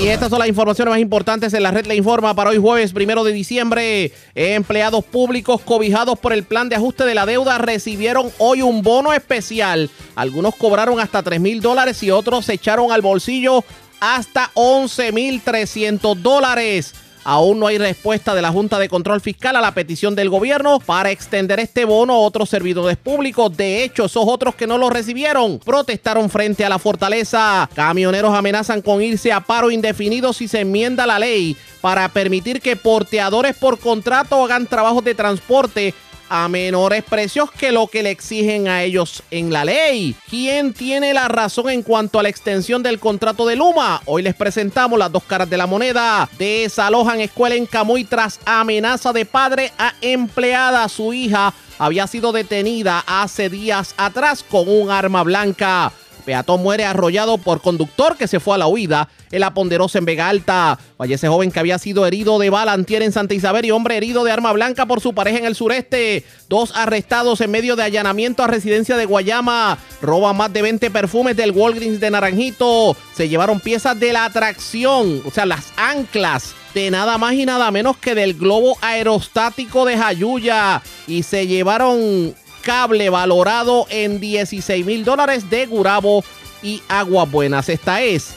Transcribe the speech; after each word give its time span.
Y 0.00 0.08
estas 0.08 0.30
son 0.30 0.38
las 0.38 0.48
informaciones 0.48 0.92
más 0.92 1.00
importantes 1.00 1.52
en 1.52 1.62
la 1.62 1.70
red 1.70 1.86
le 1.86 1.94
informa 1.94 2.34
para 2.34 2.50
hoy 2.50 2.58
jueves 2.58 2.92
primero 2.92 3.24
de 3.24 3.32
diciembre. 3.32 4.12
Empleados 4.34 5.04
públicos 5.04 5.60
cobijados 5.60 6.18
por 6.18 6.32
el 6.32 6.44
plan 6.44 6.68
de 6.68 6.76
ajuste 6.76 7.04
de 7.04 7.14
la 7.14 7.26
deuda 7.26 7.58
recibieron 7.58 8.30
hoy 8.38 8.62
un 8.62 8.82
bono 8.82 9.12
especial. 9.12 9.90
Algunos 10.14 10.54
cobraron 10.56 11.00
hasta 11.00 11.22
3 11.22 11.40
mil 11.40 11.60
dólares 11.60 12.02
y 12.02 12.10
otros 12.10 12.46
se 12.46 12.54
echaron 12.54 12.92
al 12.92 13.02
bolsillo 13.02 13.64
hasta 14.00 14.50
11 14.54 15.12
mil 15.12 15.40
300 15.40 16.22
dólares. 16.22 16.94
Aún 17.24 17.58
no 17.58 17.66
hay 17.66 17.78
respuesta 17.78 18.34
de 18.34 18.42
la 18.42 18.52
Junta 18.52 18.78
de 18.78 18.88
Control 18.88 19.20
Fiscal 19.20 19.56
a 19.56 19.60
la 19.62 19.72
petición 19.72 20.14
del 20.14 20.28
gobierno 20.28 20.78
para 20.78 21.10
extender 21.10 21.58
este 21.58 21.86
bono 21.86 22.12
a 22.12 22.18
otros 22.18 22.50
servidores 22.50 22.98
públicos. 22.98 23.56
De 23.56 23.82
hecho, 23.82 24.04
esos 24.04 24.24
otros 24.26 24.54
que 24.54 24.66
no 24.66 24.76
lo 24.76 24.90
recibieron 24.90 25.58
protestaron 25.58 26.28
frente 26.28 26.64
a 26.64 26.68
la 26.68 26.78
fortaleza. 26.78 27.68
Camioneros 27.74 28.34
amenazan 28.34 28.82
con 28.82 29.02
irse 29.02 29.32
a 29.32 29.40
paro 29.40 29.70
indefinido 29.70 30.32
si 30.34 30.48
se 30.48 30.60
enmienda 30.60 31.06
la 31.06 31.18
ley 31.18 31.56
para 31.80 32.08
permitir 32.08 32.60
que 32.60 32.76
porteadores 32.76 33.56
por 33.56 33.78
contrato 33.78 34.42
hagan 34.42 34.66
trabajos 34.66 35.04
de 35.04 35.14
transporte 35.14 35.94
a 36.36 36.48
menores 36.48 37.04
precios 37.04 37.48
que 37.52 37.70
lo 37.70 37.86
que 37.86 38.02
le 38.02 38.10
exigen 38.10 38.66
a 38.66 38.82
ellos 38.82 39.22
en 39.30 39.52
la 39.52 39.64
ley. 39.64 40.16
¿Quién 40.28 40.74
tiene 40.74 41.14
la 41.14 41.28
razón 41.28 41.70
en 41.70 41.82
cuanto 41.84 42.18
a 42.18 42.24
la 42.24 42.28
extensión 42.28 42.82
del 42.82 42.98
contrato 42.98 43.46
de 43.46 43.54
Luma? 43.54 44.02
Hoy 44.06 44.22
les 44.22 44.34
presentamos 44.34 44.98
las 44.98 45.12
dos 45.12 45.22
caras 45.22 45.48
de 45.48 45.56
la 45.56 45.68
moneda. 45.68 46.28
Desalojan 46.36 47.20
escuela 47.20 47.54
en 47.54 47.66
Camuy 47.66 48.02
tras 48.02 48.40
amenaza 48.44 49.12
de 49.12 49.24
padre 49.26 49.72
a 49.78 49.94
empleada. 50.00 50.88
Su 50.88 51.12
hija 51.12 51.54
había 51.78 52.08
sido 52.08 52.32
detenida 52.32 53.04
hace 53.06 53.48
días 53.48 53.94
atrás 53.96 54.42
con 54.42 54.68
un 54.68 54.90
arma 54.90 55.22
blanca. 55.22 55.92
Peatón 56.24 56.62
muere 56.62 56.84
arrollado 56.84 57.38
por 57.38 57.60
conductor 57.60 58.16
que 58.16 58.28
se 58.28 58.40
fue 58.40 58.54
a 58.54 58.58
la 58.58 58.66
huida 58.66 59.08
en 59.30 59.40
la 59.40 59.54
Ponderosa 59.54 59.98
en 59.98 60.04
Vega 60.04 60.28
Alta. 60.28 60.78
Fallece 60.96 61.28
joven 61.28 61.50
que 61.50 61.60
había 61.60 61.78
sido 61.78 62.06
herido 62.06 62.38
de 62.38 62.50
bala 62.50 62.74
en 62.74 63.12
Santa 63.12 63.34
Isabel 63.34 63.64
y 63.64 63.70
hombre 63.70 63.96
herido 63.96 64.24
de 64.24 64.32
arma 64.32 64.52
blanca 64.52 64.86
por 64.86 65.00
su 65.00 65.14
pareja 65.14 65.38
en 65.38 65.44
el 65.44 65.54
sureste. 65.54 66.24
Dos 66.48 66.72
arrestados 66.74 67.40
en 67.40 67.50
medio 67.50 67.76
de 67.76 67.82
allanamiento 67.82 68.42
a 68.42 68.46
residencia 68.46 68.96
de 68.96 69.06
Guayama. 69.06 69.78
Roban 70.00 70.36
más 70.36 70.52
de 70.52 70.62
20 70.62 70.90
perfumes 70.90 71.36
del 71.36 71.50
Walgreens 71.52 72.00
de 72.00 72.10
Naranjito. 72.10 72.96
Se 73.14 73.28
llevaron 73.28 73.60
piezas 73.60 73.98
de 73.98 74.12
la 74.12 74.24
atracción, 74.24 75.22
o 75.26 75.30
sea, 75.30 75.46
las 75.46 75.72
anclas 75.76 76.54
de 76.74 76.90
nada 76.90 77.18
más 77.18 77.34
y 77.34 77.46
nada 77.46 77.70
menos 77.70 77.96
que 77.96 78.14
del 78.14 78.34
globo 78.34 78.76
aerostático 78.80 79.84
de 79.84 79.96
Jayuya. 79.96 80.82
Y 81.06 81.22
se 81.22 81.46
llevaron 81.46 82.34
cable 82.64 83.10
valorado 83.10 83.86
en 83.90 84.18
16 84.18 84.84
mil 84.86 85.04
dólares 85.04 85.50
de 85.50 85.66
Gurabo 85.66 86.24
y 86.62 86.82
Aguas 86.88 87.30
Buenas. 87.30 87.68
Esta 87.68 88.00
es 88.02 88.34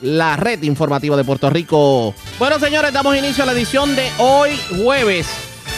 la 0.00 0.36
red 0.36 0.62
informativa 0.64 1.16
de 1.16 1.22
Puerto 1.24 1.48
Rico. 1.50 2.12
Bueno, 2.38 2.58
señores, 2.58 2.92
damos 2.92 3.16
inicio 3.16 3.44
a 3.44 3.46
la 3.46 3.52
edición 3.52 3.94
de 3.94 4.10
hoy, 4.18 4.58
jueves, 4.82 5.28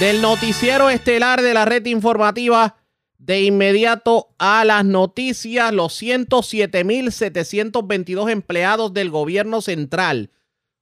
del 0.00 0.22
noticiero 0.22 0.88
estelar 0.90 1.42
de 1.42 1.54
la 1.54 1.66
red 1.66 1.84
informativa. 1.86 2.76
De 3.18 3.42
inmediato 3.42 4.34
a 4.38 4.64
las 4.64 4.84
noticias, 4.84 5.72
los 5.72 6.02
107.722 6.02 8.32
empleados 8.32 8.92
del 8.92 9.10
gobierno 9.10 9.60
central, 9.60 10.32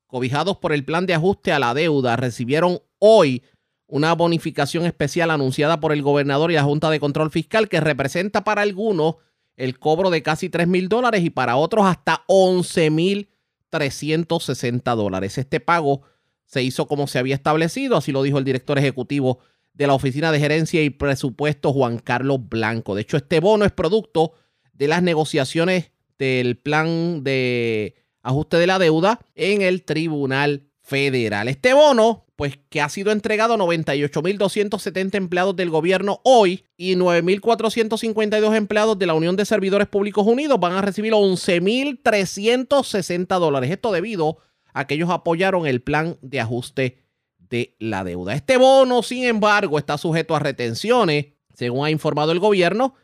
cobijados 0.07 0.57
por 0.57 0.73
el 0.73 0.87
plan 0.87 1.05
de 1.05 1.13
ajuste 1.13 1.53
a 1.53 1.59
la 1.59 1.75
deuda, 1.75 2.17
recibieron 2.17 2.81
hoy 2.99 3.43
una 3.91 4.15
bonificación 4.15 4.87
especial 4.87 5.31
anunciada 5.31 5.81
por 5.81 5.93
el 5.93 6.03
gobernador 6.03 6.51
y 6.51 6.55
la 6.55 6.63
Junta 6.63 6.91
de 6.91 7.01
Control 7.01 7.31
Fiscal 7.31 7.69
que 7.69 7.81
representa 7.81 8.45
para 8.45 8.63
algunos 8.63 9.17
el 9.57 9.79
cobro 9.79 10.11
de 10.11 10.23
casi 10.23 10.49
3 10.49 10.67
mil 10.69 10.89
dólares 10.89 11.23
y 11.23 11.31
para 11.31 11.57
otros 11.57 11.85
hasta 11.85 12.25
11 12.29 12.91
mil 12.91 13.29
360 13.69 14.95
dólares. 14.95 15.39
Este 15.39 15.61
pago 15.61 16.03
se 16.47 16.63
hizo 16.63 16.87
como 16.87 17.07
se 17.07 17.19
había 17.19 17.35
establecido, 17.35 17.97
así 17.97 18.13
lo 18.13 18.23
dijo 18.23 18.39
el 18.39 18.45
director 18.45 18.79
ejecutivo 18.79 19.39
de 19.75 19.87
la 19.87 19.95
Oficina 19.95 20.33
de 20.33 20.41
Gerencia 20.41 20.83
y 20.83 20.91
Presupuesto, 20.91 21.73
Juan 21.73 21.99
Carlos 21.99 22.41
Blanco. 22.49 22.95
De 22.95 23.03
hecho, 23.03 23.17
este 23.17 23.41
bono 23.41 23.65
es 23.65 23.73
producto 23.73 24.33
de 24.73 24.89
las 24.89 25.03
negociaciones 25.03 25.93
del 26.19 26.59
plan 26.59 27.23
de 27.23 27.95
ajuste 28.23 28.57
de 28.57 28.67
la 28.67 28.79
deuda 28.79 29.21
en 29.35 29.63
el 29.63 29.85
Tribunal 29.85 30.69
Federal. 30.83 31.49
Este 31.49 31.73
bono 31.73 32.27
pues 32.41 32.59
que 32.71 32.81
ha 32.81 32.89
sido 32.89 33.13
entregado 33.13 33.53
a 33.53 33.59
98.270 33.59 35.15
empleados 35.15 35.55
del 35.57 35.69
gobierno 35.69 36.23
hoy 36.25 36.65
y 36.79 36.97
9.452 36.97 38.57
empleados 38.57 38.99
de 38.99 39.05
la 39.05 39.13
Unión 39.13 39.37
de 39.37 39.45
Servidores 39.45 39.89
Públicos 39.89 40.27
Unidos 40.27 40.59
van 40.59 40.73
a 40.73 40.81
recibir 40.81 41.13
11.360 41.13 43.39
dólares. 43.39 43.71
Esto 43.71 43.93
debido 43.93 44.39
a 44.73 44.87
que 44.87 44.95
ellos 44.95 45.11
apoyaron 45.11 45.67
el 45.67 45.83
plan 45.83 46.17
de 46.23 46.41
ajuste 46.41 47.03
de 47.37 47.77
la 47.79 48.05
deuda. 48.05 48.33
Este 48.33 48.57
bono, 48.57 49.03
sin 49.03 49.25
embargo, 49.25 49.77
está 49.77 49.99
sujeto 49.99 50.35
a 50.35 50.39
retenciones, 50.39 51.27
según 51.53 51.85
ha 51.85 51.91
informado 51.91 52.33
el 52.33 52.39
gobierno, 52.39 52.95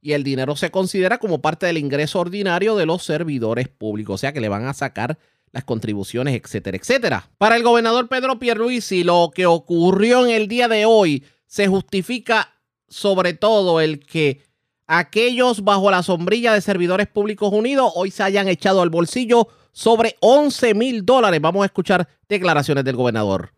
y 0.00 0.14
el 0.14 0.24
dinero 0.24 0.56
se 0.56 0.70
considera 0.70 1.18
como 1.18 1.42
parte 1.42 1.66
del 1.66 1.76
ingreso 1.76 2.18
ordinario 2.18 2.76
de 2.76 2.86
los 2.86 3.02
servidores 3.02 3.68
públicos, 3.68 4.14
o 4.14 4.18
sea 4.18 4.32
que 4.32 4.40
le 4.40 4.48
van 4.48 4.64
a 4.64 4.72
sacar 4.72 5.18
las 5.52 5.64
contribuciones, 5.64 6.40
etcétera, 6.40 6.76
etcétera. 6.76 7.30
Para 7.38 7.56
el 7.56 7.62
gobernador 7.62 8.08
Pedro 8.08 8.38
Pierluisi, 8.38 9.04
lo 9.04 9.30
que 9.34 9.46
ocurrió 9.46 10.24
en 10.24 10.30
el 10.30 10.48
día 10.48 10.68
de 10.68 10.84
hoy 10.84 11.24
se 11.46 11.66
justifica 11.66 12.52
sobre 12.88 13.34
todo 13.34 13.80
el 13.80 14.04
que 14.04 14.42
aquellos 14.86 15.64
bajo 15.64 15.90
la 15.90 16.02
sombrilla 16.02 16.52
de 16.52 16.60
Servidores 16.60 17.06
Públicos 17.08 17.52
Unidos 17.52 17.92
hoy 17.94 18.10
se 18.10 18.22
hayan 18.22 18.48
echado 18.48 18.82
al 18.82 18.90
bolsillo 18.90 19.48
sobre 19.72 20.16
11 20.20 20.74
mil 20.74 21.04
dólares. 21.04 21.40
Vamos 21.40 21.62
a 21.62 21.66
escuchar 21.66 22.06
declaraciones 22.28 22.84
del 22.84 22.96
gobernador. 22.96 23.50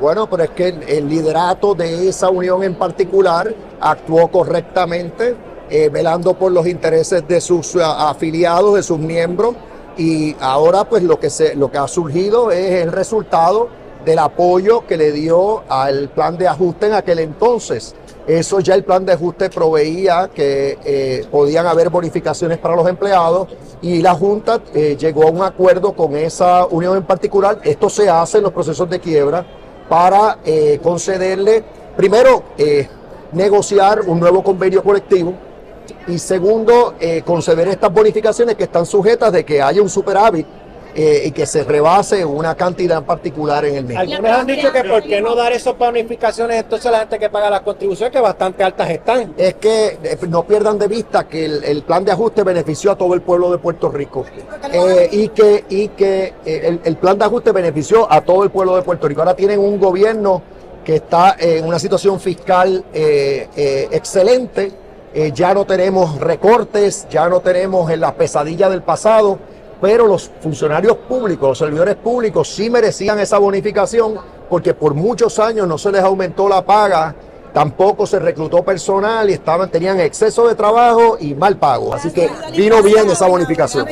Bueno, 0.00 0.28
pero 0.28 0.44
es 0.44 0.50
que 0.50 0.68
el 0.68 1.08
liderato 1.08 1.74
de 1.74 2.08
esa 2.08 2.30
unión 2.30 2.62
en 2.62 2.74
particular 2.74 3.54
actuó 3.80 4.28
correctamente, 4.28 5.36
eh, 5.68 5.90
velando 5.90 6.34
por 6.34 6.50
los 6.50 6.66
intereses 6.66 7.26
de 7.28 7.40
sus 7.42 7.74
uh, 7.74 7.82
afiliados, 7.82 8.76
de 8.76 8.82
sus 8.82 8.98
miembros 8.98 9.54
y 9.96 10.36
ahora 10.40 10.84
pues 10.84 11.02
lo 11.02 11.18
que, 11.18 11.30
se, 11.30 11.54
lo 11.54 11.70
que 11.70 11.78
ha 11.78 11.88
surgido 11.88 12.50
es 12.50 12.82
el 12.82 12.92
resultado 12.92 13.68
del 14.04 14.18
apoyo 14.18 14.86
que 14.86 14.96
le 14.96 15.12
dio 15.12 15.62
al 15.68 16.08
plan 16.10 16.36
de 16.36 16.46
ajuste 16.46 16.86
en 16.86 16.94
aquel 16.94 17.20
entonces. 17.20 17.94
Eso 18.26 18.60
ya 18.60 18.74
el 18.74 18.84
plan 18.84 19.04
de 19.04 19.12
ajuste 19.12 19.50
proveía 19.50 20.30
que 20.32 20.78
eh, 20.84 21.26
podían 21.30 21.66
haber 21.66 21.90
bonificaciones 21.90 22.58
para 22.58 22.74
los 22.74 22.88
empleados 22.88 23.48
y 23.82 24.00
la 24.00 24.14
Junta 24.14 24.60
eh, 24.74 24.96
llegó 24.98 25.24
a 25.24 25.30
un 25.30 25.42
acuerdo 25.42 25.92
con 25.92 26.16
esa 26.16 26.66
unión 26.66 26.96
en 26.96 27.04
particular. 27.04 27.58
Esto 27.62 27.90
se 27.90 28.08
hace 28.08 28.38
en 28.38 28.44
los 28.44 28.52
procesos 28.52 28.88
de 28.88 28.98
quiebra 28.98 29.44
para 29.88 30.38
eh, 30.44 30.80
concederle, 30.82 31.62
primero, 31.96 32.42
negociar 33.32 34.00
un 34.06 34.20
nuevo 34.20 34.42
convenio 34.42 34.82
colectivo 34.82 35.34
y 36.06 36.18
segundo, 36.18 36.94
eh, 37.00 37.22
conceder 37.24 37.68
estas 37.68 37.92
bonificaciones 37.92 38.56
que 38.56 38.64
están 38.64 38.86
sujetas 38.86 39.32
de 39.32 39.44
que 39.44 39.62
haya 39.62 39.82
un 39.82 39.88
superávit 39.88 40.46
eh, 40.96 41.22
y 41.26 41.32
que 41.32 41.44
se 41.44 41.64
rebase 41.64 42.24
una 42.24 42.54
cantidad 42.54 42.98
en 42.98 43.04
particular 43.04 43.64
en 43.64 43.74
el 43.74 43.84
mes. 43.84 43.96
Algunos 43.96 44.30
han 44.30 44.46
dicho 44.46 44.70
que 44.70 44.84
por 44.84 45.02
qué 45.02 45.20
no 45.20 45.34
dar 45.34 45.52
esas 45.52 45.76
bonificaciones 45.76 46.60
entonces 46.60 46.86
a 46.86 46.92
la 46.92 46.98
gente 47.00 47.18
que 47.18 47.28
paga 47.28 47.50
las 47.50 47.62
contribuciones 47.62 48.12
que 48.12 48.20
bastante 48.20 48.62
altas 48.62 48.90
están. 48.90 49.34
Es 49.36 49.54
que 49.54 49.98
eh, 50.00 50.18
no 50.28 50.44
pierdan 50.44 50.78
de 50.78 50.86
vista 50.86 51.26
que 51.26 51.46
el, 51.46 51.82
plan 51.82 52.04
de 52.04 52.12
ajuste 52.12 52.44
benefició 52.44 52.92
a 52.92 52.96
todo 52.96 53.12
el 53.14 53.22
pueblo 53.22 53.50
de 53.50 53.58
Puerto 53.58 53.90
Rico 53.90 54.24
eh, 54.72 55.08
y 55.10 55.30
que, 55.30 55.64
y 55.68 55.88
que 55.88 56.34
el, 56.44 56.80
el 56.84 56.96
plan 56.96 57.18
de 57.18 57.24
ajuste 57.24 57.50
benefició 57.50 58.06
a 58.08 58.20
todo 58.20 58.44
el 58.44 58.50
pueblo 58.50 58.76
de 58.76 58.82
Puerto 58.82 59.08
Rico. 59.08 59.22
Ahora 59.22 59.34
tienen 59.34 59.58
un 59.58 59.80
gobierno 59.80 60.42
que 60.84 60.94
está 60.96 61.34
en 61.40 61.64
una 61.64 61.80
situación 61.80 62.20
fiscal 62.20 62.84
excelente 62.94 64.83
eh, 65.14 65.32
ya 65.32 65.54
no 65.54 65.64
tenemos 65.64 66.18
recortes, 66.20 67.06
ya 67.08 67.28
no 67.28 67.40
tenemos 67.40 67.90
en 67.90 68.00
la 68.00 68.14
pesadilla 68.14 68.68
del 68.68 68.82
pasado, 68.82 69.38
pero 69.80 70.06
los 70.06 70.30
funcionarios 70.40 70.96
públicos, 70.96 71.48
los 71.48 71.58
servidores 71.58 71.96
públicos 71.96 72.48
sí 72.48 72.68
merecían 72.68 73.18
esa 73.18 73.38
bonificación 73.38 74.16
porque 74.50 74.74
por 74.74 74.94
muchos 74.94 75.38
años 75.38 75.66
no 75.66 75.78
se 75.78 75.92
les 75.92 76.02
aumentó 76.02 76.48
la 76.48 76.64
paga 76.64 77.14
tampoco 77.54 78.04
se 78.04 78.18
reclutó 78.18 78.62
personal 78.62 79.30
y 79.30 79.32
estaban, 79.32 79.70
tenían 79.70 79.98
exceso 80.00 80.46
de 80.48 80.56
trabajo 80.56 81.16
y 81.18 81.34
mal 81.34 81.56
pago. 81.56 81.94
Así 81.94 82.10
que 82.10 82.28
vino 82.54 82.82
bien 82.82 83.08
esa 83.08 83.28
bonificación. 83.28 83.86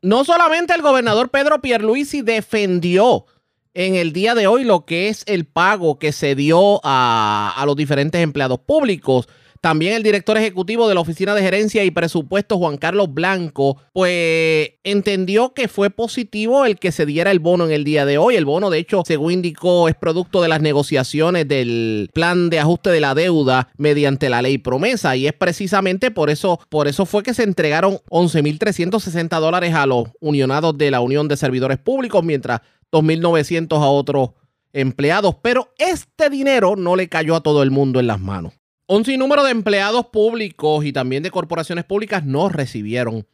No 0.00 0.24
solamente 0.24 0.74
el 0.74 0.82
gobernador 0.82 1.28
Pedro 1.28 1.60
Pierluisi 1.60 2.22
defendió 2.22 3.26
en 3.74 3.94
el 3.94 4.12
día 4.12 4.34
de 4.34 4.46
hoy 4.46 4.64
lo 4.64 4.86
que 4.86 5.08
es 5.08 5.22
el 5.26 5.46
pago 5.46 5.98
que 5.98 6.12
se 6.12 6.34
dio 6.34 6.80
a, 6.82 7.52
a 7.54 7.66
los 7.66 7.76
diferentes 7.76 8.20
empleados 8.20 8.58
públicos, 8.60 9.28
también 9.62 9.94
el 9.94 10.02
director 10.02 10.36
ejecutivo 10.36 10.88
de 10.88 10.96
la 10.96 11.02
Oficina 11.02 11.36
de 11.36 11.40
Gerencia 11.40 11.84
y 11.84 11.92
Presupuestos, 11.92 12.58
Juan 12.58 12.78
Carlos 12.78 13.14
Blanco, 13.14 13.76
pues 13.92 14.70
entendió 14.82 15.54
que 15.54 15.68
fue 15.68 15.88
positivo 15.88 16.64
el 16.64 16.80
que 16.80 16.90
se 16.90 17.06
diera 17.06 17.30
el 17.30 17.38
bono 17.38 17.66
en 17.66 17.70
el 17.70 17.84
día 17.84 18.04
de 18.04 18.18
hoy. 18.18 18.34
El 18.34 18.44
bono, 18.44 18.70
de 18.70 18.78
hecho, 18.78 19.04
según 19.06 19.34
indicó, 19.34 19.88
es 19.88 19.94
producto 19.94 20.42
de 20.42 20.48
las 20.48 20.62
negociaciones 20.62 21.46
del 21.46 22.10
plan 22.12 22.50
de 22.50 22.58
ajuste 22.58 22.90
de 22.90 22.98
la 22.98 23.14
deuda 23.14 23.68
mediante 23.76 24.28
la 24.28 24.42
ley 24.42 24.58
promesa. 24.58 25.14
Y 25.14 25.28
es 25.28 25.32
precisamente 25.32 26.10
por 26.10 26.28
eso, 26.28 26.58
por 26.68 26.88
eso 26.88 27.06
fue 27.06 27.22
que 27.22 27.32
se 27.32 27.44
entregaron 27.44 27.98
11.360 28.10 29.38
dólares 29.38 29.74
a 29.74 29.86
los 29.86 30.08
unionados 30.18 30.76
de 30.76 30.90
la 30.90 31.00
Unión 31.00 31.28
de 31.28 31.36
Servidores 31.36 31.78
Públicos, 31.78 32.24
mientras 32.24 32.62
2.900 32.90 33.80
a 33.80 33.86
otros 33.86 34.30
empleados. 34.72 35.36
Pero 35.40 35.72
este 35.78 36.30
dinero 36.30 36.74
no 36.74 36.96
le 36.96 37.08
cayó 37.08 37.36
a 37.36 37.44
todo 37.44 37.62
el 37.62 37.70
mundo 37.70 38.00
en 38.00 38.08
las 38.08 38.18
manos. 38.18 38.54
Un 38.92 39.06
sinnúmero 39.06 39.42
de 39.42 39.52
empleados 39.52 40.08
públicos 40.08 40.84
y 40.84 40.92
también 40.92 41.22
de 41.22 41.30
corporaciones 41.30 41.86
públicas 41.86 42.26
no 42.26 42.50
recibieron 42.50 43.26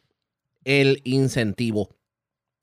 el 0.63 1.01
incentivo 1.03 1.89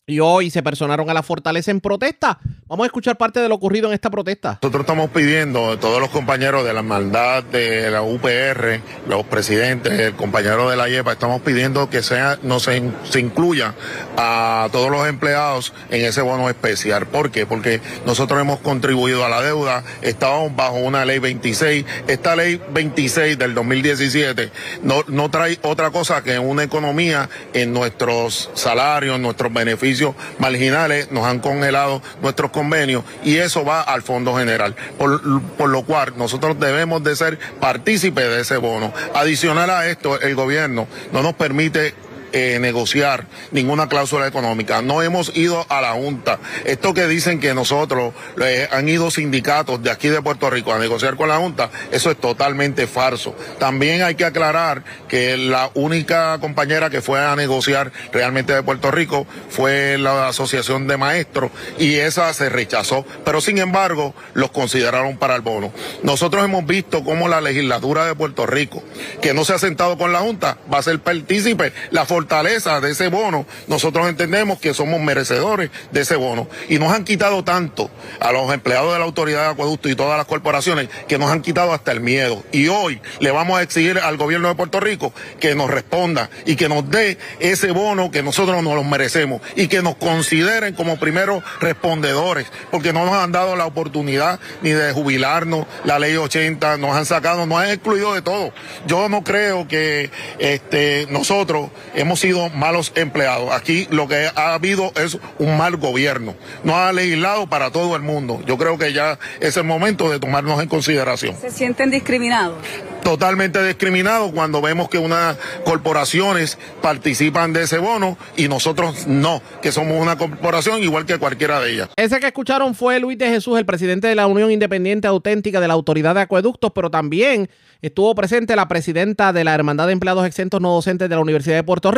y 0.09 0.21
hoy 0.21 0.51
se 0.51 0.63
personaron 0.63 1.11
a 1.11 1.15
la 1.15 1.25
fortaleza 1.25 1.73
en 1.73 1.81
protesta. 1.81 2.39
Vamos 2.69 2.85
a 2.85 2.87
escuchar 2.87 3.17
parte 3.17 3.41
de 3.41 3.49
lo 3.49 3.57
ocurrido 3.57 3.89
en 3.89 3.95
esta 3.95 4.09
protesta. 4.09 4.59
Nosotros 4.63 4.83
estamos 4.83 5.11
pidiendo 5.11 5.73
a 5.73 5.81
todos 5.81 6.01
los 6.01 6.11
compañeros 6.11 6.65
de 6.65 6.73
la 6.73 6.83
maldad 6.83 7.43
de 7.43 7.91
la 7.91 8.03
UPR, 8.03 8.81
los 9.09 9.25
presidentes, 9.25 9.93
el 9.93 10.15
compañero 10.15 10.71
de 10.71 10.77
la 10.77 10.89
IEPA, 10.89 11.13
estamos 11.13 11.41
pidiendo 11.43 11.91
que 11.91 12.03
sea, 12.03 12.39
no 12.43 12.61
se, 12.61 12.77
incluya 13.19 13.75
a 14.17 14.69
todos 14.71 14.91
los 14.91 15.09
empleados 15.09 15.73
en 15.91 16.05
ese 16.05 16.23
bono 16.23 16.49
especial. 16.49 17.07
¿Por 17.07 17.33
qué? 17.33 17.47
Porque 17.47 17.81
nosotros 18.05 18.41
hemos 18.41 18.61
contribuido 18.61 19.25
a 19.25 19.29
la 19.29 19.43
deuda, 19.43 19.83
estábamos 20.03 20.55
bajo 20.55 20.77
una 20.77 21.05
ley 21.05 21.19
26. 21.19 21.85
Esta 22.07 22.37
ley 22.37 22.61
26 22.73 23.39
del 23.39 23.55
2017 23.55 24.53
no, 24.83 25.05
no 25.09 25.31
trae 25.31 25.59
otra 25.63 25.91
cosa 25.91 26.23
que 26.23 26.39
una 26.39 26.63
economía 26.63 27.29
en 27.55 27.73
nuestros 27.73 28.51
salarios, 28.55 29.19
nuestros 29.19 29.53
beneficios 29.53 29.96
marginales, 30.39 31.11
nos 31.11 31.25
han 31.25 31.41
congelado 31.41 32.03
nuestros 32.23 32.51
convenios 32.51 33.05
y 33.25 33.37
eso 33.37 33.65
va 33.65 33.83
al 33.83 34.03
Fondo 34.03 34.37
General. 34.37 34.75
Por, 34.99 35.43
por 35.57 35.69
lo 35.69 35.85
cual 35.85 36.15
nosotros 36.17 36.59
debemos 36.59 37.03
de 37.03 37.17
ser 37.17 37.39
partícipes 37.61 38.29
de 38.29 38.41
ese 38.41 38.57
bono. 38.57 38.93
Adicional 39.15 39.71
a 39.71 39.87
esto, 39.89 40.21
el 40.21 40.35
gobierno 40.35 40.87
no 41.13 41.23
nos 41.23 41.35
permite 41.35 41.95
eh, 42.39 42.59
negociar 42.59 43.25
ninguna 43.51 43.89
cláusula 43.89 44.27
económica. 44.27 44.83
No 44.83 45.01
hemos 45.01 45.35
ido 45.35 45.65
a 45.71 45.81
la 45.81 45.93
Junta. 45.93 46.39
Esto 46.67 46.93
que 46.93 47.07
dicen 47.07 47.41
que 47.41 47.55
nosotros 47.55 48.13
eh, 48.39 48.69
han 48.71 48.87
ido 48.91 49.11
sindicatos 49.11 49.83
de 49.83 49.91
aquí 49.91 50.09
de 50.09 50.21
Puerto 50.21 50.51
Rico 50.51 50.71
a 50.75 50.79
negociar 50.79 51.17
con 51.17 51.31
la 51.31 51.39
Junta, 51.39 51.71
eso 51.93 52.11
es 52.11 52.19
totalmente 52.19 52.87
falso. 52.87 53.35
También 53.59 54.03
hay 54.03 54.17
que 54.17 54.27
aclarar 54.27 54.85
que 55.09 55.39
la 55.39 55.71
única 55.73 56.39
compañera 56.39 56.91
que 56.91 57.01
fue 57.01 57.25
a 57.25 57.35
negociar 57.37 57.91
realmente 58.13 58.53
de 58.53 58.63
Puerto 58.63 58.91
Rico 58.91 59.27
fue 59.49 59.97
la 59.97 60.29
Asociación 60.29 60.87
de 60.87 60.99
Maestros 60.99 61.51
y 61.79 61.95
esa 61.95 62.31
se 62.35 62.51
rechazó. 62.51 63.07
Pero 63.25 63.41
sin 63.41 63.57
embargo, 63.57 64.15
los 64.35 64.51
consideraron 64.51 65.17
para 65.17 65.37
el 65.37 65.41
bono. 65.41 65.73
Nosotros 66.03 66.45
hemos 66.45 66.67
visto 66.67 67.03
cómo 67.03 67.29
la 67.29 67.41
legislatura 67.41 68.05
de 68.05 68.15
Puerto 68.15 68.45
Rico, 68.45 68.85
que 69.23 69.33
no 69.33 69.47
se 69.47 69.55
ha 69.55 69.59
sentado 69.59 69.97
con 69.97 70.13
la 70.13 70.19
Junta, 70.19 70.59
va 70.71 70.81
a 70.81 70.83
ser 70.83 71.01
partícipe. 71.01 71.73
La 71.91 72.05
fortaleza 72.27 72.81
de 72.81 72.91
ese 72.91 73.07
bono, 73.07 73.47
nosotros 73.69 74.09
entendemos 74.09 74.59
que 74.59 74.75
somos 74.75 75.01
merecedores 75.01 75.71
de 75.93 76.01
ese 76.01 76.17
bono. 76.17 76.49
Y 76.69 76.81
nos 76.81 76.93
han 76.93 77.05
quitado 77.05 77.45
tanto 77.45 77.89
a 78.19 78.33
los 78.33 78.53
empleados 78.53 78.93
de 78.93 78.99
la 78.99 79.05
Autoridad 79.05 79.45
de 79.45 79.51
Acueducto 79.51 79.89
y 79.89 79.95
todas 79.95 80.19
las 80.19 80.27
corporaciones 80.27 80.89
que 81.07 81.19
nos 81.19 81.31
han 81.31 81.41
quitado 81.41 81.73
hasta 81.73 81.93
el 81.93 82.01
miedo. 82.01 82.43
Y 82.51 82.67
hoy 82.67 83.01
le 83.21 83.31
vamos 83.31 83.61
a 83.61 83.63
exigir 83.63 84.01
al 84.01 84.17
gobierno 84.17 84.49
de 84.49 84.57
Puerto 84.57 84.81
Rico 84.81 85.13
que 85.39 85.55
nos 85.55 85.71
responda 85.71 86.29
y 86.45 86.57
que 86.57 86.69
nos 86.69 86.91
dé 86.91 87.17
ese 87.39 87.71
bono 87.71 88.11
que 88.11 88.25
nosotros 88.25 88.61
nos 88.61 88.75
lo 88.75 88.83
merecemos 88.83 89.41
y 89.55 89.69
que 89.69 89.81
nos 89.81 89.95
consideren 89.95 90.75
como 90.75 90.99
primeros 90.99 91.45
respondedores, 91.61 92.49
porque 92.73 92.93
no 92.93 93.05
nos 93.05 93.15
han 93.15 93.31
dado 93.31 93.55
la 93.55 93.67
oportunidad 93.67 94.41
ni 94.63 94.71
de 94.71 94.93
jubilarnos, 94.93 95.65
la 95.85 96.01
ley 96.01 96.17
80 96.17 96.77
nos 96.79 96.97
han 96.97 97.07
sacado, 97.07 97.47
nos 97.47 97.61
han 97.61 97.71
excluido 97.71 98.15
de 98.15 98.23
todo. 98.23 98.53
Yo 98.89 99.09
no 99.09 99.23
creo 99.23 99.69
que 99.69 100.11
este, 100.41 101.07
nosotros 101.11 101.71
hemos 101.95 102.16
sido 102.17 102.49
malos 102.51 102.93
empleados. 102.95 103.51
Aquí 103.53 103.87
lo 103.91 104.09
que 104.09 104.29
ha 104.35 104.55
habido 104.55 104.93
es 104.97 105.19
un 105.39 105.57
mal 105.57 105.77
gobierno. 105.77 106.35
No 106.65 106.77
ha 106.77 106.93
legislado 106.93 107.47
para 107.47 107.71
todo 107.71 107.97
el 107.97 108.03
mundo. 108.03 108.41
Yo 108.47 108.59
creo 108.59 108.79
que 108.79 108.93
ya 108.93 109.19
es 109.41 109.57
el 109.57 109.65
momento 109.65 110.11
de 110.11 110.19
tomarnos 110.19 110.61
en 110.63 110.69
consideración. 110.69 111.37
¿Se 111.41 111.51
sienten 111.51 111.91
discriminados? 111.91 112.57
Totalmente 113.03 113.65
discriminados 113.65 114.33
cuando 114.33 114.61
vemos 114.61 114.89
que 114.89 114.99
unas 114.99 115.37
corporaciones 115.65 116.59
participan 116.83 117.53
de 117.53 117.63
ese 117.63 117.79
bono 117.79 118.19
y 118.37 118.49
nosotros 118.49 119.07
no, 119.07 119.41
que 119.63 119.71
somos 119.71 120.01
una 120.01 120.19
corporación 120.19 120.83
igual 120.83 121.07
que 121.07 121.19
cualquiera 121.19 121.61
de 121.61 121.73
ellas. 121.73 121.89
Ese 121.97 122.19
que 122.19 122.27
escucharon 122.27 122.75
fue 122.75 122.99
Luis 122.99 123.17
de 123.19 123.29
Jesús, 123.29 123.59
el 123.59 123.67
presidente 123.67 124.09
de 124.09 124.17
la 124.17 124.27
Unión 124.27 124.51
Independiente 124.51 125.07
Auténtica 125.07 125.61
de 125.61 125.69
la 125.69 125.75
Autoridad 125.75 126.15
de 126.15 126.23
Acueductos, 126.23 126.73
pero 126.75 126.91
también 126.91 127.49
estuvo 127.81 128.15
presente 128.15 128.57
la 128.57 128.67
presidenta 128.67 129.33
de 129.33 129.45
la 129.45 129.55
Hermandad 129.55 129.87
de 129.87 129.93
Empleados 129.93 130.27
Exentos 130.27 130.61
No 130.61 130.73
Docentes 130.75 131.09
de 131.09 131.15
la 131.15 131.21
Universidad 131.21 131.57
de 131.57 131.63
Puerto 131.63 131.93
Rico 131.93 131.96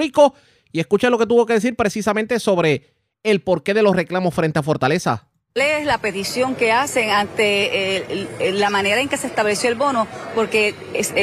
y 0.73 0.81
escucha 0.81 1.11
lo 1.11 1.19
que 1.19 1.27
tuvo 1.27 1.47
que 1.47 1.55
decir 1.55 1.77
precisamente 1.77 2.39
sobre 2.41 2.95
el 3.23 3.41
porqué 3.41 3.75
de 3.75 3.83
los 3.83 3.97
reclamos 3.97 4.35
frente 4.35 4.59
a 4.59 4.62
Fortaleza. 4.62 5.29
¿Cuál 5.55 5.67
es 5.67 5.87
la 5.87 5.99
petición 5.99 6.55
que 6.55 6.73
hacen 6.73 7.11
ante 7.11 7.97
eh, 7.97 8.53
la 8.53 8.71
manera 8.71 9.00
en 9.00 9.09
que 9.09 9.17
se 9.17 9.27
estableció 9.27 9.69
el 9.69 9.75
bono? 9.75 10.06
Porque 10.35 10.75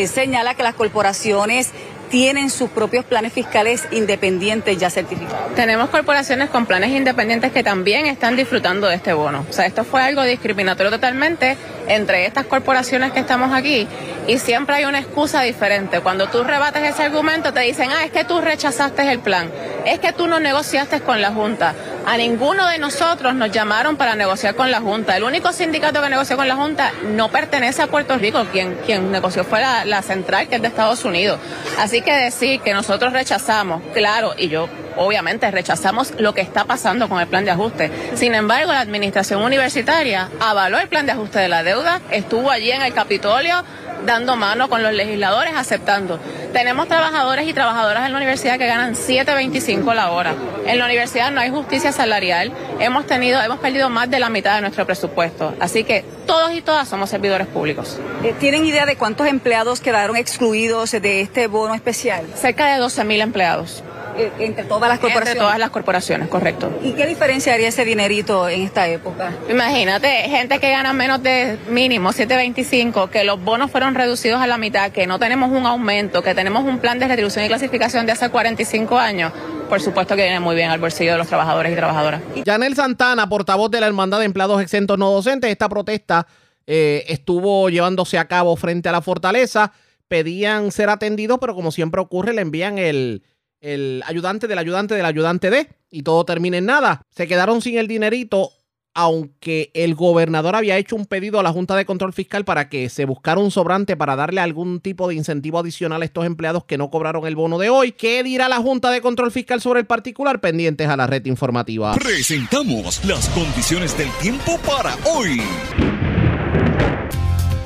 señala 0.08 0.56
que 0.56 0.64
las 0.64 0.76
corporaciones 0.76 1.72
tienen 2.10 2.50
sus 2.50 2.70
propios 2.70 3.06
planes 3.06 3.34
fiscales 3.34 3.88
independientes 3.92 4.78
ya 4.78 4.90
certificados. 4.90 5.54
Tenemos 5.56 5.90
corporaciones 5.90 6.50
con 6.50 6.66
planes 6.66 6.92
independientes 6.92 7.52
que 7.52 7.64
también 7.64 8.06
están 8.06 8.36
disfrutando 8.36 8.88
de 8.88 8.96
este 8.96 9.14
bono. 9.14 9.46
O 9.50 9.54
sea, 9.54 9.66
esto 9.66 9.84
fue 9.84 10.02
algo 10.02 10.24
discriminatorio 10.24 10.92
totalmente 10.92 11.58
entre 11.88 12.26
estas 12.26 12.46
corporaciones 12.46 13.12
que 13.12 13.20
estamos 13.20 13.54
aquí 13.54 13.88
y 14.28 14.40
siempre 14.40 14.76
hay 14.76 14.86
una 14.86 15.00
excusa 15.00 15.42
diferente. 15.42 16.00
Cuando 16.02 16.28
tú 16.28 16.44
rebates 16.44 16.84
ese 16.84 17.04
argumento 17.04 17.54
te 17.54 17.62
dicen, 17.62 17.90
ah, 17.92 18.06
es 18.06 18.12
que 18.12 18.24
tú 18.24 18.42
rechazaste 18.42 19.12
el 19.12 19.20
plan, 19.20 19.50
es 19.86 20.00
que 20.00 20.14
tú 20.14 20.28
no 20.28 20.40
negociaste 20.40 21.02
con 21.02 21.22
la 21.22 21.32
Junta. 21.32 21.76
A 22.06 22.18
ninguno 22.18 22.68
de 22.68 22.78
nosotros 22.78 23.34
nos 23.34 23.52
llamaron 23.52 23.98
para 23.98 24.16
negociar 24.16 24.56
con 24.56 24.72
la 24.72 24.80
Junta. 24.80 25.18
El 25.18 25.24
único 25.24 25.52
sindicato 25.52 26.02
que 26.02 26.10
negoció 26.10 26.38
con 26.38 26.48
la 26.48 26.56
Junta 26.56 26.92
no 27.04 27.30
pertenece 27.30 27.82
a 27.82 27.88
Puerto 27.88 28.18
Rico, 28.18 28.46
quien, 28.52 28.76
quien 28.86 29.12
negoció 29.12 29.44
fue 29.44 29.60
la, 29.62 29.86
la 29.86 30.02
central, 30.02 30.48
que 30.48 30.56
es 30.56 30.62
de 30.62 30.68
Estados 30.68 31.04
Unidos. 31.04 31.40
Así 31.80 31.95
que 32.02 32.14
decir 32.14 32.62
que 32.62 32.74
nosotros 32.74 33.14
rechazamos, 33.14 33.82
claro, 33.94 34.34
y 34.38 34.50
yo 34.50 34.68
obviamente 34.98 35.50
rechazamos 35.52 36.14
lo 36.18 36.34
que 36.34 36.42
está 36.42 36.66
pasando 36.66 37.10
con 37.10 37.20
el 37.20 37.28
plan 37.28 37.46
de 37.46 37.52
ajuste. 37.52 37.92
Sin 38.16 38.34
embargo, 38.34 38.72
la 38.72 38.80
administración 38.80 39.42
universitaria 39.42 40.30
avaló 40.40 40.80
el 40.80 40.88
plan 40.88 41.06
de 41.06 41.12
ajuste 41.12 41.40
de 41.40 41.50
la 41.50 41.64
deuda, 41.64 42.02
estuvo 42.12 42.50
allí 42.50 42.72
en 42.72 42.82
el 42.82 42.94
Capitolio 42.94 43.64
dando 44.06 44.36
mano 44.36 44.70
con 44.70 44.84
los 44.84 44.94
legisladores, 44.94 45.54
aceptando. 45.56 46.20
Tenemos 46.54 46.88
trabajadores 46.88 47.48
y 47.48 47.54
trabajadoras 47.54 48.06
en 48.06 48.12
la 48.12 48.18
universidad 48.18 48.58
que 48.58 48.68
ganan 48.68 48.96
7.25 48.96 49.94
la 49.94 50.12
hora. 50.12 50.36
En 50.66 50.80
la 50.80 50.86
universidad 50.86 51.32
no 51.32 51.42
hay 51.42 51.50
justicia 51.50 51.92
salarial. 51.92 52.52
Hemos 52.80 53.06
tenido, 53.06 53.42
hemos 53.42 53.60
perdido 53.60 53.90
más 53.90 54.10
de 54.10 54.20
la 54.20 54.30
mitad 54.30 54.56
de 54.56 54.62
nuestro 54.62 54.86
presupuesto. 54.86 55.54
Así 55.60 55.84
que 55.84 56.06
todos 56.26 56.52
y 56.54 56.62
todas 56.62 56.88
somos 56.88 57.10
servidores 57.10 57.48
públicos. 57.48 58.00
Eh, 58.24 58.34
¿Tienen 58.40 58.66
idea 58.66 58.86
de 58.86 58.96
cuántos 58.96 59.28
empleados 59.28 59.80
quedaron 59.80 60.16
excluidos 60.16 60.92
de 60.92 61.22
este 61.22 61.48
bono 61.48 61.74
especial? 61.74 62.26
Cerca 62.36 62.76
de 62.76 62.84
12.000 62.84 63.22
empleados. 63.22 63.84
Eh, 64.18 64.32
entre 64.40 64.64
todas 64.64 64.88
las 64.88 65.00
corporaciones. 65.00 65.28
Entre 65.28 65.40
todas 65.40 65.60
las 65.60 65.70
corporaciones, 65.72 66.30
correcto. 66.30 66.72
¿Y 66.82 66.94
qué 66.94 67.06
diferencia 67.06 67.54
haría 67.54 67.68
ese 67.68 67.84
dinerito 67.84 68.48
en 68.48 68.62
esta 68.62 68.88
época? 68.88 69.34
Imagínate, 69.50 70.08
gente 70.30 70.60
que 70.60 70.70
gana 70.70 70.94
menos 70.94 71.22
de 71.22 71.58
mínimo 71.68 72.12
7.25, 72.12 73.10
que 73.10 73.26
los 73.26 73.44
bonos 73.44 73.72
fueron 73.72 73.94
reducidos 73.94 74.42
a 74.42 74.48
la 74.48 74.58
mitad, 74.58 74.92
que 74.92 75.06
no 75.06 75.20
tenemos 75.20 75.52
un 75.52 75.66
aumento, 75.66 76.24
que 76.24 76.34
tenemos 76.34 76.64
un 76.64 76.80
plan 76.80 76.98
de 76.98 77.10
retribución 77.10 77.44
y 77.44 77.50
clasificación 77.50 78.06
de 78.06 78.14
hace 78.14 78.30
45 78.30 78.98
años. 78.98 79.34
Por 79.70 79.82
supuesto 79.82 80.16
que 80.16 80.24
viene 80.24 80.40
muy 80.40 80.56
bien 80.56 80.70
al 80.70 80.80
bolsillo 80.80 81.14
de 81.14 81.18
los 81.18 81.28
trabajadores 81.28 81.72
y 81.74 81.76
trabajadoras. 81.76 82.22
Yanel 82.46 82.76
Santana, 82.76 83.28
portavoz 83.28 83.72
de 83.72 83.82
la 83.82 83.88
Hermandad 83.88 84.20
de 84.20 84.26
Empleados 84.26 84.62
Exentos 84.62 84.98
No 84.98 85.12
Docentes, 85.12 85.50
esta 85.50 85.68
protesta 85.68 86.28
eh, 86.68 87.04
estuvo 87.08 87.70
llevándose 87.70 88.18
a 88.18 88.28
cabo 88.28 88.56
frente 88.56 88.90
a 88.90 88.92
la 88.92 89.02
fortaleza. 89.02 89.72
Pedían 90.08 90.72
ser 90.72 90.90
atendidos, 90.90 91.40
pero 91.40 91.56
como 91.56 91.72
siempre 91.72 92.00
ocurre, 92.00 92.34
le 92.34 92.42
envían 92.42 92.78
el, 92.78 93.24
el 93.60 94.04
ayudante 94.06 94.48
del 94.48 94.60
ayudante 94.60 94.94
del 94.94 95.06
ayudante 95.06 95.50
de 95.50 95.68
y 95.90 96.04
todo 96.04 96.26
termina 96.26 96.58
en 96.58 96.66
nada. 96.66 97.02
Se 97.10 97.28
quedaron 97.28 97.62
sin 97.62 97.78
el 97.78 97.88
dinerito 97.88 98.52
aunque 98.96 99.72
el 99.74 99.94
gobernador 99.94 100.56
había 100.56 100.78
hecho 100.78 100.96
un 100.96 101.06
pedido 101.06 101.38
a 101.40 101.44
la 101.44 101.52
Junta 101.52 101.76
de 101.76 101.86
Control 101.86 102.14
Fiscal 102.14 102.46
para 102.46 102.70
que 102.70 102.88
se 102.88 103.04
buscara 103.04 103.42
un 103.42 103.52
sobrante 103.52 103.98
para 103.98 104.16
darle 104.16 104.40
algún 104.40 104.80
tipo 104.80 105.10
de 105.10 105.16
incentivo 105.16 105.60
adicional 105.60 106.02
a 106.02 106.06
estos 106.06 106.26
empleados 106.26 106.64
que 106.64 106.78
no 106.78 106.90
cobraron 106.90 107.28
el 107.28 107.36
bono 107.36 107.60
de 107.60 107.70
hoy. 107.70 107.92
¿Qué 107.92 108.24
dirá 108.24 108.48
la 108.48 108.58
Junta 108.58 108.90
de 108.92 109.02
Control 109.02 109.32
Fiscal 109.32 109.60
sobre 109.60 109.82
el 109.82 109.86
particular? 109.86 110.40
Pendientes 110.40 110.88
a 110.88 110.96
la 110.96 111.08
red 111.08 111.26
informativa. 111.26 111.94
Presentamos 111.96 113.04
las 113.04 113.28
condiciones 113.30 113.98
del 113.98 114.10
tiempo 114.22 114.58
para 114.66 114.96
hoy. 115.14 115.42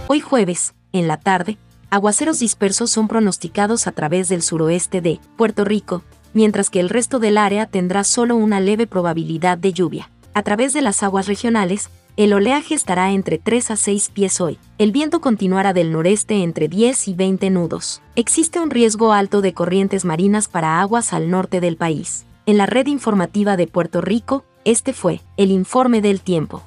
Hoy 0.08 0.20
jueves, 0.22 0.74
en 0.94 1.08
la 1.08 1.18
tarde, 1.18 1.60
aguaceros 1.92 2.40
dispersos 2.40 2.90
son 2.90 3.08
pronosticados 3.08 3.86
a 3.86 3.92
través 3.92 4.30
del 4.30 4.42
suroeste 4.42 5.02
de 5.02 5.20
Puerto 5.38 5.64
Rico, 5.64 6.04
mientras 6.34 6.72
que 6.72 6.80
el 6.80 6.90
resto 6.90 7.20
del 7.20 7.38
área 7.38 7.68
tendrá 7.68 8.04
solo 8.04 8.36
una 8.36 8.60
leve 8.60 8.88
probabilidad 8.88 9.60
de 9.60 9.74
lluvia. 9.74 10.10
A 10.40 10.42
través 10.42 10.72
de 10.72 10.82
las 10.82 11.04
aguas 11.04 11.28
regionales, 11.28 11.90
el 12.16 12.32
oleaje 12.32 12.74
estará 12.74 13.12
entre 13.12 13.40
3 13.40 13.72
a 13.72 13.76
6 13.76 14.10
pies 14.14 14.40
hoy. 14.40 14.58
El 14.78 14.94
viento 14.94 15.20
continuará 15.20 15.74
del 15.74 15.92
noreste 15.92 16.44
entre 16.44 16.70
10 16.70 17.10
y 17.10 17.14
20 17.14 17.50
nudos. 17.50 18.02
Existe 18.16 18.62
un 18.62 18.70
riesgo 18.70 19.12
alto 19.12 19.42
de 19.42 19.54
corrientes 19.54 20.06
marinas 20.06 20.48
para 20.48 20.80
aguas 20.80 21.12
al 21.12 21.30
norte 21.30 21.60
del 21.60 21.76
país. 21.76 22.26
En 22.46 22.58
la 22.58 22.68
red 22.68 22.88
informativa 22.88 23.58
de 23.58 23.68
Puerto 23.68 24.00
Rico, 24.00 24.46
este 24.64 24.94
fue 24.94 25.20
el 25.36 25.52
informe 25.52 26.00
del 26.00 26.22
tiempo. 26.22 26.64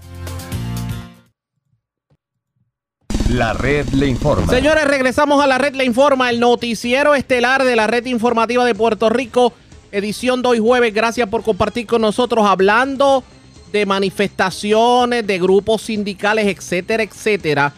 La 3.30 3.54
red 3.54 3.88
le 3.94 4.06
informa. 4.06 4.52
Señores, 4.52 4.84
regresamos 4.84 5.42
a 5.42 5.46
la 5.46 5.56
red 5.56 5.74
le 5.74 5.86
informa, 5.86 6.28
el 6.28 6.40
noticiero 6.40 7.14
estelar 7.14 7.64
de 7.64 7.74
la 7.74 7.86
red 7.86 8.04
informativa 8.04 8.66
de 8.66 8.74
Puerto 8.74 9.08
Rico, 9.08 9.54
edición 9.92 10.42
de 10.42 10.48
hoy 10.48 10.58
jueves. 10.58 10.92
Gracias 10.92 11.26
por 11.30 11.42
compartir 11.42 11.86
con 11.86 12.02
nosotros 12.02 12.44
hablando 12.44 13.24
de 13.72 13.86
manifestaciones, 13.86 15.26
de 15.26 15.38
grupos 15.38 15.82
sindicales, 15.82 16.46
etcétera, 16.46 17.02
etcétera. 17.02 17.72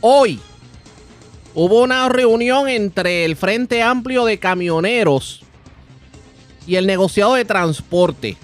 Hoy 0.00 0.40
hubo 1.54 1.82
una 1.82 2.08
reunión 2.08 2.68
entre 2.68 3.24
el 3.24 3.34
Frente 3.34 3.82
Amplio 3.82 4.24
de 4.24 4.38
Camioneros 4.38 5.42
y 6.66 6.76
el 6.76 6.86
negociado 6.86 7.34
de 7.34 7.44
transporte. 7.44 8.36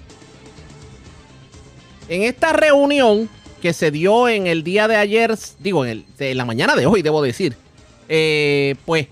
En 2.08 2.22
esta 2.22 2.52
reunión 2.52 3.28
que 3.62 3.72
se 3.72 3.90
dio 3.90 4.28
en 4.28 4.46
el 4.46 4.64
día 4.64 4.88
de 4.88 4.96
ayer, 4.96 5.38
digo, 5.60 5.86
en, 5.86 6.04
la 6.18 6.44
mañana 6.44 6.74
de 6.74 6.86
hoy, 6.86 7.02
debo 7.02 7.22
decir, 7.22 7.56
eh, 8.08 8.74
pues 8.84 9.06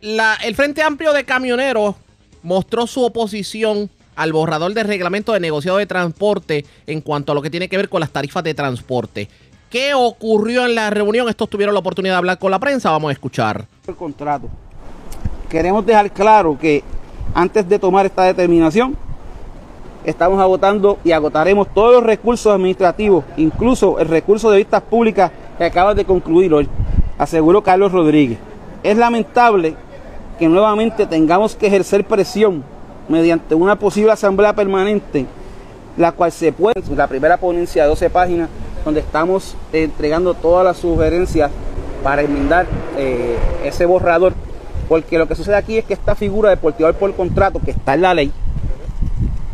el 0.00 0.54
Frente 0.54 0.82
Amplio 0.82 1.12
de 1.12 1.24
Camioneros 1.24 1.94
mostró 2.42 2.86
su 2.86 3.04
oposición 3.04 3.90
al 4.16 4.32
borrador 4.32 4.74
de 4.74 4.82
reglamento 4.82 5.32
de 5.32 5.40
negociado 5.40 5.78
de 5.78 5.86
transporte 5.86 6.64
en 6.86 7.00
cuanto 7.00 7.32
a 7.32 7.34
lo 7.34 7.42
que 7.42 7.50
tiene 7.50 7.68
que 7.68 7.76
ver 7.76 7.88
con 7.88 8.00
las 8.00 8.10
tarifas 8.10 8.44
de 8.44 8.54
transporte. 8.54 9.28
¿Qué 9.70 9.94
ocurrió 9.94 10.66
en 10.66 10.74
la 10.74 10.90
reunión? 10.90 11.28
Estos 11.28 11.48
tuvieron 11.48 11.74
la 11.74 11.80
oportunidad 11.80 12.14
de 12.14 12.18
hablar 12.18 12.38
con 12.38 12.50
la 12.50 12.58
prensa. 12.58 12.90
Vamos 12.90 13.10
a 13.10 13.12
escuchar. 13.12 13.64
El 13.86 13.94
contrato. 13.94 14.48
Queremos 15.48 15.86
dejar 15.86 16.12
claro 16.12 16.58
que 16.58 16.82
antes 17.34 17.68
de 17.68 17.78
tomar 17.78 18.06
esta 18.06 18.24
determinación, 18.24 18.96
estamos 20.04 20.40
agotando 20.40 20.98
y 21.04 21.12
agotaremos 21.12 21.68
todos 21.72 21.92
los 21.94 22.02
recursos 22.02 22.52
administrativos, 22.52 23.24
incluso 23.36 23.98
el 23.98 24.08
recurso 24.08 24.50
de 24.50 24.58
vistas 24.58 24.82
públicas 24.82 25.30
que 25.56 25.64
acaba 25.64 25.94
de 25.94 26.04
concluir 26.04 26.52
hoy, 26.52 26.68
aseguró 27.18 27.62
Carlos 27.62 27.92
Rodríguez. 27.92 28.38
Es 28.82 28.96
lamentable 28.96 29.76
que 30.38 30.48
nuevamente 30.48 31.06
tengamos 31.06 31.54
que 31.54 31.66
ejercer 31.66 32.04
presión 32.04 32.64
mediante 33.10 33.54
una 33.56 33.76
posible 33.76 34.12
asamblea 34.12 34.54
permanente, 34.54 35.26
la 35.96 36.12
cual 36.12 36.30
se 36.30 36.52
puede, 36.52 36.80
la 36.94 37.08
primera 37.08 37.36
ponencia 37.36 37.82
de 37.82 37.88
12 37.88 38.08
páginas, 38.08 38.48
donde 38.84 39.00
estamos 39.00 39.56
entregando 39.72 40.32
todas 40.34 40.64
las 40.64 40.78
sugerencias 40.78 41.50
para 42.04 42.22
enmendar 42.22 42.66
eh, 42.96 43.36
ese 43.64 43.84
borrador, 43.84 44.32
porque 44.88 45.18
lo 45.18 45.26
que 45.26 45.34
sucede 45.34 45.56
aquí 45.56 45.76
es 45.76 45.84
que 45.84 45.92
esta 45.92 46.14
figura 46.14 46.50
de 46.50 46.56
porteador 46.56 46.94
por 46.94 47.12
contrato 47.14 47.60
que 47.62 47.72
está 47.72 47.94
en 47.94 48.02
la 48.02 48.14
ley, 48.14 48.32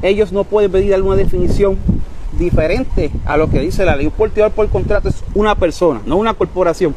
ellos 0.02 0.32
no 0.32 0.44
pueden 0.44 0.70
pedir 0.70 0.94
alguna 0.94 1.16
definición 1.16 1.78
diferente 2.38 3.10
a 3.24 3.38
lo 3.38 3.48
que 3.48 3.60
dice 3.60 3.86
la 3.86 3.96
ley. 3.96 4.06
Un 4.06 4.12
porteador 4.12 4.52
por 4.52 4.68
contrato 4.68 5.08
es 5.08 5.24
una 5.34 5.54
persona, 5.54 6.02
no 6.04 6.16
una 6.16 6.34
corporación, 6.34 6.94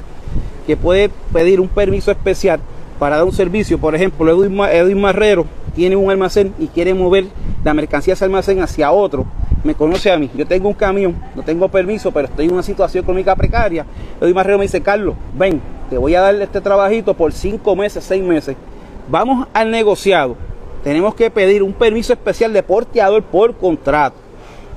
que 0.68 0.76
puede 0.76 1.10
pedir 1.32 1.62
un 1.62 1.70
permiso 1.70 2.12
especial 2.12 2.60
para 3.00 3.16
dar 3.16 3.26
un 3.26 3.32
servicio. 3.32 3.78
Por 3.78 3.96
ejemplo, 3.96 4.30
Edwin 4.30 5.02
Marrero 5.02 5.46
tiene 5.80 5.96
un 5.96 6.12
almacén 6.12 6.54
y 6.60 6.68
quiere 6.68 6.94
mover 6.94 7.28
la 7.64 7.74
mercancía 7.74 8.12
de 8.12 8.16
ese 8.16 8.26
almacén 8.26 8.62
hacia 8.62 8.92
otro, 8.92 9.26
me 9.64 9.76
conoce 9.76 10.12
a 10.12 10.18
mí. 10.18 10.30
Yo 10.36 10.46
tengo 10.46 10.68
un 10.68 10.74
camión, 10.74 11.16
no 11.34 11.42
tengo 11.42 11.70
permiso, 11.70 12.12
pero 12.12 12.28
estoy 12.28 12.48
en 12.48 12.52
una 12.52 12.64
situación 12.64 13.06
económica 13.06 13.34
precaria. 13.34 13.86
Edwin 14.20 14.36
Marrero 14.36 14.58
me 14.58 14.66
dice, 14.66 14.82
Carlos, 14.82 15.16
ven, 15.38 15.62
te 15.90 15.98
voy 15.98 16.16
a 16.16 16.20
dar 16.20 16.36
este 16.36 16.60
trabajito 16.60 17.14
por 17.14 17.32
cinco 17.32 17.78
meses, 17.78 18.04
seis 18.04 18.22
meses. 18.22 18.58
Vamos 19.08 19.48
al 19.54 19.72
negociado. 19.72 20.36
Tenemos 20.84 21.16
que 21.16 21.32
pedir 21.32 21.64
un 21.64 21.72
permiso 21.72 22.12
especial 22.12 22.52
de 22.52 22.62
porteador 22.62 23.24
por 23.24 23.56
contrato. 23.56 24.18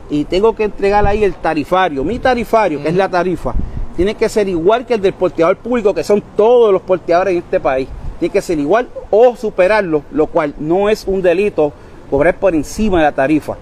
Y 0.08 0.22
tengo 0.26 0.54
que 0.54 0.62
entregar 0.62 1.04
ahí 1.04 1.24
el 1.24 1.34
tarifario. 1.34 2.04
Mi 2.04 2.20
tarifario, 2.20 2.80
que 2.80 2.90
es 2.90 2.94
la 2.94 3.08
tarifa, 3.08 3.54
tiene 3.96 4.14
que 4.14 4.28
ser 4.28 4.48
igual 4.48 4.86
que 4.86 4.94
el 4.94 5.02
del 5.02 5.14
porteador 5.14 5.56
público, 5.56 5.94
que 5.94 6.04
son 6.04 6.22
todos 6.36 6.72
los 6.72 6.82
porteadores 6.82 7.32
en 7.32 7.38
este 7.38 7.58
país 7.58 7.88
tiene 8.22 8.32
que 8.32 8.40
ser 8.40 8.60
igual 8.60 8.86
o 9.10 9.34
superarlo, 9.34 10.04
lo 10.12 10.28
cual 10.28 10.54
no 10.60 10.88
es 10.88 11.04
un 11.08 11.22
delito 11.22 11.72
cobrar 12.08 12.38
por 12.38 12.54
encima 12.54 12.98
de 12.98 13.04
la 13.04 13.10
tarifa. 13.10 13.56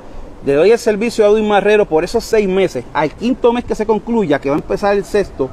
Le 0.45 0.53
doy 0.53 0.71
el 0.71 0.79
servicio 0.79 1.25
a 1.25 1.31
Edwin 1.31 1.49
Marrero 1.49 1.87
por 1.87 2.05
esos 2.05 2.23
seis 2.25 2.47
meses. 2.47 2.85
Al 2.93 3.11
quinto 3.11 3.55
mes 3.55 3.65
que 3.65 3.75
se 3.75 3.87
concluya, 3.87 4.39
que 4.39 4.51
va 4.51 4.57
a 4.57 4.59
empezar 4.59 4.95
el 4.95 5.05
sexto, 5.07 5.49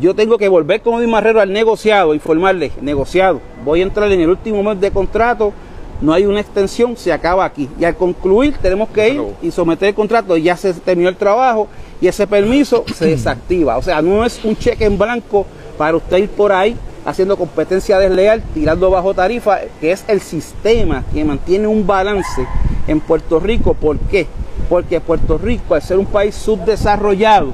yo 0.00 0.14
tengo 0.14 0.38
que 0.38 0.48
volver 0.48 0.80
con 0.80 0.94
Edwin 0.94 1.10
Marrero 1.10 1.38
al 1.38 1.52
negociado, 1.52 2.14
informarle, 2.14 2.72
negociado, 2.80 3.42
voy 3.62 3.80
a 3.80 3.82
entrar 3.82 4.10
en 4.10 4.22
el 4.22 4.30
último 4.30 4.62
mes 4.62 4.80
de 4.80 4.90
contrato, 4.90 5.52
no 6.00 6.14
hay 6.14 6.24
una 6.24 6.40
extensión, 6.40 6.96
se 6.96 7.12
acaba 7.12 7.44
aquí. 7.44 7.68
Y 7.78 7.84
al 7.84 7.94
concluir 7.94 8.56
tenemos 8.56 8.88
que 8.88 9.06
ir 9.06 9.22
y 9.42 9.50
someter 9.50 9.90
el 9.90 9.94
contrato, 9.94 10.34
ya 10.38 10.56
se 10.56 10.72
terminó 10.72 11.10
el 11.10 11.16
trabajo 11.16 11.68
y 12.00 12.06
ese 12.06 12.26
permiso 12.26 12.86
se 12.94 13.04
desactiva. 13.04 13.76
O 13.76 13.82
sea, 13.82 14.00
no 14.00 14.24
es 14.24 14.42
un 14.42 14.56
cheque 14.56 14.86
en 14.86 14.96
blanco 14.96 15.44
para 15.76 15.98
usted 15.98 16.16
ir 16.16 16.30
por 16.30 16.50
ahí 16.52 16.74
haciendo 17.04 17.36
competencia 17.36 17.98
desleal, 17.98 18.42
tirando 18.54 18.90
bajo 18.90 19.14
tarifa, 19.14 19.58
que 19.80 19.92
es 19.92 20.04
el 20.08 20.20
sistema 20.20 21.04
que 21.12 21.24
mantiene 21.24 21.66
un 21.66 21.86
balance 21.86 22.46
en 22.86 23.00
Puerto 23.00 23.40
Rico. 23.40 23.74
¿Por 23.74 23.98
qué? 23.98 24.26
Porque 24.68 25.00
Puerto 25.00 25.38
Rico, 25.38 25.74
al 25.74 25.82
ser 25.82 25.98
un 25.98 26.06
país 26.06 26.34
subdesarrollado, 26.34 27.52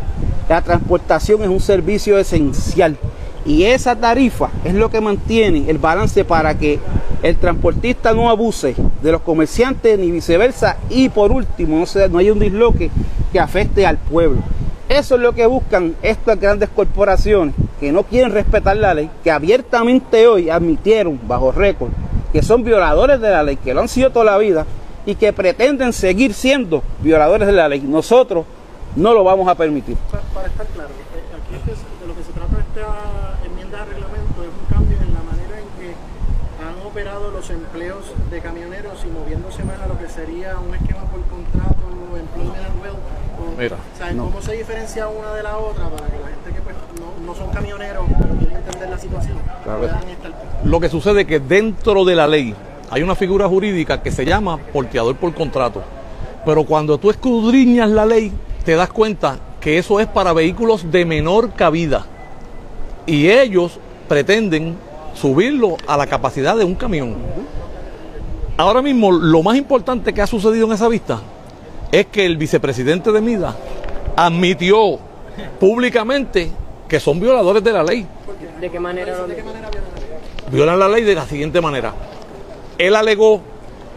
la 0.48 0.62
transportación 0.62 1.42
es 1.42 1.48
un 1.48 1.60
servicio 1.60 2.18
esencial. 2.18 2.96
Y 3.44 3.64
esa 3.64 3.96
tarifa 3.96 4.50
es 4.64 4.74
lo 4.74 4.90
que 4.90 5.00
mantiene 5.00 5.70
el 5.70 5.78
balance 5.78 6.24
para 6.24 6.58
que 6.58 6.78
el 7.22 7.36
transportista 7.36 8.12
no 8.12 8.30
abuse 8.30 8.74
de 9.02 9.12
los 9.12 9.22
comerciantes 9.22 9.98
ni 9.98 10.10
viceversa. 10.10 10.76
Y 10.88 11.08
por 11.08 11.32
último, 11.32 11.78
no, 11.78 11.86
sea, 11.86 12.08
no 12.08 12.18
hay 12.18 12.30
un 12.30 12.38
disloque 12.38 12.90
que 13.32 13.40
afecte 13.40 13.86
al 13.86 13.96
pueblo. 13.96 14.42
Eso 14.90 15.14
es 15.14 15.20
lo 15.20 15.32
que 15.32 15.46
buscan 15.46 15.94
estas 16.02 16.40
grandes 16.40 16.68
corporaciones 16.68 17.54
que 17.78 17.92
no 17.92 18.02
quieren 18.02 18.32
respetar 18.32 18.76
la 18.76 18.92
ley, 18.92 19.08
que 19.22 19.30
abiertamente 19.30 20.26
hoy 20.26 20.50
admitieron 20.50 21.20
bajo 21.28 21.52
récord 21.52 21.90
que 22.32 22.42
son 22.42 22.64
violadores 22.64 23.20
de 23.20 23.30
la 23.30 23.44
ley, 23.44 23.56
que 23.56 23.72
lo 23.72 23.82
han 23.82 23.88
sido 23.88 24.10
toda 24.10 24.24
la 24.24 24.38
vida 24.38 24.66
y 25.06 25.14
que 25.14 25.32
pretenden 25.32 25.92
seguir 25.92 26.34
siendo 26.34 26.82
violadores 27.02 27.46
de 27.46 27.52
la 27.52 27.68
ley. 27.68 27.82
Nosotros 27.82 28.46
no 28.96 29.14
lo 29.14 29.22
vamos 29.22 29.46
a 29.46 29.54
permitir. 29.54 29.96
Para, 30.34 30.48
estar 30.48 30.66
claro, 30.66 30.90
eh, 30.90 31.38
aquí 31.38 31.70
es 31.70 31.78
de 31.78 32.06
lo 32.08 32.16
que 32.16 32.24
se 32.24 32.32
trata 32.32 32.58
esta 32.58 33.46
enmienda 33.46 33.78
de 33.78 33.92
reglamento 33.92 34.42
es 34.42 34.48
un 34.48 34.74
cambio 34.74 34.98
en 34.98 35.14
la 35.14 35.22
manera 35.22 35.54
en 35.54 35.70
que 35.78 35.94
han 36.66 36.84
operado 36.84 37.30
los 37.30 37.48
empleos 37.48 38.12
de 38.28 38.40
camioneros 38.40 39.04
y 39.04 39.08
moviéndose 39.08 39.62
más 39.62 39.80
a 39.80 39.86
lo 39.86 39.96
que 40.00 40.08
sería 40.08 40.58
un 40.58 40.74
esquema 40.74 41.04
por 41.04 41.22
contrato, 41.26 41.80
employment 42.18 42.79
Mira, 43.60 43.76
¿Cómo 44.16 44.40
se 44.40 44.54
diferencia 44.54 45.06
una 45.08 45.34
de 45.34 45.42
la 45.42 45.58
otra 45.58 45.90
para 45.90 46.06
que 46.06 46.18
la 46.18 46.28
gente 46.28 46.50
que 46.50 46.62
pues, 46.62 46.74
no, 47.26 47.34
son 47.34 47.50
camioneros, 47.50 48.06
pero 48.08 48.34
quieren 48.36 48.56
entender 48.56 48.88
la 48.88 48.98
situación. 48.98 49.36
Lo 50.64 50.80
que 50.80 50.88
sucede 50.88 51.20
es 51.20 51.26
que 51.26 51.40
dentro 51.40 52.06
de 52.06 52.14
la 52.14 52.26
ley 52.26 52.54
hay 52.90 53.02
una 53.02 53.14
figura 53.14 53.46
jurídica 53.48 54.02
que 54.02 54.10
se 54.12 54.24
llama 54.24 54.56
porteador 54.56 55.14
por 55.16 55.34
contrato. 55.34 55.82
Pero 56.46 56.64
cuando 56.64 56.96
tú 56.96 57.10
escudriñas 57.10 57.90
la 57.90 58.06
ley, 58.06 58.32
te 58.64 58.76
das 58.76 58.88
cuenta 58.88 59.38
que 59.60 59.76
eso 59.76 60.00
es 60.00 60.06
para 60.06 60.32
vehículos 60.32 60.90
de 60.90 61.04
menor 61.04 61.52
cabida. 61.52 62.06
Y 63.04 63.28
ellos 63.28 63.78
pretenden 64.08 64.74
subirlo 65.12 65.76
a 65.86 65.98
la 65.98 66.06
capacidad 66.06 66.56
de 66.56 66.64
un 66.64 66.76
camión. 66.76 67.14
Ahora 68.56 68.80
mismo, 68.80 69.12
lo 69.12 69.42
más 69.42 69.58
importante 69.58 70.14
que 70.14 70.22
ha 70.22 70.26
sucedido 70.26 70.66
en 70.66 70.72
esa 70.72 70.88
vista 70.88 71.20
es 71.92 72.06
que 72.06 72.24
el 72.24 72.36
vicepresidente 72.36 73.12
de 73.12 73.20
MIDA 73.20 73.56
admitió 74.16 74.98
públicamente 75.58 76.50
que 76.88 77.00
son 77.00 77.20
violadores 77.20 77.62
de 77.62 77.72
la 77.72 77.82
ley. 77.82 78.06
¿De 78.60 78.70
qué 78.70 78.80
manera, 78.80 79.14
violan 80.50 80.78
la 80.78 80.88
ley? 80.88 81.04
de 81.04 81.14
la 81.14 81.24
siguiente 81.26 81.60
manera. 81.60 81.94
Él 82.78 82.94
alegó 82.94 83.40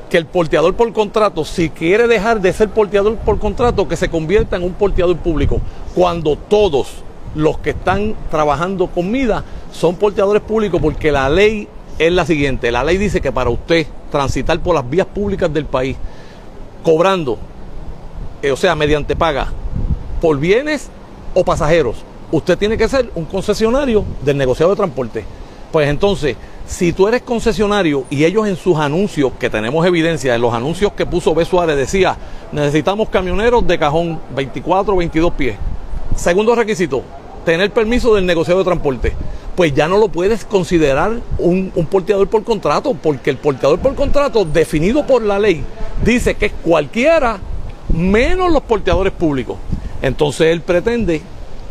que 0.10 0.18
el 0.18 0.26
porteador 0.26 0.76
por 0.76 0.92
contrato, 0.94 1.44
si 1.44 1.70
quiere 1.70 2.08
dejar 2.08 2.40
de 2.40 2.54
ser 2.54 2.70
porteador 2.70 3.16
por 3.18 3.40
contrato, 3.40 3.88
que 3.88 3.96
se 3.96 4.10
convierta 4.10 4.56
en 4.56 4.64
un 4.64 4.74
porteador 4.74 5.18
público, 5.18 5.60
cuando 5.96 6.36
todos 6.36 7.04
los 7.36 7.58
que 7.58 7.72
están 7.72 8.16
trabajando 8.30 8.88
con 8.88 9.10
MIDA 9.10 9.44
son 9.72 9.96
porteadores 9.96 10.44
públicos, 10.44 10.80
porque 10.82 11.12
la 11.12 11.30
ley 11.30 11.68
es 11.98 12.12
la 12.12 12.26
siguiente, 12.26 12.72
la 12.72 12.84
ley 12.84 12.98
dice 12.98 13.22
que 13.22 13.32
para 13.32 13.50
usted 13.50 13.88
transitar 14.12 14.60
por 14.60 14.76
las 14.76 14.88
vías 14.88 15.08
públicas 15.08 15.52
del 15.52 15.66
país, 15.66 15.98
cobrando, 16.84 17.40
eh, 18.44 18.52
o 18.52 18.58
sea, 18.58 18.76
mediante 18.76 19.16
paga, 19.16 19.48
por 20.22 20.38
bienes 20.38 20.90
o 21.34 21.46
pasajeros, 21.46 22.04
usted 22.30 22.58
tiene 22.58 22.78
que 22.78 22.90
ser 22.90 23.10
un 23.16 23.24
concesionario 23.24 24.04
del 24.22 24.38
negociado 24.38 24.72
de 24.72 24.76
transporte. 24.76 25.24
Pues 25.72 25.90
entonces, 25.90 26.36
si 26.68 26.92
tú 26.92 27.08
eres 27.08 27.22
concesionario 27.22 28.04
y 28.10 28.26
ellos 28.26 28.46
en 28.46 28.58
sus 28.58 28.78
anuncios, 28.78 29.32
que 29.40 29.50
tenemos 29.50 29.86
evidencia, 29.86 30.36
en 30.36 30.42
los 30.42 30.54
anuncios 30.54 30.92
que 30.92 31.06
puso 31.06 31.34
B. 31.34 31.46
Suárez 31.46 31.78
decía, 31.78 32.18
necesitamos 32.52 33.08
camioneros 33.08 33.66
de 33.66 33.80
cajón 33.80 34.20
24 34.36 34.94
o 34.94 34.98
22 34.98 35.34
pies. 35.34 35.56
Segundo 36.18 36.54
requisito, 36.54 37.02
tener 37.46 37.72
permiso 37.72 38.14
del 38.14 38.26
negociado 38.26 38.60
de 38.60 38.66
transporte. 38.66 39.14
Pues 39.56 39.74
ya 39.74 39.88
no 39.88 39.98
lo 39.98 40.10
puedes 40.10 40.44
considerar 40.44 41.14
un, 41.38 41.72
un 41.76 41.86
porteador 41.86 42.28
por 42.28 42.44
contrato, 42.44 42.94
porque 42.94 43.30
el 43.30 43.38
porteador 43.38 43.80
por 43.80 43.96
contrato, 43.96 44.44
definido 44.44 45.08
por 45.08 45.22
la 45.22 45.40
ley, 45.40 45.64
dice 46.04 46.36
que 46.36 46.48
es 46.48 46.54
cualquiera 46.62 47.40
menos 47.94 48.52
los 48.52 48.64
porteadores 48.64 49.14
públicos. 49.14 49.58
Entonces 50.02 50.48
él 50.48 50.62
pretende, 50.62 51.22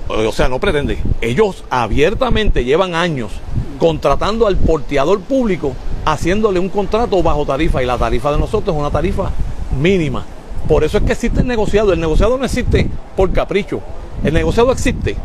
o 0.09 0.33
sea, 0.33 0.49
no 0.49 0.59
pretende, 0.59 0.99
ellos 1.21 1.65
abiertamente 1.69 2.65
llevan 2.65 2.95
años 2.95 3.31
contratando 3.79 4.47
al 4.47 4.57
porteador 4.57 5.21
público, 5.21 5.75
haciéndole 6.05 6.59
un 6.59 6.69
contrato 6.69 7.23
bajo 7.23 7.45
tarifa 7.45 7.83
y 7.83 7.87
la 7.87 7.99
tarifa 7.99 8.33
de 8.33 8.39
nosotros 8.39 8.75
es 8.75 8.81
una 8.81 8.91
tarifa 8.91 9.31
mínima. 9.79 10.25
Por 10.69 10.85
eso 10.85 10.99
es 10.99 11.05
que 11.05 11.13
existe 11.13 11.41
el 11.41 11.47
negociado. 11.47 11.93
El 11.93 12.01
negociado 12.01 12.39
no 12.39 12.45
existe 12.45 12.89
por 13.17 13.33
capricho. 13.33 13.81
El 14.25 14.35
negociado 14.35 14.71
existe 14.71 15.17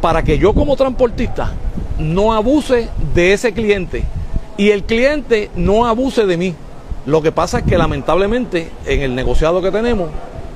para 0.00 0.22
que 0.22 0.38
yo 0.38 0.52
como 0.52 0.76
transportista 0.76 1.54
no 1.98 2.34
abuse 2.34 2.90
de 3.14 3.32
ese 3.32 3.52
cliente 3.52 4.04
y 4.58 4.70
el 4.70 4.84
cliente 4.84 5.50
no 5.56 5.86
abuse 5.86 6.26
de 6.26 6.36
mí. 6.36 6.54
Lo 7.06 7.22
que 7.22 7.32
pasa 7.32 7.60
es 7.60 7.64
que 7.64 7.78
lamentablemente 7.78 8.70
en 8.86 9.00
el 9.00 9.14
negociado 9.14 9.62
que 9.62 9.70
tenemos 9.70 10.10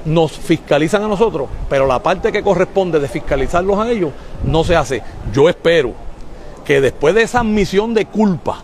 nos 0.05 0.33
fiscalizan 0.33 1.03
a 1.03 1.09
nosotros, 1.09 1.49
pero 1.69 1.87
la 1.87 2.03
parte 2.03 2.33
que 2.33 2.43
corresponde 2.43 3.01
de 3.01 3.09
fiscalizarlos 3.09 3.79
a 3.79 3.91
ellos 3.91 4.13
no 4.45 4.65
se 4.65 4.77
hace. 4.77 5.03
Yo 5.33 5.49
espero 5.49 5.93
que 6.65 6.81
después 6.81 7.15
de 7.15 7.23
esa 7.23 7.41
admisión 7.41 7.95
de 7.95 8.07
culpa 8.07 8.63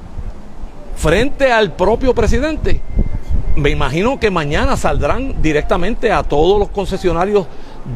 frente 0.96 1.52
al 1.52 1.72
propio 1.72 2.14
presidente, 2.14 2.80
me 3.56 3.70
imagino 3.70 4.18
que 4.18 4.30
mañana 4.30 4.76
saldrán 4.76 5.40
directamente 5.40 6.10
a 6.10 6.22
todos 6.22 6.58
los 6.58 6.68
concesionarios 6.70 7.46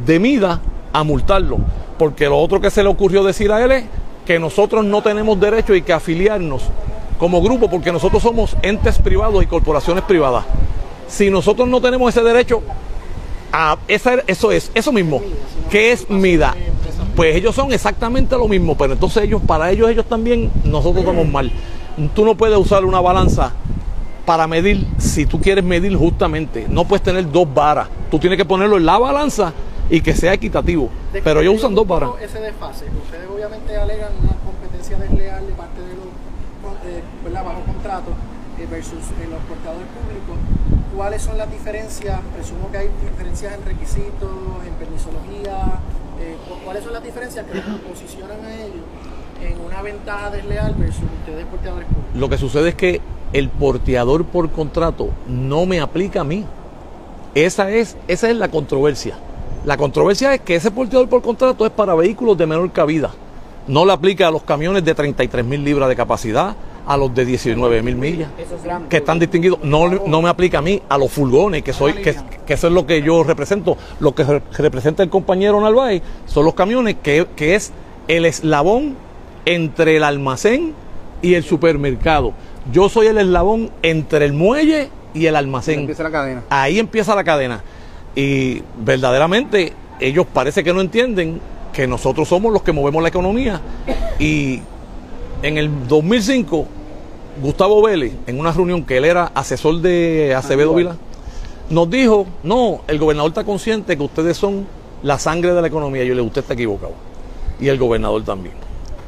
de 0.06 0.18
Mida 0.18 0.60
a 0.92 1.02
multarlo, 1.04 1.58
porque 1.98 2.26
lo 2.26 2.38
otro 2.38 2.60
que 2.60 2.70
se 2.70 2.82
le 2.82 2.88
ocurrió 2.88 3.24
decir 3.24 3.50
a 3.52 3.62
él 3.64 3.72
es 3.72 3.84
que 4.26 4.38
nosotros 4.38 4.84
no 4.84 5.02
tenemos 5.02 5.40
derecho 5.40 5.74
y 5.74 5.82
que 5.82 5.92
afiliarnos 5.92 6.64
como 7.18 7.42
grupo, 7.42 7.68
porque 7.68 7.90
nosotros 7.90 8.22
somos 8.22 8.56
entes 8.62 8.98
privados 8.98 9.42
y 9.42 9.46
corporaciones 9.46 10.04
privadas. 10.04 10.44
Si 11.08 11.30
nosotros 11.30 11.66
no 11.66 11.80
tenemos 11.80 12.14
ese 12.14 12.22
derecho, 12.22 12.62
a 13.52 13.78
esa, 13.88 14.14
eso 14.26 14.52
es, 14.52 14.70
eso 14.74 14.92
mismo, 14.92 15.22
que 15.70 15.92
es 15.92 16.08
MIDA. 16.08 16.54
Pues 17.16 17.34
ellos 17.34 17.54
son 17.54 17.72
exactamente 17.72 18.36
lo 18.36 18.46
mismo, 18.46 18.76
pero 18.76 18.92
entonces 18.92 19.24
ellos, 19.24 19.42
para 19.44 19.70
ellos, 19.70 19.90
ellos 19.90 20.06
también, 20.06 20.50
nosotros 20.64 20.98
estamos 20.98 21.26
mal. 21.26 21.50
Tú 22.14 22.24
no 22.24 22.36
puedes 22.36 22.56
usar 22.56 22.84
una 22.84 23.00
balanza 23.00 23.52
para 24.24 24.46
medir, 24.46 24.86
si 24.98 25.26
tú 25.26 25.40
quieres 25.40 25.64
medir 25.64 25.96
justamente, 25.96 26.66
no 26.68 26.84
puedes 26.84 27.02
tener 27.02 27.30
dos 27.32 27.52
varas. 27.52 27.88
Tú 28.10 28.18
tienes 28.18 28.36
que 28.36 28.44
ponerlo 28.44 28.76
en 28.76 28.86
la 28.86 28.98
balanza 28.98 29.52
y 29.90 30.00
que 30.00 30.14
sea 30.14 30.34
equitativo. 30.34 30.90
Pero 31.24 31.40
ellos 31.40 31.56
usan 31.56 31.74
dos 31.74 31.86
varas. 31.86 32.10
Ese 32.20 32.38
desfase, 32.38 32.84
ustedes 33.04 33.26
obviamente 33.34 33.76
alegan 33.76 34.12
una 34.22 34.34
competencia 34.44 34.98
desleal 34.98 35.46
de 35.46 35.52
parte 35.54 35.80
de 35.80 35.94
los, 35.96 36.06
eh, 36.86 37.32
bajo 37.32 37.60
contrato 37.64 38.10
eh, 38.58 38.66
versus 38.70 38.92
eh, 38.92 39.28
los 39.30 39.40
portadores 39.48 39.88
públicos. 39.96 40.36
¿Cuáles 40.98 41.22
son 41.22 41.38
las 41.38 41.48
diferencias? 41.48 42.20
Presumo 42.34 42.72
que 42.72 42.78
hay 42.78 42.88
diferencias 43.08 43.54
en 43.54 43.64
requisitos, 43.64 44.30
en 44.66 44.74
permisología, 44.74 45.78
eh, 46.20 46.36
¿Cuáles 46.64 46.82
son 46.82 46.92
las 46.92 47.04
diferencias 47.04 47.46
que 47.46 47.54
los 47.54 47.64
posicionan 47.88 48.44
a 48.44 48.52
ellos 48.52 48.82
en 49.40 49.60
una 49.64 49.80
ventaja 49.80 50.30
desleal 50.30 50.74
versus 50.74 51.04
ustedes 51.20 51.46
porteadores 51.46 51.86
públicos? 51.86 52.16
Lo 52.16 52.28
que 52.28 52.36
sucede 52.36 52.70
es 52.70 52.74
que 52.74 53.00
el 53.32 53.48
porteador 53.48 54.24
por 54.24 54.50
contrato 54.50 55.10
no 55.28 55.66
me 55.66 55.78
aplica 55.78 56.22
a 56.22 56.24
mí. 56.24 56.44
Esa 57.36 57.70
es, 57.70 57.96
esa 58.08 58.28
es 58.28 58.36
la 58.36 58.48
controversia. 58.48 59.14
La 59.64 59.76
controversia 59.76 60.34
es 60.34 60.40
que 60.40 60.56
ese 60.56 60.72
porteador 60.72 61.08
por 61.08 61.22
contrato 61.22 61.64
es 61.64 61.70
para 61.70 61.94
vehículos 61.94 62.36
de 62.36 62.46
menor 62.48 62.72
cabida. 62.72 63.12
No 63.68 63.86
le 63.86 63.92
aplica 63.92 64.26
a 64.26 64.32
los 64.32 64.42
camiones 64.42 64.84
de 64.84 64.96
33 64.96 65.44
mil 65.44 65.62
libras 65.62 65.88
de 65.88 65.94
capacidad, 65.94 66.56
a 66.88 66.96
los 66.96 67.14
de 67.14 67.26
19 67.26 67.82
mil 67.82 67.96
millas, 67.96 68.30
que 68.88 68.96
están 68.96 69.18
distinguidos. 69.18 69.58
No, 69.62 69.88
no 69.88 70.22
me 70.22 70.30
aplica 70.30 70.58
a 70.58 70.62
mí, 70.62 70.80
a 70.88 70.96
los 70.96 71.12
furgones, 71.12 71.62
que 71.62 71.74
soy, 71.74 71.92
que, 71.92 72.16
eso 72.48 72.66
es 72.66 72.72
lo 72.72 72.86
que 72.86 73.02
yo 73.02 73.22
represento. 73.22 73.76
Lo 74.00 74.14
que 74.14 74.24
representa 74.56 75.02
el 75.02 75.10
compañero 75.10 75.60
Narváez 75.60 76.02
son 76.24 76.46
los 76.46 76.54
camiones, 76.54 76.96
que, 77.02 77.26
que 77.36 77.54
es 77.54 77.72
el 78.08 78.24
eslabón 78.24 78.96
entre 79.44 79.98
el 79.98 80.02
almacén 80.02 80.72
y 81.20 81.34
el 81.34 81.44
supermercado. 81.44 82.32
Yo 82.72 82.88
soy 82.88 83.08
el 83.08 83.18
eslabón 83.18 83.70
entre 83.82 84.24
el 84.24 84.32
muelle 84.32 84.88
y 85.12 85.26
el 85.26 85.36
almacén. 85.36 85.80
Ahí 85.80 85.82
empieza 85.82 86.02
la 86.04 86.10
cadena. 86.10 86.42
Ahí 86.48 86.78
empieza 86.78 87.14
la 87.14 87.24
cadena. 87.24 87.62
Y 88.16 88.62
verdaderamente 88.82 89.74
ellos 90.00 90.26
parece 90.32 90.64
que 90.64 90.72
no 90.72 90.80
entienden 90.80 91.38
que 91.70 91.86
nosotros 91.86 92.28
somos 92.28 92.50
los 92.50 92.62
que 92.62 92.72
movemos 92.72 93.02
la 93.02 93.10
economía. 93.10 93.60
Y 94.18 94.60
en 95.42 95.58
el 95.58 95.86
2005 95.86 96.77
Gustavo 97.40 97.82
Vélez, 97.82 98.14
en 98.26 98.40
una 98.40 98.52
reunión 98.52 98.84
que 98.84 98.96
él 98.96 99.04
era 99.04 99.30
asesor 99.34 99.80
de 99.80 100.34
Acevedo 100.34 100.74
Vila, 100.74 100.96
nos 101.70 101.88
dijo, 101.88 102.26
no, 102.42 102.80
el 102.88 102.98
gobernador 102.98 103.30
está 103.30 103.44
consciente 103.44 103.96
que 103.96 104.02
ustedes 104.02 104.36
son 104.36 104.66
la 105.02 105.18
sangre 105.18 105.52
de 105.52 105.60
la 105.60 105.68
economía. 105.68 106.04
Yo 106.04 106.14
le 106.14 106.22
usted 106.22 106.40
está 106.40 106.54
equivocado. 106.54 106.92
Y 107.60 107.68
el 107.68 107.78
gobernador 107.78 108.24
también. 108.24 108.54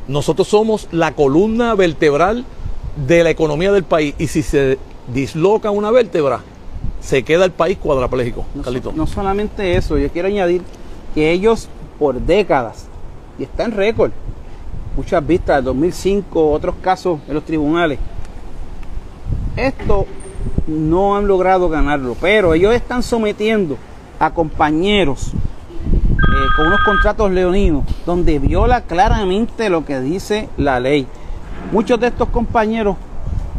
Nosotros 0.08 0.48
somos 0.48 0.88
la 0.92 1.12
columna 1.12 1.74
vertebral 1.74 2.44
de 3.06 3.24
la 3.24 3.30
economía 3.30 3.72
del 3.72 3.84
país. 3.84 4.14
Y 4.18 4.26
si 4.26 4.42
se 4.42 4.78
disloca 5.12 5.70
una 5.70 5.90
vértebra, 5.90 6.40
se 7.00 7.22
queda 7.22 7.44
el 7.44 7.52
país 7.52 7.78
cuadraplégico. 7.78 8.44
No, 8.54 8.92
no 8.92 9.06
solamente 9.06 9.76
eso, 9.76 9.98
yo 9.98 10.08
quiero 10.10 10.28
añadir 10.28 10.62
que 11.14 11.32
ellos 11.32 11.68
por 11.98 12.20
décadas, 12.20 12.86
y 13.38 13.42
está 13.44 13.64
en 13.64 13.72
récord, 13.72 14.12
muchas 14.96 15.26
vistas, 15.26 15.62
2005, 15.64 16.50
otros 16.50 16.74
casos 16.82 17.20
en 17.28 17.34
los 17.34 17.44
tribunales, 17.44 17.98
esto 19.66 20.06
no 20.66 21.16
han 21.16 21.26
logrado 21.26 21.68
ganarlo, 21.68 22.16
pero 22.20 22.54
ellos 22.54 22.74
están 22.74 23.02
sometiendo 23.02 23.76
a 24.18 24.30
compañeros 24.32 25.32
eh, 25.34 26.46
con 26.56 26.66
unos 26.66 26.80
contratos 26.84 27.30
leoninos 27.30 27.84
donde 28.06 28.38
viola 28.38 28.82
claramente 28.82 29.68
lo 29.68 29.84
que 29.84 30.00
dice 30.00 30.48
la 30.56 30.80
ley. 30.80 31.06
Muchos 31.72 31.98
de 32.00 32.08
estos 32.08 32.28
compañeros 32.28 32.96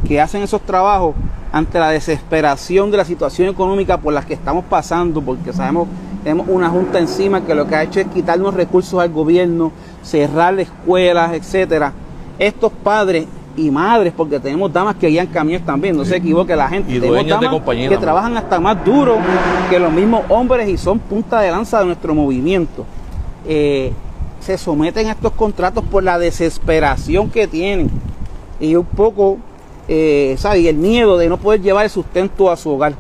que 0.08 0.22
hacen 0.22 0.42
esos 0.42 0.62
trabajos 0.62 1.16
ante 1.52 1.80
la 1.80 1.90
desesperación 1.90 2.92
de 2.92 2.98
la 2.98 3.06
situación 3.06 3.50
económica 3.50 3.98
por 3.98 4.14
la 4.14 4.24
que 4.24 4.34
estamos 4.34 4.66
pasando, 4.66 5.22
porque 5.22 5.54
sabemos 5.54 5.88
tenemos 6.24 6.48
una 6.50 6.70
junta 6.70 7.00
encima 7.00 7.42
que 7.42 7.56
lo 7.56 7.68
que 7.68 7.76
ha 7.76 7.84
hecho 7.84 8.00
es 8.00 8.08
quitarnos 8.08 8.54
recursos 8.54 9.00
al 9.00 9.10
gobierno, 9.10 9.72
cerrar 10.04 10.60
escuelas, 10.60 11.34
etcétera. 11.34 11.94
Estos 12.38 12.72
padres 12.72 13.26
y 13.56 13.72
madres, 13.72 14.14
porque 14.16 14.40
tenemos 14.40 14.72
damas 14.72 14.96
que 14.96 15.08
guían 15.08 15.28
camiones 15.28 15.66
también, 15.66 15.96
no 15.96 16.06
se 16.06 16.18
equivoque 16.18 16.56
la 16.56 16.68
gente. 16.68 16.96
Y 16.96 17.00
tenemos 17.00 17.28
damas 17.28 17.62
que 17.66 17.98
trabajan 17.98 18.38
hasta 18.38 18.60
más 18.60 18.84
duro 18.84 19.18
que 19.70 19.80
los 19.80 19.92
mismos 19.92 20.24
hombres 20.30 20.68
y 20.70 20.78
son 20.78 21.00
punta 21.00 21.42
de 21.42 21.52
lanza 21.52 21.80
de 21.80 21.86
nuestro 21.86 22.14
movimiento. 22.14 22.86
Eh, 23.48 23.92
se 24.40 24.58
someten 24.58 25.08
a 25.08 25.12
estos 25.12 25.32
contratos 25.34 25.84
por 25.84 26.04
la 26.04 26.18
desesperación 26.18 27.30
que 27.30 27.48
tienen 27.48 27.90
y 28.60 28.76
un 28.76 28.86
poco, 28.86 29.38
eh, 29.88 30.36
¿sabes? 30.38 30.62
Y 30.62 30.68
el 30.68 30.76
miedo 30.76 31.18
de 31.18 31.30
no 31.30 31.38
poder 31.38 31.62
llevar 31.62 31.86
el 31.86 31.92
sustento 31.92 32.52
a 32.52 32.58
su 32.58 32.72
hogar. 32.72 32.94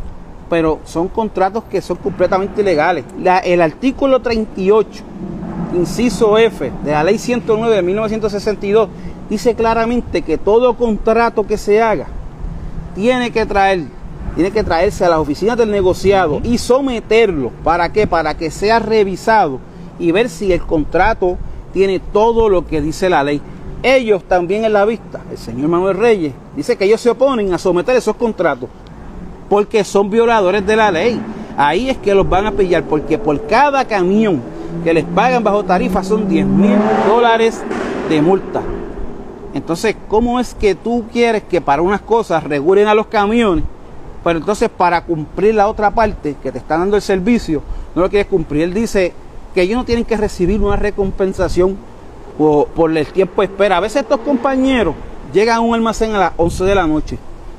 Pero 0.49 0.79
son 0.83 1.07
contratos 1.07 1.63
que 1.65 1.81
son 1.81 1.97
completamente 1.97 2.61
ilegales. 2.61 3.05
el 3.43 3.61
artículo 3.61 4.21
38, 4.21 5.03
inciso 5.75 6.37
F 6.37 6.71
de 6.83 6.91
la 6.91 7.03
ley 7.03 7.17
109 7.17 7.75
de 7.75 7.81
1962 7.81 8.89
dice 9.31 9.55
claramente 9.55 10.23
que 10.23 10.37
todo 10.37 10.75
contrato 10.75 11.47
que 11.47 11.57
se 11.57 11.81
haga 11.81 12.07
tiene 12.93 13.31
que 13.31 13.45
traer, 13.45 13.85
tiene 14.35 14.51
que 14.51 14.61
traerse 14.61 15.05
a 15.05 15.09
las 15.09 15.19
oficinas 15.19 15.55
del 15.55 15.71
negociado 15.71 16.41
y 16.43 16.57
someterlo. 16.57 17.53
¿Para 17.63 17.93
qué? 17.93 18.07
Para 18.07 18.35
que 18.35 18.51
sea 18.51 18.79
revisado 18.79 19.59
y 19.97 20.11
ver 20.11 20.27
si 20.27 20.51
el 20.51 20.59
contrato 20.61 21.37
tiene 21.71 22.01
todo 22.01 22.49
lo 22.49 22.67
que 22.67 22.81
dice 22.81 23.09
la 23.09 23.23
ley. 23.23 23.41
Ellos 23.83 24.21
también 24.25 24.65
en 24.65 24.73
la 24.73 24.83
vista, 24.83 25.21
el 25.31 25.37
señor 25.37 25.69
Manuel 25.69 25.95
Reyes, 25.95 26.33
dice 26.57 26.75
que 26.75 26.83
ellos 26.83 26.99
se 26.99 27.11
oponen 27.11 27.53
a 27.53 27.57
someter 27.57 27.95
esos 27.95 28.17
contratos. 28.17 28.67
porque 29.47 29.85
son 29.85 30.09
violadores 30.09 30.65
de 30.65 30.75
la 30.75 30.91
ley. 30.91 31.21
Ahí 31.57 31.89
es 31.89 31.97
que 31.97 32.13
los 32.13 32.27
van 32.27 32.47
a 32.47 32.51
pillar, 32.51 32.83
porque 32.83 33.17
por 33.17 33.47
cada 33.47 33.85
camión 33.85 34.41
que 34.83 34.93
les 34.93 35.05
pagan 35.05 35.43
bajo 35.43 35.63
tarifa 35.63 36.03
son 36.03 36.27
10 36.27 36.45
mil 36.45 36.77
dólares 37.07 37.61
de 38.09 38.21
multa. 38.21 38.61
Entonces, 39.53 39.95
¿cómo 40.07 40.39
es 40.39 40.53
que 40.53 40.75
tú 40.75 41.05
quieres 41.11 41.43
que 41.43 41.59
para 41.59 41.81
unas 41.81 42.01
cosas 42.01 42.43
regulen 42.43 42.87
a 42.87 42.95
los 42.95 43.07
camiones, 43.07 43.65
pero 44.23 44.39
entonces 44.39 44.69
para 44.69 45.03
cumplir 45.03 45.55
la 45.55 45.67
otra 45.67 45.91
parte 45.91 46.35
que 46.41 46.51
te 46.51 46.59
está 46.59 46.77
dando 46.77 46.95
el 46.95 47.01
servicio, 47.01 47.61
no 47.93 48.01
lo 48.01 48.09
quieres 48.09 48.27
cumplir? 48.27 48.63
Él 48.63 48.73
dice 48.73 49.13
que 49.53 49.63
ellos 49.63 49.77
no 49.77 49.83
tienen 49.83 50.05
que 50.05 50.15
recibir 50.15 50.61
una 50.61 50.77
recompensación 50.77 51.75
por, 52.37 52.67
por 52.67 52.95
el 52.95 53.07
tiempo 53.07 53.41
de 53.41 53.47
espera. 53.47 53.77
A 53.77 53.81
veces 53.81 54.03
estos 54.03 54.21
compañeros 54.21 54.95
llegan 55.33 55.57
a 55.57 55.61
un 55.61 55.75
almacén 55.75 56.15
a 56.15 56.19
las 56.19 56.31
11 56.37 56.63
de 56.63 56.75
la 56.75 56.87
noche 56.87 57.17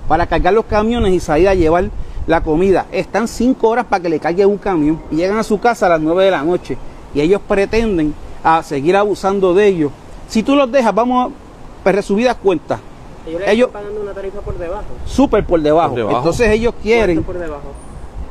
para 0.09 0.27
cargar 0.27 0.55
los 0.55 0.65
camiones 0.65 1.13
y 1.13 1.21
salir 1.21 1.49
a 1.49 1.55
llevar 1.55 1.91
la 2.27 2.41
comida. 2.43 2.87
Están 2.91 3.29
5 3.29 3.69
horas 3.69 3.85
para 3.85 4.03
que 4.03 4.09
le 4.09 4.19
caiga 4.19 4.47
un 4.47 4.59
camión 4.59 5.01
y 5.11 5.17
llegan 5.17 5.39
a 5.39 5.43
su 5.43 5.61
casa 5.61 5.87
a 5.87 5.91
las 5.91 6.01
9 6.01 6.25
de 6.25 6.31
la 6.31 6.43
noche 6.43 6.79
y 7.15 7.21
ellos 7.21 7.43
pretenden 7.47 8.15
a 8.43 8.63
seguir 8.63 8.97
abusando 8.97 9.53
de 9.53 9.67
ellos. 9.67 9.93
Si 10.29 10.43
tú 10.43 10.57
los 10.57 10.71
dejas, 10.73 10.95
vamos 10.95 11.31
a 11.31 11.42
pues, 11.83 11.95
resumidas 11.95 12.37
cuentas. 12.37 12.81
Ellos, 13.27 13.41
le 13.41 13.53
Ellos- 13.53 13.67
están 13.69 13.83
pagando 13.83 14.03
una 14.03 14.13
tarifa 14.13 14.41
por 14.41 14.59
debajo. 14.59 14.85
Súper 15.07 15.45
por 15.45 15.61
debajo. 15.61 15.91
Por 15.91 15.99
debajo. 15.99 16.17
Entonces 16.19 16.51
ellos 16.51 16.75
quieren. 16.83 17.17
¿Cuánto 17.23 17.33
por 17.33 17.41
debajo? 17.41 17.73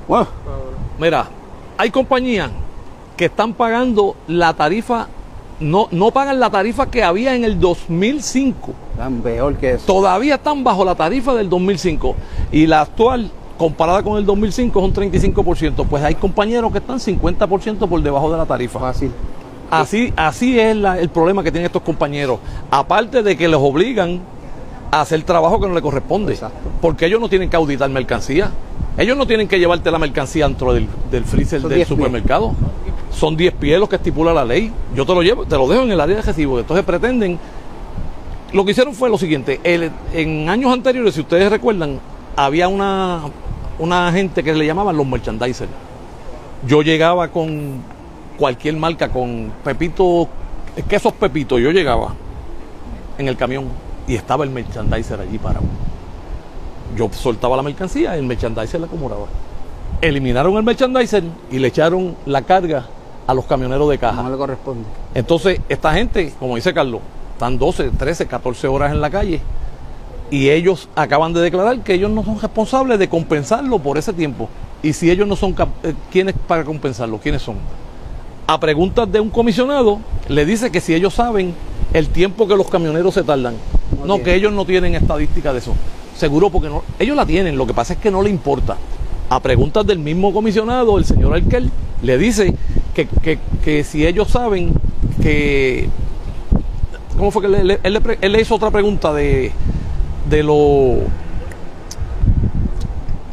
Bueno, 0.08 0.28
Mira, 1.00 1.26
hay 1.78 1.90
compañías 1.90 2.52
que 3.18 3.26
están 3.26 3.54
pagando 3.54 4.16
la 4.28 4.54
tarifa, 4.54 5.08
no, 5.60 5.88
no 5.92 6.12
pagan 6.12 6.40
la 6.40 6.50
tarifa 6.50 6.92
que 6.92 7.04
había 7.04 7.34
en 7.36 7.44
el 7.44 7.60
2005. 7.60 8.74
Están 8.92 9.22
peor 9.22 9.56
que 9.56 9.72
eso. 9.74 9.86
Todavía 9.86 10.36
están 10.36 10.64
bajo 10.64 10.84
la 10.86 10.96
tarifa 10.96 11.34
del 11.34 11.50
2005. 11.50 12.16
Y 12.52 12.68
la 12.68 12.82
actual, 12.82 13.32
comparada 13.58 14.04
con 14.04 14.18
el 14.18 14.26
2005, 14.26 14.80
es 14.80 14.86
un 14.86 14.94
35%. 14.94 15.86
Pues 15.86 16.04
hay 16.04 16.16
compañeros 16.16 16.72
que 16.72 16.80
están 16.80 17.00
50% 17.00 17.88
por 17.88 18.02
debajo 18.02 18.32
de 18.32 18.38
la 18.38 18.46
tarifa. 18.46 18.80
Fácil. 18.80 19.12
Así, 19.72 20.14
así 20.16 20.60
es 20.60 20.76
la- 20.76 21.00
el 21.00 21.10
problema 21.10 21.44
que 21.44 21.52
tienen 21.52 21.66
estos 21.68 21.82
compañeros. 21.82 22.40
Aparte 22.70 23.24
de 23.24 23.36
que 23.38 23.48
les 23.48 23.58
obligan 23.60 24.20
a 24.92 25.02
hacer 25.02 25.24
trabajo 25.24 25.60
que 25.60 25.68
no 25.68 25.74
le 25.74 25.82
corresponde. 25.82 26.38
Porque 26.82 27.06
ellos 27.06 27.20
no 27.22 27.30
tienen 27.30 27.50
que 27.50 27.56
auditar 27.56 27.90
mercancía. 27.90 28.52
Ellos 28.98 29.16
no 29.18 29.26
tienen 29.26 29.48
que 29.48 29.58
llevarte 29.58 29.90
la 29.90 29.98
mercancía 30.00 30.48
dentro 30.48 30.74
del, 30.74 30.88
del 31.10 31.24
freezer 31.24 31.62
Son 31.62 31.70
del 31.70 31.78
10 31.80 31.88
pies. 31.88 31.98
supermercado. 31.98 32.54
Son 33.12 33.38
10 33.38 33.54
pies 33.54 33.80
los 33.80 33.88
que 33.88 33.96
estipula 33.96 34.34
la 34.34 34.44
ley. 34.44 34.72
Yo 34.94 35.06
te 35.06 35.14
lo 35.14 35.22
llevo, 35.22 35.46
te 35.46 35.56
lo 35.56 35.68
dejo 35.68 35.84
en 35.84 35.92
el 35.92 36.00
área 36.02 36.18
de 36.18 36.22
recibo. 36.22 36.60
Entonces 36.60 36.86
pretenden. 36.86 37.40
Lo 38.52 38.66
que 38.66 38.72
hicieron 38.72 38.94
fue 38.94 39.10
lo 39.10 39.18
siguiente. 39.18 39.62
el- 39.64 39.92
en 40.14 40.50
años 40.50 40.74
anteriores, 40.74 41.14
si 41.14 41.22
ustedes 41.22 41.50
recuerdan, 41.50 42.00
había 42.36 42.68
una, 42.68 43.22
una 43.80 44.12
gente 44.12 44.44
que 44.44 44.54
le 44.54 44.66
llamaban 44.66 44.98
los 44.98 45.06
merchandisers. 45.08 45.70
Yo 46.68 46.82
llegaba 46.82 47.30
con 47.30 47.82
cualquier 48.38 48.76
marca, 48.76 49.10
con 49.10 49.52
Pepito, 49.64 50.28
quesos 50.88 51.14
Pepito, 51.14 51.60
yo 51.60 51.72
llegaba 51.72 52.14
en 53.18 53.28
el 53.28 53.38
camión 53.38 53.66
y 54.08 54.16
estaba 54.16 54.44
el 54.44 54.50
merchandiser 54.50 55.20
allí 55.20 55.38
parado. 55.38 55.66
Yo 56.96 57.10
soltaba 57.12 57.56
la 57.56 57.64
mercancía 57.64 58.16
y 58.16 58.20
el 58.20 58.26
merchandiser 58.26 58.80
la 58.80 58.88
acomodaba. 58.88 59.28
Eliminaron 60.02 60.56
el 60.58 60.64
merchandiser 60.64 61.24
y 61.50 61.60
le 61.60 61.68
echaron 61.68 62.16
la 62.26 62.42
carga 62.42 62.86
a 63.28 63.34
los 63.34 63.46
camioneros 63.46 63.90
de 63.90 63.98
caja. 63.98 64.24
No 64.24 64.30
le 64.30 64.38
corresponde. 64.38 64.86
Entonces, 65.14 65.62
esta 65.70 65.94
gente, 65.94 66.34
como 66.40 66.56
dice 66.56 66.74
Carlos, 66.74 67.02
están 67.34 67.58
12, 67.58 67.92
13, 67.92 68.28
14 68.28 68.68
horas 68.68 68.92
en 68.92 69.02
la 69.02 69.10
calle 69.10 69.42
y 70.30 70.50
ellos 70.50 70.88
acaban 70.96 71.34
de 71.34 71.42
declarar 71.42 71.80
que 71.82 71.94
ellos 71.94 72.10
no 72.10 72.24
son 72.24 72.40
responsables 72.40 72.98
de 72.98 73.10
compensarlo 73.10 73.80
por 73.80 73.98
ese 73.98 74.14
tiempo. 74.14 74.50
Y 74.82 74.94
si 74.94 75.12
ellos 75.12 75.28
no 75.28 75.36
son 75.36 75.56
eh, 75.84 75.94
¿quiénes 76.12 76.36
para 76.48 76.64
compensarlo? 76.64 77.20
¿Quiénes 77.20 77.42
son? 77.42 77.56
A 78.52 78.60
preguntas 78.60 79.10
de 79.10 79.22
un 79.22 79.30
comisionado, 79.30 80.00
le 80.28 80.46
dice 80.46 80.72
que 80.72 80.82
si 80.82 80.94
ellos 80.94 81.14
saben 81.14 81.54
el 81.94 82.10
tiempo 82.10 82.50
que 82.50 82.58
los 82.58 82.68
camioneros 82.70 83.14
se 83.14 83.24
tardan. 83.24 83.54
No, 84.06 84.22
que 84.22 84.36
ellos 84.36 84.52
no 84.52 84.66
tienen 84.66 84.94
estadística 84.94 85.54
de 85.54 85.60
eso. 85.60 85.74
Seguro 86.18 86.50
porque 86.50 86.68
no, 86.68 86.84
ellos 87.00 87.16
la 87.16 87.26
tienen, 87.26 87.58
lo 87.58 87.66
que 87.66 87.74
pasa 87.74 87.94
es 87.94 88.00
que 88.00 88.12
no 88.12 88.22
le 88.22 88.30
importa. 88.30 88.76
A 89.30 89.40
preguntas 89.40 89.88
del 89.88 90.00
mismo 90.00 90.34
comisionado, 90.34 90.98
el 90.98 91.06
señor 91.06 91.34
Alquel 91.34 91.72
le 92.04 92.18
dice 92.18 92.54
que, 92.94 93.08
que- 93.08 93.40
que 93.64 93.86
si 93.86 94.06
ellos 94.06 94.28
saben 94.28 94.74
que... 95.22 95.88
¿Cómo 97.18 97.32
fue 97.32 97.44
que 97.44 97.48
le- 97.48 97.64
le- 97.64 97.80
él, 97.84 97.94
le, 97.94 98.02
pre- 98.02 98.18
él 98.20 98.34
le 98.34 98.42
hizo 98.42 98.56
otra 98.56 98.70
pregunta 98.70 99.14
de, 99.14 99.54
de 100.30 100.44
lo... 100.44 100.96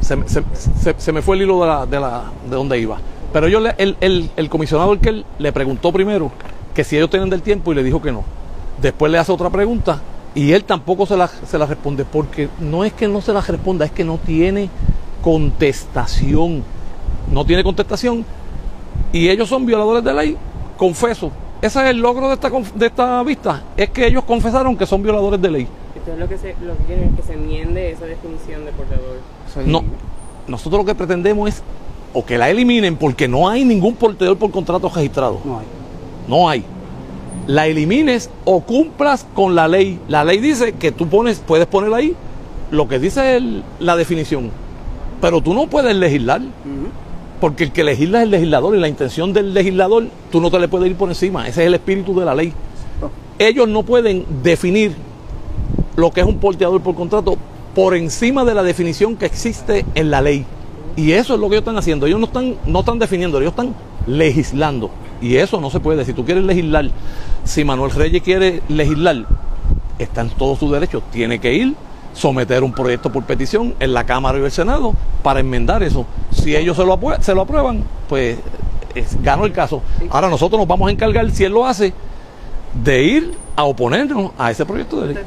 Se, 0.00 0.14
me- 0.14 0.28
se- 0.28 0.44
se- 0.80 0.94
se 0.96 1.12
me 1.12 1.22
fue 1.22 1.34
el 1.34 1.42
hilo 1.42 1.60
de, 1.62 1.66
la, 1.66 1.86
de, 1.86 1.98
la, 1.98 2.22
de 2.48 2.54
donde 2.54 2.78
iba. 2.78 2.98
Pero 3.32 3.48
yo 3.48 3.60
le- 3.60 3.74
el, 3.78 3.96
el, 4.00 4.30
el 4.36 4.48
comisionado 4.48 4.90
Alquel 4.92 5.24
le 5.38 5.52
preguntó 5.52 5.92
primero 5.92 6.30
que 6.74 6.84
si 6.84 6.96
ellos 6.96 7.10
tienen 7.10 7.28
del 7.30 7.42
tiempo 7.42 7.72
y 7.72 7.74
le 7.74 7.82
dijo 7.82 8.00
que 8.00 8.12
no. 8.12 8.24
Después 8.80 9.10
le 9.12 9.18
hace 9.18 9.32
otra 9.32 9.50
pregunta 9.50 10.00
y 10.34 10.52
él 10.52 10.64
tampoco 10.64 11.04
se 11.06 11.16
la, 11.16 11.26
se 11.28 11.58
la 11.58 11.66
responde 11.66 12.04
porque 12.04 12.48
no 12.60 12.84
es 12.84 12.92
que 12.92 13.08
no 13.08 13.20
se 13.20 13.32
la 13.32 13.40
responda, 13.40 13.84
es 13.84 13.90
que 13.92 14.04
no 14.04 14.18
tiene 14.18 14.70
contestación. 15.22 16.62
No 17.32 17.44
tiene 17.44 17.62
contestación 17.62 18.24
y 19.12 19.28
ellos 19.28 19.48
son 19.48 19.66
violadores 19.66 20.02
de 20.04 20.14
ley, 20.14 20.36
confeso. 20.76 21.30
Ese 21.60 21.82
es 21.84 21.90
el 21.90 21.98
logro 21.98 22.28
de 22.28 22.34
esta, 22.34 22.50
conf- 22.50 22.72
de 22.72 22.86
esta 22.86 23.22
vista, 23.24 23.62
es 23.76 23.90
que 23.90 24.06
ellos 24.06 24.24
confesaron 24.24 24.76
que 24.76 24.86
son 24.86 25.02
violadores 25.02 25.40
de 25.42 25.50
ley. 25.50 25.68
Entonces 25.96 26.18
lo 26.20 26.28
que, 26.28 26.38
se, 26.38 26.54
lo 26.64 26.76
que 26.78 26.84
quieren 26.84 27.08
es 27.10 27.16
que 27.16 27.22
se 27.22 27.32
enmiende 27.34 27.90
esa 27.90 28.06
definición 28.06 28.64
de 28.64 28.72
portador. 28.72 29.18
No, 29.66 29.82
nosotros 30.46 30.80
lo 30.82 30.86
que 30.86 30.94
pretendemos 30.94 31.48
es 31.48 31.62
o 32.18 32.24
que 32.26 32.36
la 32.36 32.50
eliminen 32.50 32.96
porque 32.96 33.28
no 33.28 33.48
hay 33.48 33.64
ningún 33.64 33.94
portador 33.94 34.36
por 34.36 34.50
contrato 34.50 34.90
registrado. 34.92 35.38
No 35.44 35.58
hay. 35.58 35.66
No 36.26 36.48
hay. 36.48 36.64
La 37.46 37.66
elimines 37.68 38.28
o 38.44 38.60
cumplas 38.60 39.24
con 39.34 39.54
la 39.54 39.68
ley. 39.68 40.00
La 40.08 40.24
ley 40.24 40.38
dice 40.38 40.72
que 40.72 40.90
tú 40.90 41.06
pones, 41.06 41.38
puedes 41.38 41.66
poner 41.68 41.94
ahí 41.94 42.16
lo 42.72 42.88
que 42.88 42.98
dice 42.98 43.36
el- 43.36 43.62
la 43.78 43.94
definición, 43.96 44.50
pero 45.20 45.40
tú 45.40 45.54
no 45.54 45.68
puedes 45.68 45.94
legislar. 45.94 46.40
Porque 47.40 47.62
el 47.62 47.70
que 47.72 47.84
legisla 47.84 48.18
es 48.18 48.24
el 48.24 48.30
legislador 48.32 48.74
y 48.74 48.80
la 48.80 48.88
intención 48.88 49.32
del 49.32 49.54
legislador, 49.54 50.08
tú 50.32 50.40
no 50.40 50.50
te 50.50 50.58
le 50.58 50.66
puedes 50.66 50.90
ir 50.90 50.96
por 50.96 51.08
encima. 51.08 51.46
Ese 51.46 51.60
es 51.62 51.66
el 51.68 51.74
espíritu 51.74 52.18
de 52.18 52.24
la 52.24 52.34
ley. 52.34 52.52
Ellos 53.38 53.68
no 53.68 53.84
pueden 53.84 54.26
definir 54.42 54.96
lo 55.94 56.10
que 56.10 56.20
es 56.22 56.26
un 56.26 56.38
porteador 56.38 56.80
por 56.80 56.96
contrato 56.96 57.36
por 57.76 57.94
encima 57.94 58.44
de 58.44 58.54
la 58.54 58.64
definición 58.64 59.14
que 59.16 59.26
existe 59.26 59.86
en 59.94 60.10
la 60.10 60.20
ley. 60.20 60.44
Y 60.98 61.12
eso 61.12 61.34
es 61.34 61.40
lo 61.40 61.48
que 61.48 61.54
ellos 61.54 61.62
están 61.62 61.78
haciendo. 61.78 62.06
Ellos 62.06 62.18
no 62.18 62.26
están, 62.26 62.56
no 62.66 62.80
están 62.80 62.98
definiendo, 62.98 63.38
ellos 63.38 63.50
están 63.52 63.72
legislando. 64.06 64.90
Y 65.20 65.36
eso 65.36 65.60
no 65.60 65.70
se 65.70 65.78
puede. 65.78 66.04
Si 66.04 66.12
tú 66.12 66.24
quieres 66.24 66.42
legislar, 66.42 66.90
si 67.44 67.64
Manuel 67.64 67.92
Reyes 67.92 68.20
quiere 68.20 68.62
legislar, 68.68 69.24
está 69.98 70.22
en 70.22 70.30
todo 70.30 70.56
su 70.56 70.70
derecho. 70.72 71.00
Tiene 71.12 71.38
que 71.38 71.54
ir, 71.54 71.74
someter 72.14 72.64
un 72.64 72.72
proyecto 72.72 73.12
por 73.12 73.22
petición 73.24 73.74
en 73.78 73.94
la 73.94 74.04
Cámara 74.04 74.38
y 74.38 74.42
el 74.42 74.50
Senado 74.50 74.92
para 75.22 75.38
enmendar 75.38 75.84
eso. 75.84 76.04
Si 76.32 76.56
ellos 76.56 76.76
se 76.76 76.84
lo, 76.84 76.98
se 77.20 77.32
lo 77.34 77.42
aprueban, 77.42 77.84
pues 78.08 78.38
es- 78.96 79.22
ganó 79.22 79.44
el 79.44 79.52
caso. 79.52 79.82
Ahora 80.10 80.28
nosotros 80.28 80.58
nos 80.58 80.66
vamos 80.66 80.88
a 80.88 80.90
encargar, 80.92 81.30
si 81.30 81.44
él 81.44 81.52
lo 81.52 81.64
hace, 81.64 81.92
de 82.82 83.02
ir 83.04 83.34
a 83.54 83.62
oponernos 83.62 84.32
a 84.36 84.50
ese 84.50 84.66
proyecto 84.66 85.00
de 85.02 85.14
ley. 85.14 85.24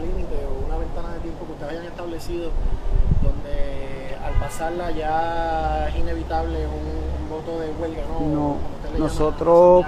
límite 0.00 0.36
o 0.46 0.66
una 0.66 0.76
ventana 0.76 1.14
de 1.14 1.20
tiempo 1.20 1.46
que 1.46 1.52
ustedes 1.52 1.70
hayan 1.72 1.84
establecido 1.86 2.50
pasarla 4.60 4.90
ya 4.90 5.88
es 5.88 5.96
inevitable 5.96 6.58
un, 6.66 7.22
un 7.22 7.28
voto 7.30 7.60
de 7.60 7.70
huelga, 7.80 8.02
¿no? 8.08 8.20
No, 8.20 8.20
Como 8.20 8.52
usted 8.52 8.88
le 8.92 8.98
llama, 8.98 8.98
nosotros- 9.08 9.86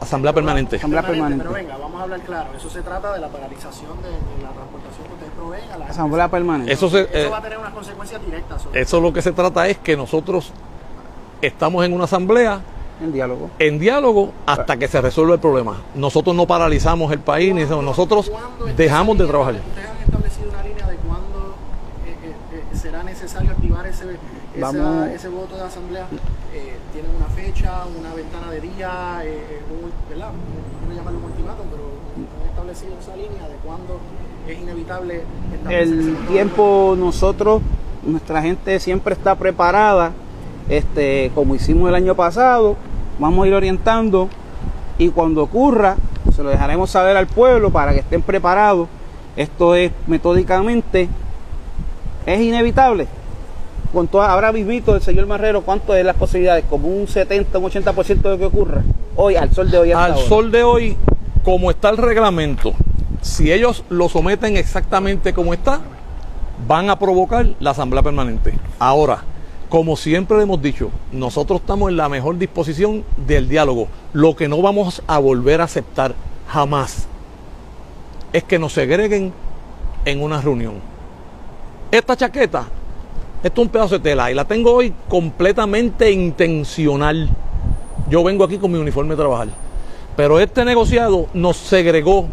Asamblea 0.00 0.32
permanente. 0.32 0.76
Asamblea 0.76 1.02
permanente. 1.02 1.44
Pero 1.44 1.54
venga, 1.54 1.76
vamos 1.76 2.00
a 2.00 2.02
hablar 2.02 2.20
claro. 2.22 2.50
Eso 2.56 2.68
se 2.68 2.82
trata 2.82 3.12
de 3.14 3.20
la 3.20 3.28
paralización 3.28 3.92
de, 4.02 4.08
de 4.08 4.42
la 4.42 4.50
transportación 4.50 5.06
que 5.06 5.12
ustedes 5.14 5.32
proveen 5.36 5.70
a 5.70 5.78
la 5.78 5.86
Asamblea 5.86 6.28
permanente. 6.28 6.72
Eso 6.72 6.90
se- 6.90 7.02
Eso 7.02 7.10
eh, 7.12 7.28
va 7.30 7.38
a 7.38 7.42
tener 7.42 7.58
unas 7.58 7.72
consecuencias 7.72 8.20
directas. 8.24 8.62
sobre- 8.62 8.80
Eso 8.80 9.00
lo 9.00 9.12
que 9.12 9.22
se 9.22 9.30
trata 9.30 9.68
es 9.68 9.78
que 9.78 9.96
nosotros 9.96 10.50
estamos 11.40 11.84
en 11.84 11.92
una 11.92 12.04
asamblea 12.04 12.60
En 13.00 13.12
diálogo. 13.12 13.50
en 13.60 13.78
diálogo 13.78 14.32
hasta 14.46 14.76
que 14.76 14.88
se 14.88 15.00
resuelva 15.00 15.34
el 15.34 15.40
problema. 15.40 15.76
Nosotros 15.94 16.34
no 16.34 16.48
paralizamos 16.48 17.12
el 17.12 17.20
país, 17.20 17.54
ni 17.54 17.62
nosotros 17.64 18.28
¿Cuándo 18.28 18.66
es 18.66 18.76
dejamos 18.76 19.16
de 19.18 19.26
trabajar. 19.28 19.54
Ustedes 19.54 19.88
han 19.88 19.98
establecido 20.02 20.50
una 20.50 20.62
línea 20.64 20.86
de 20.88 20.96
cuándo 20.96 21.54
eh, 22.06 22.16
eh, 22.24 22.34
eh, 22.72 22.76
será 22.76 23.04
necesario 23.04 23.52
activar 23.52 23.61
ese, 24.10 24.60
Vamos. 24.60 25.08
ese 25.08 25.28
voto 25.28 25.56
de 25.56 25.62
asamblea. 25.62 26.06
Eh, 26.54 26.76
¿Tienen 26.92 27.10
una 27.16 27.26
fecha, 27.26 27.84
una 27.98 28.14
ventana 28.14 28.50
de 28.50 28.60
día, 28.60 29.20
eh, 29.24 29.28
eh, 29.28 29.62
un, 29.70 29.90
¿verdad? 30.08 30.30
No 30.32 30.86
quiero 30.86 30.94
llamarlo 30.94 31.18
un 31.18 31.24
ultimátum, 31.24 31.66
pero 31.70 31.82
han 32.42 32.48
establecido 32.48 32.98
esa 33.00 33.16
línea 33.16 33.48
de 33.48 33.54
cuándo 33.64 33.98
es 34.46 34.58
inevitable 34.58 35.22
El 35.70 36.16
tiempo 36.28 36.94
nosotros, 36.98 37.62
nuestra 38.02 38.42
gente 38.42 38.78
siempre 38.80 39.14
está 39.14 39.36
preparada, 39.36 40.12
este, 40.68 41.30
como 41.34 41.54
hicimos 41.54 41.88
el 41.88 41.94
año 41.94 42.14
pasado, 42.14 42.76
vamos 43.18 43.44
a 43.44 43.48
ir 43.48 43.54
orientando 43.54 44.28
y 44.98 45.08
cuando 45.10 45.42
ocurra 45.42 45.96
se 46.34 46.42
lo 46.42 46.50
dejaremos 46.50 46.90
saber 46.90 47.16
al 47.16 47.26
pueblo 47.26 47.70
para 47.70 47.92
que 47.92 48.00
estén 48.00 48.22
preparados. 48.22 48.88
Esto 49.36 49.74
es 49.74 49.92
metódicamente 50.06 51.08
es 52.26 52.40
inevitable. 52.40 53.06
Con 53.92 54.08
toda, 54.08 54.32
ahora 54.32 54.52
visto 54.52 54.94
el 54.94 55.02
señor 55.02 55.26
Marrero, 55.26 55.62
¿cuánto 55.62 55.94
es 55.94 56.04
las 56.04 56.16
posibilidades? 56.16 56.64
Como 56.64 56.88
un 56.88 57.06
70, 57.06 57.58
un 57.58 57.70
80% 57.70 58.22
de 58.22 58.30
lo 58.30 58.38
que 58.38 58.44
ocurra. 58.46 58.82
Hoy, 59.16 59.36
al 59.36 59.52
sol 59.52 59.70
de 59.70 59.78
hoy. 59.78 59.92
Al 59.92 60.12
ahora. 60.12 60.28
sol 60.28 60.50
de 60.50 60.62
hoy, 60.62 60.96
como 61.44 61.70
está 61.70 61.90
el 61.90 61.98
reglamento, 61.98 62.72
si 63.20 63.52
ellos 63.52 63.84
lo 63.90 64.08
someten 64.08 64.56
exactamente 64.56 65.34
como 65.34 65.52
está, 65.52 65.80
van 66.66 66.88
a 66.88 66.98
provocar 66.98 67.50
la 67.60 67.70
asamblea 67.70 68.02
permanente. 68.02 68.54
Ahora, 68.78 69.24
como 69.68 69.96
siempre 69.96 70.40
hemos 70.40 70.62
dicho, 70.62 70.90
nosotros 71.12 71.60
estamos 71.60 71.90
en 71.90 71.98
la 71.98 72.08
mejor 72.08 72.38
disposición 72.38 73.04
del 73.26 73.48
diálogo. 73.48 73.88
Lo 74.14 74.36
que 74.36 74.48
no 74.48 74.62
vamos 74.62 75.02
a 75.06 75.18
volver 75.18 75.60
a 75.60 75.64
aceptar 75.64 76.14
jamás 76.48 77.06
es 78.32 78.44
que 78.44 78.58
nos 78.58 78.72
segreguen 78.72 79.32
en 80.04 80.22
una 80.22 80.40
reunión. 80.40 80.74
Esta 81.90 82.16
chaqueta, 82.16 82.66
esto 83.42 83.60
es 83.60 83.66
un 83.66 83.72
pedazo 83.72 83.94
de 83.98 84.00
tela 84.00 84.30
y 84.30 84.34
la 84.34 84.44
tengo 84.44 84.72
hoy 84.72 84.92
completamente 85.08 86.10
intencional. 86.10 87.28
Yo 88.08 88.22
vengo 88.22 88.44
aquí 88.44 88.58
con 88.58 88.70
mi 88.72 88.78
uniforme 88.78 89.10
de 89.10 89.16
trabajar. 89.16 89.48
Pero 90.16 90.38
este 90.38 90.64
negociado 90.64 91.26
nos 91.34 91.56
segregó 91.56 92.26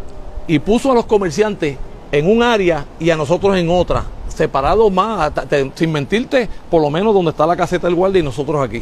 y 0.48 0.60
puso 0.60 0.92
a 0.92 0.96
los 0.96 1.06
comerciantes 1.06 1.78
en 2.12 2.30
un 2.30 2.44
área 2.44 2.86
y 3.00 3.10
a 3.10 3.16
nosotros 3.16 3.56
en 3.56 3.70
otra, 3.70 4.04
separados 4.28 4.92
más, 4.92 5.22
hasta- 5.38 5.46
sin 5.76 5.92
mentirte, 5.92 6.50
por 6.70 6.82
lo 6.82 6.90
menos 6.90 7.14
donde 7.14 7.32
está 7.32 7.46
la 7.48 7.56
caseta 7.56 7.88
del 7.88 7.96
guardia 7.96 8.20
y 8.20 8.24
nosotros 8.24 8.62
aquí. 8.62 8.82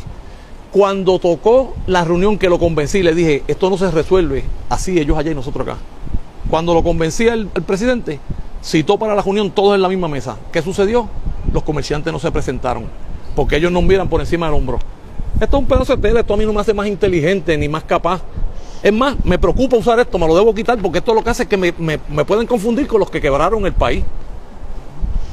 Cuando 0.72 1.20
tocó 1.20 1.76
la 1.88 2.04
reunión 2.04 2.38
que 2.38 2.50
lo 2.50 2.60
convencí, 2.60 3.04
le 3.04 3.13
dije, 3.13 3.44
esto 3.48 3.70
no 3.70 3.78
se 3.78 3.90
resuelve 3.92 4.44
así, 4.70 5.00
ellos 5.00 5.18
allá 5.18 5.32
y 5.32 5.36
nosotros 5.36 5.68
acá. 5.68 5.78
Cuando 6.50 6.74
lo 6.74 6.84
convencí 6.84 7.28
al 7.30 7.48
presidente, 7.48 8.20
citó 8.63 8.98
para 8.98 9.13
la 9.16 9.22
reunión 9.22 9.52
todos 9.52 9.76
en 9.76 9.82
la 9.82 9.90
misma 9.90 10.08
mesa. 10.08 10.38
¿Qué 10.52 10.62
sucedió? 10.62 11.08
Los 11.54 11.64
comerciantes 11.64 12.12
no 12.12 12.20
se 12.20 12.32
presentaron, 12.32 12.86
porque 13.36 13.56
ellos 13.58 13.72
no 13.72 13.82
miran 13.82 14.08
por 14.10 14.20
encima 14.22 14.48
del 14.48 14.56
hombro. 14.56 14.80
Esto 15.40 15.58
es 15.58 15.64
un 15.64 15.68
pedazo 15.68 15.96
de 15.96 16.02
tela, 16.02 16.20
esto 16.22 16.34
a 16.34 16.38
mí 16.38 16.46
no 16.46 16.54
me 16.54 16.60
hace 16.62 16.74
más 16.74 16.88
inteligente 16.88 17.58
ni 17.58 17.68
más 17.70 17.84
capaz. 17.84 18.22
Es 18.84 18.94
más, 18.94 19.16
me 19.24 19.38
preocupa 19.40 19.76
usar 19.78 20.00
esto, 20.00 20.18
me 20.18 20.28
lo 20.28 20.36
debo 20.36 20.54
quitar, 20.54 20.78
porque 20.80 21.00
esto 21.00 21.14
lo 21.14 21.24
que 21.24 21.30
hace 21.30 21.44
es 21.44 21.50
que 21.50 21.58
me, 21.58 21.74
me- 21.78 22.00
me 22.10 22.26
pueden 22.26 22.46
confundir 22.48 22.88
con 22.88 23.00
los 23.00 23.10
que 23.10 23.20
quebraron 23.22 23.66
el 23.66 23.74
país. 23.74 24.04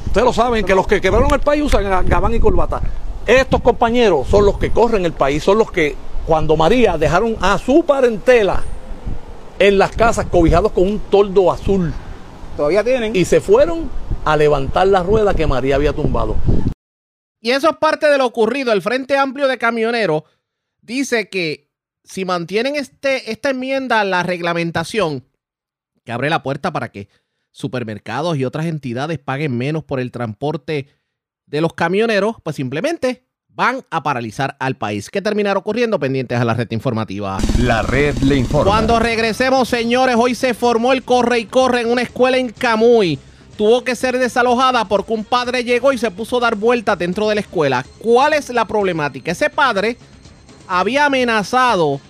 Ustedes 0.07 0.24
lo 0.24 0.33
saben, 0.33 0.64
que 0.64 0.74
los 0.74 0.87
que 0.87 1.00
quebraron 1.00 1.33
el 1.33 1.40
país 1.40 1.62
usan 1.62 1.85
ga- 1.85 2.05
gabán 2.07 2.35
y 2.35 2.38
corbata. 2.40 2.81
Estos 3.27 3.61
compañeros 3.61 4.29
son 4.29 4.44
los 4.46 4.59
que 4.59 4.70
corren 4.70 5.05
el 5.05 5.12
país, 5.12 5.42
son 5.42 5.59
los 5.59 5.70
que 5.70 5.96
cuando 6.27 6.57
María 6.57 6.96
dejaron 6.96 7.37
a 7.40 7.59
su 7.59 7.85
parentela 7.85 8.62
en 9.59 9.79
las 9.79 9.90
casas 9.92 10.27
cobijados 10.27 10.72
con 10.72 10.85
un 10.87 10.98
toldo 11.11 11.50
azul. 11.50 11.92
Todavía 12.57 12.85
tienen. 12.85 13.16
Y 13.16 13.24
se 13.24 13.40
fueron 13.40 13.90
a 14.24 14.37
levantar 14.37 14.87
la 14.88 15.02
rueda 15.02 15.34
que 15.34 15.46
María 15.46 15.76
había 15.76 15.92
tumbado. 15.92 16.37
Y 17.40 17.50
eso 17.50 17.68
es 17.68 17.76
parte 17.76 18.08
de 18.08 18.18
lo 18.18 18.26
ocurrido. 18.26 18.72
El 18.72 18.82
Frente 18.82 19.18
Amplio 19.18 19.48
de 19.48 19.58
Camioneros 19.58 20.22
dice 20.80 21.28
que 21.28 21.70
si 22.02 22.24
mantienen 22.24 22.76
este, 22.76 23.30
esta 23.30 23.50
enmienda 23.50 24.00
a 24.00 24.04
la 24.04 24.22
reglamentación, 24.22 25.24
que 26.04 26.12
abre 26.12 26.30
la 26.30 26.42
puerta 26.42 26.72
para 26.72 26.90
que 26.90 27.08
supermercados 27.50 28.37
y 28.37 28.44
otras 28.44 28.66
entidades 28.66 29.18
paguen 29.18 29.56
menos 29.56 29.84
por 29.84 30.00
el 30.00 30.10
transporte 30.10 30.88
de 31.46 31.60
los 31.60 31.74
camioneros, 31.74 32.37
pues 32.42 32.56
simplemente 32.56 33.24
van 33.48 33.84
a 33.90 34.02
paralizar 34.02 34.56
al 34.58 34.76
país. 34.76 35.08
¿Qué 35.10 35.22
terminará 35.22 35.58
ocurriendo? 35.58 35.98
Pendientes 35.98 36.38
a 36.38 36.44
la 36.44 36.54
red 36.54 36.70
informativa. 36.70 37.38
La 37.58 37.82
red 37.82 38.16
le 38.18 38.37
informa. 38.37 38.70
Cuando 38.70 38.98
regresemos, 38.98 39.68
señores, 39.68 40.16
hoy 40.18 40.34
se 40.34 40.54
formó 40.54 40.92
el 40.92 41.04
corre 41.04 41.38
y 41.38 41.44
corre 41.44 41.82
en 41.82 41.90
una 41.90 42.02
escuela 42.02 42.37
en 42.37 42.50
Camuy. 42.50 43.18
Tuvo 43.56 43.84
que 43.84 43.94
ser 43.94 44.18
desalojada 44.18 44.84
porque 44.86 45.12
un 45.12 45.24
padre 45.24 45.62
llegó 45.62 45.92
y 45.92 45.98
se 45.98 46.10
puso 46.10 46.38
a 46.38 46.40
dar 46.40 46.56
vueltas 46.56 46.98
dentro 46.98 47.28
de 47.28 47.36
la 47.36 47.40
escuela. 47.40 47.84
¿Cuál 47.98 48.32
es 48.32 48.50
la 48.50 48.64
problemática? 48.64 49.30
Ese 49.30 49.48
padre 49.48 49.96
había 50.66 51.06
amenazado 51.06 52.00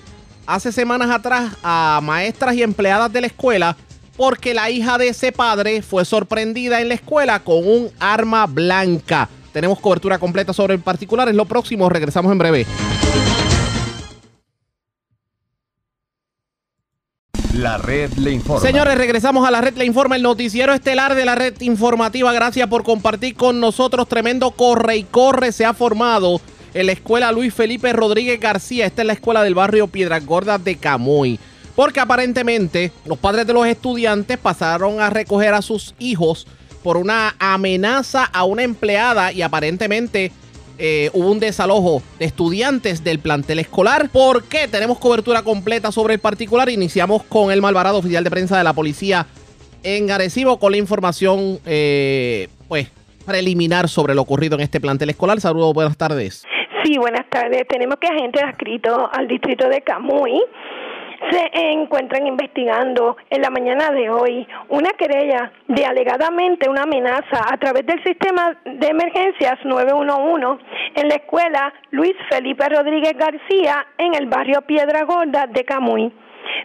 hace 0.46 0.72
semanas 0.72 1.10
atrás 1.10 1.52
a 1.62 2.00
maestras 2.02 2.54
y 2.54 2.62
empleadas 2.62 3.12
de 3.12 3.20
la 3.20 3.26
escuela 3.26 3.76
porque 4.16 4.54
la 4.54 4.70
hija 4.70 4.96
de 4.98 5.08
ese 5.08 5.32
padre 5.32 5.82
fue 5.82 6.04
sorprendida 6.04 6.80
en 6.80 6.88
la 6.88 6.94
escuela 6.94 7.40
con 7.40 7.66
un 7.66 7.90
arma 7.98 8.46
blanca. 8.46 9.28
Tenemos 9.52 9.80
cobertura 9.80 10.18
completa 10.18 10.52
sobre 10.52 10.74
el 10.74 10.80
particular. 10.80 11.28
Es 11.28 11.34
lo 11.34 11.44
próximo. 11.44 11.88
Regresamos 11.88 12.32
en 12.32 12.38
breve. 12.38 12.66
La 17.54 17.78
red 17.78 18.12
le 18.14 18.32
informa. 18.32 18.60
Señores, 18.60 18.98
regresamos 18.98 19.46
a 19.46 19.50
la 19.52 19.60
red 19.60 19.76
Le 19.76 19.84
Informa, 19.84 20.16
el 20.16 20.22
noticiero 20.22 20.72
estelar 20.72 21.14
de 21.14 21.24
la 21.24 21.36
red 21.36 21.54
informativa. 21.60 22.32
Gracias 22.32 22.66
por 22.68 22.82
compartir 22.82 23.36
con 23.36 23.60
nosotros. 23.60 24.08
Tremendo 24.08 24.50
corre 24.50 24.96
y 24.96 25.04
corre 25.04 25.52
se 25.52 25.64
ha 25.64 25.72
formado 25.72 26.40
en 26.74 26.86
la 26.86 26.92
escuela 26.92 27.30
Luis 27.30 27.54
Felipe 27.54 27.92
Rodríguez 27.92 28.40
García. 28.40 28.86
Esta 28.86 29.02
es 29.02 29.06
la 29.06 29.12
escuela 29.12 29.44
del 29.44 29.54
barrio 29.54 29.86
Piedras 29.86 30.26
Gordas 30.26 30.64
de 30.64 30.74
Camuy. 30.74 31.38
Porque 31.76 32.00
aparentemente 32.00 32.90
los 33.04 33.18
padres 33.18 33.46
de 33.46 33.52
los 33.52 33.68
estudiantes 33.68 34.36
pasaron 34.36 35.00
a 35.00 35.10
recoger 35.10 35.54
a 35.54 35.62
sus 35.62 35.94
hijos 36.00 36.48
por 36.82 36.96
una 36.96 37.36
amenaza 37.38 38.24
a 38.24 38.42
una 38.42 38.64
empleada 38.64 39.30
y 39.30 39.42
aparentemente 39.42 40.32
eh, 40.78 41.10
hubo 41.12 41.30
un 41.30 41.40
desalojo 41.40 42.02
de 42.18 42.24
estudiantes 42.24 43.04
del 43.04 43.18
plantel 43.18 43.58
escolar. 43.58 44.10
¿Por 44.10 44.44
qué? 44.44 44.68
Tenemos 44.68 44.98
cobertura 44.98 45.42
completa 45.42 45.92
sobre 45.92 46.14
el 46.14 46.20
particular. 46.20 46.68
Iniciamos 46.68 47.22
con 47.24 47.52
el 47.52 47.62
Malvarado, 47.62 47.98
oficial 47.98 48.24
de 48.24 48.30
prensa 48.30 48.58
de 48.58 48.64
la 48.64 48.72
policía 48.72 49.26
en 49.82 50.10
Arecibo, 50.10 50.58
con 50.58 50.72
la 50.72 50.78
información 50.78 51.58
eh, 51.66 52.48
pues 52.68 52.90
preliminar 53.26 53.88
sobre 53.88 54.14
lo 54.14 54.22
ocurrido 54.22 54.56
en 54.56 54.62
este 54.62 54.80
plantel 54.80 55.10
escolar. 55.10 55.40
Saludos, 55.40 55.72
buenas 55.74 55.96
tardes. 55.96 56.44
Sí, 56.84 56.98
buenas 56.98 57.28
tardes. 57.30 57.62
Tenemos 57.68 57.96
que 57.98 58.08
agentes 58.08 58.42
adscritos 58.42 58.98
al 59.12 59.26
distrito 59.26 59.68
de 59.68 59.80
Camuy 59.80 60.42
se 61.30 61.50
encuentran 61.52 62.26
investigando 62.26 63.16
en 63.30 63.42
la 63.42 63.50
mañana 63.50 63.90
de 63.90 64.10
hoy 64.10 64.46
una 64.68 64.90
querella 64.90 65.52
de 65.68 65.84
alegadamente 65.84 66.68
una 66.68 66.82
amenaza 66.82 67.44
a 67.50 67.56
través 67.56 67.86
del 67.86 68.02
sistema 68.04 68.56
de 68.64 68.86
emergencias 68.86 69.58
911 69.64 70.64
en 70.96 71.08
la 71.08 71.14
escuela 71.14 71.72
Luis 71.90 72.14
Felipe 72.30 72.68
Rodríguez 72.68 73.14
García 73.16 73.86
en 73.98 74.14
el 74.14 74.26
barrio 74.26 74.62
Piedra 74.62 75.04
Gorda 75.04 75.46
de 75.46 75.64
Camuy. 75.64 76.12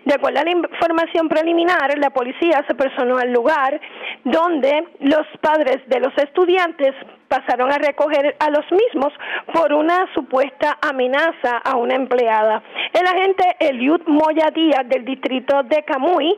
De 0.06 0.16
acuerdo 0.16 0.40
a 0.40 0.44
la 0.44 0.52
información 0.52 1.30
preliminar, 1.30 1.98
la 1.98 2.10
policía 2.10 2.64
se 2.68 2.76
personó 2.76 3.18
al 3.18 3.32
lugar 3.32 3.80
donde 4.24 4.86
los 5.00 5.26
padres 5.42 5.78
de 5.88 6.00
los 6.00 6.16
estudiantes 6.18 6.94
pasaron 7.30 7.72
a 7.72 7.78
recoger 7.78 8.36
a 8.40 8.50
los 8.50 8.66
mismos 8.72 9.14
por 9.54 9.72
una 9.72 10.12
supuesta 10.14 10.78
amenaza 10.82 11.58
a 11.64 11.78
una 11.78 11.96
empleada. 11.96 12.62
El 12.94 13.08
agente 13.08 13.44
Eliud 13.60 14.02
Moya 14.08 14.52
Díaz 14.54 14.88
del 14.90 15.06
distrito 15.06 15.64
de 15.64 15.84
Camuy, 15.84 16.36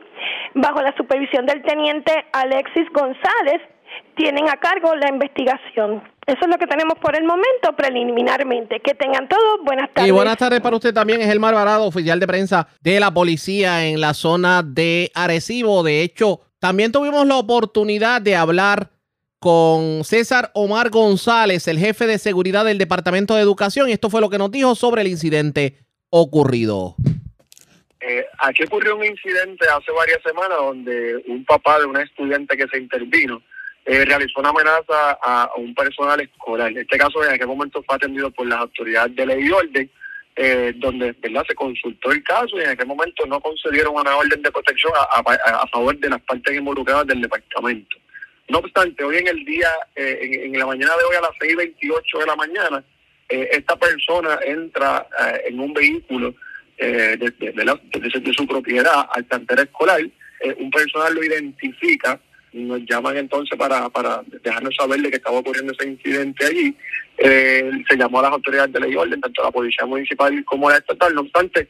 bajo 0.54 0.80
la 0.82 0.94
supervisión 0.96 1.46
del 1.46 1.62
teniente 1.62 2.12
Alexis 2.32 2.88
González, 2.92 3.62
tienen 4.16 4.48
a 4.48 4.56
cargo 4.56 4.94
la 4.94 5.08
investigación. 5.08 6.02
Eso 6.26 6.38
es 6.40 6.48
lo 6.48 6.56
que 6.56 6.66
tenemos 6.66 6.98
por 7.00 7.16
el 7.16 7.24
momento 7.24 7.74
preliminarmente. 7.76 8.80
Que 8.80 8.94
tengan 8.94 9.28
todos 9.28 9.60
buenas 9.64 9.90
tardes. 9.92 10.08
Y 10.08 10.12
buenas 10.12 10.36
tardes 10.36 10.60
para 10.60 10.76
usted 10.76 10.94
también. 10.94 11.20
Es 11.20 11.28
el 11.28 11.40
Malvarado, 11.40 11.84
oficial 11.84 12.20
de 12.20 12.26
prensa 12.26 12.68
de 12.80 13.00
la 13.00 13.12
policía 13.12 13.86
en 13.86 14.00
la 14.00 14.14
zona 14.14 14.62
de 14.62 15.10
Arecibo. 15.14 15.82
De 15.82 16.02
hecho, 16.02 16.40
también 16.58 16.92
tuvimos 16.92 17.26
la 17.26 17.36
oportunidad 17.36 18.20
de 18.22 18.36
hablar 18.36 18.90
con 19.42 20.04
César 20.04 20.52
Omar 20.54 20.90
González, 20.90 21.66
el 21.66 21.76
jefe 21.76 22.06
de 22.06 22.18
seguridad 22.18 22.64
del 22.64 22.78
Departamento 22.78 23.34
de 23.34 23.42
Educación. 23.42 23.88
Y 23.88 23.92
esto 23.92 24.08
fue 24.08 24.20
lo 24.20 24.30
que 24.30 24.38
nos 24.38 24.52
dijo 24.52 24.76
sobre 24.76 25.02
el 25.02 25.08
incidente 25.08 25.78
ocurrido. 26.10 26.94
Eh, 28.00 28.24
aquí 28.38 28.62
ocurrió 28.62 28.96
un 28.96 29.04
incidente 29.04 29.66
hace 29.68 29.90
varias 29.90 30.22
semanas 30.22 30.58
donde 30.58 31.24
un 31.26 31.44
papá 31.44 31.80
de 31.80 31.86
una 31.86 32.02
estudiante 32.02 32.56
que 32.56 32.68
se 32.68 32.78
intervino 32.78 33.42
eh, 33.84 34.04
realizó 34.04 34.38
una 34.38 34.50
amenaza 34.50 35.18
a, 35.20 35.50
un 35.56 35.74
personal 35.74 36.20
escolar. 36.20 36.70
En 36.70 36.78
este 36.78 36.96
caso, 36.96 37.24
en 37.24 37.32
aquel 37.32 37.48
momento 37.48 37.82
fue 37.82 37.96
atendido 37.96 38.30
por 38.30 38.46
las 38.46 38.60
autoridades 38.60 39.16
de 39.16 39.26
ley 39.26 39.44
y 39.44 39.50
orden, 39.50 39.90
eh, 40.36 40.72
donde 40.76 41.16
¿verdad? 41.20 41.44
se 41.48 41.56
consultó 41.56 42.12
el 42.12 42.22
caso 42.22 42.58
y 42.58 42.62
en 42.62 42.70
aquel 42.70 42.86
momento 42.86 43.26
no 43.26 43.40
concedieron 43.40 43.96
una 43.96 44.16
orden 44.16 44.40
de 44.40 44.52
protección 44.52 44.92
a 44.96 45.66
favor 45.66 45.98
de 45.98 46.10
las 46.10 46.20
partes 46.22 46.56
involucradas 46.56 47.08
del 47.08 47.22
departamento. 47.22 48.01
No 48.52 48.58
obstante, 48.58 49.02
hoy 49.02 49.16
en 49.16 49.28
el 49.28 49.46
día, 49.46 49.70
eh, 49.96 50.18
en, 50.20 50.54
en 50.54 50.58
la 50.58 50.66
mañana 50.66 50.92
de 50.98 51.04
hoy 51.04 51.16
a 51.16 51.22
las 51.22 51.30
6.28 51.40 52.18
de 52.18 52.26
la 52.26 52.36
mañana, 52.36 52.84
eh, 53.30 53.48
esta 53.52 53.76
persona 53.76 54.40
entra 54.44 55.06
eh, 55.24 55.44
en 55.46 55.58
un 55.58 55.72
vehículo 55.72 56.34
eh, 56.76 57.16
de, 57.16 58.32
su 58.34 58.46
propiedad 58.46 59.06
al 59.10 59.24
plantel 59.24 59.60
escolar. 59.60 60.02
Un 60.58 60.70
personal 60.70 61.14
lo 61.14 61.24
identifica, 61.24 62.20
nos 62.52 62.80
llaman 62.84 63.16
entonces 63.16 63.56
para, 63.56 63.88
para 63.88 64.22
dejarnos 64.42 64.74
saber 64.74 65.00
de 65.00 65.08
que 65.08 65.16
estaba 65.16 65.38
ocurriendo 65.38 65.72
ese 65.72 65.88
incidente 65.88 66.44
allí. 66.44 66.76
Se 67.88 67.96
llamó 67.96 68.18
a 68.18 68.22
las 68.24 68.32
autoridades 68.32 68.72
de 68.72 68.80
ley 68.80 68.92
y 68.92 68.96
orden, 68.96 69.20
tanto 69.20 69.42
la 69.42 69.50
policía 69.50 69.86
municipal 69.86 70.44
como 70.44 70.68
la 70.68 70.76
estatal. 70.76 71.14
No 71.14 71.22
obstante, 71.22 71.68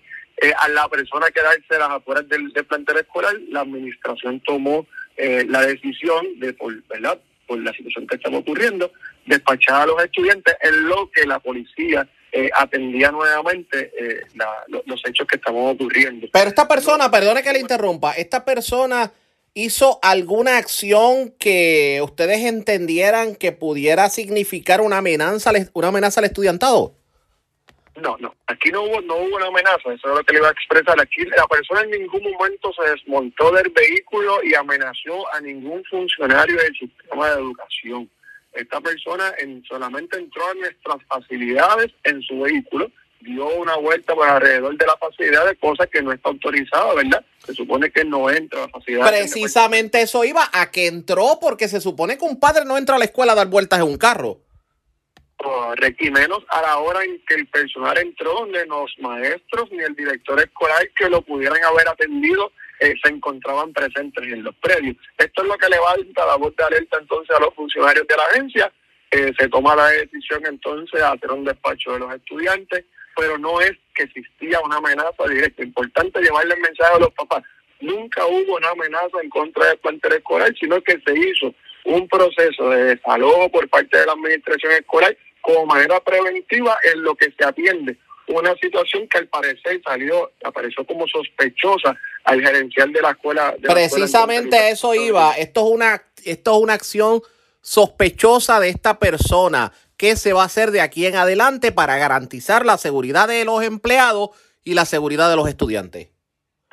a 0.59 0.69
la 0.71 0.89
persona 0.89 1.27
quedarse 1.27 1.77
a 1.77 1.79
las 1.79 1.91
afueras 1.91 2.27
del, 2.29 2.51
del 2.53 2.65
plantel 2.65 2.97
escolar, 2.97 3.37
la 3.51 3.61
administración 3.61 4.41
tomó 4.41 4.87
eh, 5.17 5.45
la 5.49 5.63
decisión 5.67 6.39
de, 6.39 6.53
por, 6.55 6.83
¿verdad? 6.89 7.19
por 7.47 7.59
la 7.59 7.73
situación 7.73 8.07
que 8.07 8.17
estaba 8.17 8.39
ocurriendo, 8.39 8.91
despachar 9.27 9.83
a 9.83 9.87
los 9.87 10.03
estudiantes 10.03 10.55
en 10.63 10.89
lo 10.89 11.11
que 11.11 11.27
la 11.27 11.39
policía 11.39 12.09
eh, 12.33 12.49
atendía 12.57 13.11
nuevamente 13.11 13.93
eh, 13.99 14.23
la- 14.37 14.65
lo- 14.69 14.83
los 14.87 15.03
hechos 15.07 15.27
que 15.27 15.37
estaban 15.37 15.67
ocurriendo. 15.67 16.27
Pero 16.33 16.49
esta 16.49 16.67
persona, 16.67 17.11
perdone 17.11 17.43
que 17.43 17.53
le 17.53 17.59
interrumpa, 17.61 18.13
esta 18.15 18.45
persona 18.45 19.13
hizo 19.55 19.99
alguna 20.03 20.57
acción 20.57 21.35
que 21.39 22.01
ustedes 22.03 22.39
entendieran 22.47 23.35
que 23.37 23.53
pudiera 23.53 24.09
significar 24.09 24.81
una 24.81 24.99
amenaza, 24.99 25.53
una 25.75 25.89
amenaza 25.89 26.21
al 26.21 26.25
estudiantado. 26.27 26.95
No, 28.01 28.17
no, 28.19 28.35
aquí 28.47 28.71
no 28.71 28.83
hubo, 28.83 29.01
no 29.03 29.17
hubo 29.17 29.37
una 29.37 29.47
amenaza, 29.47 29.93
eso 29.93 29.93
es 29.93 30.19
lo 30.19 30.25
que 30.25 30.33
le 30.33 30.39
iba 30.39 30.49
a 30.49 30.53
expresar. 30.53 30.99
Aquí 31.01 31.25
la 31.27 31.47
persona 31.47 31.83
en 31.83 31.91
ningún 31.91 32.23
momento 32.23 32.73
se 32.73 32.91
desmontó 32.91 33.53
del 33.53 33.69
vehículo 33.71 34.43
y 34.43 34.55
amenazó 34.55 35.31
a 35.35 35.41
ningún 35.41 35.85
funcionario 35.85 36.57
del 36.57 36.75
sistema 36.75 37.31
de 37.31 37.41
educación. 37.41 38.11
Esta 38.53 38.81
persona 38.81 39.35
en, 39.39 39.63
solamente 39.65 40.19
entró 40.19 40.47
a 40.47 40.55
nuestras 40.55 41.03
facilidades 41.07 41.93
en 42.05 42.23
su 42.23 42.41
vehículo, 42.41 42.91
dio 43.21 43.47
una 43.57 43.77
vuelta 43.77 44.15
por 44.15 44.29
alrededor 44.29 44.77
de 44.77 44.87
la 44.87 44.97
facilidad 44.97 45.47
de 45.47 45.57
cosas 45.57 45.89
que 45.89 46.03
no 46.03 46.13
está 46.13 46.29
autorizado, 46.29 46.97
¿verdad? 46.97 47.25
Se 47.45 47.55
supone 47.55 47.91
que 47.91 48.05
no 48.05 48.31
entra 48.31 48.65
a 48.65 48.67
la 48.67 48.69
facilidad. 48.69 49.09
Precisamente 49.09 50.03
eso 50.03 50.25
iba 50.25 50.49
a 50.53 50.71
que 50.71 50.87
entró 50.87 51.39
porque 51.41 51.69
se 51.69 51.81
supone 51.81 52.19
que 52.19 52.25
un 52.25 52.41
padre 52.41 52.65
no 52.65 52.77
entra 52.77 52.97
a 52.97 52.99
la 52.99 53.05
escuela 53.05 53.33
a 53.33 53.37
dar 53.37 53.49
vueltas 53.49 53.81
en 53.81 53.87
un 53.87 53.97
carro. 53.97 54.41
Correcto, 55.43 56.05
y 56.05 56.11
menos 56.13 56.45
a 56.51 56.63
la 56.63 56.79
hora 56.79 57.03
en 57.03 57.21
que 57.27 57.35
el 57.35 57.49
personal 57.49 57.99
entró, 57.99 58.47
ni 58.47 58.65
los 58.69 58.95
maestros 59.01 59.73
ni 59.73 59.83
el 59.83 59.95
director 59.97 60.39
escolar 60.39 60.89
que 60.97 61.11
lo 61.11 61.21
pudieran 61.21 61.63
haber 61.65 61.89
atendido 61.89 62.53
eh, 62.79 62.95
se 63.03 63.11
encontraban 63.11 63.73
presentes 63.73 64.25
en 64.25 64.45
los 64.45 64.55
predios. 64.57 64.97
Esto 65.19 65.43
es 65.43 65.49
lo 65.49 65.59
que 65.59 65.69
levanta 65.69 66.27
la 66.27 66.37
voz 66.37 66.55
de 66.55 66.63
alerta 66.63 66.99
entonces 67.01 67.35
a 67.35 67.41
los 67.41 67.53
funcionarios 67.55 68.07
de 68.07 68.17
la 68.17 68.23
agencia. 68.25 68.73
Eh, 69.11 69.33
se 69.37 69.49
toma 69.49 69.75
la 69.75 69.89
decisión 69.89 70.47
entonces 70.47 71.01
de 71.01 71.07
hacer 71.07 71.33
un 71.33 71.45
despacho 71.45 71.93
de 71.93 71.99
los 71.99 72.15
estudiantes, 72.15 72.85
pero 73.17 73.37
no 73.37 73.61
es 73.61 73.73
que 73.97 74.05
existía 74.05 74.61
una 74.61 74.77
amenaza 74.77 75.27
directa. 75.29 75.65
Importante 75.65 76.23
llevarle 76.23 76.55
el 76.55 76.61
mensaje 76.61 76.95
a 76.95 77.01
los 77.01 77.13
papás. 77.15 77.43
Nunca 77.81 78.25
hubo 78.27 78.57
una 78.57 78.71
amenaza 78.71 79.21
en 79.21 79.29
contra 79.29 79.67
del 79.67 79.79
plantel 79.79 80.13
escolar, 80.13 80.55
sino 80.59 80.81
que 80.83 81.01
se 81.05 81.19
hizo 81.19 81.53
un 81.85 82.07
proceso 82.07 82.71
de 82.71 82.95
desalojo 82.95 83.49
por 83.51 83.69
parte 83.69 83.99
de 83.99 84.07
la 84.07 84.13
administración 84.13 84.73
escolar 84.73 85.17
como 85.43 85.67
manera 85.67 86.01
preventiva 86.01 86.79
en 86.93 87.03
lo 87.03 87.15
que 87.15 87.33
se 87.37 87.45
atiende 87.45 87.99
una 88.29 88.55
situación 88.57 89.09
que 89.09 89.19
al 89.19 89.29
parecer 89.29 89.81
salió, 89.85 90.33
apareció 90.45 90.85
como 90.87 91.07
sospechosa 91.07 91.97
al 92.25 92.41
gerencial 92.41 92.93
de 92.93 93.03
la 93.03 93.11
escuela. 93.11 93.55
de 93.59 93.69
la 93.69 93.81
escuela 93.83 93.89
Precisamente 93.89 94.71
eso 94.71 94.95
iba. 94.95 95.33
Esto 95.35 95.67
es 95.67 95.75
una, 95.75 96.03
esto 96.25 96.57
es 96.57 96.63
una 96.63 96.75
acción 96.75 97.23
sospechosa 97.61 98.61
de 98.61 98.69
esta 98.69 98.99
persona. 98.99 99.73
¿Qué 99.97 100.17
se 100.17 100.33
va 100.33 100.43
a 100.43 100.47
hacer 100.47 100.71
de 100.71 100.81
aquí 100.81 101.07
en 101.07 101.17
adelante 101.17 101.73
para 101.73 101.97
garantizar 101.97 102.67
la 102.67 102.79
seguridad 102.79 103.29
de 103.29 103.45
los 103.45 103.63
empleados 103.63 104.31
y 104.65 104.75
la 104.75 104.85
seguridad 104.85 105.31
de 105.31 105.37
los 105.37 105.49
estudiantes? 105.49 106.09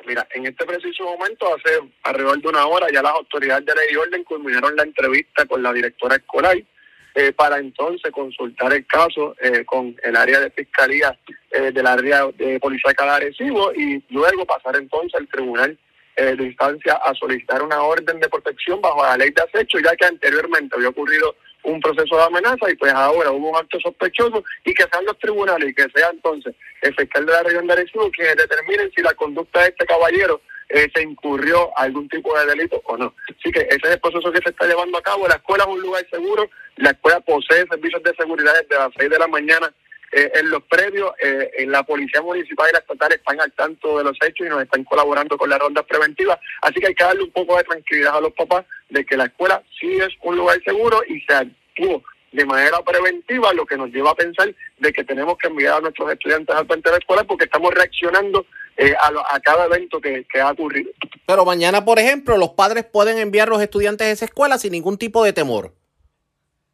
Mira, 0.06 0.26
en 0.34 0.46
este 0.46 0.64
preciso 0.64 1.04
momento, 1.04 1.54
hace 1.54 1.78
alrededor 2.04 2.40
de 2.40 2.48
una 2.48 2.66
hora, 2.66 2.86
ya 2.92 3.02
las 3.02 3.12
autoridades 3.12 3.66
de 3.66 3.74
ley 3.74 3.86
y 3.92 3.96
orden 3.96 4.24
culminaron 4.24 4.74
la 4.74 4.82
entrevista 4.82 5.44
con 5.44 5.62
la 5.62 5.72
directora 5.72 6.16
escolar 6.16 6.56
eh, 7.14 7.32
para 7.32 7.58
entonces 7.58 8.10
consultar 8.12 8.72
el 8.72 8.86
caso 8.86 9.34
eh, 9.40 9.64
con 9.64 9.96
el 10.02 10.16
área 10.16 10.40
de 10.40 10.50
fiscalía 10.50 11.18
eh, 11.50 11.72
del 11.72 11.86
área 11.86 12.26
de 12.36 12.60
policía 12.60 12.92
de 12.96 13.04
Arecibo 13.04 13.72
y 13.74 14.02
luego 14.10 14.46
pasar 14.46 14.76
entonces 14.76 15.14
al 15.14 15.28
tribunal 15.28 15.76
eh, 16.16 16.36
de 16.36 16.44
instancia 16.44 16.94
a 16.94 17.14
solicitar 17.14 17.62
una 17.62 17.82
orden 17.82 18.20
de 18.20 18.28
protección 18.28 18.80
bajo 18.80 19.02
la 19.02 19.16
ley 19.16 19.30
de 19.30 19.42
acecho, 19.42 19.78
ya 19.78 19.96
que 19.96 20.04
anteriormente 20.04 20.76
había 20.76 20.90
ocurrido 20.90 21.34
un 21.62 21.80
proceso 21.80 22.16
de 22.16 22.22
amenaza 22.22 22.70
y 22.70 22.76
pues 22.76 22.92
ahora 22.92 23.30
hubo 23.30 23.50
un 23.50 23.56
acto 23.56 23.78
sospechoso 23.80 24.44
y 24.64 24.74
que 24.74 24.84
sean 24.92 25.04
los 25.04 25.18
tribunales 25.18 25.70
y 25.70 25.74
que 25.74 25.86
sea 25.94 26.10
entonces 26.12 26.54
el 26.82 26.94
fiscal 26.94 27.24
de 27.24 27.32
la 27.32 27.42
región 27.42 27.66
de 27.66 27.72
Arecibo 27.72 28.10
quienes 28.10 28.36
determinen 28.36 28.90
si 28.94 29.02
la 29.02 29.14
conducta 29.14 29.62
de 29.62 29.68
este 29.68 29.86
caballero 29.86 30.42
eh, 30.70 30.88
se 30.94 31.02
incurrió 31.02 31.76
algún 31.76 32.08
tipo 32.08 32.36
de 32.38 32.46
delito 32.46 32.80
o 32.84 32.96
no. 32.96 33.14
Así 33.28 33.50
que 33.50 33.60
ese 33.60 33.80
es 33.82 33.90
el 33.90 34.00
proceso 34.00 34.32
que 34.32 34.40
se 34.40 34.50
está 34.50 34.66
llevando 34.66 34.98
a 34.98 35.02
cabo. 35.02 35.28
La 35.28 35.36
escuela 35.36 35.64
es 35.64 35.70
un 35.70 35.80
lugar 35.82 36.06
seguro, 36.10 36.48
la 36.76 36.90
escuela 36.90 37.20
posee 37.20 37.66
servicios 37.68 38.02
de 38.02 38.14
seguridad 38.14 38.54
desde 38.62 38.82
las 38.82 38.90
6 38.96 39.10
de 39.10 39.18
la 39.18 39.26
mañana 39.26 39.72
eh, 40.12 40.30
en 40.34 40.50
los 40.50 40.62
predios, 40.64 41.12
eh, 41.22 41.50
en 41.58 41.70
la 41.70 41.82
policía 41.82 42.20
municipal 42.22 42.68
y 42.68 42.72
la 42.72 42.80
estatal 42.80 43.12
están 43.12 43.40
al 43.40 43.52
tanto 43.52 43.98
de 43.98 44.04
los 44.04 44.16
hechos 44.22 44.46
y 44.46 44.50
nos 44.50 44.62
están 44.62 44.82
colaborando 44.84 45.36
con 45.38 45.50
las 45.50 45.58
rondas 45.58 45.84
preventivas. 45.86 46.38
Así 46.62 46.80
que 46.80 46.88
hay 46.88 46.94
que 46.94 47.04
darle 47.04 47.24
un 47.24 47.30
poco 47.30 47.56
de 47.56 47.64
tranquilidad 47.64 48.16
a 48.16 48.20
los 48.20 48.32
papás 48.32 48.64
de 48.88 49.04
que 49.04 49.16
la 49.16 49.24
escuela 49.24 49.62
sí 49.78 49.98
es 49.98 50.10
un 50.22 50.36
lugar 50.36 50.60
seguro 50.64 51.02
y 51.06 51.20
se 51.20 51.34
actuó 51.34 52.02
de 52.32 52.44
manera 52.44 52.80
preventiva, 52.82 53.52
lo 53.52 53.66
que 53.66 53.76
nos 53.76 53.90
lleva 53.90 54.10
a 54.10 54.16
pensar 54.16 54.54
de 54.78 54.92
que 54.92 55.04
tenemos 55.04 55.36
que 55.38 55.48
enviar 55.48 55.78
a 55.78 55.80
nuestros 55.80 56.12
estudiantes 56.12 56.54
al 56.54 56.66
plantel 56.66 56.94
escolar 56.94 57.26
porque 57.26 57.44
estamos 57.44 57.74
reaccionando 57.74 58.46
eh, 58.80 58.94
a, 59.00 59.10
lo- 59.12 59.20
a 59.30 59.38
cada 59.40 59.66
evento 59.66 60.00
que, 60.00 60.24
que 60.32 60.40
ha 60.40 60.50
ocurrido. 60.50 60.90
Pero 61.26 61.44
mañana, 61.44 61.84
por 61.84 61.98
ejemplo, 61.98 62.36
los 62.36 62.50
padres 62.50 62.84
pueden 62.84 63.18
enviar 63.18 63.48
los 63.48 63.60
estudiantes 63.62 64.06
a 64.06 64.10
esa 64.10 64.24
escuela 64.24 64.58
sin 64.58 64.72
ningún 64.72 64.96
tipo 64.98 65.22
de 65.24 65.32
temor. 65.32 65.72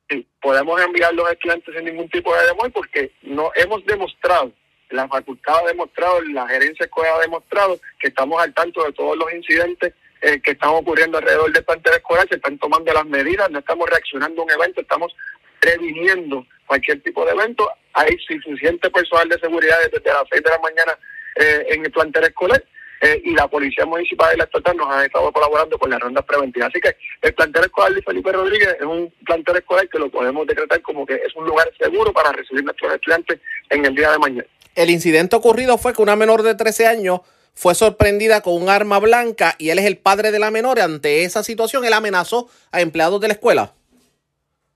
Sí, 0.08 0.26
podemos 0.40 0.80
enviar 0.80 1.12
los 1.14 1.30
estudiantes 1.30 1.74
sin 1.74 1.84
ningún 1.84 2.08
tipo 2.08 2.34
de 2.34 2.46
demora 2.46 2.70
porque 2.70 3.10
no 3.22 3.50
hemos 3.56 3.84
demostrado, 3.86 4.52
la 4.90 5.08
facultad 5.08 5.56
ha 5.64 5.66
demostrado, 5.68 6.20
la 6.22 6.46
gerencia 6.46 6.84
escolar 6.84 7.14
ha 7.16 7.20
demostrado 7.22 7.78
que 7.98 8.06
estamos 8.08 8.40
al 8.40 8.54
tanto 8.54 8.84
de 8.84 8.92
todos 8.92 9.16
los 9.16 9.32
incidentes 9.34 9.92
eh, 10.22 10.40
que 10.40 10.52
están 10.52 10.70
ocurriendo 10.70 11.18
alrededor 11.18 11.52
del 11.52 11.64
plantel 11.64 11.94
escolar, 11.94 12.26
se 12.28 12.36
están 12.36 12.56
tomando 12.58 12.92
las 12.92 13.04
medidas, 13.04 13.50
no 13.50 13.58
estamos 13.58 13.90
reaccionando 13.90 14.42
a 14.42 14.44
un 14.44 14.50
evento, 14.52 14.80
estamos 14.80 15.12
previniendo 15.60 16.46
cualquier 16.66 17.02
tipo 17.02 17.24
de 17.24 17.32
evento. 17.32 17.68
Hay 17.94 18.16
suficiente 18.18 18.90
personal 18.90 19.28
de 19.28 19.38
seguridad 19.40 19.76
desde 19.92 20.12
las 20.12 20.22
6 20.30 20.42
de 20.42 20.50
la 20.50 20.58
mañana 20.60 20.92
eh, 21.36 21.66
en 21.68 21.84
el 21.84 21.90
plantel 21.90 22.24
escolar 22.24 22.62
eh, 23.00 23.20
y 23.24 23.34
la 23.34 23.46
Policía 23.48 23.84
Municipal 23.84 24.34
y 24.34 24.38
la 24.38 24.44
Estatal 24.44 24.76
nos 24.76 24.88
han 24.90 25.04
estado 25.04 25.30
colaborando 25.32 25.78
con 25.78 25.90
las 25.90 26.00
rondas 26.00 26.24
preventivas. 26.24 26.70
Así 26.70 26.80
que 26.80 26.96
el 27.22 27.34
plantel 27.34 27.64
escolar 27.64 27.92
de 27.92 28.02
Felipe 28.02 28.32
Rodríguez 28.32 28.76
es 28.80 28.86
un 28.86 29.12
plantel 29.24 29.56
escolar 29.56 29.88
que 29.88 29.98
lo 29.98 30.10
podemos 30.10 30.46
decretar 30.46 30.80
como 30.82 31.04
que 31.04 31.14
es 31.14 31.34
un 31.36 31.46
lugar 31.46 31.70
seguro 31.78 32.12
para 32.12 32.32
recibir 32.32 32.64
nuestros 32.64 32.94
estudiantes 32.94 33.38
en 33.70 33.84
el 33.84 33.94
día 33.94 34.12
de 34.12 34.18
mañana. 34.18 34.46
El 34.74 34.90
incidente 34.90 35.36
ocurrido 35.36 35.78
fue 35.78 35.94
que 35.94 36.02
una 36.02 36.16
menor 36.16 36.42
de 36.42 36.54
13 36.54 36.86
años 36.86 37.20
fue 37.54 37.74
sorprendida 37.74 38.42
con 38.42 38.62
un 38.62 38.68
arma 38.68 38.98
blanca 38.98 39.56
y 39.58 39.70
él 39.70 39.78
es 39.78 39.86
el 39.86 39.96
padre 39.96 40.30
de 40.30 40.38
la 40.38 40.50
menor. 40.50 40.78
Ante 40.80 41.24
esa 41.24 41.42
situación, 41.42 41.84
él 41.84 41.92
amenazó 41.94 42.48
a 42.70 42.80
empleados 42.80 43.20
de 43.20 43.28
la 43.28 43.34
escuela. 43.34 43.72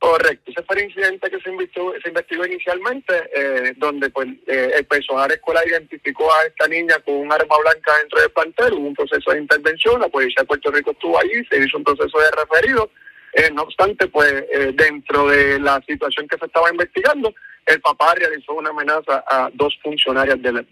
Correcto, 0.00 0.50
ese 0.50 0.62
fue 0.62 0.76
el 0.78 0.84
incidente 0.88 1.30
que 1.30 1.38
se 1.40 1.50
investigó, 1.50 1.92
se 2.02 2.08
investigó 2.08 2.46
inicialmente, 2.46 3.14
eh, 3.36 3.74
donde 3.76 4.08
pues, 4.08 4.28
eh, 4.46 4.72
el 4.78 4.86
personal 4.86 5.30
escolar 5.30 5.62
identificó 5.68 6.32
a 6.32 6.44
esta 6.46 6.66
niña 6.66 6.98
con 7.04 7.16
un 7.16 7.30
arma 7.30 7.54
blanca 7.62 7.92
dentro 8.00 8.18
del 8.18 8.30
plantel, 8.30 8.72
hubo 8.72 8.88
un 8.88 8.94
proceso 8.94 9.30
de 9.30 9.40
intervención, 9.40 10.00
la 10.00 10.08
policía 10.08 10.36
de 10.40 10.46
Puerto 10.46 10.70
Rico 10.70 10.92
estuvo 10.92 11.18
allí, 11.18 11.44
se 11.50 11.58
hizo 11.58 11.76
un 11.76 11.84
proceso 11.84 12.18
de 12.18 12.30
referido, 12.30 12.90
Eh, 13.32 13.48
no 13.52 13.62
obstante, 13.62 14.08
pues 14.08 14.32
eh, 14.50 14.72
dentro 14.74 15.28
de 15.28 15.60
la 15.60 15.80
situación 15.86 16.26
que 16.26 16.36
se 16.36 16.46
estaba 16.46 16.68
investigando, 16.68 17.32
el 17.64 17.80
papá 17.80 18.12
realizó 18.16 18.54
una 18.54 18.70
amenaza 18.70 19.22
a 19.24 19.48
dos 19.54 19.78
funcionarias 19.84 20.42
del- 20.42 20.66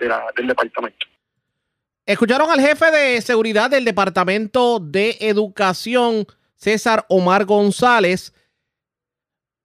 departamento. 0.44 1.06
Escucharon 2.04 2.50
al 2.50 2.60
jefe 2.60 2.90
de 2.90 3.20
seguridad 3.20 3.70
del 3.70 3.84
Departamento 3.84 4.80
de 4.80 5.16
Educación, 5.20 6.26
César 6.56 7.04
Omar 7.08 7.44
González. 7.44 8.32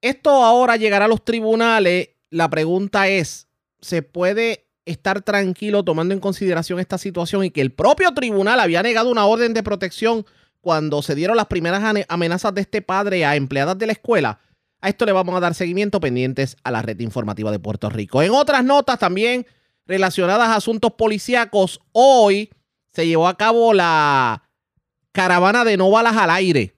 Esto 0.03 0.43
ahora 0.43 0.75
llegará 0.75 1.05
a 1.05 1.07
los 1.07 1.23
tribunales. 1.23 2.09
La 2.29 2.49
pregunta 2.49 3.07
es, 3.07 3.47
¿se 3.79 4.01
puede 4.01 4.67
estar 4.83 5.21
tranquilo 5.21 5.85
tomando 5.85 6.13
en 6.13 6.19
consideración 6.19 6.81
esta 6.81 6.97
situación 6.97 7.45
y 7.45 7.51
que 7.51 7.61
el 7.61 7.71
propio 7.71 8.13
tribunal 8.13 8.59
había 8.59 8.83
negado 8.83 9.09
una 9.09 9.25
orden 9.25 9.53
de 9.53 9.63
protección 9.63 10.25
cuando 10.59 11.01
se 11.01 11.15
dieron 11.15 11.37
las 11.37 11.45
primeras 11.45 11.81
amenazas 12.09 12.53
de 12.53 12.59
este 12.59 12.81
padre 12.81 13.23
a 13.23 13.37
empleadas 13.37 13.77
de 13.77 13.85
la 13.85 13.93
escuela? 13.93 14.41
A 14.81 14.89
esto 14.89 15.05
le 15.05 15.13
vamos 15.13 15.35
a 15.35 15.39
dar 15.39 15.55
seguimiento 15.55 16.01
pendientes 16.01 16.57
a 16.65 16.71
la 16.71 16.81
red 16.81 16.99
informativa 16.99 17.49
de 17.49 17.59
Puerto 17.59 17.89
Rico. 17.89 18.21
En 18.21 18.31
otras 18.31 18.65
notas 18.65 18.99
también 18.99 19.47
relacionadas 19.85 20.49
a 20.49 20.57
asuntos 20.57 20.91
policíacos, 20.97 21.79
hoy 21.93 22.49
se 22.91 23.07
llevó 23.07 23.29
a 23.29 23.37
cabo 23.37 23.73
la 23.73 24.49
caravana 25.13 25.63
de 25.63 25.77
no 25.77 25.89
balas 25.89 26.17
al 26.17 26.29
aire. 26.29 26.75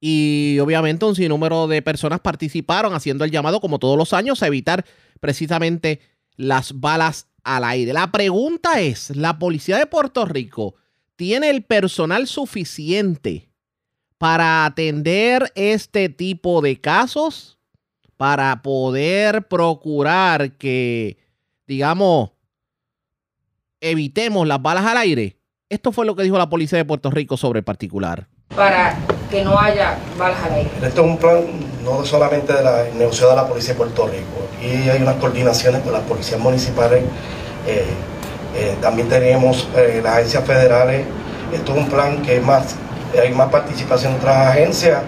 Y 0.00 0.58
obviamente 0.60 1.04
un 1.04 1.14
sinnúmero 1.14 1.66
de 1.66 1.82
personas 1.82 2.20
participaron 2.20 2.94
haciendo 2.94 3.24
el 3.24 3.30
llamado, 3.30 3.60
como 3.60 3.78
todos 3.78 3.96
los 3.96 4.12
años, 4.12 4.42
a 4.42 4.46
evitar 4.46 4.84
precisamente 5.20 6.00
las 6.36 6.78
balas 6.78 7.28
al 7.44 7.64
aire. 7.64 7.92
La 7.92 8.10
pregunta 8.12 8.80
es, 8.80 9.14
¿la 9.16 9.38
policía 9.38 9.78
de 9.78 9.86
Puerto 9.86 10.24
Rico 10.24 10.74
tiene 11.16 11.48
el 11.48 11.62
personal 11.62 12.26
suficiente 12.26 13.48
para 14.18 14.64
atender 14.64 15.50
este 15.54 16.08
tipo 16.08 16.60
de 16.60 16.80
casos? 16.80 17.58
Para 18.16 18.62
poder 18.62 19.46
procurar 19.46 20.52
que, 20.52 21.18
digamos, 21.66 22.30
evitemos 23.80 24.46
las 24.46 24.60
balas 24.62 24.86
al 24.86 24.96
aire. 24.96 25.36
Esto 25.68 25.92
fue 25.92 26.06
lo 26.06 26.16
que 26.16 26.22
dijo 26.22 26.38
la 26.38 26.48
policía 26.48 26.78
de 26.78 26.84
Puerto 26.84 27.10
Rico 27.10 27.36
sobre 27.36 27.58
el 27.58 27.64
particular. 27.64 28.28
para 28.54 28.96
que 29.30 29.44
no 29.44 29.58
haya 29.58 29.98
balas 30.18 30.38
al 30.44 30.54
aire. 30.54 30.70
Este 30.76 30.88
es 30.88 30.98
un 30.98 31.16
plan 31.18 31.44
no 31.84 32.04
solamente 32.04 32.52
de 32.52 32.62
la 32.62 32.84
de 32.84 33.36
la 33.36 33.46
Policía 33.46 33.74
de 33.74 33.78
Puerto 33.78 34.06
Rico, 34.06 34.48
aquí 34.56 34.88
hay 34.88 35.00
unas 35.00 35.16
coordinaciones 35.16 35.82
con 35.82 35.92
las 35.92 36.02
policías 36.02 36.40
municipales, 36.40 37.04
eh, 37.66 37.84
eh, 38.56 38.76
también 38.80 39.08
tenemos 39.08 39.68
eh, 39.76 40.00
las 40.02 40.14
agencias 40.14 40.44
federales, 40.44 41.06
esto 41.52 41.72
es 41.72 41.78
un 41.78 41.88
plan 41.88 42.22
que 42.22 42.36
es 42.36 42.42
más, 42.42 42.74
hay 43.20 43.32
más 43.32 43.50
participación 43.50 44.14
de 44.14 44.18
otras 44.18 44.48
agencias, 44.48 45.02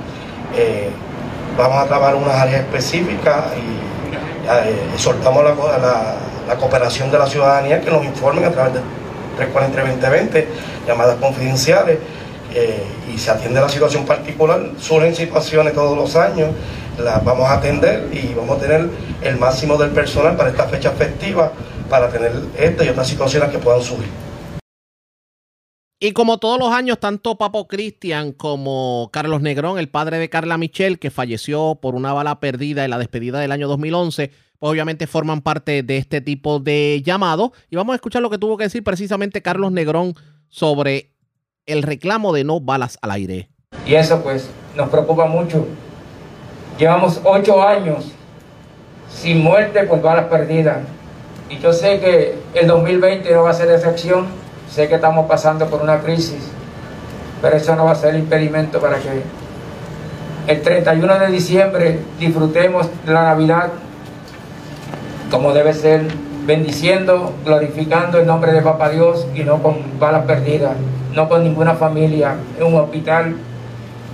vamos 1.56 1.82
a 1.82 1.86
trabajar 1.86 2.14
unas 2.14 2.34
áreas 2.34 2.60
específicas 2.60 3.46
y 3.56 4.98
soltamos 4.98 5.42
la, 5.44 5.54
la, 5.78 6.14
la 6.46 6.56
cooperación 6.56 7.10
de 7.10 7.18
la 7.18 7.26
ciudadanía 7.26 7.80
que 7.80 7.90
nos 7.90 8.04
informen 8.04 8.44
a 8.44 8.50
través 8.50 8.74
de 8.74 8.80
343-2020, 9.38 10.46
llamadas 10.86 11.16
confidenciales, 11.16 11.98
eh, 12.54 12.84
y 13.14 13.18
se 13.18 13.30
atiende 13.30 13.60
la 13.60 13.68
situación 13.68 14.06
particular. 14.06 14.70
Surgen 14.78 15.14
situaciones 15.14 15.74
todos 15.74 15.96
los 15.96 16.16
años, 16.16 16.50
las 16.98 17.24
vamos 17.24 17.48
a 17.48 17.54
atender 17.54 18.08
y 18.12 18.34
vamos 18.34 18.58
a 18.58 18.60
tener 18.60 18.88
el 19.22 19.36
máximo 19.38 19.76
del 19.76 19.90
personal 19.90 20.36
para 20.36 20.50
esta 20.50 20.66
fecha 20.68 20.90
festiva 20.92 21.52
para 21.88 22.08
tener 22.10 22.32
esta 22.58 22.84
y 22.84 22.88
otras 22.88 23.08
situaciones 23.08 23.50
que 23.50 23.58
puedan 23.58 23.82
surgir. 23.82 24.08
Y 26.00 26.12
como 26.12 26.38
todos 26.38 26.60
los 26.60 26.72
años, 26.72 27.00
tanto 27.00 27.38
Papo 27.38 27.66
Cristian 27.66 28.30
como 28.30 29.10
Carlos 29.12 29.40
Negrón, 29.40 29.80
el 29.80 29.88
padre 29.88 30.18
de 30.18 30.30
Carla 30.30 30.56
Michel, 30.56 31.00
que 31.00 31.10
falleció 31.10 31.78
por 31.82 31.96
una 31.96 32.12
bala 32.12 32.38
perdida 32.38 32.84
en 32.84 32.90
la 32.90 32.98
despedida 32.98 33.40
del 33.40 33.50
año 33.50 33.66
2011, 33.66 34.30
pues 34.58 34.70
obviamente 34.70 35.08
forman 35.08 35.42
parte 35.42 35.82
de 35.82 35.96
este 35.96 36.20
tipo 36.20 36.60
de 36.60 37.02
llamado. 37.04 37.52
Y 37.68 37.74
vamos 37.74 37.94
a 37.94 37.96
escuchar 37.96 38.22
lo 38.22 38.30
que 38.30 38.38
tuvo 38.38 38.56
que 38.56 38.64
decir 38.64 38.84
precisamente 38.84 39.42
Carlos 39.42 39.72
Negrón 39.72 40.14
sobre 40.48 41.17
el 41.68 41.82
reclamo 41.82 42.32
de 42.32 42.44
no 42.44 42.60
balas 42.60 42.98
al 43.02 43.12
aire. 43.12 43.48
Y 43.86 43.94
eso 43.94 44.22
pues 44.22 44.48
nos 44.74 44.88
preocupa 44.88 45.26
mucho. 45.26 45.66
Llevamos 46.78 47.20
ocho 47.24 47.62
años 47.62 48.10
sin 49.10 49.42
muerte 49.42 49.84
por 49.84 50.00
balas 50.00 50.26
perdidas. 50.26 50.78
Y 51.50 51.58
yo 51.58 51.72
sé 51.72 52.00
que 52.00 52.38
el 52.54 52.66
2020 52.66 53.30
no 53.32 53.42
va 53.42 53.50
a 53.50 53.54
ser 53.54 53.70
excepción. 53.70 54.26
Sé 54.70 54.88
que 54.88 54.94
estamos 54.94 55.26
pasando 55.26 55.68
por 55.68 55.82
una 55.82 56.00
crisis. 56.00 56.50
Pero 57.42 57.56
eso 57.56 57.76
no 57.76 57.84
va 57.84 57.92
a 57.92 57.96
ser 57.96 58.14
impedimento 58.14 58.80
para 58.80 58.98
que 58.98 59.22
el 60.46 60.62
31 60.62 61.18
de 61.18 61.26
diciembre 61.28 62.00
disfrutemos 62.18 62.88
de 63.04 63.12
la 63.12 63.24
Navidad 63.24 63.68
como 65.30 65.52
debe 65.52 65.74
ser, 65.74 66.06
bendiciendo, 66.46 67.34
glorificando 67.44 68.18
el 68.18 68.26
nombre 68.26 68.52
de 68.52 68.62
Papá 68.62 68.88
Dios 68.88 69.26
y 69.34 69.44
no 69.44 69.62
con 69.62 69.98
balas 69.98 70.24
perdidas 70.24 70.72
no 71.18 71.28
con 71.28 71.42
ninguna 71.42 71.74
familia 71.74 72.36
en 72.60 72.64
un 72.64 72.76
hospital, 72.76 73.34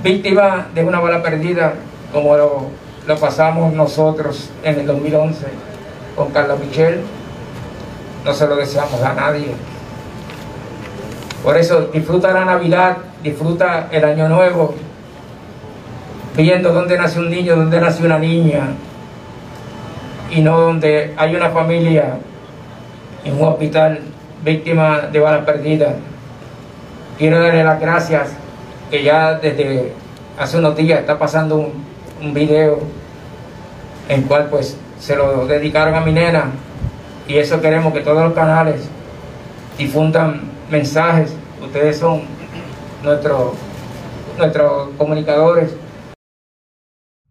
víctima 0.02 0.68
de 0.74 0.82
una 0.82 1.00
bala 1.00 1.22
perdida, 1.22 1.74
como 2.10 2.34
lo, 2.34 2.70
pasamos 3.20 3.74
nosotros 3.74 4.48
en 4.62 4.80
el 4.80 4.86
2011 4.86 5.44
con 6.16 6.30
Carla 6.30 6.56
Michel. 6.56 7.02
No 8.24 8.32
se 8.32 8.46
lo 8.46 8.56
deseamos 8.56 9.02
a 9.02 9.12
nadie. 9.12 9.48
Por 11.42 11.58
eso 11.58 11.90
disfruta 11.92 12.32
la 12.32 12.46
Navidad, 12.46 12.96
disfruta 13.22 13.88
el 13.92 14.02
Año 14.02 14.26
Nuevo, 14.30 14.74
viendo 16.34 16.72
dónde 16.72 16.96
nace 16.96 17.20
un 17.20 17.30
niño, 17.30 17.54
dónde 17.54 17.82
nace 17.82 18.02
una 18.02 18.18
niña, 18.18 18.68
y 20.30 20.40
no 20.40 20.58
donde 20.58 21.12
hay 21.18 21.36
una 21.36 21.50
familia 21.50 22.16
en 23.26 23.34
un 23.34 23.46
hospital 23.46 24.00
víctima 24.42 25.00
de 25.12 25.20
balas 25.20 25.44
perdidas. 25.44 25.92
Quiero 27.18 27.40
darle 27.40 27.62
las 27.62 27.80
gracias 27.80 28.30
que 28.90 29.04
ya 29.04 29.34
desde 29.34 29.92
hace 30.36 30.58
unos 30.58 30.76
días 30.76 31.00
está 31.00 31.16
pasando 31.16 31.56
un, 31.56 32.34
video 32.34 32.80
en 34.08 34.22
cual 34.22 34.48
pues 34.50 34.76
se 34.98 35.14
lo 35.14 35.46
dedicaron 35.46 35.94
a 35.94 36.00
mi 36.00 36.12
nena 36.12 36.50
y 37.28 37.36
eso 37.36 37.60
queremos 37.60 37.92
que 37.92 38.00
todos 38.00 38.24
los 38.24 38.32
canales 38.32 38.88
difundan 39.78 40.42
mensajes. 40.70 41.34
Ustedes 41.62 41.98
son 41.98 42.22
nuestros 43.02 43.52
nuestros 44.38 44.88
comunicadores. 44.96 45.76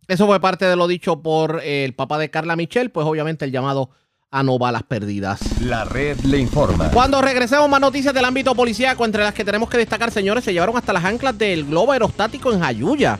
Eso 0.08 0.28
fue 0.28 0.40
parte 0.40 0.66
de 0.66 0.76
lo 0.76 0.88
dicho 0.88 1.22
por 1.22 1.62
el 1.64 1.94
papá 1.96 2.18
de 2.20 2.30
Carla 2.30 2.56
Michel, 2.56 2.92
pues 2.92 3.06
obviamente 3.06 3.46
el 3.46 3.52
llamado 3.52 3.90
a 4.34 4.42
no 4.42 4.58
balas 4.58 4.82
perdidas. 4.82 5.40
La 5.62 5.86
red 5.86 6.20
le 6.22 6.40
informa. 6.40 6.90
Cuando 6.90 7.22
regresemos 7.22 7.70
más 7.70 7.80
noticias 7.80 8.16
del 8.16 8.26
ámbito 8.26 8.56
policíaco, 8.56 9.06
entre 9.06 9.24
las 9.24 9.36
que 9.36 9.46
tenemos 9.46 9.70
que 9.70 9.78
destacar, 9.78 10.10
señores, 10.10 10.44
se 10.44 10.52
llevaron 10.52 10.76
hasta 10.76 10.92
las 10.92 11.06
anclas 11.06 11.38
del 11.38 11.66
globo 11.66 11.92
aerostático 11.92 12.52
en 12.52 12.60
Jayuya. 12.60 13.20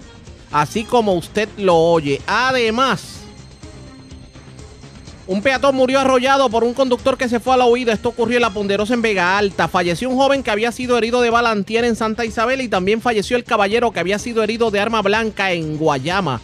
Así 0.52 0.84
como 0.84 1.14
usted 1.14 1.48
lo 1.58 1.78
oye. 1.78 2.20
Además, 2.26 3.20
un 5.28 5.44
peatón 5.44 5.76
murió 5.76 6.00
arrollado 6.00 6.50
por 6.50 6.64
un 6.64 6.74
conductor 6.74 7.16
que 7.16 7.30
se 7.30 7.40
fue 7.40 7.54
a 7.54 7.58
la 7.58 7.66
huida. 7.66 7.94
Esto 7.94 8.10
ocurrió 8.10 8.38
en 8.38 8.42
La 8.42 8.50
Ponderosa 8.50 8.96
en 8.96 9.04
Vega 9.04 9.38
Alta. 9.38 9.68
Falleció 9.68 10.10
un 10.10 10.18
joven 10.18 10.42
que 10.42 10.50
había 10.50 10.72
sido 10.72 10.98
herido 10.98 11.22
de 11.22 11.30
balantier 11.30 11.86
en 11.86 11.96
Santa 11.96 12.26
Isabel 12.26 12.60
y 12.62 12.70
también 12.70 13.02
falleció 13.02 13.38
el 13.38 13.44
caballero 13.44 13.92
que 13.92 14.00
había 14.00 14.18
sido 14.18 14.42
herido 14.42 14.72
de 14.72 14.80
arma 14.80 15.04
blanca 15.04 15.52
en 15.52 15.78
Guayama. 15.78 16.42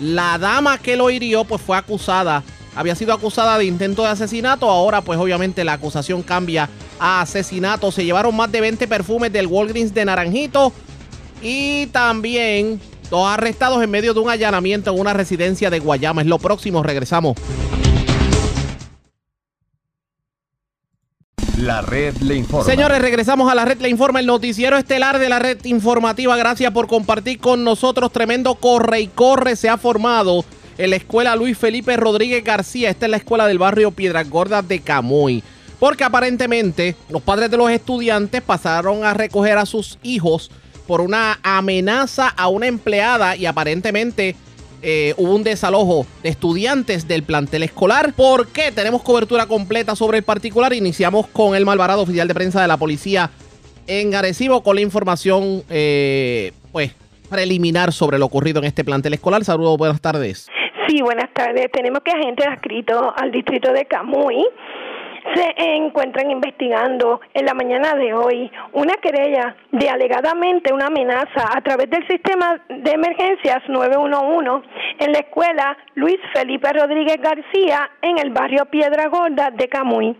La 0.00 0.38
dama 0.38 0.78
que 0.78 0.96
lo 0.96 1.10
hirió 1.10 1.42
pues 1.44 1.60
fue 1.60 1.76
acusada 1.76 2.44
había 2.76 2.94
sido 2.94 3.12
acusada 3.12 3.58
de 3.58 3.64
intento 3.64 4.02
de 4.02 4.08
asesinato. 4.08 4.68
Ahora, 4.68 5.00
pues 5.00 5.18
obviamente 5.18 5.64
la 5.64 5.74
acusación 5.74 6.22
cambia 6.22 6.68
a 6.98 7.20
asesinato. 7.20 7.92
Se 7.92 8.04
llevaron 8.04 8.34
más 8.36 8.50
de 8.50 8.60
20 8.60 8.88
perfumes 8.88 9.32
del 9.32 9.46
Walgreens 9.46 9.94
de 9.94 10.04
Naranjito. 10.04 10.72
Y 11.42 11.86
también 11.86 12.80
dos 13.10 13.28
arrestados 13.28 13.82
en 13.82 13.90
medio 13.90 14.14
de 14.14 14.20
un 14.20 14.30
allanamiento 14.30 14.92
en 14.92 15.00
una 15.00 15.12
residencia 15.12 15.70
de 15.70 15.78
Guayama. 15.78 16.22
Es 16.22 16.26
lo 16.26 16.38
próximo, 16.38 16.82
regresamos. 16.82 17.36
La 21.58 21.82
red 21.82 22.16
le 22.16 22.34
informa. 22.34 22.64
Señores, 22.64 23.00
regresamos 23.00 23.50
a 23.50 23.54
la 23.54 23.64
red 23.64 23.80
le 23.80 23.88
informa, 23.88 24.18
el 24.18 24.26
noticiero 24.26 24.76
estelar 24.76 25.18
de 25.18 25.28
la 25.28 25.38
red 25.38 25.64
informativa. 25.64 26.36
Gracias 26.36 26.72
por 26.72 26.88
compartir 26.88 27.38
con 27.38 27.62
nosotros. 27.62 28.10
Tremendo 28.10 28.56
corre 28.56 29.00
y 29.00 29.06
corre 29.06 29.54
se 29.54 29.68
ha 29.68 29.78
formado 29.78 30.44
en 30.78 30.90
la 30.90 30.96
escuela 30.96 31.36
Luis 31.36 31.56
Felipe 31.56 31.96
Rodríguez 31.96 32.42
García. 32.44 32.90
Esta 32.90 33.06
es 33.06 33.10
la 33.10 33.16
escuela 33.16 33.46
del 33.46 33.58
barrio 33.58 33.90
Piedras 33.90 34.28
Gordas 34.28 34.66
de 34.66 34.80
Camuy. 34.80 35.42
Porque 35.78 36.04
aparentemente 36.04 36.96
los 37.08 37.22
padres 37.22 37.50
de 37.50 37.56
los 37.56 37.70
estudiantes 37.70 38.42
pasaron 38.42 39.04
a 39.04 39.14
recoger 39.14 39.58
a 39.58 39.66
sus 39.66 39.98
hijos 40.02 40.50
por 40.86 41.00
una 41.00 41.38
amenaza 41.42 42.28
a 42.28 42.48
una 42.48 42.66
empleada 42.66 43.36
y 43.36 43.46
aparentemente 43.46 44.36
eh, 44.82 45.14
hubo 45.16 45.34
un 45.34 45.42
desalojo 45.42 46.06
de 46.22 46.28
estudiantes 46.28 47.08
del 47.08 47.22
plantel 47.22 47.62
escolar. 47.62 48.12
¿Por 48.12 48.48
qué? 48.48 48.70
Tenemos 48.70 49.02
cobertura 49.02 49.46
completa 49.46 49.96
sobre 49.96 50.18
el 50.18 50.24
particular. 50.24 50.74
Iniciamos 50.74 51.26
con 51.28 51.54
el 51.54 51.64
Malvarado, 51.64 52.02
oficial 52.02 52.28
de 52.28 52.34
prensa 52.34 52.60
de 52.60 52.68
la 52.68 52.76
policía 52.76 53.30
en 53.86 54.14
Arecibo, 54.14 54.62
con 54.62 54.76
la 54.76 54.82
información, 54.82 55.62
eh, 55.70 56.52
pues, 56.72 56.92
preliminar 57.30 57.92
sobre 57.92 58.18
lo 58.18 58.26
ocurrido 58.26 58.58
en 58.60 58.66
este 58.66 58.84
plantel 58.84 59.14
escolar. 59.14 59.44
Saludos, 59.44 59.78
buenas 59.78 60.00
tardes. 60.00 60.48
Sí, 60.86 61.00
buenas 61.02 61.30
tardes. 61.32 61.70
Tenemos 61.72 62.00
que 62.00 62.10
agentes 62.10 62.46
adscritos 62.46 63.12
al 63.16 63.30
distrito 63.30 63.72
de 63.72 63.86
Camuy 63.86 64.44
se 65.34 65.54
encuentran 65.56 66.30
investigando 66.30 67.20
en 67.32 67.46
la 67.46 67.54
mañana 67.54 67.94
de 67.94 68.12
hoy 68.12 68.50
una 68.72 68.94
querella 68.96 69.56
de 69.72 69.88
alegadamente 69.88 70.74
una 70.74 70.88
amenaza 70.88 71.48
a 71.56 71.62
través 71.62 71.88
del 71.88 72.06
sistema 72.06 72.60
de 72.68 72.90
emergencias 72.90 73.62
911 73.66 74.68
en 74.98 75.12
la 75.12 75.18
escuela 75.20 75.78
Luis 75.94 76.18
Felipe 76.34 76.70
Rodríguez 76.72 77.16
García 77.22 77.90
en 78.02 78.18
el 78.18 78.30
barrio 78.30 78.66
Piedra 78.66 79.08
Gorda 79.08 79.50
de 79.50 79.68
Camuy. 79.68 80.14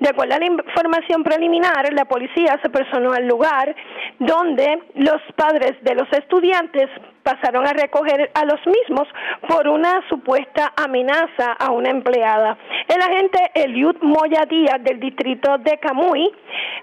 De 0.00 0.08
acuerdo 0.08 0.34
a 0.34 0.38
la 0.38 0.46
información 0.46 1.22
preliminar, 1.22 1.92
la 1.92 2.04
policía 2.06 2.58
se 2.62 2.70
personó 2.70 3.12
al 3.12 3.28
lugar 3.28 3.74
donde 4.18 4.82
los 4.94 5.20
padres 5.36 5.76
de 5.82 5.94
los 5.94 6.08
estudiantes 6.12 6.88
pasaron 7.22 7.66
a 7.66 7.72
recoger 7.72 8.30
a 8.34 8.44
los 8.44 8.60
mismos 8.66 9.06
por 9.48 9.68
una 9.68 10.00
supuesta 10.08 10.72
amenaza 10.76 11.52
a 11.58 11.70
una 11.70 11.90
empleada. 11.90 12.56
El 12.88 13.00
agente 13.00 13.50
Eliud 13.54 13.96
Moya 14.02 14.46
Díaz 14.48 14.82
del 14.82 15.00
distrito 15.00 15.58
de 15.58 15.78
Camuy, 15.78 16.30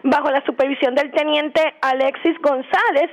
bajo 0.04 0.30
la 0.32 0.44
supervisión 0.46 0.96
del 0.96 1.12
teniente 1.12 1.62
Alexis 1.82 2.38
González, 2.42 3.10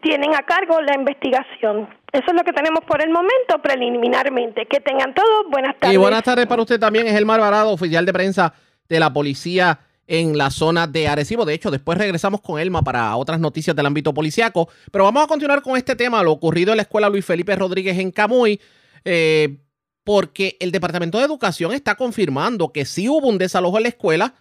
tienen 0.00 0.34
a 0.34 0.42
cargo 0.42 0.80
la 0.82 0.94
investigación. 0.94 1.88
Eso 2.12 2.24
es 2.28 2.34
lo 2.34 2.44
que 2.44 2.52
tenemos 2.52 2.84
por 2.84 3.02
el 3.02 3.10
momento 3.10 3.60
preliminarmente. 3.60 4.66
Que 4.66 4.80
tengan 4.80 5.14
todos 5.14 5.50
buenas 5.50 5.74
tardes. 5.78 5.94
Y 5.94 5.98
buenas 5.98 6.22
tardes 6.22 6.46
para 6.46 6.62
usted 6.62 6.78
también. 6.78 7.06
Es 7.06 7.14
el 7.14 7.24
Varado, 7.24 7.72
oficial 7.72 8.06
de 8.06 8.12
prensa 8.12 8.54
de 8.88 9.00
la 9.00 9.12
policía 9.12 9.80
en 10.06 10.36
la 10.36 10.50
zona 10.50 10.86
de 10.86 11.08
Arecibo. 11.08 11.44
De 11.44 11.54
hecho, 11.54 11.70
después 11.70 11.98
regresamos 11.98 12.40
con 12.40 12.60
Elma 12.60 12.82
para 12.82 13.16
otras 13.16 13.40
noticias 13.40 13.74
del 13.74 13.86
ámbito 13.86 14.12
policiaco. 14.12 14.68
Pero 14.90 15.04
vamos 15.04 15.24
a 15.24 15.26
continuar 15.26 15.62
con 15.62 15.76
este 15.76 15.96
tema, 15.96 16.22
lo 16.22 16.32
ocurrido 16.32 16.72
en 16.72 16.78
la 16.78 16.82
escuela 16.82 17.08
Luis 17.08 17.24
Felipe 17.24 17.56
Rodríguez 17.56 17.98
en 17.98 18.10
Camuy, 18.10 18.60
eh, 19.04 19.56
porque 20.04 20.56
el 20.60 20.70
Departamento 20.70 21.18
de 21.18 21.24
Educación 21.24 21.72
está 21.72 21.94
confirmando 21.94 22.72
que 22.72 22.84
sí 22.84 23.08
hubo 23.08 23.28
un 23.28 23.38
desalojo 23.38 23.78
en 23.78 23.84
la 23.84 23.88
escuela 23.88 24.34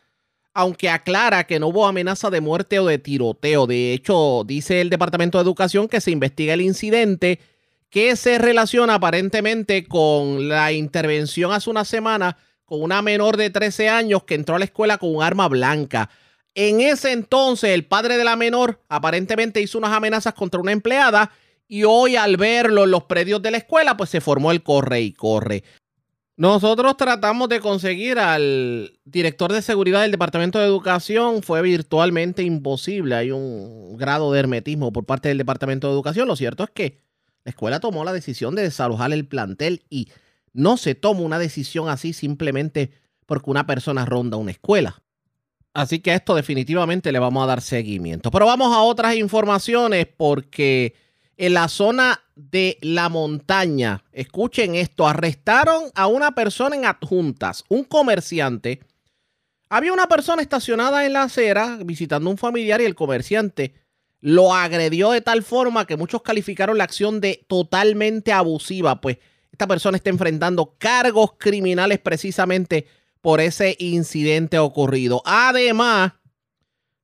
aunque 0.55 0.87
aclara 0.87 1.45
que 1.45 1.59
no 1.59 1.69
hubo 1.69 1.87
amenaza 1.87 2.29
de 2.29 2.39
muerte 2.39 2.77
o 2.77 2.85
de 2.85 2.99
tiroteo. 2.99 3.65
De 3.65 3.91
hecho, 3.91 4.43
dice 4.45 4.81
el 4.81 4.91
Departamento 4.91 5.39
de 5.39 5.43
Educación 5.43 5.87
que 5.87 5.99
se 5.99 6.11
investiga 6.11 6.53
el 6.53 6.61
incidente 6.61 7.39
que 7.93 8.15
se 8.15 8.39
relaciona 8.39 8.95
aparentemente 8.95 9.85
con 9.85 10.49
la 10.49 10.71
intervención 10.71 11.51
hace 11.51 11.69
una 11.69 11.85
semana 11.85 12.37
con 12.65 12.81
una 12.81 13.01
menor 13.01 13.37
de 13.37 13.49
13 13.49 13.89
años 13.89 14.23
que 14.23 14.35
entró 14.35 14.55
a 14.55 14.59
la 14.59 14.65
escuela 14.65 14.97
con 14.97 15.15
un 15.15 15.23
arma 15.23 15.47
blanca. 15.47 16.09
En 16.55 16.81
ese 16.81 17.11
entonces, 17.11 17.71
el 17.71 17.85
padre 17.85 18.17
de 18.17 18.23
la 18.23 18.35
menor 18.35 18.81
aparentemente 18.89 19.61
hizo 19.61 19.77
unas 19.77 19.91
amenazas 19.91 20.33
contra 20.33 20.61
una 20.61 20.71
empleada 20.71 21.31
y 21.67 21.83
hoy 21.83 22.15
al 22.15 22.37
verlo 22.37 22.83
en 22.83 22.91
los 22.91 23.05
predios 23.05 23.41
de 23.41 23.51
la 23.51 23.57
escuela, 23.57 23.97
pues 23.97 24.09
se 24.09 24.21
formó 24.21 24.51
el 24.51 24.61
corre 24.61 25.01
y 25.01 25.13
corre. 25.13 25.63
Nosotros 26.35 26.97
tratamos 26.97 27.47
de 27.47 27.59
conseguir 27.59 28.17
al 28.17 28.99
director 29.05 29.53
de 29.53 29.61
seguridad 29.61 30.01
del 30.01 30.11
Departamento 30.11 30.57
de 30.57 30.65
Educación. 30.65 31.43
Fue 31.43 31.61
virtualmente 31.61 32.41
imposible. 32.41 33.15
Hay 33.15 33.31
un 33.31 33.97
grado 33.97 34.31
de 34.31 34.39
hermetismo 34.39 34.91
por 34.91 35.05
parte 35.05 35.29
del 35.29 35.37
Departamento 35.37 35.87
de 35.87 35.93
Educación. 35.93 36.27
Lo 36.27 36.35
cierto 36.35 36.63
es 36.63 36.71
que 36.71 37.01
la 37.43 37.51
escuela 37.51 37.79
tomó 37.79 38.03
la 38.03 38.13
decisión 38.13 38.55
de 38.55 38.63
desalojar 38.63 39.13
el 39.13 39.27
plantel 39.27 39.83
y 39.89 40.09
no 40.53 40.77
se 40.77 40.95
toma 40.95 41.21
una 41.21 41.39
decisión 41.39 41.89
así 41.89 42.13
simplemente 42.13 42.91
porque 43.25 43.49
una 43.49 43.65
persona 43.65 44.05
ronda 44.05 44.37
una 44.37 44.51
escuela. 44.51 45.01
Así 45.73 45.99
que 45.99 46.11
a 46.11 46.15
esto 46.15 46.35
definitivamente 46.35 47.11
le 47.11 47.19
vamos 47.19 47.43
a 47.43 47.47
dar 47.47 47.61
seguimiento. 47.61 48.29
Pero 48.29 48.45
vamos 48.45 48.73
a 48.73 48.81
otras 48.81 49.15
informaciones 49.15 50.05
porque 50.05 50.93
en 51.35 51.55
la 51.55 51.67
zona 51.67 52.21
de 52.35 52.77
la 52.81 53.09
montaña, 53.09 54.03
escuchen 54.11 54.75
esto, 54.75 55.07
arrestaron 55.07 55.85
a 55.95 56.07
una 56.07 56.35
persona 56.35 56.75
en 56.75 56.85
adjuntas, 56.85 57.63
un 57.69 57.83
comerciante. 57.83 58.81
Había 59.69 59.93
una 59.93 60.07
persona 60.07 60.43
estacionada 60.43 61.05
en 61.05 61.13
la 61.13 61.23
acera 61.23 61.79
visitando 61.83 62.29
a 62.29 62.31
un 62.31 62.37
familiar 62.37 62.81
y 62.81 62.85
el 62.85 62.93
comerciante 62.93 63.73
lo 64.19 64.53
agredió 64.53 65.11
de 65.11 65.21
tal 65.21 65.43
forma 65.43 65.85
que 65.85 65.97
muchos 65.97 66.21
calificaron 66.21 66.77
la 66.77 66.85
acción 66.85 67.19
de 67.19 67.43
totalmente 67.47 68.31
abusiva, 68.31 69.01
pues 69.01 69.17
esta 69.53 69.67
persona 69.67 69.95
está 69.95 70.09
enfrentando 70.09 70.75
cargos 70.79 71.33
criminales 71.37 71.99
precisamente 71.99 72.87
por 73.21 73.39
ese 73.39 73.77
incidente 73.79 74.57
ocurrido. 74.57 75.21
Además, 75.25 76.13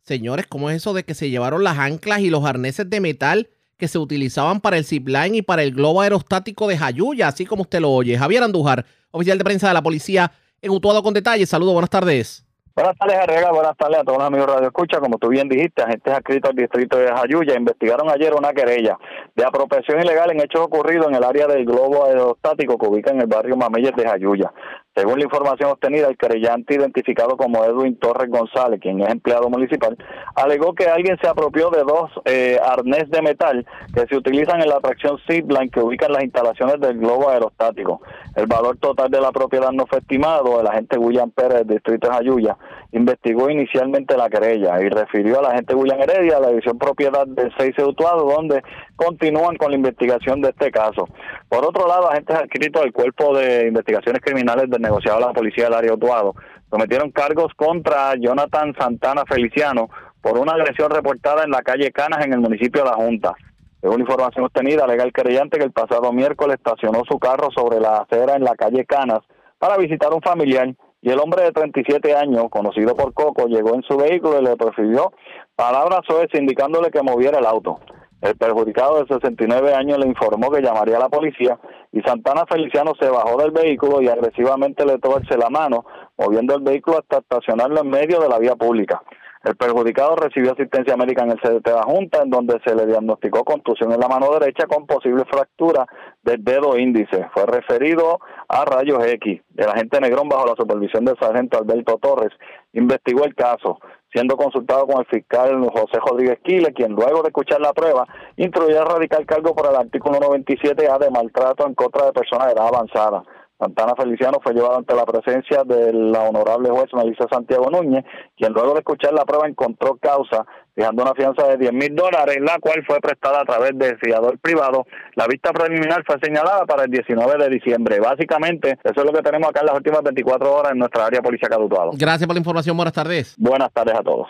señores, 0.02 0.48
¿cómo 0.48 0.70
es 0.72 0.78
eso 0.78 0.94
de 0.94 1.06
que 1.06 1.14
se 1.14 1.30
llevaron 1.30 1.64
las 1.64 1.78
anclas 1.78 2.22
y 2.22 2.32
los 2.32 2.44
arneses 2.44 2.90
de 2.90 3.00
metal 3.00 3.50
que 3.78 3.88
se 3.88 4.00
utilizaban 4.00 4.62
para 4.62 4.78
el 4.78 4.84
zipline 4.84 5.36
y 5.36 5.42
para 5.44 5.62
el 5.62 5.74
globo 5.74 6.02
aerostático 6.02 6.68
de 6.68 6.78
Jayuya, 6.78 7.28
así 7.28 7.46
como 7.46 7.62
usted 7.62 7.80
lo 7.80 7.92
oye. 7.92 8.18
Javier 8.18 8.42
Andújar, 8.42 8.86
oficial 9.12 9.38
de 9.38 9.44
prensa 9.44 9.68
de 9.68 9.76
la 9.76 9.84
policía 9.84 10.32
en 10.62 10.72
Utuado 10.72 11.04
con 11.04 11.14
detalles. 11.14 11.50
Saludos, 11.50 11.74
buenas 11.74 11.92
tardes. 11.92 12.49
Buenas 12.80 12.98
tardes, 12.98 13.18
Arrega. 13.18 13.52
Buenas 13.52 13.76
tardes 13.76 14.00
a 14.00 14.04
todos 14.06 14.20
los 14.20 14.28
amigos 14.28 14.48
de 14.48 14.54
Radio 14.54 14.68
Escucha. 14.68 15.02
Como 15.02 15.18
tú 15.18 15.28
bien 15.28 15.50
dijiste, 15.50 15.82
agentes 15.82 16.14
adscritos 16.14 16.52
al 16.52 16.56
distrito 16.56 16.98
de 16.98 17.12
Jayuya 17.12 17.58
investigaron 17.58 18.10
ayer 18.10 18.34
una 18.34 18.54
querella 18.54 18.98
de 19.36 19.44
apropiación 19.44 20.00
ilegal 20.00 20.32
en 20.32 20.40
hechos 20.40 20.62
ocurridos 20.62 21.08
en 21.10 21.16
el 21.16 21.26
área 21.26 21.46
del 21.48 21.66
globo 21.66 22.06
aerostático 22.06 22.78
que 22.78 22.88
ubica 22.88 23.12
en 23.12 23.20
el 23.20 23.28
barrio 23.28 23.58
Mameyes 23.58 23.94
de 23.98 24.08
Jayuya. 24.08 24.54
Según 25.00 25.18
la 25.20 25.24
información 25.24 25.70
obtenida, 25.72 26.10
el 26.10 26.18
querellante 26.18 26.76
identificado 26.76 27.38
como 27.38 27.64
Edwin 27.64 27.96
Torres 27.96 28.30
González, 28.30 28.82
quien 28.82 29.00
es 29.00 29.10
empleado 29.10 29.50
municipal, 29.50 29.98
alegó 30.36 30.74
que 30.74 30.88
alguien 30.88 31.18
se 31.22 31.28
apropió 31.30 31.70
de 31.70 31.84
dos 31.84 32.12
eh, 32.26 32.60
arnés 32.62 33.10
de 33.10 33.22
metal 33.22 33.66
que 33.94 34.06
se 34.08 34.18
utilizan 34.18 34.62
en 34.62 34.68
la 34.68 34.76
atracción 34.76 35.18
Zipline 35.26 35.70
que 35.70 35.80
ubican 35.80 36.12
las 36.12 36.26
instalaciones 36.26 36.82
del 36.82 36.98
globo 36.98 37.30
aerostático. 37.30 38.02
El 38.36 38.48
valor 38.48 38.76
total 38.76 39.10
de 39.10 39.22
la 39.22 39.32
propiedad 39.32 39.72
no 39.72 39.86
fue 39.88 40.00
estimado. 40.00 40.60
El 40.60 40.68
agente 40.68 40.98
William 40.98 41.32
Pérez 41.32 41.60
del 41.60 41.78
distrito 41.78 42.10
de 42.10 42.14
Jayuya 42.16 42.58
investigó 42.92 43.50
inicialmente 43.50 44.18
la 44.18 44.30
querella 44.30 44.82
y 44.82 44.90
refirió 44.90 45.40
a 45.40 45.44
la 45.44 45.50
agente 45.50 45.76
William 45.76 46.02
Heredia 46.02 46.38
a 46.38 46.40
la 46.40 46.50
división 46.50 46.78
propiedad 46.78 47.28
del 47.28 47.54
6 47.58 47.76
de 47.76 47.84
Utuado, 47.84 48.26
donde 48.26 48.64
continúan 48.96 49.56
con 49.58 49.72
la 49.72 49.78
investigación 49.78 50.42
de 50.42 50.50
este 50.50 50.72
caso. 50.72 51.08
Por 51.48 51.66
otro 51.66 51.88
lado, 51.88 52.10
agentes 52.10 52.36
adscritos 52.36 52.82
al 52.82 52.92
Cuerpo 52.92 53.38
de 53.38 53.68
Investigaciones 53.68 54.22
Criminales 54.22 54.70
del 54.70 54.82
negociado 54.82 55.20
de 55.20 55.26
la 55.26 55.34
Policía 55.34 55.66
del 55.66 55.74
área 55.76 55.94
Utuado 55.94 56.34
sometieron 56.70 57.12
cargos 57.12 57.54
contra 57.56 58.16
Jonathan 58.16 58.74
Santana 58.78 59.24
Feliciano 59.28 59.90
por 60.22 60.38
una 60.38 60.54
agresión 60.54 60.90
reportada 60.92 61.44
en 61.44 61.52
la 61.52 61.62
calle 61.62 61.92
Canas 61.92 62.26
en 62.26 62.34
el 62.34 62.40
municipio 62.40 62.84
de 62.84 62.90
La 62.90 62.96
Junta. 62.96 63.36
Según 63.82 64.02
información 64.02 64.46
obtenida, 64.46 64.84
alega 64.84 65.04
el 65.04 65.14
querellante 65.14 65.58
que 65.58 65.64
el 65.64 65.72
pasado 65.72 66.12
miércoles 66.12 66.58
estacionó 66.58 67.04
su 67.10 67.18
carro 67.18 67.50
sobre 67.52 67.80
la 67.80 68.00
acera 68.00 68.36
en 68.36 68.44
la 68.44 68.56
calle 68.56 68.86
Canas 68.86 69.20
para 69.58 69.78
visitar 69.78 70.14
un 70.14 70.22
familiar 70.22 70.74
y 71.02 71.10
el 71.10 71.20
hombre 71.20 71.44
de 71.44 71.52
37 71.52 72.16
años, 72.16 72.48
conocido 72.50 72.96
por 72.96 73.14
Coco, 73.14 73.48
llegó 73.48 73.76
en 73.76 73.84
su 73.84 73.96
vehículo 73.96 74.40
y 74.40 74.46
le 74.46 74.58
profirió 74.58 75.14
palabras 75.56 76.02
suaves 76.06 76.30
indicándole 76.34 76.92
que 76.92 77.02
moviera 77.02 77.40
el 77.40 77.46
auto. 77.46 77.80
El 78.22 78.36
perjudicado 78.36 79.00
de 79.00 79.08
69 79.08 79.74
años 79.74 79.98
le 79.98 80.08
informó 80.08 80.52
que 80.52 80.62
llamaría 80.62 80.98
a 80.98 81.00
la 81.00 81.10
policía 81.10 81.58
y 81.94 82.02
Santana 82.02 82.46
Feliciano 82.46 82.92
se 83.00 83.10
bajó 83.10 83.38
del 83.38 83.52
vehículo 83.52 84.02
y 84.02 84.10
agresivamente 84.10 84.86
le 84.86 85.00
torce 85.00 85.38
la 85.38 85.50
mano, 85.50 85.86
moviendo 86.18 86.56
el 86.56 86.62
vehículo 86.62 86.98
hasta 87.00 87.20
estacionarlo 87.20 87.80
en 87.80 87.90
medio 87.90 88.20
de 88.20 88.28
la 88.28 88.38
vía 88.38 88.56
pública. 88.58 89.02
El 89.42 89.56
perjudicado 89.56 90.18
recibió 90.18 90.52
asistencia 90.52 90.98
médica 90.98 91.24
en 91.24 91.32
el 91.32 91.40
CDT 91.40 91.66
de 91.66 91.74
la 91.74 91.84
Junta, 91.84 92.24
en 92.24 92.30
donde 92.30 92.60
se 92.66 92.76
le 92.76 92.86
diagnosticó 92.86 93.46
contusión 93.46 93.94
en 93.94 94.00
la 94.02 94.10
mano 94.10 94.34
derecha 94.38 94.68
con 94.68 94.86
posible 94.86 95.24
fractura 95.24 95.86
del 96.24 96.44
dedo 96.44 96.78
índice. 96.78 97.30
Fue 97.34 97.46
referido 97.46 98.20
a 98.50 98.66
rayos 98.66 99.02
X. 99.06 99.42
El 99.56 99.70
agente 99.70 100.02
Negrón, 100.02 100.28
bajo 100.28 100.46
la 100.46 100.56
supervisión 100.58 101.06
del 101.06 101.18
sargento 101.18 101.58
Alberto 101.58 101.98
Torres, 102.02 102.34
investigó 102.74 103.24
el 103.24 103.34
caso, 103.34 103.80
siendo 104.12 104.36
consultado 104.36 104.86
con 104.86 105.00
el 105.00 105.06
fiscal 105.06 105.66
José 105.70 106.00
Rodríguez 106.06 106.40
Quile, 106.44 106.74
quien 106.74 106.92
luego 106.92 107.22
de 107.22 107.30
escuchar 107.30 107.62
la 107.62 107.72
prueba, 107.72 108.06
instruyó 108.36 108.82
a 108.82 108.86
radical 108.86 109.26
cargo 109.26 109.56
por 109.56 109.70
el 109.70 109.76
artículo 109.78 110.20
97A 110.20 111.00
de 111.00 111.12
maltrato 111.12 111.66
en 111.66 111.76
contra 111.76 112.08
de 112.08 112.12
personas 112.12 112.48
de 112.48 112.54
edad 112.54 112.68
avanzada. 112.68 113.24
Santana 113.60 113.94
Feliciano 113.94 114.40
fue 114.42 114.54
llevado 114.54 114.78
ante 114.78 114.96
la 114.96 115.06
presencia 115.06 115.64
de 115.66 115.92
la 115.92 116.22
honorable 116.22 116.70
juez 116.70 116.88
Melissa 116.94 117.26
Santiago 117.30 117.70
Núñez, 117.70 118.06
quien 118.38 118.54
luego 118.54 118.72
de 118.74 118.80
escuchar 118.80 119.14
la 119.14 119.26
prueba 119.26 119.48
encontró 119.48 119.98
causa, 119.98 120.46
fijando 120.74 121.04
una 121.04 121.14
fianza 121.14 121.46
de 121.46 121.58
10 121.58 121.74
mil 121.74 121.94
dólares, 121.94 122.38
la 122.40 122.58
cual 122.60 122.86
fue 122.88 123.02
prestada 123.02 123.42
a 123.42 123.46
través 123.46 123.78
del 123.78 123.98
fiador 124.00 124.40
privado. 124.40 124.86
La 125.16 125.28
vista 125.28 125.52
preliminar 125.52 126.04
fue 126.06 126.16
señalada 126.24 126.66
para 126.66 126.86
el 126.86 126.90
19 126.90 127.44
de 127.44 127.50
diciembre. 127.50 128.00
Básicamente, 128.00 128.78
eso 128.82 129.02
es 129.02 129.06
lo 129.06 129.12
que 129.12 129.22
tenemos 129.22 129.50
acá 129.50 129.60
en 129.60 129.66
las 129.66 129.76
últimas 129.76 130.04
24 130.04 130.54
horas 130.54 130.72
en 130.72 130.78
nuestra 130.78 131.06
área 131.08 131.22
policial 131.22 131.62
Utuado. 131.62 131.92
Gracias 131.96 132.26
por 132.26 132.36
la 132.36 132.40
información. 132.40 132.78
Buenas 132.78 132.94
tardes. 132.94 133.36
Buenas 133.38 133.74
tardes 133.74 133.96
a 133.96 134.04
todos. 134.04 134.28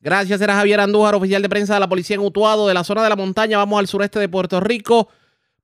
Gracias, 0.00 0.40
era 0.40 0.54
Javier 0.54 0.80
Andújar, 0.80 1.14
oficial 1.14 1.42
de 1.42 1.48
prensa 1.48 1.74
de 1.74 1.80
la 1.80 1.88
policía 1.88 2.16
en 2.16 2.22
Utuado, 2.22 2.66
de 2.66 2.74
la 2.74 2.84
zona 2.84 3.02
de 3.02 3.10
la 3.10 3.16
montaña. 3.16 3.58
Vamos 3.58 3.78
al 3.78 3.86
sureste 3.86 4.18
de 4.18 4.28
Puerto 4.28 4.60
Rico. 4.60 5.08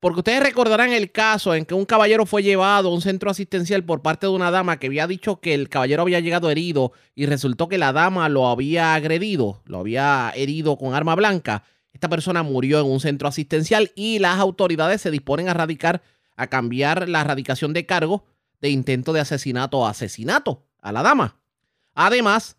Porque 0.01 0.21
ustedes 0.21 0.43
recordarán 0.43 0.93
el 0.93 1.11
caso 1.11 1.55
en 1.55 1.65
que 1.65 1.75
un 1.75 1.85
caballero 1.85 2.25
fue 2.25 2.45
llevado 2.45 2.89
a 2.89 2.95
un 2.95 3.01
centro 3.01 3.31
asistencial 3.31 3.83
por 3.85 4.01
parte 4.01 4.27
de 4.27 4.33
una 4.33 4.53
dama 4.53 4.79
que 4.79 4.87
había 4.87 5.09
dicho 5.09 5.41
que 5.41 5.55
el 5.55 5.69
caballero 5.69 6.03
había 6.03 6.21
llegado 6.21 6.51
herido 6.51 6.93
y 7.17 7.27
resultó 7.27 7.69
que 7.69 7.79
la 7.79 7.93
dama 7.93 8.29
lo 8.29 8.47
había 8.47 8.95
agredido, 8.95 9.61
lo 9.65 9.81
había 9.81 10.33
herido 10.37 10.79
con 10.79 10.95
arma 10.95 11.17
blanca. 11.17 11.65
Esta 11.93 12.09
persona 12.09 12.45
murió 12.45 12.79
en 12.79 12.87
un 12.87 13.01
centro 13.01 13.27
asistencial 13.27 13.91
y 13.97 14.21
las 14.21 14.39
autoridades 14.39 15.01
se 15.01 15.11
disponen 15.11 15.49
a 15.49 15.55
radicar, 15.55 16.01
a 16.37 16.47
cambiar 16.47 17.09
la 17.09 17.25
radicación 17.25 17.73
de 17.73 17.85
cargo 17.85 18.25
de 18.61 18.71
intento 18.71 19.13
de 19.13 19.21
asesinato 19.21 19.85
a 19.85 19.91
asesinato 19.91 20.65
a 20.81 20.93
la 20.93 21.03
dama. 21.03 21.41
Además, 21.95 22.57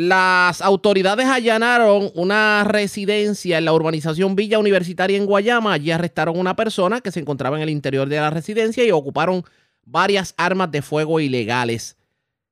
las 0.00 0.62
autoridades 0.62 1.26
allanaron 1.26 2.10
una 2.14 2.64
residencia 2.64 3.58
en 3.58 3.66
la 3.66 3.74
urbanización 3.74 4.34
Villa 4.34 4.58
Universitaria 4.58 5.18
en 5.18 5.26
Guayama. 5.26 5.74
Allí 5.74 5.90
arrestaron 5.90 6.36
a 6.36 6.40
una 6.40 6.56
persona 6.56 7.02
que 7.02 7.10
se 7.10 7.20
encontraba 7.20 7.58
en 7.58 7.62
el 7.62 7.68
interior 7.68 8.08
de 8.08 8.16
la 8.16 8.30
residencia 8.30 8.82
y 8.82 8.92
ocuparon 8.92 9.42
varias 9.84 10.34
armas 10.38 10.70
de 10.70 10.80
fuego 10.80 11.20
ilegales. 11.20 11.98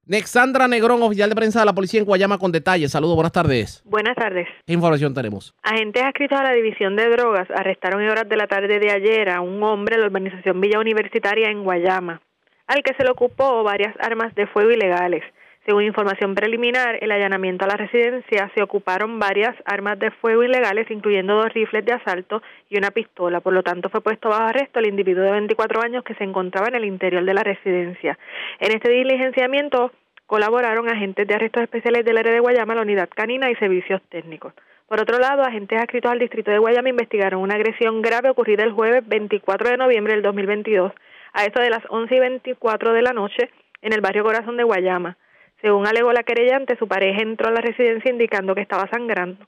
Nexandra 0.04 0.68
Negrón, 0.68 1.02
oficial 1.02 1.30
de 1.30 1.36
prensa 1.36 1.60
de 1.60 1.64
la 1.64 1.72
policía 1.72 2.00
en 2.00 2.06
Guayama, 2.06 2.36
con 2.36 2.52
detalles. 2.52 2.92
Saludos, 2.92 3.14
buenas 3.14 3.32
tardes. 3.32 3.82
Buenas 3.86 4.14
tardes. 4.14 4.46
¿Qué 4.66 4.74
información 4.74 5.14
tenemos? 5.14 5.54
Agentes 5.62 6.02
adscritos 6.02 6.38
a 6.38 6.42
la 6.42 6.52
División 6.52 6.96
de 6.96 7.08
Drogas 7.08 7.48
arrestaron 7.50 8.02
en 8.02 8.10
horas 8.10 8.28
de 8.28 8.36
la 8.36 8.46
tarde 8.46 8.78
de 8.78 8.90
ayer 8.90 9.30
a 9.30 9.40
un 9.40 9.62
hombre 9.62 9.96
de 9.96 10.02
la 10.02 10.08
urbanización 10.08 10.60
Villa 10.60 10.80
Universitaria 10.80 11.48
en 11.48 11.64
Guayama, 11.64 12.20
al 12.66 12.82
que 12.82 12.92
se 12.92 13.04
le 13.04 13.10
ocupó 13.10 13.62
varias 13.62 13.94
armas 14.00 14.34
de 14.34 14.46
fuego 14.46 14.70
ilegales. 14.70 15.22
Según 15.68 15.82
información 15.82 16.34
preliminar, 16.34 16.96
el 17.02 17.12
allanamiento 17.12 17.66
a 17.66 17.68
la 17.68 17.76
residencia 17.76 18.50
se 18.54 18.62
ocuparon 18.62 19.18
varias 19.18 19.54
armas 19.66 19.98
de 19.98 20.10
fuego 20.10 20.42
ilegales, 20.42 20.90
incluyendo 20.90 21.34
dos 21.34 21.52
rifles 21.52 21.84
de 21.84 21.92
asalto 21.92 22.40
y 22.70 22.78
una 22.78 22.90
pistola. 22.90 23.42
Por 23.42 23.52
lo 23.52 23.62
tanto, 23.62 23.90
fue 23.90 24.00
puesto 24.00 24.30
bajo 24.30 24.44
arresto 24.44 24.78
el 24.78 24.88
individuo 24.88 25.24
de 25.24 25.32
24 25.32 25.82
años 25.82 26.04
que 26.04 26.14
se 26.14 26.24
encontraba 26.24 26.68
en 26.68 26.76
el 26.76 26.86
interior 26.86 27.22
de 27.22 27.34
la 27.34 27.42
residencia. 27.42 28.18
En 28.60 28.74
este 28.74 28.90
diligenciamiento 28.90 29.92
colaboraron 30.24 30.88
agentes 30.88 31.28
de 31.28 31.34
arrestos 31.34 31.64
especiales 31.64 32.02
del 32.02 32.16
área 32.16 32.32
de 32.32 32.40
Guayama, 32.40 32.74
la 32.74 32.80
unidad 32.80 33.10
canina 33.14 33.50
y 33.50 33.54
servicios 33.56 34.00
técnicos. 34.08 34.54
Por 34.86 35.02
otro 35.02 35.18
lado, 35.18 35.42
agentes 35.42 35.78
adscritos 35.78 36.10
al 36.10 36.18
distrito 36.18 36.50
de 36.50 36.60
Guayama 36.60 36.88
investigaron 36.88 37.42
una 37.42 37.56
agresión 37.56 38.00
grave 38.00 38.30
ocurrida 38.30 38.64
el 38.64 38.72
jueves 38.72 39.06
24 39.06 39.68
de 39.68 39.76
noviembre 39.76 40.14
del 40.14 40.22
2022 40.22 40.92
a 41.34 41.44
eso 41.44 41.60
de 41.60 41.68
las 41.68 41.82
11 41.90 42.16
y 42.16 42.20
24 42.20 42.94
de 42.94 43.02
la 43.02 43.12
noche 43.12 43.50
en 43.82 43.92
el 43.92 44.00
barrio 44.00 44.24
Corazón 44.24 44.56
de 44.56 44.64
Guayama. 44.64 45.18
Según 45.60 45.86
alegó 45.86 46.12
la 46.12 46.22
querellante, 46.22 46.76
su 46.76 46.86
pareja 46.86 47.20
entró 47.20 47.48
a 47.48 47.52
la 47.52 47.60
residencia 47.60 48.10
indicando 48.10 48.54
que 48.54 48.60
estaba 48.60 48.88
sangrando. 48.88 49.46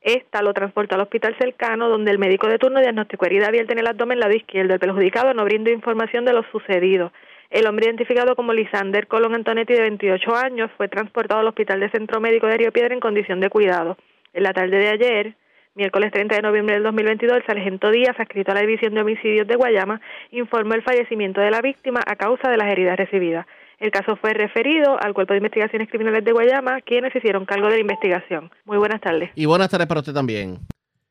Esta 0.00 0.42
lo 0.42 0.54
transportó 0.54 0.94
al 0.94 1.00
hospital 1.00 1.36
cercano, 1.38 1.88
donde 1.88 2.10
el 2.10 2.18
médico 2.18 2.46
de 2.46 2.58
turno 2.58 2.80
diagnosticó 2.80 3.26
herida 3.26 3.48
abierta 3.48 3.72
en 3.72 3.80
el 3.80 3.86
abdomen 3.86 4.20
lado 4.20 4.34
izquierdo. 4.34 4.74
El 4.74 4.80
perjudicado 4.80 5.34
no 5.34 5.44
brindó 5.44 5.70
información 5.70 6.24
de 6.24 6.32
lo 6.32 6.44
sucedido. 6.52 7.12
El 7.50 7.66
hombre 7.66 7.86
identificado 7.86 8.36
como 8.36 8.52
Lisander 8.52 9.06
Colón 9.06 9.34
Antonetti, 9.34 9.72
de 9.72 9.80
28 9.80 10.36
años, 10.36 10.70
fue 10.76 10.88
transportado 10.88 11.40
al 11.40 11.48
Hospital 11.48 11.80
de 11.80 11.90
Centro 11.90 12.20
Médico 12.20 12.46
de 12.46 12.58
Río 12.58 12.72
Piedra 12.72 12.94
en 12.94 13.00
condición 13.00 13.40
de 13.40 13.48
cuidado. 13.48 13.96
En 14.34 14.42
la 14.42 14.52
tarde 14.52 14.76
de 14.76 14.88
ayer, 14.88 15.34
miércoles 15.74 16.12
30 16.12 16.36
de 16.36 16.42
noviembre 16.42 16.74
del 16.74 16.84
2022, 16.84 17.38
el 17.38 17.46
sargento 17.46 17.90
Díaz, 17.90 18.20
adscrito 18.20 18.52
a 18.52 18.54
la 18.54 18.60
División 18.60 18.94
de 18.94 19.00
Homicidios 19.00 19.46
de 19.46 19.56
Guayama, 19.56 20.00
informó 20.30 20.74
el 20.74 20.82
fallecimiento 20.82 21.40
de 21.40 21.50
la 21.50 21.62
víctima 21.62 22.00
a 22.06 22.16
causa 22.16 22.50
de 22.50 22.58
las 22.58 22.70
heridas 22.70 22.98
recibidas. 22.98 23.46
El 23.78 23.92
caso 23.92 24.16
fue 24.16 24.34
referido 24.34 25.00
al 25.00 25.14
Cuerpo 25.14 25.34
de 25.34 25.38
Investigaciones 25.38 25.88
Criminales 25.88 26.24
de 26.24 26.32
Guayama, 26.32 26.80
quienes 26.80 27.14
hicieron 27.14 27.44
cargo 27.44 27.68
de 27.68 27.74
la 27.74 27.80
investigación. 27.80 28.50
Muy 28.64 28.76
buenas 28.76 29.00
tardes. 29.00 29.30
Y 29.36 29.46
buenas 29.46 29.68
tardes 29.68 29.86
para 29.86 30.00
usted 30.00 30.12
también. 30.12 30.58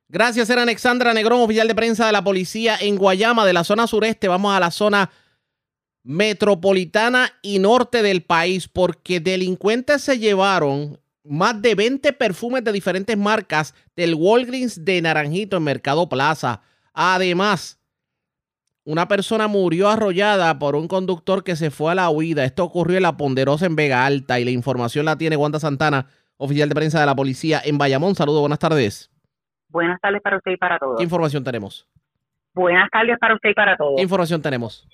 Gracias, 0.10 0.50
era 0.50 0.64
Alexandra 0.64 1.14
Negrón, 1.14 1.42
oficial 1.42 1.68
de 1.68 1.76
prensa 1.76 2.06
de 2.06 2.12
la 2.12 2.24
policía 2.24 2.78
en 2.80 2.98
Guayama, 2.98 3.46
de 3.46 3.54
la 3.54 3.64
zona 3.64 3.88
sureste. 3.88 4.28
Vamos 4.28 4.56
a 4.56 4.60
la 4.60 4.72
zona 4.72 5.10
metropolitana 6.04 7.30
y 7.42 7.60
norte 7.60 8.02
del 8.02 8.24
país, 8.24 8.68
porque 8.68 9.20
delincuentes 9.20 10.02
se 10.02 10.20
llevaron 10.20 11.00
más 11.24 11.62
de 11.62 11.76
20 11.76 12.14
perfumes 12.14 12.64
de 12.64 12.72
diferentes 12.72 13.18
marcas 13.18 13.76
del 13.96 14.16
Walgreens 14.16 14.84
de 14.86 15.02
Naranjito 15.02 15.58
en 15.58 15.64
Mercado 15.64 16.08
Plaza. 16.08 16.62
Además, 16.94 17.77
una 18.88 19.10
persona 19.10 19.50
murió 19.50 19.90
arrollada 19.90 20.60
por 20.60 20.78
un 20.78 20.88
conductor 20.88 21.44
que 21.44 21.58
se 21.58 21.72
fue 21.72 21.92
a 21.92 21.96
la 21.96 22.10
huida. 22.10 22.46
Esto 22.46 22.64
ocurrió 22.64 22.96
en 22.96 23.04
la 23.04 23.18
Ponderosa 23.18 23.66
en 23.66 23.76
Vega 23.76 24.06
Alta 24.06 24.40
y 24.40 24.46
la 24.46 24.52
información 24.52 25.04
la 25.04 25.18
tiene 25.18 25.36
Wanda 25.36 25.60
Santana, 25.60 26.06
oficial 26.38 26.70
de 26.70 26.76
prensa 26.76 27.02
de 27.02 27.06
la 27.06 27.14
policía 27.14 27.60
en 27.66 27.78
Bayamón. 27.78 28.16
Saludos, 28.16 28.40
buenas 28.40 28.60
tardes. 28.60 29.12
Buenas 29.68 30.00
tardes 30.00 30.22
para 30.22 30.38
usted 30.38 30.52
y 30.52 30.56
para 30.58 30.80
todos. 30.80 30.96
¿Qué 30.96 31.04
información 31.04 31.44
tenemos? 31.44 31.86
Buenas 32.54 32.90
tardes 32.90 33.20
para 33.20 33.36
usted 33.36 33.50
y 33.50 33.54
para 33.54 33.76
todos. 33.76 33.98
¿Qué 33.98 34.04
información 34.04 34.42
tenemos? 34.42 34.88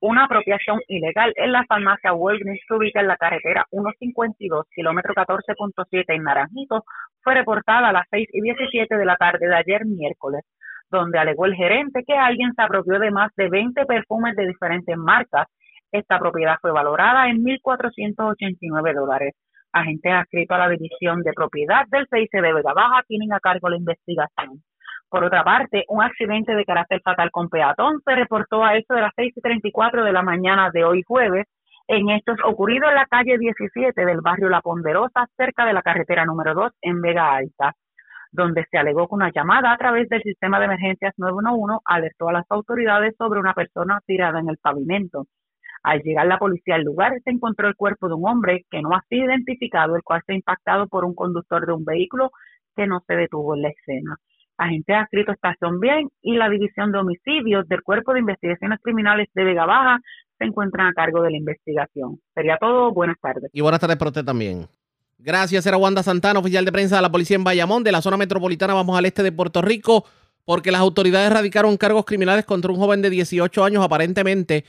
Una 0.00 0.24
apropiación 0.24 0.80
ilegal 0.88 1.32
en 1.36 1.52
la 1.52 1.64
farmacia 1.66 2.12
Walgreens 2.12 2.60
que 2.66 2.74
ubica 2.74 3.02
en 3.02 3.06
la 3.06 3.16
carretera 3.16 3.64
152, 3.70 4.66
kilómetro 4.74 5.14
14.7 5.14 6.04
en 6.08 6.24
Naranjito, 6.24 6.84
fue 7.22 7.34
reportada 7.34 7.90
a 7.90 7.92
las 7.92 8.08
6 8.10 8.30
y 8.32 8.40
17 8.40 8.96
de 8.96 9.04
la 9.04 9.14
tarde 9.16 9.46
de 9.46 9.54
ayer 9.54 9.86
miércoles, 9.86 10.42
donde 10.92 11.18
alegó 11.18 11.46
el 11.46 11.54
gerente 11.54 12.04
que 12.06 12.14
alguien 12.14 12.52
se 12.54 12.62
apropió 12.62 13.00
de 13.00 13.10
más 13.10 13.32
de 13.36 13.48
20 13.48 13.84
perfumes 13.86 14.36
de 14.36 14.46
diferentes 14.46 14.96
marcas. 14.96 15.48
Esta 15.90 16.18
propiedad 16.18 16.56
fue 16.60 16.70
valorada 16.70 17.28
en 17.28 17.42
1.489 17.42 18.94
dólares. 18.94 19.34
Agentes 19.72 20.12
adscritos 20.12 20.54
a 20.54 20.58
la 20.60 20.68
División 20.68 21.22
de 21.22 21.32
Propiedad 21.32 21.86
del 21.88 22.06
CIC 22.08 22.30
de 22.30 22.52
Vega 22.52 22.74
Baja 22.74 23.02
tienen 23.08 23.32
a 23.32 23.40
cargo 23.40 23.68
la 23.68 23.76
investigación. 23.76 24.62
Por 25.08 25.24
otra 25.24 25.42
parte, 25.44 25.84
un 25.88 26.02
accidente 26.02 26.54
de 26.54 26.64
carácter 26.64 27.00
fatal 27.02 27.30
con 27.30 27.48
peatón 27.48 28.00
se 28.04 28.14
reportó 28.14 28.64
a 28.64 28.76
eso 28.76 28.94
de 28.94 29.02
las 29.02 29.12
6.34 29.14 30.04
de 30.04 30.12
la 30.12 30.22
mañana 30.22 30.70
de 30.72 30.84
hoy 30.84 31.02
jueves 31.06 31.46
en 31.88 32.08
hechos 32.10 32.36
ocurridos 32.44 32.88
en 32.88 32.94
la 32.94 33.06
calle 33.06 33.38
17 33.38 34.04
del 34.04 34.20
barrio 34.20 34.48
La 34.48 34.60
Ponderosa, 34.60 35.26
cerca 35.36 35.66
de 35.66 35.72
la 35.72 35.82
carretera 35.82 36.24
número 36.24 36.54
2 36.54 36.72
en 36.82 37.02
Vega 37.02 37.34
Alta, 37.34 37.74
donde 38.32 38.64
se 38.70 38.78
alegó 38.78 39.06
que 39.06 39.14
una 39.14 39.30
llamada 39.30 39.72
a 39.72 39.76
través 39.76 40.08
del 40.08 40.22
sistema 40.22 40.58
de 40.58 40.64
emergencias 40.64 41.14
911 41.18 41.82
alertó 41.84 42.28
a 42.28 42.32
las 42.32 42.46
autoridades 42.50 43.14
sobre 43.16 43.38
una 43.38 43.54
persona 43.54 44.00
tirada 44.06 44.40
en 44.40 44.48
el 44.48 44.56
pavimento. 44.56 45.26
Al 45.82 46.00
llegar 46.02 46.26
la 46.26 46.38
policía 46.38 46.76
al 46.76 46.84
lugar, 46.84 47.12
se 47.24 47.30
encontró 47.30 47.68
el 47.68 47.76
cuerpo 47.76 48.08
de 48.08 48.14
un 48.14 48.26
hombre 48.26 48.64
que 48.70 48.80
no 48.80 48.94
ha 48.94 49.02
sido 49.08 49.26
identificado, 49.26 49.96
el 49.96 50.02
cual 50.02 50.22
fue 50.24 50.36
impactado 50.36 50.86
por 50.86 51.04
un 51.04 51.14
conductor 51.14 51.66
de 51.66 51.72
un 51.72 51.84
vehículo 51.84 52.30
que 52.74 52.86
no 52.86 53.02
se 53.06 53.14
detuvo 53.14 53.54
en 53.54 53.62
la 53.62 53.68
escena. 53.68 54.16
Agentes 54.56 54.96
adscritos 54.96 55.34
Estación 55.34 55.80
Bien 55.80 56.08
y 56.22 56.36
la 56.36 56.48
División 56.48 56.92
de 56.92 56.98
Homicidios 56.98 57.66
del 57.68 57.82
Cuerpo 57.82 58.12
de 58.12 58.20
Investigaciones 58.20 58.78
Criminales 58.80 59.28
de 59.34 59.44
Vega 59.44 59.66
Baja 59.66 59.98
se 60.38 60.44
encuentran 60.44 60.86
a 60.86 60.92
cargo 60.92 61.22
de 61.22 61.32
la 61.32 61.36
investigación. 61.36 62.20
Sería 62.34 62.58
todo. 62.58 62.92
Buenas 62.92 63.18
tardes. 63.20 63.50
Y 63.52 63.60
buenas 63.60 63.80
tardes 63.80 63.96
para 63.96 64.10
usted 64.10 64.24
también. 64.24 64.66
Gracias, 65.24 65.64
era 65.66 65.76
Wanda 65.76 66.02
Santana, 66.02 66.40
oficial 66.40 66.64
de 66.64 66.72
prensa 66.72 66.96
de 66.96 67.02
la 67.02 67.12
policía 67.12 67.36
en 67.36 67.44
Bayamón, 67.44 67.84
de 67.84 67.92
la 67.92 68.02
zona 68.02 68.16
metropolitana. 68.16 68.74
Vamos 68.74 68.98
al 68.98 69.06
este 69.06 69.22
de 69.22 69.30
Puerto 69.30 69.62
Rico, 69.62 70.04
porque 70.44 70.72
las 70.72 70.80
autoridades 70.80 71.32
radicaron 71.32 71.76
cargos 71.76 72.04
criminales 72.04 72.44
contra 72.44 72.72
un 72.72 72.78
joven 72.78 73.02
de 73.02 73.10
18 73.10 73.64
años, 73.64 73.84
aparentemente 73.84 74.64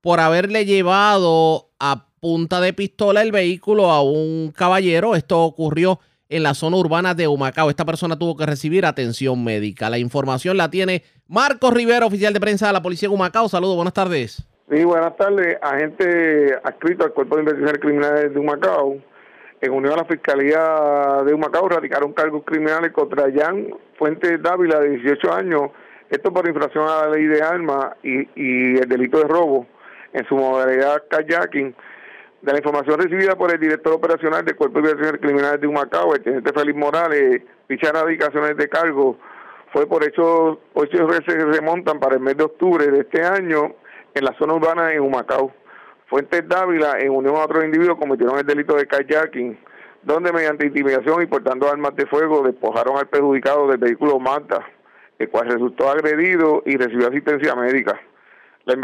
por 0.00 0.20
haberle 0.20 0.64
llevado 0.64 1.68
a 1.78 2.06
punta 2.20 2.62
de 2.62 2.72
pistola 2.72 3.20
el 3.20 3.32
vehículo 3.32 3.90
a 3.90 4.02
un 4.02 4.50
caballero. 4.56 5.14
Esto 5.14 5.42
ocurrió 5.42 6.00
en 6.30 6.42
la 6.42 6.54
zona 6.54 6.78
urbana 6.78 7.14
de 7.14 7.28
Humacao. 7.28 7.68
Esta 7.68 7.84
persona 7.84 8.18
tuvo 8.18 8.34
que 8.34 8.46
recibir 8.46 8.86
atención 8.86 9.44
médica. 9.44 9.90
La 9.90 9.98
información 9.98 10.56
la 10.56 10.70
tiene 10.70 11.02
Marcos 11.26 11.74
Rivera, 11.74 12.06
oficial 12.06 12.32
de 12.32 12.40
prensa 12.40 12.68
de 12.68 12.72
la 12.72 12.82
policía 12.82 13.10
de 13.10 13.14
Humacao. 13.14 13.46
Saludos, 13.50 13.76
buenas 13.76 13.92
tardes. 13.92 14.42
Sí, 14.70 14.84
buenas 14.84 15.14
tardes. 15.18 15.58
Agente 15.60 16.54
adscrito 16.64 17.04
al 17.04 17.12
Cuerpo 17.12 17.36
de 17.36 17.42
Investigaciones 17.42 17.82
Criminales 17.82 18.32
de 18.32 18.40
Humacao, 18.40 18.96
en 19.60 19.72
unión 19.72 19.94
a 19.94 19.96
la 19.96 20.04
Fiscalía 20.04 21.22
de 21.24 21.34
Humacao, 21.34 21.68
radicaron 21.68 22.12
cargos 22.12 22.44
criminales 22.44 22.92
contra 22.92 23.26
Jan 23.32 23.68
Fuentes 23.96 24.40
Dávila, 24.42 24.80
de 24.80 24.90
18 24.90 25.32
años, 25.32 25.70
esto 26.10 26.32
por 26.32 26.46
infracción 26.48 26.88
a 26.88 27.06
la 27.06 27.10
ley 27.10 27.26
de 27.26 27.42
armas 27.42 27.96
y, 28.02 28.78
el 28.78 28.88
delito 28.88 29.18
de 29.18 29.24
robo 29.24 29.66
en 30.12 30.26
su 30.26 30.36
modalidad 30.36 31.02
kayaking. 31.10 31.74
De 32.40 32.52
la 32.52 32.58
información 32.58 33.00
recibida 33.00 33.34
por 33.34 33.52
el 33.52 33.58
director 33.58 33.94
operacional 33.94 34.44
del 34.44 34.54
Cuerpo 34.54 34.74
de 34.74 34.90
Investigaciones 34.90 35.20
Criminales 35.20 35.60
de 35.60 35.66
Humacao, 35.66 36.14
el 36.14 36.22
teniente 36.22 36.52
Félix 36.52 36.78
Morales, 36.78 37.42
dichas 37.68 37.92
radicaciones 37.92 38.56
de 38.56 38.68
cargo 38.68 39.18
fue 39.72 39.86
por 39.86 40.04
hechos, 40.04 40.58
hechos 40.76 41.10
que 41.10 41.32
se 41.32 41.44
remontan 41.44 41.98
para 41.98 42.14
el 42.14 42.20
mes 42.20 42.36
de 42.36 42.44
octubre 42.44 42.86
de 42.86 43.00
este 43.00 43.22
año 43.22 43.74
en 44.14 44.24
la 44.24 44.32
zona 44.38 44.54
urbana 44.54 44.86
de 44.86 45.00
Humacao. 45.00 45.52
Fuentes 46.08 46.48
Dávila, 46.48 46.98
en 46.98 47.10
unión 47.10 47.36
a 47.36 47.44
otros 47.44 47.64
individuos, 47.64 47.98
cometieron 47.98 48.38
el 48.38 48.46
delito 48.46 48.74
de 48.74 48.86
kayaking, 48.86 49.58
donde 50.02 50.32
mediante 50.32 50.66
intimidación 50.66 51.22
y 51.22 51.26
portando 51.26 51.70
armas 51.70 51.94
de 51.96 52.06
fuego 52.06 52.42
despojaron 52.42 52.96
al 52.96 53.08
perjudicado 53.08 53.68
del 53.68 53.76
vehículo 53.76 54.18
Mazda, 54.18 54.66
el 55.18 55.28
cual 55.28 55.48
resultó 55.48 55.90
agredido 55.90 56.62
y 56.64 56.76
recibió 56.78 57.08
asistencia 57.08 57.54
médica. 57.54 58.00
La, 58.64 58.74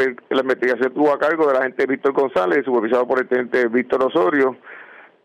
investigación 0.41 0.93
tuvo 0.93 1.13
a 1.13 1.19
cargo 1.19 1.47
del 1.47 1.57
agente 1.57 1.87
Víctor 1.87 2.13
González, 2.13 2.65
supervisado 2.65 3.07
por 3.07 3.21
el 3.21 3.29
teniente 3.29 3.69
Víctor 3.69 4.05
Osorio, 4.05 4.57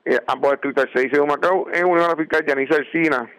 eh, 0.06 0.20
ambos 0.28 0.54
escritos 0.54 0.86
al 0.86 0.92
6 0.94 1.12
de 1.12 1.20
Humacao, 1.20 1.68
en 1.74 1.86
unión 1.86 2.06
a 2.06 2.10
la 2.10 2.16
fiscal 2.16 2.46
Yanisa 2.46 2.76
Alcina, 2.76 3.30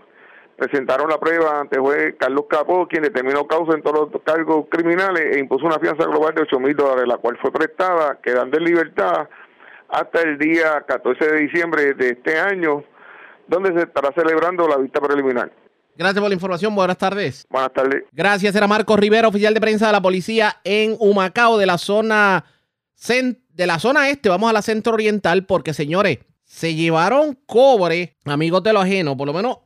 presentaron 0.61 1.09
la 1.09 1.19
prueba 1.19 1.59
ante 1.59 1.77
el 1.77 1.83
juez 1.83 2.15
Carlos 2.19 2.45
Capó, 2.49 2.87
quien 2.87 3.03
determinó 3.03 3.47
causa 3.47 3.75
en 3.75 3.83
todos 3.83 4.11
los 4.13 4.23
cargos 4.23 4.67
criminales 4.71 5.35
e 5.35 5.41
impuso 5.41 5.65
una 5.65 5.79
fianza 5.79 6.05
global 6.05 6.35
de 6.35 6.43
8 6.43 6.61
mil 6.61 6.77
dólares, 6.77 7.09
la 7.09 7.17
cual 7.17 7.39
fue 7.41 7.51
prestada, 7.51 8.19
quedando 8.23 8.59
en 8.59 8.65
libertad 8.65 9.27
hasta 9.89 10.21
el 10.21 10.37
día 10.39 10.85
14 10.87 11.33
de 11.33 11.39
diciembre 11.41 11.95
de 11.95 12.11
este 12.11 12.39
año, 12.39 12.85
donde 13.49 13.73
se 13.73 13.87
estará 13.87 14.13
celebrando 14.15 14.69
la 14.69 14.77
vista 14.77 15.01
preliminar. 15.01 15.51
Gracias 15.97 16.21
por 16.21 16.29
la 16.29 16.35
información. 16.35 16.75
Buenas 16.75 16.99
tardes. 16.99 17.47
Buenas 17.49 17.73
tardes. 17.73 18.05
Gracias. 18.13 18.55
Era 18.55 18.67
Marcos 18.67 18.99
Rivera, 18.99 19.29
oficial 19.29 19.55
de 19.55 19.61
prensa 19.61 19.87
de 19.87 19.93
la 19.93 20.03
policía 20.03 20.57
en 20.63 20.95
Humacao, 21.01 21.57
de 21.57 21.67
la 21.67 21.79
zona 21.79 22.45
de 23.09 23.67
la 23.67 23.79
zona 23.79 24.11
este. 24.11 24.29
Vamos 24.29 24.51
a 24.51 24.53
la 24.53 24.61
centro 24.61 24.93
oriental 24.93 25.47
porque, 25.47 25.73
señores, 25.73 26.19
se 26.45 26.75
llevaron 26.75 27.39
cobre, 27.47 28.19
amigos 28.27 28.63
de 28.63 28.75
lo 28.75 28.81
ajeno, 28.81 29.17
por 29.17 29.27
lo 29.27 29.33
menos 29.33 29.59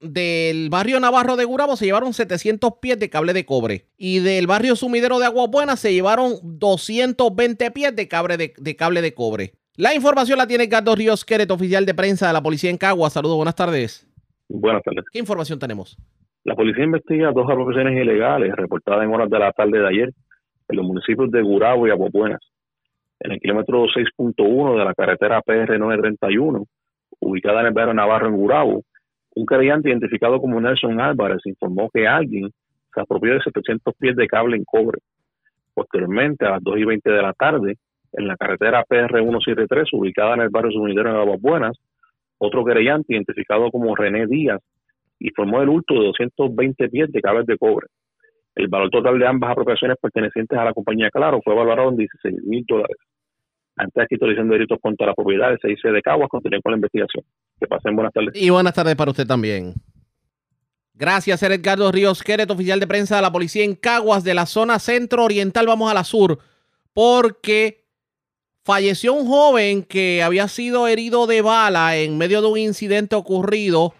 del 0.00 0.68
barrio 0.70 1.00
Navarro 1.00 1.36
de 1.36 1.44
Gurabo 1.44 1.76
se 1.76 1.86
llevaron 1.86 2.12
700 2.12 2.74
pies 2.80 2.98
de 2.98 3.10
cable 3.10 3.32
de 3.32 3.44
cobre. 3.44 3.86
Y 3.96 4.20
del 4.20 4.46
barrio 4.46 4.76
Sumidero 4.76 5.18
de 5.18 5.26
Agua 5.26 5.46
Buena 5.48 5.76
se 5.76 5.92
llevaron 5.92 6.34
220 6.42 7.70
pies 7.70 7.96
de 7.96 8.08
cable 8.08 8.36
de, 8.36 8.54
de 8.56 8.76
cable 8.76 9.02
de 9.02 9.14
cobre. 9.14 9.52
La 9.76 9.94
información 9.94 10.38
la 10.38 10.46
tiene 10.46 10.68
Carlos 10.68 10.96
Ríos 10.96 11.24
Queret, 11.24 11.50
oficial 11.50 11.84
de 11.84 11.94
prensa 11.94 12.26
de 12.26 12.32
la 12.32 12.42
policía 12.42 12.70
en 12.70 12.78
Cagua. 12.78 13.10
Saludos, 13.10 13.36
buenas 13.36 13.54
tardes. 13.54 14.06
Buenas 14.48 14.82
tardes. 14.82 15.04
¿Qué 15.12 15.18
información 15.18 15.58
tenemos? 15.58 15.98
La 16.44 16.54
policía 16.54 16.84
investiga 16.84 17.32
dos 17.32 17.44
apropiaciones 17.50 18.00
ilegales 18.00 18.54
reportadas 18.54 19.04
en 19.04 19.12
horas 19.12 19.28
de 19.28 19.38
la 19.38 19.52
tarde 19.52 19.78
de 19.78 19.88
ayer 19.88 20.10
en 20.68 20.76
los 20.76 20.86
municipios 20.86 21.30
de 21.30 21.42
Gurabo 21.42 21.86
y 21.86 21.90
Aguabuenas. 21.90 22.40
En 23.20 23.32
el 23.32 23.40
kilómetro 23.40 23.84
6.1 23.86 24.78
de 24.78 24.84
la 24.84 24.94
carretera 24.94 25.42
PR 25.42 25.78
931, 25.78 26.64
ubicada 27.20 27.60
en 27.60 27.66
el 27.66 27.72
barrio 27.72 27.94
Navarro 27.94 28.28
en 28.28 28.36
Gurabo, 28.36 28.82
un 29.36 29.44
creyente 29.44 29.90
identificado 29.90 30.40
como 30.40 30.60
Nelson 30.60 31.00
Álvarez 31.00 31.40
informó 31.44 31.90
que 31.92 32.06
alguien 32.08 32.50
se 32.92 33.00
apropió 33.00 33.34
de 33.34 33.42
700 33.42 33.94
pies 33.98 34.16
de 34.16 34.26
cable 34.26 34.56
en 34.56 34.64
cobre. 34.64 34.98
Posteriormente, 35.74 36.46
a 36.46 36.52
las 36.52 36.62
2 36.62 36.78
y 36.78 36.84
20 36.84 37.10
de 37.10 37.22
la 37.22 37.34
tarde, 37.34 37.76
en 38.14 38.26
la 38.26 38.36
carretera 38.36 38.82
PR-173, 38.88 39.88
ubicada 39.92 40.34
en 40.34 40.40
el 40.40 40.48
barrio 40.48 40.72
Subunidero 40.72 41.12
de 41.12 41.20
Aguas 41.20 41.40
Buenas, 41.40 41.78
otro 42.38 42.64
querellante 42.64 43.14
identificado 43.14 43.70
como 43.70 43.94
René 43.94 44.26
Díaz 44.26 44.62
informó 45.18 45.62
el 45.62 45.68
hurto 45.68 45.94
de 45.94 46.06
220 46.06 46.88
pies 46.88 47.12
de 47.12 47.20
cables 47.20 47.46
de 47.46 47.58
cobre. 47.58 47.88
El 48.54 48.68
valor 48.68 48.88
total 48.88 49.18
de 49.18 49.26
ambas 49.26 49.50
apropiaciones 49.50 49.98
pertenecientes 50.00 50.58
a 50.58 50.64
la 50.64 50.72
compañía 50.72 51.10
Claro 51.10 51.40
fue 51.44 51.54
valorado 51.54 51.90
en 51.90 51.96
16 51.96 52.42
mil 52.44 52.64
dólares. 52.66 52.96
Antes 53.76 54.06
de 54.08 54.44
delitos 54.44 54.78
contra 54.80 55.06
la 55.06 55.14
propiedad, 55.14 55.52
el 55.52 55.58
6 55.60 55.78
de 55.92 56.02
Caguas, 56.02 56.30
continúen 56.30 56.62
con 56.62 56.72
la 56.72 56.76
investigación. 56.76 57.24
Que 57.60 57.66
pasen 57.66 57.94
buenas 57.94 58.12
tardes. 58.12 58.34
Y 58.34 58.48
buenas 58.48 58.72
tardes 58.72 58.96
para 58.96 59.10
usted 59.10 59.26
también. 59.26 59.74
Gracias, 60.94 61.42
Edgardo 61.42 61.92
Ríos 61.92 62.22
Queret, 62.22 62.50
oficial 62.50 62.80
de 62.80 62.86
prensa 62.86 63.16
de 63.16 63.22
la 63.22 63.30
policía 63.30 63.64
en 63.64 63.74
Caguas, 63.74 64.24
de 64.24 64.32
la 64.32 64.46
zona 64.46 64.78
centro-oriental. 64.78 65.66
Vamos 65.66 65.90
a 65.90 65.94
la 65.94 66.04
sur, 66.04 66.38
porque 66.94 67.84
falleció 68.64 69.12
un 69.12 69.26
joven 69.26 69.82
que 69.82 70.22
había 70.22 70.48
sido 70.48 70.88
herido 70.88 71.26
de 71.26 71.42
bala 71.42 71.98
en 71.98 72.16
medio 72.16 72.40
de 72.40 72.48
un 72.48 72.58
incidente 72.58 73.14
ocurrido 73.14 73.92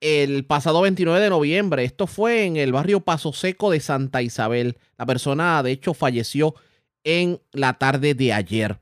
el 0.00 0.44
pasado 0.44 0.82
29 0.82 1.20
de 1.20 1.30
noviembre. 1.30 1.84
Esto 1.84 2.08
fue 2.08 2.44
en 2.44 2.56
el 2.56 2.72
barrio 2.72 3.00
Paso 3.00 3.32
Seco 3.32 3.70
de 3.70 3.78
Santa 3.78 4.20
Isabel. 4.20 4.76
La 4.98 5.06
persona, 5.06 5.62
de 5.62 5.70
hecho, 5.70 5.94
falleció 5.94 6.56
en 7.04 7.40
la 7.52 7.74
tarde 7.74 8.14
de 8.14 8.32
ayer. 8.32 8.76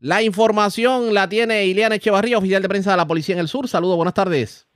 La 0.00 0.22
información 0.22 1.14
la 1.14 1.28
tiene 1.28 1.64
Ileana 1.64 1.94
Echevarría, 1.94 2.38
oficial 2.38 2.60
de 2.60 2.68
prensa 2.68 2.90
de 2.90 2.98
la 2.98 3.06
Policía 3.06 3.34
en 3.34 3.40
el 3.40 3.48
Sur. 3.48 3.68
Saludos, 3.68 3.96
buenas 3.96 4.14
tardes. 4.14 4.68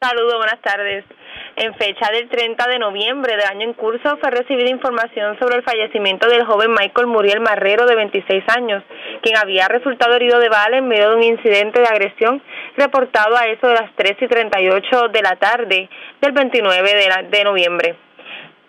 Saludos, 0.00 0.34
buenas 0.36 0.60
tardes. 0.62 1.04
En 1.56 1.74
fecha 1.74 2.10
del 2.12 2.28
30 2.28 2.68
de 2.68 2.78
noviembre 2.78 3.34
del 3.34 3.46
año 3.46 3.62
en 3.62 3.72
curso 3.72 4.18
fue 4.20 4.30
recibida 4.30 4.68
información 4.68 5.38
sobre 5.38 5.56
el 5.56 5.62
fallecimiento 5.62 6.28
del 6.28 6.44
joven 6.44 6.70
Michael 6.70 7.06
Muriel 7.06 7.40
Marrero 7.40 7.86
de 7.86 7.94
26 7.94 8.44
años, 8.56 8.84
quien 9.22 9.38
había 9.38 9.66
resultado 9.66 10.14
herido 10.14 10.38
de 10.38 10.50
bala 10.50 10.76
en 10.76 10.86
medio 10.86 11.10
de 11.10 11.16
un 11.16 11.22
incidente 11.22 11.80
de 11.80 11.86
agresión 11.86 12.42
reportado 12.76 13.36
a 13.36 13.46
eso 13.46 13.68
de 13.68 13.74
las 13.74 13.90
3 13.96 14.16
y 14.20 14.28
38 14.28 15.08
de 15.08 15.22
la 15.22 15.36
tarde 15.36 15.88
del 16.20 16.32
29 16.32 16.94
de, 16.94 17.08
la, 17.08 17.22
de 17.22 17.44
noviembre. 17.44 18.05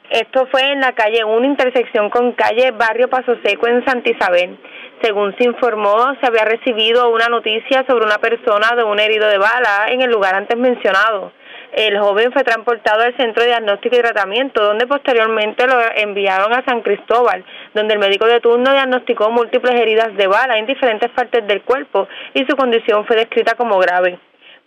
Esto 0.10 0.48
fue 0.50 0.62
en 0.72 0.80
la 0.80 0.94
calle 0.94 1.26
1, 1.26 1.46
intersección 1.46 2.10
con 2.10 2.32
calle 2.32 2.72
Barrio 2.72 3.10
Paso 3.10 3.36
Seco 3.44 3.68
en 3.68 3.84
Santa 3.84 4.10
Isabel. 4.10 4.58
Según 5.02 5.36
se 5.38 5.44
informó, 5.44 6.16
se 6.22 6.28
había 6.28 6.46
recibido 6.46 7.10
una 7.10 7.28
noticia 7.28 7.84
sobre 7.90 8.06
una 8.06 8.18
persona 8.18 8.74
de 8.78 8.86
un 8.86 9.00
herido 9.02 9.28
de 9.28 9.38
bala 9.38 9.88
en 9.90 10.02
el 10.02 10.10
lugar 10.10 10.34
antes 10.34 10.58
mencionado. 10.58 11.34
El 11.74 12.00
joven 12.00 12.32
fue 12.32 12.46
transportado 12.46 13.02
al 13.02 13.18
centro 13.18 13.44
de 13.44 13.50
diagnóstico 13.50 13.98
y 13.98 14.00
tratamiento, 14.00 14.64
donde 14.64 14.88
posteriormente 14.88 15.68
lo 15.68 15.76
enviaron 15.98 16.54
a 16.54 16.64
San 16.64 16.82
Cristóbal, 16.82 17.44
donde 17.74 17.96
el 17.96 18.00
médico 18.00 18.26
de 18.28 18.40
turno 18.40 18.72
diagnosticó 18.72 19.30
múltiples 19.30 19.76
heridas 19.76 20.16
de 20.16 20.28
bala 20.28 20.58
en 20.58 20.68
diferentes 20.68 21.12
partes 21.12 21.46
del 21.46 21.64
cuerpo 21.64 22.08
y 22.34 22.46
su 22.46 22.56
condición 22.56 23.06
fue 23.06 23.18
descrita 23.18 23.56
como 23.56 23.78
grave. 23.78 24.18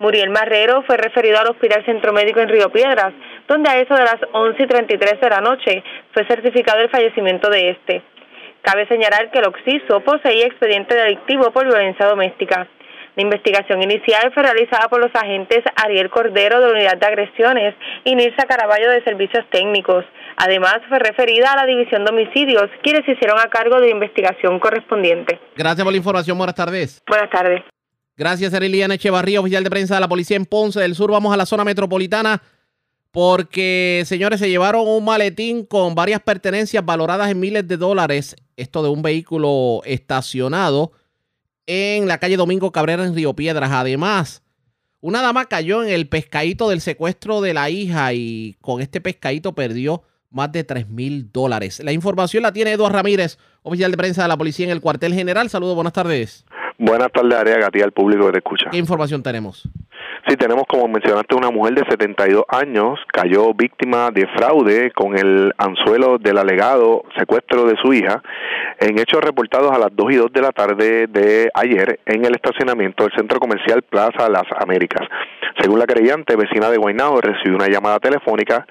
Muriel 0.00 0.30
Marrero 0.30 0.82
fue 0.84 0.96
referido 0.96 1.38
al 1.38 1.50
Hospital 1.50 1.84
Centro 1.84 2.14
Médico 2.14 2.40
en 2.40 2.48
Río 2.48 2.70
Piedras, 2.70 3.12
donde 3.50 3.68
a 3.68 3.80
eso 3.80 3.94
de 3.94 4.04
las 4.04 4.20
11 4.32 4.62
y 4.62 4.66
33 4.66 5.20
de 5.20 5.28
la 5.28 5.40
noche 5.40 5.82
fue 6.14 6.24
certificado 6.26 6.78
el 6.78 6.88
fallecimiento 6.88 7.50
de 7.50 7.70
este. 7.70 8.02
Cabe 8.62 8.86
señalar 8.86 9.32
que 9.32 9.40
el 9.40 9.48
Oxiso 9.48 10.00
poseía 10.00 10.46
expediente 10.46 10.94
delictivo 10.94 11.50
por 11.50 11.66
violencia 11.66 12.06
doméstica. 12.06 12.68
La 13.16 13.22
investigación 13.24 13.82
inicial 13.82 14.30
fue 14.32 14.44
realizada 14.44 14.88
por 14.88 15.00
los 15.00 15.10
agentes 15.12 15.64
Ariel 15.74 16.10
Cordero 16.10 16.60
de 16.60 16.66
la 16.66 16.72
Unidad 16.72 16.96
de 16.96 17.06
Agresiones 17.06 17.74
y 18.04 18.14
Nilsa 18.14 18.46
Caraballo 18.46 18.88
de 18.88 19.02
Servicios 19.02 19.44
Técnicos. 19.50 20.04
Además, 20.36 20.78
fue 20.88 21.00
referida 21.00 21.52
a 21.52 21.56
la 21.56 21.66
División 21.66 22.04
de 22.04 22.12
Homicidios, 22.12 22.70
quienes 22.84 23.04
se 23.04 23.12
hicieron 23.12 23.40
a 23.40 23.50
cargo 23.50 23.80
de 23.80 23.88
la 23.88 23.92
investigación 23.92 24.60
correspondiente. 24.60 25.40
Gracias 25.56 25.82
por 25.82 25.92
la 25.92 25.98
información. 25.98 26.38
Buenas 26.38 26.54
tardes. 26.54 27.02
Buenas 27.08 27.30
tardes. 27.30 27.62
Gracias, 28.16 28.54
Areliana 28.54 28.94
Echevarría, 28.94 29.40
oficial 29.40 29.64
de 29.64 29.70
prensa 29.70 29.96
de 29.96 30.00
la 30.02 30.08
policía 30.08 30.36
en 30.36 30.46
Ponce 30.46 30.78
del 30.78 30.94
Sur. 30.94 31.10
Vamos 31.10 31.34
a 31.34 31.36
la 31.36 31.46
zona 31.46 31.64
metropolitana 31.64 32.40
porque, 33.10 34.02
señores, 34.06 34.40
se 34.40 34.48
llevaron 34.48 34.86
un 34.86 35.04
maletín 35.04 35.64
con 35.64 35.94
varias 35.94 36.20
pertenencias 36.20 36.84
valoradas 36.84 37.30
en 37.30 37.40
miles 37.40 37.66
de 37.66 37.76
dólares. 37.76 38.36
Esto 38.56 38.82
de 38.82 38.88
un 38.88 39.02
vehículo 39.02 39.80
estacionado 39.84 40.92
en 41.66 42.06
la 42.06 42.18
calle 42.18 42.36
Domingo 42.36 42.72
Cabrera 42.72 43.04
en 43.04 43.14
Río 43.14 43.34
Piedras. 43.34 43.70
Además, 43.72 44.42
una 45.00 45.22
dama 45.22 45.46
cayó 45.46 45.82
en 45.82 45.90
el 45.90 46.08
pescadito 46.08 46.68
del 46.68 46.80
secuestro 46.80 47.40
de 47.40 47.54
la 47.54 47.70
hija 47.70 48.12
y 48.12 48.56
con 48.60 48.80
este 48.80 49.00
pescadito 49.00 49.54
perdió 49.54 50.02
más 50.30 50.52
de 50.52 50.62
3 50.62 50.88
mil 50.88 51.32
dólares. 51.32 51.80
La 51.82 51.92
información 51.92 52.42
la 52.44 52.52
tiene 52.52 52.72
Eduardo 52.72 52.96
Ramírez, 52.96 53.38
oficial 53.62 53.90
de 53.90 53.96
prensa 53.96 54.22
de 54.22 54.28
la 54.28 54.36
policía 54.36 54.66
en 54.66 54.72
el 54.72 54.80
cuartel 54.80 55.14
general. 55.14 55.50
Saludos, 55.50 55.74
buenas 55.74 55.92
tardes. 55.92 56.44
Buenas 56.78 57.10
tardes, 57.12 57.34
Área 57.34 57.58
Gatía, 57.58 57.84
al 57.84 57.92
público 57.92 58.26
que 58.26 58.32
te 58.32 58.38
escucha. 58.38 58.70
¿Qué 58.70 58.78
información 58.78 59.22
tenemos? 59.22 59.68
Sí, 60.30 60.36
tenemos, 60.36 60.62
como 60.68 60.86
mencionaste, 60.86 61.34
una 61.34 61.50
mujer 61.50 61.74
de 61.74 61.84
72 61.90 62.44
años 62.46 63.00
cayó 63.12 63.52
víctima 63.52 64.12
de 64.12 64.28
fraude 64.28 64.92
con 64.92 65.18
el 65.18 65.52
anzuelo 65.58 66.18
del 66.18 66.38
alegado 66.38 67.02
secuestro 67.18 67.64
de 67.64 67.74
su 67.82 67.92
hija 67.92 68.22
en 68.78 69.00
hechos 69.00 69.24
reportados 69.24 69.72
a 69.72 69.78
las 69.80 69.88
2 69.92 70.12
y 70.12 70.14
2 70.14 70.32
de 70.32 70.40
la 70.40 70.52
tarde 70.52 71.08
de 71.08 71.50
ayer 71.52 71.98
en 72.06 72.24
el 72.24 72.36
estacionamiento 72.36 73.02
del 73.02 73.12
centro 73.16 73.40
comercial 73.40 73.82
Plaza 73.82 74.28
Las 74.28 74.44
Américas. 74.56 75.02
Según 75.60 75.80
la 75.80 75.86
creyente, 75.86 76.36
vecina 76.36 76.70
de 76.70 76.76
Guaynabo, 76.76 77.20
recibió 77.20 77.56
una 77.56 77.66
llamada 77.66 77.98
telefónica 77.98 78.64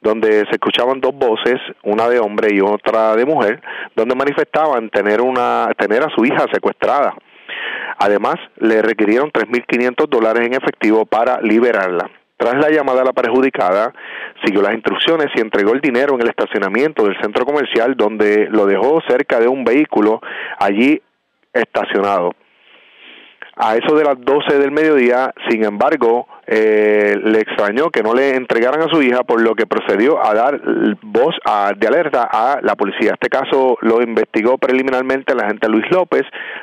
donde 0.00 0.46
se 0.46 0.52
escuchaban 0.52 1.02
dos 1.02 1.14
voces, 1.14 1.60
una 1.82 2.08
de 2.08 2.20
hombre 2.20 2.54
y 2.54 2.62
otra 2.62 3.14
de 3.16 3.26
mujer, 3.26 3.60
donde 3.94 4.14
manifestaban 4.14 4.88
tener 4.88 5.20
una 5.20 5.68
tener 5.76 6.04
a 6.04 6.08
su 6.08 6.24
hija 6.24 6.46
secuestrada. 6.50 7.14
Además, 7.98 8.36
le 8.56 8.82
requirieron 8.82 9.30
3.500 9.30 10.08
dólares 10.08 10.46
en 10.46 10.54
efectivo 10.54 11.06
para 11.06 11.40
liberarla. 11.40 12.10
Tras 12.36 12.54
la 12.56 12.70
llamada 12.70 13.02
a 13.02 13.04
la 13.04 13.12
perjudicada, 13.12 13.92
siguió 14.44 14.62
las 14.62 14.74
instrucciones 14.74 15.28
y 15.34 15.40
entregó 15.40 15.74
el 15.74 15.80
dinero 15.80 16.14
en 16.14 16.22
el 16.22 16.28
estacionamiento 16.28 17.04
del 17.04 17.16
centro 17.20 17.44
comercial 17.44 17.94
donde 17.96 18.48
lo 18.50 18.66
dejó 18.66 19.00
cerca 19.06 19.38
de 19.38 19.46
un 19.46 19.64
vehículo 19.64 20.20
allí 20.58 21.00
estacionado. 21.52 22.32
A 23.54 23.76
eso 23.76 23.94
de 23.94 24.04
las 24.04 24.18
12 24.18 24.58
del 24.58 24.72
mediodía, 24.72 25.32
sin 25.48 25.64
embargo, 25.64 26.26
eh, 26.46 27.16
le 27.22 27.38
extrañó 27.40 27.90
que 27.90 28.02
no 28.02 28.14
le 28.14 28.34
entregaran 28.34 28.82
a 28.82 28.88
su 28.88 29.00
hija, 29.00 29.22
por 29.22 29.40
lo 29.40 29.54
que 29.54 29.66
procedió 29.66 30.24
a 30.24 30.34
dar 30.34 30.60
voz 31.02 31.36
de 31.76 31.86
alerta 31.86 32.28
a 32.30 32.58
la 32.62 32.74
policía. 32.74 33.12
Este 33.12 33.28
caso 33.28 33.78
lo 33.80 34.02
investigó 34.02 34.58
preliminarmente 34.58 35.34
la 35.34 35.44
agente 35.44 35.68
Luis 35.68 35.84
López 35.90 36.22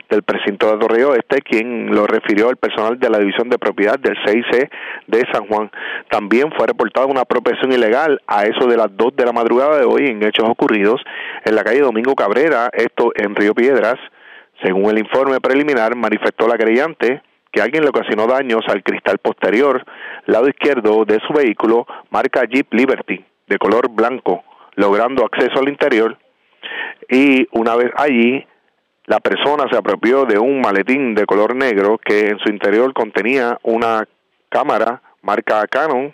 del 0.09 0.23
precinto 0.23 0.71
de 0.71 0.79
Torreo 0.79 1.15
Este, 1.15 1.41
quien 1.41 1.95
lo 1.95 2.07
refirió 2.07 2.49
al 2.49 2.57
personal 2.57 2.99
de 2.99 3.09
la 3.09 3.19
División 3.19 3.49
de 3.49 3.57
Propiedad 3.57 3.97
del 3.97 4.17
CIC 4.25 4.69
de 5.07 5.25
San 5.31 5.47
Juan. 5.47 5.71
También 6.09 6.51
fue 6.57 6.67
reportada 6.67 7.05
una 7.05 7.21
apropiación 7.21 7.71
ilegal 7.71 8.21
a 8.27 8.45
eso 8.45 8.67
de 8.67 8.77
las 8.77 8.95
2 8.95 9.15
de 9.15 9.25
la 9.25 9.31
madrugada 9.31 9.77
de 9.77 9.85
hoy 9.85 10.07
en 10.07 10.23
hechos 10.23 10.47
ocurridos 10.49 11.01
en 11.45 11.55
la 11.55 11.63
calle 11.63 11.79
Domingo 11.79 12.15
Cabrera, 12.15 12.69
esto 12.73 13.11
en 13.15 13.35
Río 13.35 13.53
Piedras. 13.53 13.95
Según 14.61 14.89
el 14.91 14.99
informe 14.99 15.39
preliminar, 15.39 15.95
manifestó 15.95 16.47
la 16.47 16.57
creyente 16.57 17.21
que 17.51 17.61
alguien 17.61 17.83
le 17.83 17.89
ocasionó 17.89 18.27
daños 18.27 18.61
al 18.67 18.83
cristal 18.83 19.17
posterior, 19.17 19.83
lado 20.25 20.47
izquierdo 20.47 21.05
de 21.05 21.19
su 21.27 21.33
vehículo, 21.33 21.87
marca 22.09 22.43
Jeep 22.45 22.73
Liberty, 22.73 23.23
de 23.47 23.57
color 23.57 23.89
blanco, 23.89 24.43
logrando 24.75 25.25
acceso 25.25 25.59
al 25.59 25.69
interior. 25.69 26.17
Y 27.09 27.47
una 27.51 27.75
vez 27.75 27.91
allí, 27.95 28.45
la 29.05 29.19
persona 29.19 29.65
se 29.71 29.77
apropió 29.77 30.25
de 30.25 30.37
un 30.37 30.61
maletín 30.61 31.15
de 31.15 31.25
color 31.25 31.55
negro 31.55 31.97
que 31.97 32.27
en 32.27 32.39
su 32.39 32.49
interior 32.49 32.93
contenía 32.93 33.57
una 33.63 34.07
cámara 34.49 35.01
marca 35.21 35.65
Canon 35.67 36.13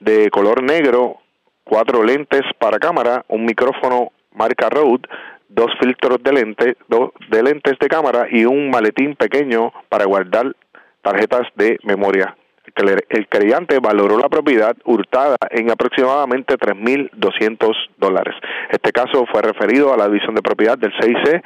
de 0.00 0.30
color 0.30 0.62
negro, 0.62 1.18
cuatro 1.64 2.02
lentes 2.02 2.42
para 2.58 2.78
cámara, 2.78 3.24
un 3.28 3.44
micrófono 3.44 4.10
marca 4.32 4.68
Rode, 4.68 5.08
dos 5.48 5.70
filtros 5.80 6.22
de 6.22 6.32
lentes, 6.32 6.76
dos 6.88 7.10
de 7.30 7.42
lentes 7.42 7.78
de 7.78 7.88
cámara 7.88 8.26
y 8.30 8.44
un 8.44 8.70
maletín 8.70 9.16
pequeño 9.16 9.72
para 9.88 10.04
guardar 10.04 10.54
tarjetas 11.02 11.46
de 11.56 11.78
memoria. 11.82 12.36
El 13.08 13.28
creyente 13.28 13.78
valoró 13.80 14.18
la 14.18 14.28
propiedad 14.28 14.76
hurtada 14.84 15.36
en 15.50 15.70
aproximadamente 15.70 16.56
3.200 16.56 17.74
dólares. 17.96 18.34
Este 18.70 18.92
caso 18.92 19.24
fue 19.32 19.42
referido 19.42 19.92
a 19.92 19.96
la 19.96 20.06
División 20.06 20.34
de 20.34 20.42
Propiedad 20.42 20.78
del 20.78 20.92
CIC 21.00 21.42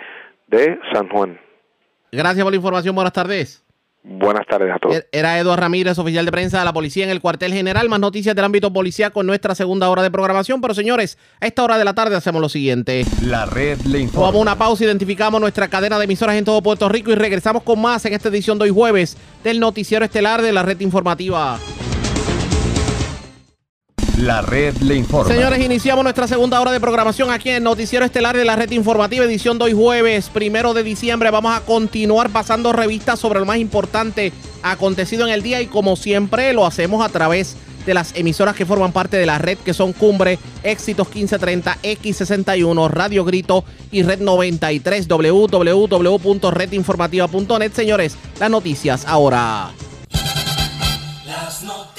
de 0.48 0.78
San 0.92 1.08
Juan. 1.08 1.40
Gracias 2.10 2.44
por 2.44 2.52
la 2.52 2.56
información. 2.56 2.94
Buenas 2.94 3.12
tardes. 3.12 3.64
Buenas 4.04 4.46
tardes 4.48 4.74
a 4.74 4.78
todos. 4.80 5.04
Era 5.12 5.38
Eduardo 5.38 5.60
Ramírez, 5.62 5.96
oficial 5.96 6.24
de 6.24 6.32
prensa 6.32 6.58
de 6.58 6.64
la 6.64 6.72
policía 6.72 7.04
en 7.04 7.10
el 7.10 7.20
cuartel 7.20 7.52
general. 7.52 7.88
Más 7.88 8.00
noticias 8.00 8.34
del 8.34 8.44
ámbito 8.44 8.72
policíaco 8.72 9.20
en 9.20 9.28
nuestra 9.28 9.54
segunda 9.54 9.88
hora 9.88 10.02
de 10.02 10.10
programación. 10.10 10.60
Pero 10.60 10.74
señores, 10.74 11.18
a 11.40 11.46
esta 11.46 11.62
hora 11.62 11.78
de 11.78 11.84
la 11.84 11.94
tarde 11.94 12.16
hacemos 12.16 12.40
lo 12.40 12.48
siguiente. 12.48 13.04
La 13.22 13.46
red 13.46 13.78
le 13.82 14.00
informa. 14.00 14.26
Vamos 14.26 14.40
a 14.40 14.42
una 14.42 14.58
pausa, 14.58 14.84
identificamos 14.84 15.40
nuestra 15.40 15.68
cadena 15.68 15.98
de 15.98 16.04
emisoras 16.04 16.34
en 16.36 16.44
todo 16.44 16.60
Puerto 16.62 16.88
Rico 16.88 17.12
y 17.12 17.14
regresamos 17.14 17.62
con 17.62 17.80
más 17.80 18.04
en 18.04 18.14
esta 18.14 18.28
edición 18.28 18.58
de 18.58 18.64
hoy 18.64 18.70
jueves 18.70 19.16
del 19.44 19.60
noticiero 19.60 20.04
estelar 20.04 20.42
de 20.42 20.52
la 20.52 20.64
red 20.64 20.80
informativa. 20.80 21.60
La 24.18 24.42
red 24.42 24.76
le 24.78 24.94
informa. 24.94 25.32
Señores, 25.32 25.64
iniciamos 25.64 26.04
nuestra 26.04 26.28
segunda 26.28 26.60
hora 26.60 26.70
de 26.70 26.80
programación 26.80 27.30
aquí 27.30 27.48
en 27.48 27.64
Noticiero 27.64 28.04
Estelar 28.04 28.36
de 28.36 28.44
la 28.44 28.56
Red 28.56 28.70
Informativa, 28.72 29.24
edición 29.24 29.58
de 29.58 29.64
hoy 29.64 29.72
jueves, 29.72 30.28
primero 30.28 30.74
de 30.74 30.82
diciembre. 30.82 31.30
Vamos 31.30 31.56
a 31.56 31.62
continuar 31.62 32.28
pasando 32.30 32.74
revistas 32.74 33.18
sobre 33.18 33.40
lo 33.40 33.46
más 33.46 33.56
importante 33.56 34.34
acontecido 34.62 35.26
en 35.26 35.32
el 35.32 35.42
día 35.42 35.62
y 35.62 35.66
como 35.66 35.96
siempre 35.96 36.52
lo 36.52 36.66
hacemos 36.66 37.02
a 37.04 37.08
través 37.08 37.56
de 37.86 37.94
las 37.94 38.14
emisoras 38.14 38.54
que 38.54 38.66
forman 38.66 38.92
parte 38.92 39.16
de 39.16 39.26
la 39.26 39.38
red, 39.38 39.58
que 39.58 39.74
son 39.74 39.92
Cumbre, 39.92 40.38
Éxitos 40.62 41.08
1530, 41.08 41.78
X61, 41.82 42.88
Radio 42.90 43.24
Grito 43.24 43.64
y 43.90 44.02
Red 44.02 44.20
93, 44.20 45.08
www.redinformativa.net. 45.08 47.72
Señores, 47.72 48.16
las 48.38 48.50
noticias 48.50 49.04
ahora. 49.06 49.70
Las 51.24 51.62
noticias. 51.62 51.91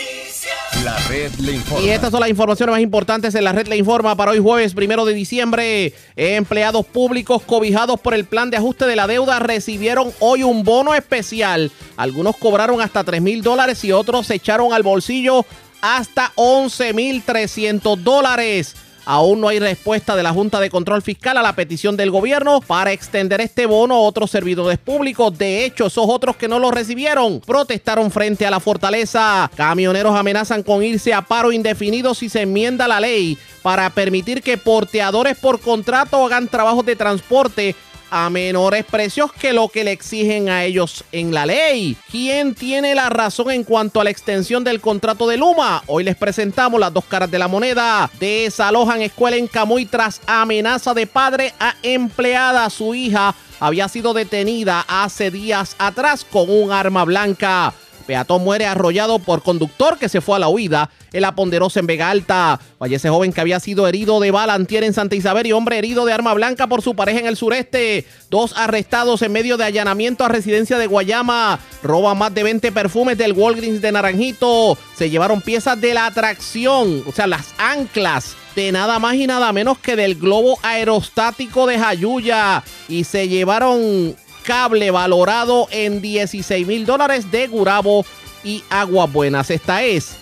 La 0.84 0.98
red 1.08 1.32
le 1.36 1.54
informa. 1.54 1.86
Y 1.86 1.90
estas 1.90 2.12
son 2.12 2.20
las 2.20 2.30
informaciones 2.30 2.74
más 2.74 2.82
importantes 2.82 3.34
en 3.36 3.46
la 3.46 3.54
red 3.54 3.68
Le 3.68 3.78
Informa 3.78 4.18
para 4.18 4.32
hoy 4.32 4.40
jueves 4.40 4.74
primero 4.74 5.06
de 5.06 5.14
diciembre. 5.14 5.94
Empleados 6.18 6.86
públicos 6.86 7.42
cobijados 7.44 8.02
por 8.02 8.14
el 8.14 8.26
plan 8.26 8.50
de 8.50 8.58
ajuste 8.58 8.86
de 8.86 8.98
la 8.98 9.08
deuda 9.08 9.40
recibieron 9.40 10.12
hoy 10.20 10.44
un 10.44 10.64
bono 10.64 10.94
especial. 10.94 11.72
Algunos 11.96 12.36
cobraron 12.36 12.82
hasta 12.82 13.06
3 13.06 13.22
mil 13.22 13.42
dólares 13.42 13.82
y 13.86 13.94
otros 13.94 14.28
se 14.28 14.36
echaron 14.36 14.74
al 14.74 14.84
bolsillo 14.84 15.46
hasta 15.82 16.34
11 16.36 16.94
mil 16.94 17.24
300 17.24 18.04
dólares. 18.04 18.76
Aún 19.06 19.42
no 19.42 19.50
hay 19.50 19.60
respuesta 19.60 20.16
de 20.16 20.24
la 20.24 20.32
Junta 20.32 20.60
de 20.60 20.70
Control 20.70 21.02
Fiscal 21.02 21.38
a 21.38 21.42
la 21.42 21.56
petición 21.56 21.98
del 21.98 22.12
gobierno 22.12 22.62
para 22.62 22.92
extender 22.92 23.42
este 23.42 23.66
bono 23.66 23.96
a 23.96 24.00
otros 24.00 24.32
servidores 24.32 24.78
públicos. 24.78 25.38
De 25.38 25.66
hecho, 25.66 25.88
esos 25.88 26.06
otros 26.08 26.38
que 26.38 26.48
no 26.48 26.60
lo 26.60 26.72
recibieron 26.72 27.42
protestaron 27.42 28.12
frente 28.12 28.46
a 28.46 28.52
la 28.52 28.60
fortaleza. 28.60 29.52
Camioneros 29.56 30.16
amenazan 30.16 30.64
con 30.64 30.84
irse 30.84 31.14
a 31.14 31.22
paro 31.22 31.52
indefinido 31.52 32.14
si 32.14 32.30
se 32.30 32.42
enmienda 32.42 32.88
la 32.88 33.00
ley 33.00 33.38
para 33.62 33.90
permitir 33.90 34.42
que 34.42 34.58
porteadores 34.58 35.38
por 35.38 35.60
contrato 35.60 36.26
hagan 36.26 36.48
trabajos 36.48 36.86
de 36.86 36.96
transporte 36.96 37.76
a 38.16 38.30
menores 38.30 38.86
precios 38.86 39.34
que 39.34 39.54
lo 39.54 39.70
que 39.70 39.84
le 39.84 39.92
exigen 39.92 40.48
a 40.48 40.64
ellos 40.64 41.04
en 41.12 41.34
la 41.34 41.48
ley. 41.48 41.98
¿Quién 42.12 42.54
tiene 42.54 42.94
la 42.94 43.10
razón 43.10 43.50
en 43.50 43.64
cuanto 43.64 44.00
a 44.00 44.04
la 44.04 44.12
extensión 44.12 44.64
del 44.64 44.80
contrato 44.80 45.28
de 45.28 45.38
Luma? 45.38 45.82
Hoy 45.88 46.04
les 46.04 46.16
presentamos 46.16 46.80
las 46.80 46.94
dos 46.94 47.06
caras 47.06 47.32
de 47.32 47.40
la 47.40 47.48
moneda. 47.48 48.12
Desalojan 48.20 49.02
escuela 49.02 49.36
en 49.36 49.48
Camuy 49.48 49.88
tras 49.88 50.22
amenaza 50.28 50.94
de 50.94 51.08
padre 51.08 51.56
a 51.60 51.74
empleada. 51.82 52.70
Su 52.70 52.94
hija 52.94 53.34
había 53.60 53.90
sido 53.90 54.14
detenida 54.14 54.86
hace 54.88 55.32
días 55.32 55.76
atrás 55.80 56.24
con 56.24 56.52
un 56.52 56.72
arma 56.72 57.06
blanca. 57.06 57.74
Peatón 58.04 58.44
muere 58.44 58.66
arrollado 58.66 59.20
por 59.20 59.42
conductor 59.42 59.98
que 59.98 60.10
se 60.10 60.22
fue 60.22 60.36
a 60.36 60.40
la 60.40 60.50
huida 60.50 60.90
en 61.12 61.22
la 61.22 61.36
Ponderosa 61.36 61.80
en 61.80 61.88
Vega 61.88 62.10
Alta. 62.10 62.60
Fallece 62.80 63.10
joven 63.10 63.34
que 63.34 63.42
había 63.42 63.60
sido 63.60 63.88
herido 63.88 64.20
de 64.20 64.32
bala 64.32 64.54
antier 64.54 64.84
en 64.84 64.94
Santa 64.94 65.16
Isabel 65.16 65.48
y 65.48 65.52
hombre 65.52 65.78
herido 65.78 66.06
de 66.06 66.14
arma 66.14 66.34
blanca 66.34 66.68
por 66.68 66.82
su 66.82 66.96
pareja 66.96 67.20
en 67.20 67.28
el 67.28 67.38
sureste. 67.38 68.06
Dos 68.30 68.54
arrestados 68.56 69.22
en 69.22 69.32
medio 69.32 69.58
de 69.58 69.66
allanamiento 69.66 70.26
a 70.26 70.30
residencia 70.30 70.78
de 70.78 70.88
Guayama. 70.88 71.60
Roban 71.82 72.18
más 72.18 72.34
de 72.34 72.44
20 72.44 72.72
perfumes 72.72 73.18
del 73.18 73.34
Walgreens 73.34 73.82
de 73.82 73.92
Naranjito. 73.92 74.78
Se 74.98 75.10
llevaron 75.10 75.42
piezas 75.42 75.80
de 75.80 75.94
la 75.94 76.06
atracción, 76.08 77.04
o 77.08 77.12
sea, 77.12 77.28
las 77.28 77.54
anclas 77.58 78.36
de 78.56 78.72
nada 78.72 79.00
más 79.00 79.16
y 79.16 79.26
nada 79.26 79.52
menos 79.52 79.80
que 79.80 79.96
del 79.96 80.16
globo 80.16 80.60
aerostático 80.62 81.66
de 81.66 81.80
Jayuya. 81.80 82.64
Y 82.88 83.04
se 83.04 83.28
llevaron 83.28 84.16
cable 84.44 84.92
valorado 84.92 85.68
en 85.72 86.02
16 86.02 86.68
mil 86.68 86.86
dólares 86.86 87.32
de 87.32 87.48
Gurabo 87.48 88.06
y 88.44 88.64
Aguas 88.70 89.12
Buenas. 89.12 89.50
Esta 89.50 89.84
es 89.84 90.18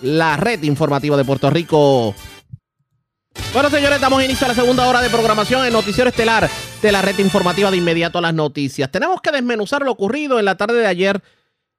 la 0.00 0.36
red 0.36 0.62
informativa 0.62 1.16
de 1.16 1.24
Puerto 1.24 1.50
Rico. 1.50 2.14
Bueno, 3.52 3.70
señores, 3.70 4.00
damos 4.00 4.24
inicio 4.24 4.46
a 4.46 4.48
la 4.48 4.54
segunda 4.54 4.88
hora 4.88 5.00
de 5.00 5.10
programación 5.10 5.64
en 5.64 5.72
Noticiero 5.72 6.10
Estelar 6.10 6.50
de 6.82 6.92
la 6.92 7.02
red 7.02 7.18
informativa 7.18 7.70
de 7.70 7.76
inmediato 7.76 8.18
a 8.18 8.22
las 8.22 8.34
noticias. 8.34 8.90
Tenemos 8.90 9.20
que 9.20 9.30
desmenuzar 9.30 9.82
lo 9.82 9.92
ocurrido 9.92 10.38
en 10.38 10.44
la 10.44 10.56
tarde 10.56 10.80
de 10.80 10.86
ayer 10.86 11.22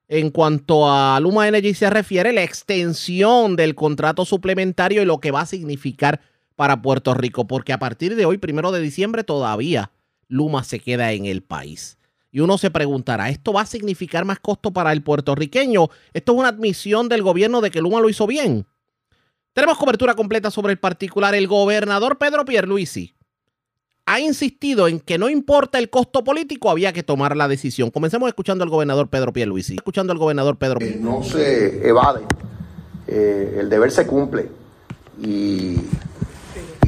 en 0.07 0.31
cuanto 0.31 0.91
a 0.91 1.19
Luma 1.19 1.47
Energy 1.47 1.73
se 1.75 1.89
refiere, 1.89 2.33
la 2.33 2.43
extensión 2.43 3.55
del 3.55 3.75
contrato 3.75 4.25
suplementario 4.25 5.01
y 5.01 5.05
lo 5.05 5.19
que 5.19 5.31
va 5.31 5.41
a 5.41 5.45
significar 5.45 6.21
para 6.55 6.81
Puerto 6.81 7.13
Rico, 7.13 7.45
porque 7.45 7.73
a 7.73 7.79
partir 7.79 8.15
de 8.15 8.25
hoy, 8.25 8.37
primero 8.37 8.71
de 8.71 8.81
diciembre, 8.81 9.23
todavía 9.23 9.91
Luma 10.29 10.63
se 10.63 10.79
queda 10.79 11.11
en 11.11 11.25
el 11.25 11.43
país. 11.43 11.97
Y 12.31 12.39
uno 12.39 12.57
se 12.57 12.71
preguntará, 12.71 13.29
¿esto 13.29 13.51
va 13.51 13.61
a 13.61 13.65
significar 13.65 14.23
más 14.23 14.39
costo 14.39 14.71
para 14.71 14.93
el 14.93 15.03
puertorriqueño? 15.03 15.89
¿Esto 16.13 16.31
es 16.31 16.39
una 16.39 16.49
admisión 16.49 17.09
del 17.09 17.23
gobierno 17.23 17.59
de 17.59 17.71
que 17.71 17.81
Luma 17.81 17.99
lo 17.99 18.09
hizo 18.09 18.27
bien? 18.27 18.65
Tenemos 19.53 19.77
cobertura 19.77 20.13
completa 20.13 20.51
sobre 20.51 20.71
el 20.71 20.79
particular. 20.79 21.33
El 21.33 21.47
gobernador 21.47 22.17
Pedro 22.17 22.45
Pierluisi 22.45 23.15
ha 24.05 24.19
insistido 24.19 24.87
en 24.87 24.99
que 24.99 25.19
no 25.19 25.29
importa 25.29 25.77
el 25.77 25.89
costo 25.89 26.23
político, 26.23 26.71
había 26.71 26.93
que 26.93 27.03
tomar 27.03 27.37
la 27.37 27.47
decisión. 27.47 27.91
Comencemos 27.91 28.27
escuchando 28.27 28.63
al 28.63 28.69
gobernador 28.71 29.07
Pedro 29.07 29.31
Pierluisi. 29.33 29.75
Escuchando 29.75 30.13
al 30.13 30.17
gobernador 30.17 30.57
Pedro 30.57 30.79
Eh, 30.81 30.97
no 30.99 31.23
se 31.23 31.87
evade, 31.87 32.21
eh, 33.05 33.57
el 33.59 33.69
deber 33.69 33.91
se 33.91 34.07
cumple 34.07 34.49
y, 35.21 35.75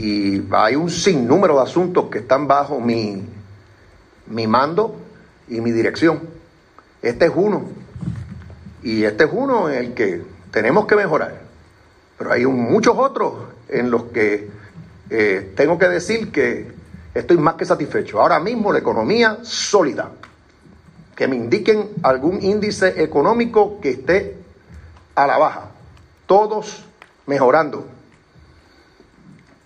y 0.02 0.47
hay 0.52 0.76
un 0.76 0.89
sinnúmero 0.89 1.58
de 1.58 1.62
asuntos 1.62 2.06
que 2.10 2.20
están 2.20 2.47
bajo 2.47 2.80
mi, 2.80 3.24
mi 4.26 4.47
mando 4.47 4.95
y 5.47 5.62
mi 5.62 5.72
dirección. 5.72 6.22
Este 7.04 7.26
es 7.26 7.32
uno 7.36 7.66
y 8.82 9.04
este 9.04 9.26
es 9.26 9.30
uno 9.32 9.70
en 9.70 9.76
el 9.76 9.93
que 9.93 10.24
tenemos 10.49 10.88
que 10.88 10.95
mejorar, 10.95 11.39
pero 12.18 12.32
hay 12.32 12.47
muchos 12.47 12.97
otros 12.97 13.34
en 13.70 13.91
los 13.91 14.06
que 14.06 14.49
eh, 15.12 15.54
tengo 15.56 15.78
que 15.78 15.88
decir 15.88 16.32
que 16.32 16.72
estoy 17.14 17.38
más 17.38 17.54
que 17.54 17.66
satisfecho. 17.66 18.20
Ahora 18.20 18.39
mismo 18.39 18.74
la 18.74 18.80
economía 18.80 19.38
sólida, 19.43 20.10
que 21.16 21.28
me 21.28 21.36
indiquen 21.36 21.91
algún 22.02 22.41
índice 22.41 23.04
económico 23.04 23.80
que 23.80 23.91
esté 23.91 24.38
a 25.14 25.28
la 25.28 25.38
baja, 25.38 25.70
todos 26.26 26.86
mejorando. 27.28 28.01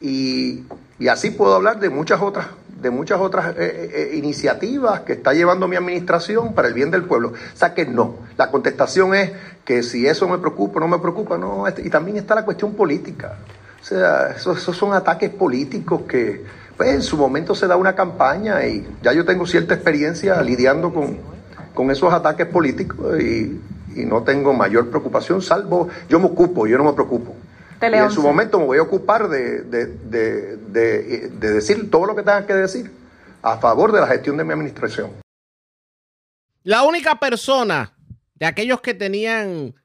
Y, 0.01 0.65
así 1.09 1.31
puedo 1.31 1.55
hablar 1.55 1.79
de 1.79 1.89
muchas 1.89 2.21
otras, 2.21 2.47
de 2.81 2.89
muchas 2.89 3.19
otras 3.19 3.55
eh, 3.57 3.91
eh, 3.93 4.15
iniciativas 4.15 5.01
que 5.01 5.13
está 5.13 5.33
llevando 5.33 5.67
mi 5.67 5.75
administración 5.75 6.53
para 6.53 6.67
el 6.67 6.73
bien 6.73 6.91
del 6.91 7.03
pueblo. 7.03 7.29
O 7.29 7.57
sea 7.57 7.73
que 7.73 7.85
no. 7.85 8.15
La 8.37 8.51
contestación 8.51 9.15
es 9.15 9.31
que 9.63 9.83
si 9.83 10.05
eso 10.07 10.27
me 10.27 10.37
preocupa 10.37 10.79
no 10.79 10.87
me 10.87 10.99
preocupa, 10.99 11.37
no. 11.37 11.67
este- 11.67 11.81
Y 11.85 11.89
también 11.89 12.17
está 12.17 12.35
la 12.35 12.45
cuestión 12.45 12.73
política. 12.73 13.37
O 13.81 13.85
sea, 13.85 14.31
esos, 14.31 14.61
son 14.61 14.93
ataques 14.93 15.29
políticos 15.29 16.01
que, 16.07 16.43
pues, 16.75 16.89
en 16.89 17.01
su 17.01 17.17
momento 17.17 17.53
se 17.55 17.67
da 17.67 17.75
una 17.75 17.93
campaña 17.95 18.65
y 18.65 18.85
ya 19.03 19.13
yo 19.13 19.23
tengo 19.25 19.45
cierta 19.45 19.75
experiencia 19.75 20.41
lidiando 20.41 20.93
con, 20.93 21.17
con 21.73 21.91
esos 21.91 22.11
ataques 22.11 22.47
políticos 22.47 23.21
y 23.21 23.59
no 24.05 24.23
tengo 24.23 24.53
mayor 24.53 24.89
preocupación, 24.89 25.41
salvo 25.41 25.87
yo 26.09 26.19
me 26.19 26.25
ocupo, 26.25 26.67
yo 26.67 26.77
no 26.77 26.83
me 26.83 26.93
preocupo. 26.93 27.33
Y 27.93 27.97
en 27.97 28.11
su 28.11 28.21
momento 28.21 28.59
me 28.59 28.65
voy 28.65 28.77
a 28.77 28.81
ocupar 28.83 29.27
de, 29.29 29.61
de, 29.63 29.85
de, 29.87 30.57
de- 30.57 31.29
de 31.29 31.51
decir 31.51 31.89
todo 31.91 32.05
lo 32.05 32.15
que 32.15 32.21
tenga 32.23 32.45
que 32.45 32.53
decir 32.53 32.91
a 33.41 33.57
favor 33.57 33.91
de 33.91 34.01
la 34.01 34.07
gestión 34.07 34.37
de 34.37 34.43
mi 34.43 34.53
administración. 34.53 35.11
La 36.63 36.83
única 36.83 37.19
persona 37.19 37.93
de 38.35 38.45
aquellos 38.45 38.81
que 38.81 38.93
tenían 38.93 39.75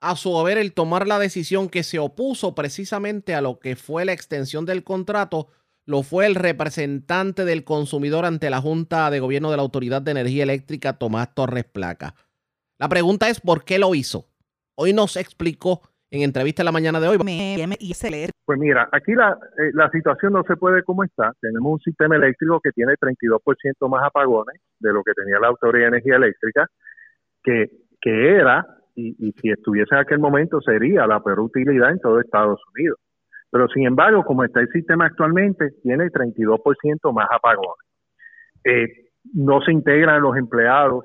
a 0.00 0.16
su 0.16 0.38
haber 0.38 0.58
el 0.58 0.74
tomar 0.74 1.06
la 1.06 1.18
decisión 1.18 1.68
que 1.70 1.82
se 1.82 1.98
opuso 1.98 2.54
precisamente 2.54 3.34
a 3.34 3.40
lo 3.40 3.58
que 3.58 3.74
fue 3.74 4.04
la 4.04 4.12
extensión 4.12 4.66
del 4.66 4.84
contrato, 4.84 5.48
lo 5.86 6.02
fue 6.02 6.26
el 6.26 6.34
representante 6.34 7.46
del 7.46 7.64
consumidor 7.64 8.26
ante 8.26 8.50
la 8.50 8.60
Junta 8.60 9.10
de 9.10 9.20
Gobierno 9.20 9.50
de 9.50 9.56
la 9.56 9.62
Autoridad 9.62 10.02
de 10.02 10.10
Energía 10.10 10.42
Eléctrica, 10.42 10.98
Tomás 10.98 11.34
Torres 11.34 11.64
Placa. 11.64 12.14
La 12.78 12.88
pregunta 12.90 13.30
es 13.30 13.40
por 13.40 13.64
qué 13.64 13.78
lo 13.78 13.94
hizo. 13.94 14.28
Hoy 14.74 14.92
nos 14.92 15.16
explicó 15.16 15.80
en 16.16 16.22
entrevista 16.22 16.62
en 16.62 16.66
la 16.66 16.72
mañana 16.72 17.00
de 17.00 17.08
hoy. 17.08 17.18
Pues 18.44 18.58
mira, 18.58 18.88
aquí 18.92 19.14
la, 19.14 19.38
eh, 19.58 19.70
la 19.72 19.90
situación 19.90 20.32
no 20.32 20.42
se 20.44 20.56
puede 20.56 20.82
como 20.82 21.04
está. 21.04 21.32
Tenemos 21.40 21.72
un 21.72 21.80
sistema 21.80 22.16
eléctrico 22.16 22.60
que 22.60 22.72
tiene 22.72 22.94
32% 22.94 23.88
más 23.88 24.04
apagones 24.04 24.60
de 24.80 24.92
lo 24.92 25.02
que 25.02 25.12
tenía 25.12 25.38
la 25.40 25.48
Autoridad 25.48 25.84
de 25.84 25.88
Energía 25.88 26.16
Eléctrica, 26.16 26.66
que, 27.42 27.70
que 28.00 28.36
era, 28.36 28.66
y, 28.94 29.28
y 29.28 29.32
si 29.40 29.50
estuviese 29.50 29.94
en 29.94 30.00
aquel 30.00 30.18
momento, 30.18 30.60
sería 30.60 31.06
la 31.06 31.20
peor 31.20 31.40
utilidad 31.40 31.90
en 31.90 32.00
todo 32.00 32.20
Estados 32.20 32.60
Unidos. 32.74 32.98
Pero 33.50 33.68
sin 33.68 33.86
embargo, 33.86 34.24
como 34.24 34.42
está 34.42 34.60
el 34.60 34.68
sistema 34.70 35.06
actualmente, 35.06 35.70
tiene 35.82 36.10
32% 36.10 37.12
más 37.12 37.28
apagones. 37.30 37.86
Eh, 38.64 39.10
no 39.32 39.60
se 39.60 39.70
integran 39.72 40.22
los 40.22 40.36
empleados 40.36 41.04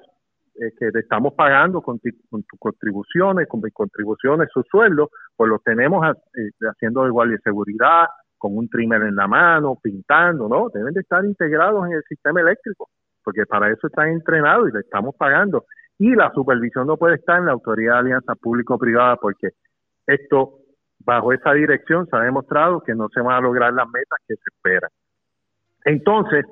eh, 0.56 0.72
que 0.78 0.91
le 0.91 1.00
estamos 1.02 1.34
pagando 1.34 1.82
con, 1.82 2.00
con 2.30 2.43
tus 2.43 2.60
contribuciones, 2.60 3.47
con 3.47 3.62
mis 3.62 3.74
contribuciones, 3.74 4.50
su 4.54 4.64
sueldo, 4.64 5.10
pues 5.36 5.50
los 5.50 5.62
tenemos 5.64 6.04
ha- 6.06 6.12
eh, 6.12 6.52
haciendo 6.62 7.10
guardia 7.12 7.36
de 7.36 7.41
seguridad, 7.41 8.08
con 8.38 8.58
un 8.58 8.70
trimmer 8.70 9.02
en 9.04 9.16
la 9.16 9.28
mano, 9.28 9.78
pintando, 9.82 10.47
¿no? 10.47 10.70
Deben 10.74 10.93
de 10.93 11.02
estar 11.02 11.24
integrados 11.26 11.86
en 11.88 11.93
el 11.93 12.04
sistema 12.04 12.39
eléctrico, 12.41 12.88
porque 13.24 13.45
para 13.45 13.70
eso 13.70 13.88
están 13.88 14.10
entrenados 14.10 14.70
y 14.70 14.74
le 14.74 14.80
estamos 14.80 15.16
pagando. 15.16 15.66
Y 15.97 16.16
la 16.16 16.32
supervisión 16.34 16.88
no 16.88 16.95
puede 16.95 17.16
estar 17.16 17.39
en 17.39 17.47
la 17.47 17.52
Autoridad 17.52 17.95
de 17.95 18.00
Alianza 18.00 18.36
Público-Privada, 18.36 19.18
porque 19.18 19.50
esto, 20.08 20.60
bajo 21.00 21.34
esa 21.34 21.52
dirección, 21.52 22.08
se 22.08 22.16
ha 22.16 22.22
demostrado 22.22 22.82
que 22.82 22.95
no 22.95 23.10
se 23.10 23.20
van 23.20 23.36
a 23.36 23.41
lograr 23.41 23.74
las 23.74 23.88
metas 23.89 24.20
que 24.26 24.36
se 24.36 24.50
esperan. 24.54 24.89
Entonces, 25.84 26.45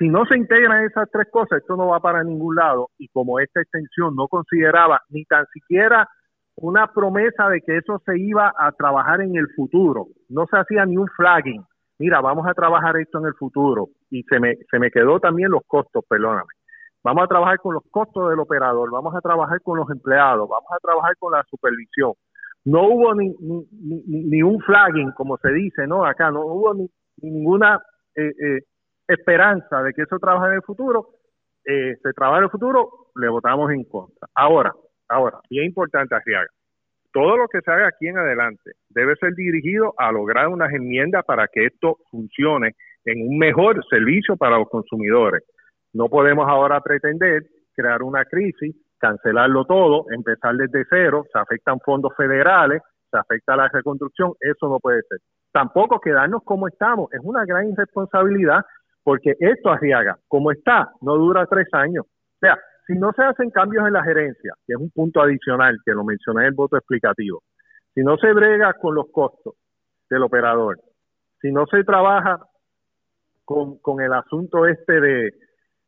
si 0.00 0.08
no 0.08 0.24
se 0.24 0.34
integran 0.34 0.84
esas 0.84 1.10
tres 1.10 1.28
cosas, 1.30 1.58
esto 1.60 1.76
no 1.76 1.88
va 1.88 2.00
para 2.00 2.24
ningún 2.24 2.56
lado 2.56 2.88
y 2.96 3.08
como 3.08 3.38
esta 3.38 3.60
extensión 3.60 4.16
no 4.16 4.28
consideraba 4.28 5.02
ni 5.10 5.26
tan 5.26 5.44
siquiera 5.52 6.08
una 6.56 6.86
promesa 6.86 7.50
de 7.50 7.60
que 7.60 7.76
eso 7.76 8.00
se 8.06 8.18
iba 8.18 8.50
a 8.58 8.72
trabajar 8.72 9.20
en 9.20 9.36
el 9.36 9.46
futuro. 9.54 10.06
No 10.30 10.46
se 10.46 10.56
hacía 10.56 10.86
ni 10.86 10.96
un 10.96 11.06
flagging. 11.08 11.62
Mira, 11.98 12.22
vamos 12.22 12.46
a 12.48 12.54
trabajar 12.54 12.96
esto 12.96 13.18
en 13.18 13.26
el 13.26 13.34
futuro. 13.34 13.88
Y 14.10 14.22
se 14.22 14.40
me, 14.40 14.56
se 14.70 14.78
me 14.78 14.90
quedó 14.90 15.20
también 15.20 15.50
los 15.50 15.62
costos, 15.66 16.02
perdóname. 16.08 16.48
Vamos 17.04 17.24
a 17.24 17.28
trabajar 17.28 17.58
con 17.58 17.74
los 17.74 17.82
costos 17.90 18.30
del 18.30 18.40
operador, 18.40 18.90
vamos 18.90 19.14
a 19.14 19.20
trabajar 19.20 19.60
con 19.62 19.78
los 19.78 19.90
empleados, 19.90 20.48
vamos 20.48 20.70
a 20.70 20.78
trabajar 20.78 21.14
con 21.18 21.32
la 21.32 21.42
supervisión. 21.44 22.12
No 22.64 22.88
hubo 22.88 23.14
ni, 23.14 23.28
ni, 23.38 23.66
ni, 24.06 24.24
ni 24.24 24.42
un 24.42 24.60
flagging, 24.60 25.12
como 25.12 25.36
se 25.38 25.50
dice, 25.50 25.86
¿no? 25.86 26.06
Acá 26.06 26.30
no 26.30 26.40
hubo 26.46 26.72
ni, 26.74 26.88
ninguna 27.20 27.80
eh, 28.16 28.28
eh, 28.28 28.60
esperanza 29.12 29.82
de 29.82 29.92
que 29.92 30.02
eso 30.02 30.18
trabaje 30.18 30.48
en 30.48 30.54
el 30.54 30.62
futuro. 30.62 31.08
Eh, 31.64 31.96
se 32.02 32.12
trabaja 32.12 32.38
en 32.38 32.44
el 32.44 32.50
futuro, 32.50 33.10
le 33.16 33.28
votamos 33.28 33.70
en 33.70 33.84
contra. 33.84 34.28
Ahora, 34.34 34.72
ahora, 35.08 35.40
bien 35.50 35.66
importante, 35.66 36.14
Arriaga, 36.14 36.48
todo 37.12 37.36
lo 37.36 37.48
que 37.48 37.60
se 37.60 37.70
haga 37.70 37.88
aquí 37.88 38.06
en 38.06 38.18
adelante 38.18 38.72
debe 38.88 39.16
ser 39.16 39.34
dirigido 39.34 39.94
a 39.98 40.12
lograr 40.12 40.48
unas 40.48 40.72
enmiendas 40.72 41.24
para 41.24 41.48
que 41.48 41.66
esto 41.66 41.98
funcione 42.10 42.72
en 43.04 43.28
un 43.28 43.38
mejor 43.38 43.84
servicio 43.88 44.36
para 44.36 44.58
los 44.58 44.68
consumidores. 44.68 45.42
No 45.92 46.08
podemos 46.08 46.48
ahora 46.48 46.80
pretender 46.80 47.42
crear 47.74 48.02
una 48.02 48.24
crisis, 48.24 48.76
cancelarlo 48.98 49.64
todo, 49.64 50.06
empezar 50.10 50.54
desde 50.56 50.84
cero, 50.88 51.24
se 51.32 51.38
afectan 51.38 51.80
fondos 51.80 52.12
federales, 52.16 52.82
se 53.10 53.18
afecta 53.18 53.56
la 53.56 53.68
reconstrucción, 53.68 54.34
eso 54.40 54.68
no 54.68 54.78
puede 54.78 55.02
ser. 55.08 55.18
Tampoco 55.52 55.98
quedarnos 56.00 56.42
como 56.44 56.68
estamos, 56.68 57.12
es 57.12 57.20
una 57.24 57.44
gran 57.44 57.70
irresponsabilidad 57.70 58.64
porque 59.02 59.34
esto 59.38 59.70
arriaga, 59.70 60.18
como 60.28 60.52
está, 60.52 60.88
no 61.00 61.16
dura 61.16 61.46
tres 61.46 61.68
años. 61.72 62.04
O 62.06 62.38
sea, 62.40 62.58
si 62.86 62.94
no 62.94 63.12
se 63.12 63.22
hacen 63.22 63.50
cambios 63.50 63.86
en 63.86 63.92
la 63.92 64.02
gerencia, 64.02 64.54
que 64.66 64.74
es 64.74 64.78
un 64.78 64.90
punto 64.90 65.20
adicional 65.20 65.78
que 65.84 65.92
lo 65.92 66.04
mencioné 66.04 66.42
en 66.42 66.48
el 66.48 66.54
voto 66.54 66.76
explicativo, 66.76 67.42
si 67.94 68.02
no 68.02 68.16
se 68.18 68.32
brega 68.32 68.74
con 68.74 68.94
los 68.94 69.10
costos 69.10 69.54
del 70.08 70.22
operador, 70.22 70.78
si 71.40 71.52
no 71.52 71.66
se 71.66 71.84
trabaja 71.84 72.38
con, 73.44 74.00
el 74.00 74.12
asunto 74.12 74.66
este 74.66 75.00
de, 75.00 75.34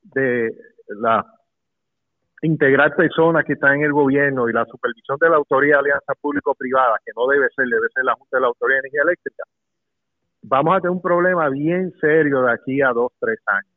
de 0.02 0.50
la 1.00 1.24
integrar 2.42 2.94
personas 2.96 3.44
que 3.44 3.52
están 3.52 3.76
en 3.76 3.84
el 3.84 3.92
gobierno 3.92 4.48
y 4.48 4.52
la 4.52 4.64
supervisión 4.66 5.16
de 5.20 5.30
la 5.30 5.36
Autoridad 5.36 5.76
de 5.76 5.90
Alianza 5.92 6.14
Público-Privada, 6.20 6.98
que 7.04 7.12
no 7.16 7.28
debe 7.28 7.46
ser, 7.54 7.66
debe 7.66 7.86
ser 7.94 8.04
la 8.04 8.14
Junta 8.14 8.36
de 8.36 8.40
la 8.40 8.48
Autoridad 8.48 8.76
de 8.76 8.80
Energía 8.80 9.02
Eléctrica, 9.02 9.44
vamos 10.42 10.76
a 10.76 10.80
tener 10.80 10.90
un 10.90 11.02
problema 11.02 11.48
bien 11.48 11.92
serio 12.00 12.42
de 12.42 12.52
aquí 12.52 12.82
a 12.82 12.92
dos, 12.92 13.12
tres 13.18 13.38
años. 13.46 13.72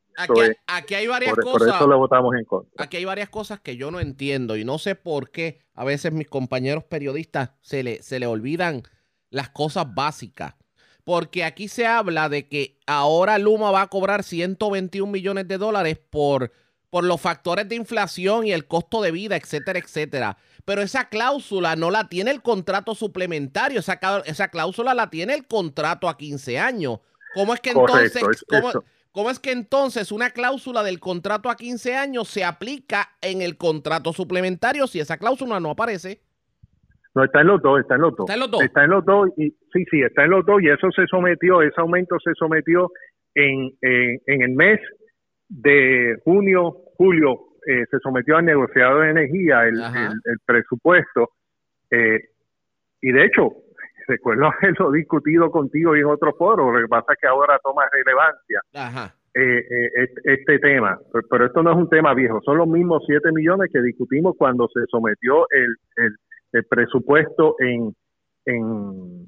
Aquí, 0.68 0.96
hay 0.96 1.08
varias 1.08 1.36
cosas. 1.36 1.52
Por 1.52 1.68
eso 1.68 1.88
le 1.90 1.96
votamos 1.96 2.36
en 2.36 2.46
contra. 2.46 2.84
Aquí 2.84 2.98
hay 2.98 3.06
varias 3.06 3.30
cosas 3.30 3.60
que 3.60 3.76
yo 3.76 3.92
no 3.92 4.00
entiendo 4.00 4.56
y 4.56 4.64
no 4.64 4.78
sé 4.78 4.96
por 4.96 5.30
qué 5.30 5.60
a 5.74 5.84
veces 5.84 6.14
mis 6.14 6.28
compañeros 6.28 6.86
periodistas 6.86 7.52
se 7.62 7.84
le, 7.84 8.02
se 8.02 8.20
le 8.20 8.28
olvidan 8.28 8.84
las 9.30 9.50
cosas 9.50 9.94
básicas. 9.94 10.56
Porque 11.04 11.44
aquí 11.44 11.68
se 11.68 11.86
habla 11.86 12.30
de 12.30 12.48
que 12.48 12.80
ahora 12.88 13.38
Luma 13.38 13.72
va 13.72 13.84
a 13.84 13.88
cobrar 13.88 14.24
121 14.24 15.12
millones 15.12 15.48
de 15.48 15.58
dólares 15.58 16.00
por, 16.10 16.52
por 16.96 17.04
los 17.04 17.20
factores 17.20 17.68
de 17.68 17.76
inflación 17.76 18.48
y 18.48 18.54
el 18.54 18.68
costo 18.68 19.02
de 19.02 19.12
vida, 19.12 19.36
etcétera, 19.36 19.80
etcétera. 19.80 20.38
Pero 20.64 20.82
esa 20.82 21.10
cláusula 21.10 21.76
no 21.76 21.92
la 21.92 22.08
tiene 22.08 22.32
el 22.32 22.42
contrato 22.42 22.96
suplementario, 22.96 23.82
esa, 23.82 24.00
esa 24.26 24.48
cláusula 24.48 24.94
la 24.94 25.10
tiene 25.10 25.34
el 25.34 25.46
contrato 25.46 26.08
a 26.08 26.16
15 26.16 26.58
años. 26.58 27.02
¿Cómo 27.34 27.54
es 27.54 27.60
que 27.60 27.72
entonces, 27.72 28.46
cómo, 29.12 29.30
es 29.30 29.40
que 29.40 29.52
entonces 29.52 30.10
una 30.14 30.30
cláusula 30.30 30.84
del 30.84 31.02
contrato 31.02 31.50
a 31.50 31.58
15 31.58 31.98
años 31.98 32.30
se 32.30 32.46
aplica 32.46 33.10
en 33.22 33.42
el 33.42 33.58
contrato 33.58 34.14
suplementario 34.14 34.88
si 34.88 35.02
esa 35.02 35.18
cláusula 35.18 35.60
no 35.60 35.72
aparece? 35.72 36.22
No, 37.14 37.26
está 37.26 37.42
en 37.42 37.48
los 37.48 37.62
dos, 37.62 37.82
está 37.82 37.96
en 37.96 38.02
los 38.04 38.16
dos. 38.16 38.26
Está 38.30 38.36
en 38.36 38.40
los 38.40 38.52
dos. 38.52 38.64
Está 38.64 38.84
en 38.86 38.90
los 38.92 39.04
dos, 39.04 39.30
y, 39.36 39.50
sí, 39.50 39.84
sí, 39.92 40.02
está 40.02 40.24
en 40.24 40.30
los 40.30 40.46
dos, 40.46 40.62
y 40.62 40.70
eso 40.70 40.90
se 40.96 41.06
sometió, 41.08 41.62
ese 41.62 41.76
aumento 41.76 42.16
se 42.24 42.34
sometió 42.36 42.90
en, 43.34 43.76
en, 43.82 44.42
el 44.42 44.52
mes 44.52 44.80
de 45.50 46.16
junio, 46.24 46.85
julio, 46.98 47.40
eh, 47.68 47.86
se 47.90 48.00
sometió 48.00 48.38
al 48.38 48.46
negociado 48.46 49.00
de 49.00 49.12
energía 49.12 49.64
el, 49.66 49.80
el, 49.80 50.38
presupuesto, 50.46 51.32
eh, 51.92 52.20
y 53.02 53.12
de 53.12 53.26
hecho, 53.26 53.50
recuerdo 54.08 54.46
haberlo 54.62 54.92
discutido 54.92 55.50
contigo 55.52 55.96
y 55.96 56.00
en 56.00 56.06
otro 56.06 56.34
foro, 56.34 56.72
lo 56.72 56.80
que 56.80 56.88
pasa 56.88 57.14
es 57.14 57.20
que 57.20 57.28
ahora 57.28 57.60
toma 57.64 57.84
relevancia. 57.92 58.62
Eh, 59.38 59.90
este, 59.96 60.34
este, 60.34 60.60
tema, 60.60 60.98
pero, 61.30 61.48
esto 61.48 61.62
no 61.62 61.72
es 61.72 61.76
un 61.76 61.90
tema 61.90 62.14
viejo, 62.14 62.40
son 62.46 62.58
los 62.58 62.70
mismos 62.70 63.04
7 63.06 63.34
millones 63.34 63.70
que 63.70 63.82
discutimos 63.82 64.34
cuando 64.38 64.70
se 64.70 64.86
sometió 64.90 65.46
el, 65.52 65.76
el 65.98 66.16
el 66.56 66.66
presupuesto 66.66 67.56
en, 67.60 67.94
en 68.46 69.28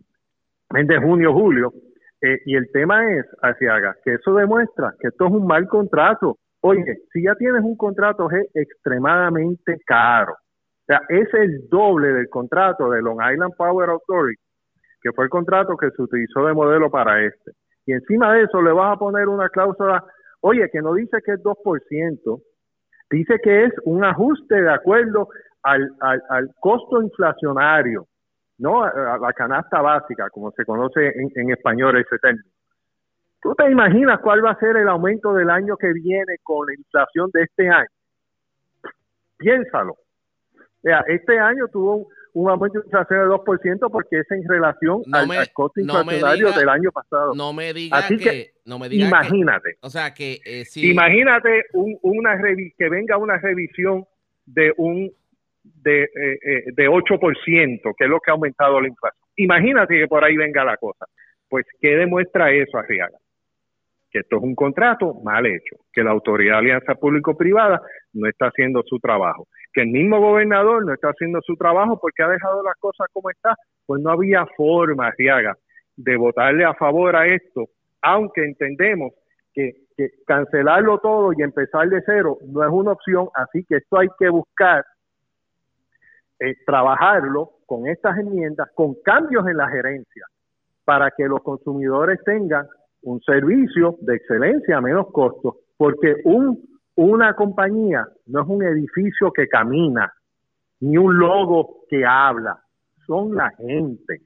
mes 0.71 0.87
de 0.87 0.97
junio, 0.97 1.33
julio. 1.33 1.73
Eh, 2.21 2.39
y 2.45 2.55
el 2.55 2.71
tema 2.71 3.11
es, 3.11 3.25
Asiaga, 3.41 3.95
que 4.03 4.15
eso 4.15 4.33
demuestra 4.33 4.93
que 4.99 5.09
esto 5.09 5.27
es 5.27 5.31
un 5.31 5.45
mal 5.45 5.67
contrato. 5.67 6.37
Oye, 6.61 6.97
si 7.13 7.23
ya 7.23 7.35
tienes 7.35 7.61
un 7.63 7.77
contrato 7.77 8.29
es 8.31 8.47
extremadamente 8.53 9.77
caro. 9.85 10.33
O 10.33 10.85
sea, 10.87 11.01
es 11.09 11.33
el 11.33 11.67
doble 11.69 12.07
del 12.13 12.29
contrato 12.29 12.89
de 12.89 13.01
Long 13.01 13.19
Island 13.21 13.53
Power 13.57 13.89
Authority, 13.89 14.41
que 15.01 15.11
fue 15.11 15.25
el 15.25 15.29
contrato 15.29 15.75
que 15.77 15.91
se 15.91 16.01
utilizó 16.01 16.45
de 16.45 16.53
modelo 16.53 16.89
para 16.89 17.23
este. 17.25 17.51
Y 17.85 17.93
encima 17.93 18.33
de 18.33 18.43
eso 18.43 18.61
le 18.61 18.71
vas 18.71 18.95
a 18.95 18.99
poner 18.99 19.27
una 19.27 19.49
cláusula, 19.49 20.03
oye, 20.41 20.69
que 20.71 20.81
no 20.81 20.93
dice 20.93 21.17
que 21.25 21.33
es 21.33 21.43
2%, 21.43 22.41
dice 23.09 23.39
que 23.43 23.65
es 23.65 23.73
un 23.83 24.03
ajuste 24.03 24.61
de 24.61 24.71
acuerdo 24.71 25.29
al, 25.63 25.89
al, 26.01 26.49
costo 26.59 27.01
inflacionario, 27.01 28.05
¿no? 28.57 28.83
A, 28.83 29.17
la 29.17 29.33
canasta 29.33 29.81
básica, 29.81 30.29
como 30.29 30.51
se 30.51 30.65
conoce 30.65 31.13
en, 31.35 31.49
español 31.49 31.97
ese 31.97 32.17
término. 32.19 32.49
¿Tú 33.47 33.55
te 33.55 33.71
imaginas 33.71 34.19
cuál 34.19 34.43
va 34.43 34.51
a 34.51 34.59
ser 34.59 34.75
el 34.75 34.89
aumento 34.89 35.33
del 35.33 35.49
año 35.49 35.77
que 35.77 35.93
viene 35.93 36.35
con 36.43 36.67
la 36.67 36.73
inflación 36.73 37.29
de 37.33 37.43
este 37.43 37.69
año? 37.69 37.87
Piénsalo. 39.37 39.93
O 39.93 40.89
este 41.07 41.39
año 41.39 41.69
tuvo 41.71 42.09
un, 42.33 42.49
aumento 42.49 42.79
de 42.79 42.87
inflación 42.87 43.21
de 43.21 43.35
2% 43.35 43.89
porque 43.89 44.19
es 44.19 44.31
en 44.31 44.45
relación 44.49 45.01
al, 45.13 45.29
costo 45.53 45.79
inflacionario 45.79 46.51
del 46.51 46.67
año 46.67 46.91
pasado. 46.91 47.33
No 47.35 47.53
me 47.53 47.71
digas 47.71 48.03
Así 48.03 48.17
que, 48.17 48.51
no 48.65 48.79
me 48.79 48.87
imagínate. 48.87 49.77
o 49.79 49.89
sea 49.89 50.13
que 50.13 50.41
eh, 50.43 50.65
si, 50.65 50.91
Imagínate 50.91 51.67
un, 51.71 51.97
una 52.01 52.37
que 52.77 52.89
venga 52.89 53.15
una 53.15 53.37
revisión 53.37 54.03
de 54.45 54.73
un 54.75 55.09
de, 55.63 56.03
eh, 56.03 56.39
eh 56.41 56.63
de 56.73 56.89
8%, 56.89 57.93
que 57.97 58.03
es 58.03 58.09
lo 58.09 58.19
que 58.19 58.29
ha 58.29 58.33
aumentado 58.33 58.81
la 58.81 58.89
inflación. 58.89 59.23
Imagínate 59.37 59.97
que 59.99 60.07
por 60.07 60.25
ahí 60.25 60.35
venga 60.35 60.65
la 60.65 60.75
cosa. 60.75 61.05
Pues, 61.47 61.65
¿qué 61.79 61.95
demuestra 61.95 62.51
eso, 62.51 62.77
Arriaga? 62.77 63.17
Que 64.11 64.19
esto 64.19 64.37
es 64.37 64.43
un 64.43 64.55
contrato 64.55 65.15
mal 65.23 65.45
hecho, 65.45 65.75
que 65.91 66.03
la 66.03 66.11
Autoridad 66.11 66.53
de 66.53 66.59
Alianza 66.59 66.95
Público-Privada 66.95 67.81
no 68.13 68.27
está 68.27 68.47
haciendo 68.47 68.81
su 68.85 68.99
trabajo, 68.99 69.47
que 69.73 69.81
el 69.81 69.89
mismo 69.89 70.19
gobernador 70.19 70.85
no 70.85 70.93
está 70.93 71.09
haciendo 71.09 71.41
su 71.41 71.55
trabajo 71.55 71.99
porque 71.99 72.23
ha 72.23 72.29
dejado 72.29 72.63
las 72.63 72.75
cosas 72.77 73.07
como 73.11 73.29
está, 73.29 73.55
pues 73.85 74.01
no 74.01 74.11
había 74.11 74.45
forma, 74.55 75.07
Arriaga, 75.07 75.55
de 75.95 76.15
votarle 76.15 76.63
a 76.63 76.73
favor 76.73 77.15
a 77.15 77.27
esto, 77.27 77.65
aunque 78.01 78.45
entendemos 78.45 79.13
que, 79.53 79.73
que 79.97 80.09
cancelarlo 80.25 80.99
todo 80.99 81.33
y 81.35 81.41
empezar 81.41 81.89
de 81.89 82.01
cero 82.05 82.37
no 82.45 82.63
es 82.63 82.69
una 82.71 82.91
opción, 82.93 83.27
así 83.33 83.65
que 83.67 83.77
esto 83.77 83.99
hay 83.99 84.07
que 84.17 84.29
buscar 84.29 84.85
eh, 86.39 86.53
trabajarlo 86.67 87.49
con 87.65 87.87
estas 87.87 88.15
enmiendas, 88.19 88.69
con 88.75 88.93
cambios 89.03 89.47
en 89.47 89.57
la 89.57 89.67
gerencia, 89.69 90.25
para 90.85 91.09
que 91.09 91.25
los 91.25 91.41
consumidores 91.41 92.23
tengan 92.23 92.67
un 93.03 93.21
servicio 93.21 93.97
de 94.01 94.15
excelencia 94.15 94.77
a 94.77 94.81
menos 94.81 95.07
costos, 95.11 95.55
porque 95.77 96.15
un, 96.25 96.59
una 96.95 97.33
compañía 97.33 98.07
no 98.25 98.41
es 98.41 98.47
un 98.47 98.63
edificio 98.63 99.31
que 99.31 99.47
camina, 99.47 100.11
ni 100.79 100.97
un 100.97 101.17
logo 101.17 101.83
que 101.89 102.05
habla, 102.05 102.59
son 103.05 103.35
la 103.35 103.49
gente. 103.51 104.21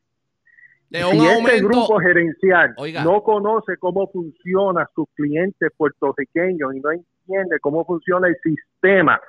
si 0.90 0.98
este 0.98 1.62
grupo 1.62 2.00
gerencial 2.00 2.76
no 3.04 3.22
conoce 3.24 3.78
cómo 3.78 4.08
funciona 4.08 4.88
sus 4.94 5.08
clientes 5.16 5.70
puertorriqueños 5.78 6.76
y 6.76 6.80
no 6.80 6.92
entiende 6.92 7.60
cómo 7.62 7.86
funciona 7.86 8.28
el 8.28 8.36
sistema 8.44 9.20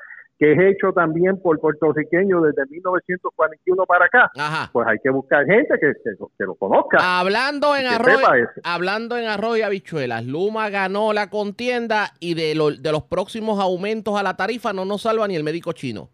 que 0.43 0.51
es 0.51 0.59
hecho 0.59 0.93
también 0.93 1.41
por 1.41 1.61
puertorriqueños 1.61 2.43
desde 2.43 2.69
1941 2.69 3.87
para 3.87 4.07
acá, 4.07 4.29
pues 4.73 4.89
hay 4.89 4.99
que 5.01 5.09
buscar 5.11 5.47
gente 5.47 5.73
que, 5.81 5.93
que, 6.03 6.45
lo 6.45 6.57
conozca. 6.57 6.99
Hablando 7.21 7.77
en, 7.77 7.87
arroz, 7.87 8.21
hablando 8.65 9.17
en 9.17 9.27
arroz 9.27 9.59
y 9.59 9.63
habichuelas, 9.63 10.27
Luma 10.27 10.69
ganó 10.69 11.13
la 11.13 11.31
contienda 11.31 12.09
y 12.19 12.35
de, 12.35 12.61
de 12.81 12.91
los 12.91 13.05
próximos 13.05 13.61
aumentos 13.61 14.19
a 14.19 14.25
la 14.25 14.37
tarifa 14.37 14.73
no 14.73 14.85
nos 14.85 15.03
salva 15.03 15.29
ni 15.29 15.37
el 15.37 15.45
médico 15.45 15.73
chino. 15.75 16.09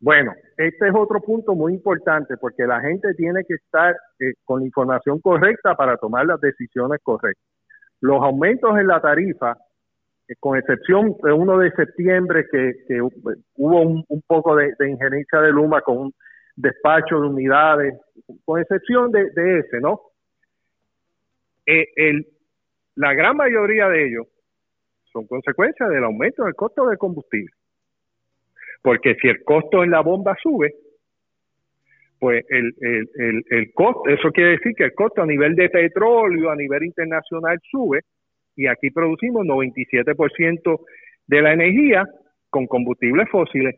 Bueno, 0.00 0.32
este 0.56 0.88
es 0.88 0.92
otro 0.92 1.20
punto 1.20 1.54
muy 1.54 1.74
importante 1.74 2.36
porque 2.38 2.66
la 2.66 2.80
gente 2.80 3.14
tiene 3.14 3.44
que 3.46 3.54
estar 3.54 3.94
eh, 4.18 4.32
con 4.44 4.62
la 4.62 4.66
información 4.66 5.20
correcta 5.20 5.76
para 5.76 5.96
tomar 5.96 6.26
las 6.26 6.40
decisiones 6.40 6.98
correctas. 7.04 7.46
Los 8.00 8.20
aumentos 8.20 8.76
en 8.76 8.88
la 8.88 9.00
tarifa 9.00 9.56
con 10.40 10.56
excepción 10.58 11.14
de 11.22 11.32
uno 11.32 11.58
de 11.58 11.70
septiembre 11.72 12.46
que, 12.50 13.00
hubo 13.56 13.82
un, 13.82 14.22
poco 14.26 14.56
de, 14.56 14.72
injerencia 14.88 15.40
de 15.40 15.50
Luma 15.50 15.80
con 15.82 16.12
despacho 16.56 17.20
de 17.20 17.28
unidades, 17.28 17.94
con 18.44 18.60
excepción 18.60 19.10
de, 19.10 19.30
de 19.30 19.58
ese, 19.60 19.80
¿no? 19.80 20.00
Eh, 21.66 21.86
el, 21.96 22.26
la 22.96 23.14
gran 23.14 23.36
mayoría 23.36 23.88
de 23.88 24.06
ellos 24.06 24.26
son 25.12 25.26
consecuencias 25.26 25.88
del 25.90 26.04
aumento 26.04 26.44
del 26.44 26.54
costo 26.54 26.86
del 26.86 26.98
combustible. 26.98 27.52
Porque 28.82 29.14
si 29.20 29.28
el 29.28 29.44
costo 29.44 29.84
en 29.84 29.90
la 29.90 30.00
bomba 30.00 30.36
sube, 30.42 30.74
pues 32.18 32.44
el, 32.48 32.74
el, 32.80 33.10
el, 33.14 33.44
el 33.50 33.72
costo, 33.74 34.08
eso 34.08 34.30
quiere 34.30 34.52
decir 34.52 34.72
que 34.76 34.84
el 34.84 34.94
costo 34.94 35.22
a 35.22 35.26
nivel 35.26 35.54
de 35.54 35.68
petróleo, 35.68 36.50
a 36.50 36.56
nivel 36.56 36.84
internacional 36.84 37.58
sube, 37.70 38.00
y 38.56 38.66
aquí 38.66 38.90
producimos 38.90 39.44
97% 39.46 40.80
de 41.26 41.42
la 41.42 41.52
energía 41.52 42.04
con 42.50 42.66
combustibles 42.66 43.28
fósiles. 43.30 43.76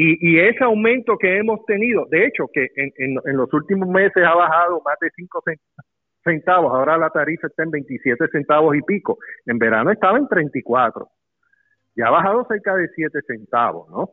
Y, 0.00 0.38
ese 0.38 0.62
aumento 0.62 1.18
que 1.18 1.38
hemos 1.38 1.64
tenido, 1.66 2.06
de 2.08 2.26
hecho, 2.26 2.46
que 2.52 2.68
en, 2.76 2.92
en, 2.98 3.18
en 3.24 3.36
los 3.36 3.52
últimos 3.52 3.88
meses 3.88 4.22
ha 4.24 4.32
bajado 4.32 4.80
más 4.84 4.96
de 5.00 5.10
5 5.10 5.42
centavos, 6.22 6.72
ahora 6.72 6.96
la 6.96 7.10
tarifa 7.10 7.48
está 7.48 7.64
en 7.64 7.72
27 7.72 8.28
centavos 8.28 8.76
y 8.76 8.82
pico, 8.82 9.18
en 9.44 9.58
verano 9.58 9.90
estaba 9.90 10.16
en 10.18 10.28
34, 10.28 11.08
ya 11.96 12.06
ha 12.06 12.10
bajado 12.10 12.46
cerca 12.48 12.76
de 12.76 12.88
7 12.94 13.18
centavos, 13.26 13.90
¿no? 13.90 14.10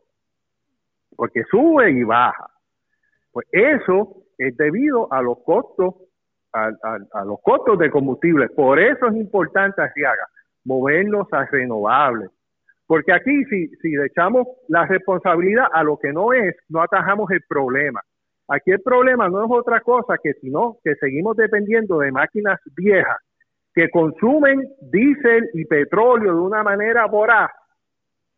Porque 1.15 1.43
sube 1.51 1.91
y 1.91 2.03
baja. 2.03 2.47
Pues 3.31 3.47
eso 3.51 4.23
es 4.39 4.57
debido 4.57 5.13
a 5.13 5.21
los 5.21 5.37
costos, 5.43 5.93
a, 6.55 6.71
a, 7.19 7.25
los 7.25 7.39
costos 7.41 7.77
de 7.77 7.91
combustible. 7.91 8.49
Por 8.49 8.79
eso 8.79 9.07
es 9.07 9.15
importante, 9.15 9.81
Arriaga, 9.81 10.27
movernos 10.63 11.27
a 11.31 11.45
renovables. 11.45 12.31
Porque 12.87 13.13
aquí 13.13 13.43
si, 13.45 13.67
si 13.81 13.89
le 13.95 14.05
echamos 14.05 14.47
la 14.69 14.85
responsabilidad 14.85 15.65
a 15.73 15.83
lo 15.83 15.97
que 15.97 16.13
no 16.13 16.33
es, 16.33 16.55
no 16.69 16.81
atajamos 16.81 17.29
el 17.31 17.41
problema. 17.47 18.01
Aquí 18.47 18.71
el 18.71 18.81
problema 18.81 19.27
no 19.27 19.43
es 19.43 19.51
otra 19.51 19.81
cosa 19.81 20.15
que 20.21 20.33
sino 20.33 20.77
que 20.83 20.95
seguimos 20.95 21.35
dependiendo 21.35 21.99
de 21.99 22.11
máquinas 22.11 22.59
viejas 22.75 23.17
que 23.73 23.89
consumen 23.89 24.61
diésel 24.81 25.49
y 25.53 25.65
petróleo 25.65 26.33
de 26.33 26.39
una 26.39 26.63
manera 26.63 27.05
voraz 27.07 27.51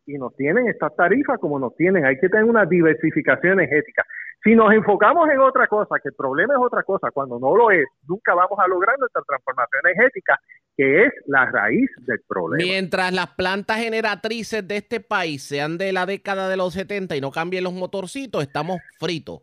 y 0.08 0.18
nos 0.18 0.36
tienen 0.36 0.68
estas 0.68 0.96
tarifas 0.96 1.38
como 1.40 1.60
nos 1.60 1.76
tienen. 1.76 2.06
Hay 2.06 2.18
que 2.18 2.30
tener 2.30 2.46
una 2.46 2.66
diversificación 2.66 3.60
energética. 3.60 4.04
Si 4.44 4.56
nos 4.56 4.72
enfocamos 4.72 5.28
en 5.30 5.40
otra 5.40 5.68
cosa, 5.68 5.96
que 6.02 6.10
el 6.10 6.16
problema 6.16 6.54
es 6.54 6.60
otra 6.62 6.84
cosa, 6.84 7.10
cuando 7.12 7.40
no 7.40 7.56
lo 7.56 7.72
es, 7.72 7.86
nunca 8.08 8.36
vamos 8.36 8.58
a 8.60 8.68
lograr 8.68 8.98
nuestra 9.00 9.22
transformación 9.24 9.82
energética, 9.86 10.40
que 10.76 11.06
es 11.06 11.14
la 11.26 11.46
raíz 11.50 11.90
del 12.06 12.20
problema. 12.28 12.64
Mientras 12.64 13.12
las 13.14 13.28
plantas 13.36 13.78
generatrices 13.78 14.68
de 14.68 14.78
este 14.78 15.00
país 15.00 15.44
sean 15.44 15.78
de 15.78 15.92
la 15.92 16.06
década 16.06 16.50
de 16.50 16.58
los 16.58 16.74
70 16.74 17.16
y 17.16 17.22
no 17.22 17.32
cambien 17.32 17.64
los 17.64 17.74
motorcitos, 17.74 18.44
estamos 18.44 18.80
fritos. 19.00 19.42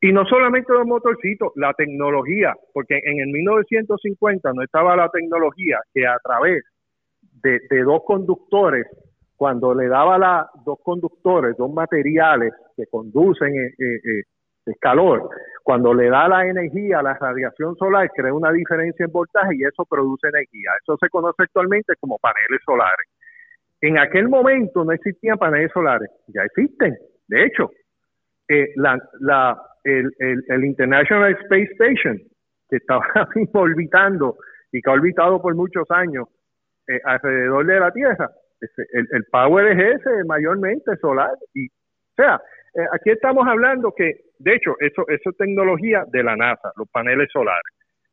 Y 0.00 0.12
no 0.12 0.26
solamente 0.26 0.72
los 0.74 0.86
motorcitos, 0.86 1.52
la 1.56 1.72
tecnología, 1.72 2.54
porque 2.74 3.00
en 3.02 3.18
el 3.18 3.28
1950 3.28 4.52
no 4.52 4.62
estaba 4.62 4.94
la 4.94 5.08
tecnología 5.08 5.80
que 5.94 6.06
a 6.06 6.18
través 6.22 6.62
de, 7.42 7.60
de 7.70 7.82
dos 7.82 8.02
conductores 8.06 8.86
cuando 9.36 9.74
le 9.74 9.86
daba 9.88 10.18
la, 10.18 10.50
dos 10.64 10.78
conductores, 10.82 11.56
dos 11.56 11.70
materiales 11.72 12.52
que 12.76 12.86
conducen 12.86 13.54
eh, 13.54 13.74
eh, 13.78 14.22
eh, 14.66 14.72
calor, 14.80 15.28
cuando 15.62 15.92
le 15.92 16.08
da 16.08 16.26
la 16.28 16.46
energía 16.46 17.00
a 17.00 17.02
la 17.02 17.14
radiación 17.14 17.76
solar, 17.76 18.10
crea 18.14 18.32
una 18.32 18.50
diferencia 18.50 19.04
en 19.04 19.12
voltaje 19.12 19.56
y 19.56 19.64
eso 19.64 19.84
produce 19.84 20.28
energía. 20.28 20.70
Eso 20.82 20.96
se 20.98 21.08
conoce 21.10 21.42
actualmente 21.42 21.94
como 22.00 22.18
paneles 22.18 22.60
solares. 22.64 23.06
En 23.80 23.98
aquel 23.98 24.28
momento 24.28 24.84
no 24.84 24.92
existían 24.92 25.38
paneles 25.38 25.70
solares, 25.72 26.08
ya 26.28 26.42
existen. 26.42 26.96
De 27.28 27.44
hecho, 27.44 27.70
la, 28.76 29.60
el, 29.84 30.10
el, 30.18 30.44
el 30.48 30.64
International 30.64 31.36
Space 31.42 31.72
Station, 31.72 32.18
que 32.70 32.76
estaba 32.76 33.04
orbitando 33.52 34.36
y 34.72 34.80
que 34.80 34.90
ha 34.90 34.94
orbitado 34.94 35.42
por 35.42 35.54
muchos 35.54 35.90
años 35.90 36.26
alrededor 37.04 37.66
de 37.66 37.80
la 37.80 37.90
Tierra, 37.90 38.30
el, 38.60 39.08
el, 39.12 39.24
power 39.30 39.66
es 39.66 40.00
ese 40.00 40.24
mayormente 40.24 40.96
solar. 41.00 41.32
Y 41.54 41.66
o 41.66 42.14
sea 42.16 42.40
eh, 42.74 42.86
aquí 42.92 43.10
estamos 43.10 43.46
hablando 43.46 43.92
que 43.92 44.20
de 44.38 44.54
hecho 44.54 44.74
eso 44.80 45.06
eso 45.08 45.30
es 45.30 45.36
tecnología 45.36 46.04
de 46.08 46.22
la 46.22 46.36
NASA 46.36 46.72
los 46.76 46.88
paneles 46.88 47.28
solares. 47.32 47.62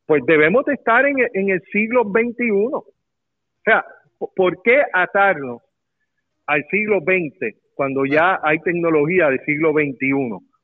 Pues 0.06 0.22
debemos 0.26 0.66
de 0.66 0.74
estar 0.74 1.06
en, 1.06 1.18
en 1.34 1.50
el 1.50 1.62
siglo 1.72 2.04
XXI 2.04 2.52
o 2.52 2.86
sea 3.64 3.86
¿por 4.36 4.62
qué 4.62 4.84
atarnos 4.94 5.62
al 6.46 6.64
siglo 6.70 7.00
XX 7.00 7.56
cuando 7.76 8.06
ya 8.06 8.40
hay 8.44 8.60
tecnología 8.60 9.30
del 9.30 9.40
siglo 9.46 9.72
XXI 9.72 10.14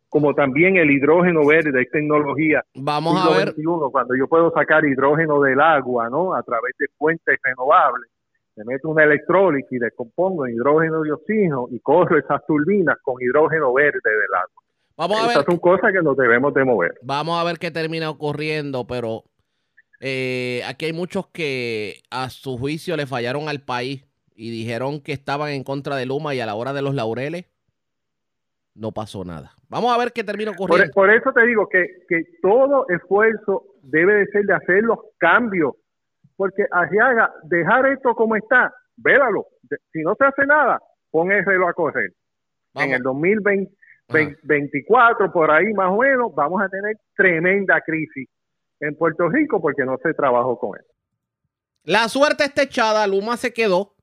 como 0.10 0.34
también 0.34 0.76
el 0.78 0.90
hidrógeno 0.92 1.46
verde 1.46 1.82
es 1.82 1.92
tecnología 1.92 2.64
vamos 2.76 3.16
a 3.22 3.38
ver. 3.38 3.50
XXI, 3.50 3.64
cuando 3.92 4.16
yo 4.16 4.28
puedo 4.28 4.52
sacar 4.52 4.86
hidrógeno 4.86 5.42
del 5.42 5.60
agua 5.60 6.10
no 6.10 6.34
a 6.34 6.44
través 6.44 6.76
de 6.78 6.88
fuentes 6.98 7.38
renovables 7.44 8.10
le 8.60 8.66
meto 8.66 8.90
una 8.90 9.06
electrólisis 9.06 9.72
y 9.72 9.80
descompongo 9.80 10.46
en 10.46 10.54
hidrógeno 10.54 11.06
y 11.06 11.12
oxígeno 11.12 11.68
y 11.72 11.80
corro 11.80 12.18
esas 12.20 12.46
turbinas 12.46 12.98
con 13.02 13.16
hidrógeno 13.22 13.72
verde 13.72 14.00
del 14.04 14.36
agua. 14.36 14.64
Vamos 14.98 15.18
a 15.18 15.32
Esas 15.32 15.36
ver. 15.38 15.46
son 15.46 15.60
cosas 15.60 15.94
que 15.94 16.02
nos 16.02 16.18
debemos 16.18 16.54
de 16.54 16.66
mover. 16.66 16.92
Vamos 17.02 17.40
a 17.40 17.46
ver 17.46 17.58
qué 17.58 17.72
termina 17.72 18.10
ocurriendo, 18.10 18.86
pero 18.86 19.24
eh, 20.02 20.62
aquí 20.68 20.88
hay 20.88 20.94
muchos 20.94 21.28
que 21.28 22.02
a 22.12 22.30
su 22.30 22.58
juicio 22.58 22.98
le 22.98 23.08
fallaron 23.08 23.48
al 23.48 23.62
país 23.62 24.06
y 24.36 24.52
dijeron 24.52 25.00
que 25.00 25.14
estaban 25.14 25.52
en 25.52 25.64
contra 25.64 25.96
de 25.96 26.06
Luma 26.06 26.36
y 26.36 26.42
a 26.42 26.46
la 26.46 26.56
hora 26.56 26.74
de 26.74 26.82
los 26.82 26.94
laureles 26.94 27.46
no 28.76 28.92
pasó 28.92 29.24
nada. 29.24 29.54
Vamos 29.70 29.96
a 29.96 29.98
ver 29.98 30.12
qué 30.12 30.26
termina 30.26 30.52
ocurriendo. 30.52 30.92
Por, 30.94 31.08
por 31.08 31.16
eso 31.16 31.32
te 31.32 31.46
digo 31.46 31.70
que, 31.70 31.86
que 32.10 32.24
todo 32.42 32.86
esfuerzo 32.90 33.64
debe 33.84 34.16
de 34.16 34.26
ser 34.28 34.46
de 34.46 34.54
hacer 34.54 34.84
los 34.84 35.00
cambios 35.18 35.76
porque 36.40 36.66
Arriaga, 36.72 37.32
dejar 37.44 37.86
esto 37.88 38.16
como 38.16 38.38
está, 38.38 38.74
vélalo. 38.96 39.46
Si 39.92 40.02
no 40.04 40.16
se 40.16 40.24
hace 40.24 40.46
nada, 40.46 40.82
pon 41.12 41.34
el 41.34 41.44
reloj 41.44 41.72
a 41.72 41.74
correr. 41.74 42.14
Vamos. 42.74 42.88
En 42.88 42.94
el 42.96 43.04
2024, 43.04 45.34
por 45.34 45.52
ahí 45.52 45.74
más 45.74 45.92
o 45.92 45.98
menos, 45.98 46.34
vamos 46.34 46.62
a 46.62 46.70
tener 46.70 46.96
tremenda 47.14 47.82
crisis 47.82 48.30
en 48.80 48.96
Puerto 48.96 49.28
Rico 49.28 49.62
porque 49.62 49.84
no 49.84 49.98
se 50.02 50.14
trabajó 50.14 50.58
con 50.58 50.80
él. 50.80 50.86
La 51.84 52.08
suerte 52.08 52.46
está 52.46 52.64
echada, 52.64 53.06
Luma 53.06 53.36
se 53.36 53.52
quedó. 53.52 53.98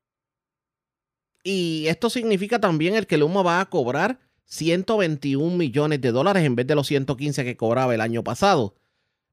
Y 1.43 1.87
esto 1.89 2.11
significa 2.11 2.61
también 2.61 2.97
el 2.97 3.07
que 3.07 3.17
Luma 3.17 3.43
va 3.43 3.63
a 3.63 3.71
cobrar 3.71 4.19
121 4.45 5.57
millones 5.57 6.03
de 6.03 6.13
dólares 6.13 6.45
en 6.45 6.55
vez 6.55 6.67
de 6.67 6.75
los 6.75 6.87
115 6.87 7.45
que 7.45 7.57
cobraba 7.57 7.95
el 7.95 8.03
año 8.03 8.23
pasado. 8.23 8.75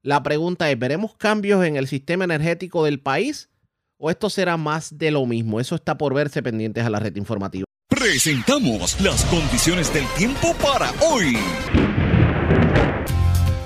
La 0.04 0.22
pregunta 0.22 0.70
es, 0.70 0.78
¿veremos 0.78 1.16
cambios 1.16 1.64
en 1.64 1.76
el 1.76 1.88
sistema 1.88 2.24
energético 2.24 2.84
del 2.84 3.00
país 3.00 3.48
o 3.96 4.10
esto 4.10 4.28
será 4.28 4.58
más 4.58 4.98
de 4.98 5.10
lo 5.10 5.24
mismo? 5.24 5.60
Eso 5.60 5.76
está 5.76 5.96
por 5.96 6.12
verse 6.12 6.42
pendientes 6.42 6.84
a 6.84 6.90
la 6.90 7.00
red 7.00 7.16
informativa. 7.16 7.64
Presentamos 7.88 9.00
las 9.00 9.24
condiciones 9.24 9.94
del 9.94 10.04
tiempo 10.08 10.54
para 10.62 10.92
hoy. 11.10 11.38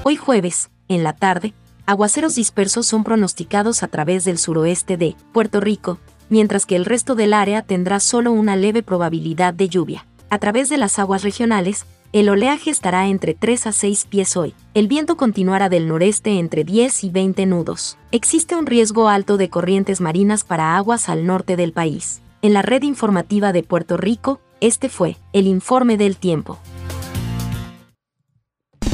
Hoy 0.04 0.14
jueves, 0.14 0.70
en 0.86 1.02
la 1.02 1.16
tarde, 1.16 1.54
aguaceros 1.86 2.36
dispersos 2.36 2.86
son 2.86 3.02
pronosticados 3.02 3.82
a 3.82 3.88
través 3.88 4.24
del 4.24 4.38
suroeste 4.38 4.96
de 4.96 5.16
Puerto 5.32 5.60
Rico, 5.60 5.98
mientras 6.28 6.66
que 6.66 6.76
el 6.76 6.84
resto 6.84 7.16
del 7.16 7.34
área 7.34 7.62
tendrá 7.62 7.98
solo 7.98 8.30
una 8.30 8.54
leve 8.54 8.84
probabilidad 8.84 9.54
de 9.54 9.68
lluvia. 9.68 10.06
A 10.30 10.38
través 10.38 10.68
de 10.68 10.78
las 10.78 11.00
aguas 11.00 11.24
regionales, 11.24 11.84
el 12.12 12.28
oleaje 12.30 12.70
estará 12.70 13.08
entre 13.08 13.34
3 13.34 13.66
a 13.66 13.72
6 13.72 14.06
pies 14.08 14.36
hoy. 14.36 14.54
El 14.74 14.88
viento 14.88 15.16
continuará 15.16 15.68
del 15.68 15.88
noreste 15.88 16.38
entre 16.38 16.64
10 16.64 17.04
y 17.04 17.10
20 17.10 17.46
nudos. 17.46 17.98
Existe 18.12 18.56
un 18.56 18.66
riesgo 18.66 19.08
alto 19.08 19.36
de 19.36 19.50
corrientes 19.50 20.00
marinas 20.00 20.44
para 20.44 20.76
aguas 20.76 21.08
al 21.08 21.26
norte 21.26 21.56
del 21.56 21.72
país. 21.72 22.22
En 22.40 22.54
la 22.54 22.62
red 22.62 22.82
informativa 22.82 23.52
de 23.52 23.62
Puerto 23.62 23.96
Rico, 23.96 24.40
este 24.60 24.88
fue 24.88 25.16
el 25.32 25.46
informe 25.46 25.96
del 25.96 26.16
tiempo. 26.16 26.58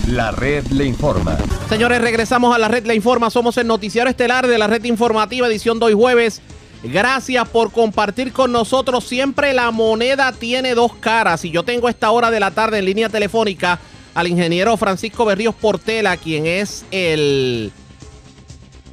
La 0.09 0.33
red 0.33 0.67
le 0.67 0.85
informa. 0.85 1.37
Señores, 1.69 2.01
regresamos 2.01 2.55
a 2.55 2.59
la 2.59 2.69
red 2.69 2.85
le 2.85 2.95
informa. 2.95 3.31
Somos 3.31 3.57
el 3.57 3.67
noticiero 3.67 4.11
estelar 4.11 4.47
de 4.47 4.59
la 4.59 4.67
red 4.67 4.85
informativa, 4.85 5.47
edición 5.47 5.79
de 5.79 5.87
hoy 5.87 5.95
jueves. 5.95 6.43
Gracias 6.85 7.49
por 7.49 7.73
compartir 7.73 8.33
con 8.33 8.53
nosotros. 8.53 9.05
Siempre 9.05 9.53
la 9.55 9.71
moneda 9.71 10.33
tiene 10.33 10.75
dos 10.75 10.95
caras. 10.95 11.45
Y 11.45 11.51
yo 11.51 11.63
tengo 11.63 11.89
esta 11.89 12.11
hora 12.11 12.31
de 12.31 12.41
la 12.41 12.51
tarde 12.51 12.79
en 12.79 12.85
línea 12.85 13.09
telefónica 13.09 13.81
al 14.15 14.29
ingeniero 14.29 14.77
Francisco 14.77 15.25
Berríos 15.25 15.55
Portela, 15.55 16.17
quien 16.17 16.47
es 16.47 16.85
el, 16.91 17.73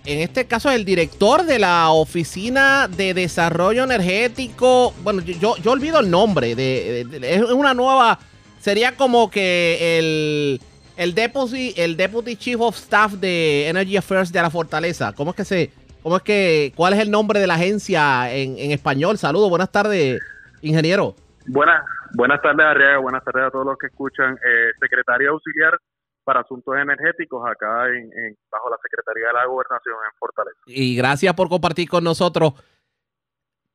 en 0.06 0.20
este 0.20 0.46
caso, 0.46 0.72
el 0.72 0.84
director 0.84 1.46
de 1.46 1.60
la 1.60 1.92
Oficina 1.92 2.88
de 2.88 3.14
Desarrollo 3.14 3.84
Energético. 3.84 4.94
Bueno, 5.04 5.22
yo, 5.22 5.58
yo 5.58 5.72
olvido 5.72 6.00
el 6.00 6.10
nombre. 6.10 6.56
De, 6.56 7.06
de, 7.06 7.36
es 7.36 7.42
una 7.44 7.74
nueva, 7.76 8.18
sería 8.60 8.96
como 8.96 9.30
que 9.30 10.00
el, 10.00 10.62
el, 10.98 11.14
deputy, 11.14 11.74
el 11.78 11.98
Deputy 11.98 12.36
Chief 12.36 12.60
of 12.60 12.76
Staff 12.78 13.14
de 13.14 13.68
Energy 13.68 13.98
Affairs 13.98 14.32
de 14.32 14.42
la 14.42 14.50
Fortaleza. 14.50 15.14
¿Cómo 15.14 15.32
es 15.32 15.38
que 15.38 15.46
se... 15.46 15.72
¿Cómo 16.04 16.18
es 16.18 16.24
que, 16.24 16.74
cuál 16.76 16.94
es 16.94 17.00
el 17.00 17.12
nombre 17.12 17.40
de 17.40 17.48
la 17.48 17.56
agencia 17.56 18.34
en, 18.34 18.58
en 18.58 18.72
español? 18.72 19.18
Saludos, 19.18 19.50
buenas 19.50 19.72
tardes, 19.72 20.20
ingeniero. 20.62 21.16
Buenas, 21.46 21.86
buenas 22.14 22.42
tardes, 22.42 22.66
Arriaga. 22.66 22.98
Buenas 22.98 23.24
tardes 23.24 23.44
a 23.46 23.52
todos 23.52 23.66
los 23.66 23.78
que 23.78 23.88
escuchan. 23.88 24.36
Eh, 24.36 24.72
secretaria 24.80 25.30
auxiliar 25.30 25.78
para 26.24 26.42
asuntos 26.42 26.76
energéticos 26.76 27.44
acá 27.48 27.88
en, 27.88 28.38
bajo 28.52 28.70
la 28.70 28.78
Secretaría 28.82 29.28
de 29.28 29.34
la 29.34 29.46
Gobernación 29.46 29.96
en 30.06 30.18
Fortaleza. 30.18 30.60
Y 30.66 30.96
gracias 30.96 31.34
por 31.34 31.50
compartir 31.50 31.90
con 31.90 32.04
nosotros. 32.04 32.54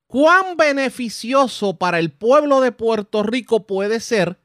¿Cuán 0.06 0.56
beneficioso 0.56 1.76
para 1.76 1.98
el 1.98 2.12
pueblo 2.12 2.60
de 2.60 2.72
Puerto 2.72 3.22
Rico 3.22 3.66
puede 3.66 4.00
ser 4.00 4.38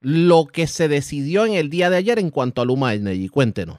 lo 0.00 0.46
que 0.46 0.66
se 0.66 0.88
decidió 0.88 1.46
en 1.46 1.54
el 1.54 1.70
día 1.70 1.90
de 1.90 1.96
ayer 1.96 2.18
en 2.18 2.30
cuanto 2.30 2.60
a 2.60 2.64
Luma 2.66 2.94
Energy? 2.94 3.28
Cuéntenos. 3.28 3.78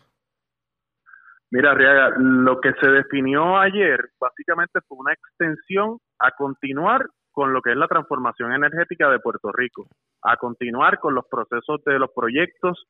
Mira, 1.52 1.73
Riaga, 1.73 2.14
lo 2.18 2.61
que 2.61 2.72
se 2.80 2.88
definió 2.88 3.57
ayer 3.57 3.99
básicamente 4.18 4.80
fue 4.88 4.98
una 4.99 5.11
extensión 5.11 5.98
a 6.18 6.32
continuar 6.32 7.06
con 7.34 7.52
lo 7.52 7.61
que 7.61 7.72
es 7.72 7.78
la 7.78 7.90
transformación 7.90 8.53
energética 8.53 9.10
de 9.10 9.19
Puerto 9.19 9.52
Rico, 9.52 9.86
a 10.22 10.38
continuar 10.38 10.99
con 10.99 11.14
los 11.14 11.26
procesos 11.30 11.84
de 11.84 11.99
los 11.99 12.10
proyectos 12.15 12.86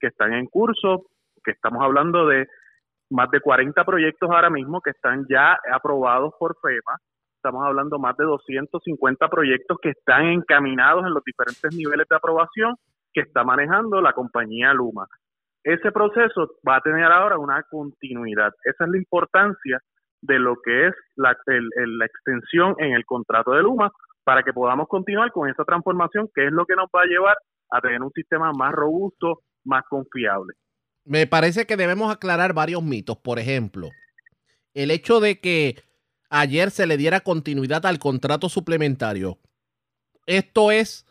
que 0.00 0.06
están 0.06 0.32
en 0.32 0.46
curso, 0.46 1.04
que 1.44 1.50
estamos 1.50 1.82
hablando 1.82 2.26
de 2.26 2.46
más 3.10 3.30
de 3.30 3.40
40 3.40 3.84
proyectos 3.84 4.30
ahora 4.30 4.48
mismo 4.48 4.80
que 4.80 4.90
están 4.90 5.26
ya 5.28 5.58
aprobados 5.70 6.32
por 6.38 6.56
FEMA. 6.60 6.96
Estamos 7.36 7.66
hablando 7.66 7.98
más 7.98 8.16
de 8.16 8.24
250 8.24 9.28
proyectos 9.28 9.78
que 9.82 9.90
están 9.90 10.24
encaminados 10.24 11.04
en 11.06 11.12
los 11.12 11.22
diferentes 11.22 11.74
niveles 11.74 12.06
de 12.08 12.16
aprobación 12.16 12.76
que 13.12 13.20
está 13.20 13.44
manejando 13.44 14.00
la 14.00 14.14
compañía 14.14 14.72
Luma. 14.72 15.06
Ese 15.66 15.90
proceso 15.90 16.52
va 16.66 16.76
a 16.76 16.80
tener 16.80 17.06
ahora 17.06 17.38
una 17.38 17.60
continuidad. 17.64 18.52
Esa 18.62 18.84
es 18.84 18.88
la 18.88 18.98
importancia 18.98 19.80
de 20.20 20.38
lo 20.38 20.54
que 20.64 20.86
es 20.86 20.94
la, 21.16 21.32
extensión 21.32 22.76
en 22.78 22.92
el 22.92 23.04
contrato 23.04 23.50
de 23.50 23.64
Luma 23.64 23.90
para 24.22 24.44
que 24.44 24.52
podamos 24.52 24.86
continuar 24.86 25.32
con 25.32 25.50
esa 25.50 25.64
transformación 25.64 26.28
que 26.32 26.46
es 26.46 26.52
lo 26.52 26.66
que 26.66 26.76
nos 26.76 26.86
va 26.94 27.02
a 27.02 27.06
llevar 27.06 27.36
a 27.72 27.80
tener 27.80 28.00
un 28.00 28.12
sistema 28.12 28.52
más 28.52 28.72
robusto, 28.74 29.40
más 29.64 29.82
confiable. 29.90 30.54
Me 31.04 31.26
parece 31.26 31.66
que 31.66 31.76
debemos 31.76 32.12
aclarar 32.14 32.54
varios 32.54 32.84
mitos. 32.84 33.16
Por 33.16 33.40
ejemplo, 33.40 33.88
el 34.72 34.92
hecho 34.92 35.18
de 35.18 35.40
que 35.40 35.82
ayer 36.30 36.70
se 36.70 36.86
le 36.86 36.96
diera 36.96 37.22
continuidad 37.22 37.86
al 37.86 37.98
contrato 37.98 38.48
suplementario. 38.48 39.38
Esto 40.26 40.70
es 40.70 41.08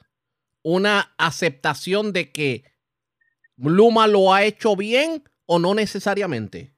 una 0.64 1.14
aceptación 1.18 2.14
de 2.14 2.32
que 2.32 2.64
Luma 3.58 4.08
lo 4.08 4.34
ha 4.34 4.44
hecho 4.44 4.76
bien 4.76 5.24
o 5.46 5.60
no 5.60 5.74
necesariamente. 5.74 6.72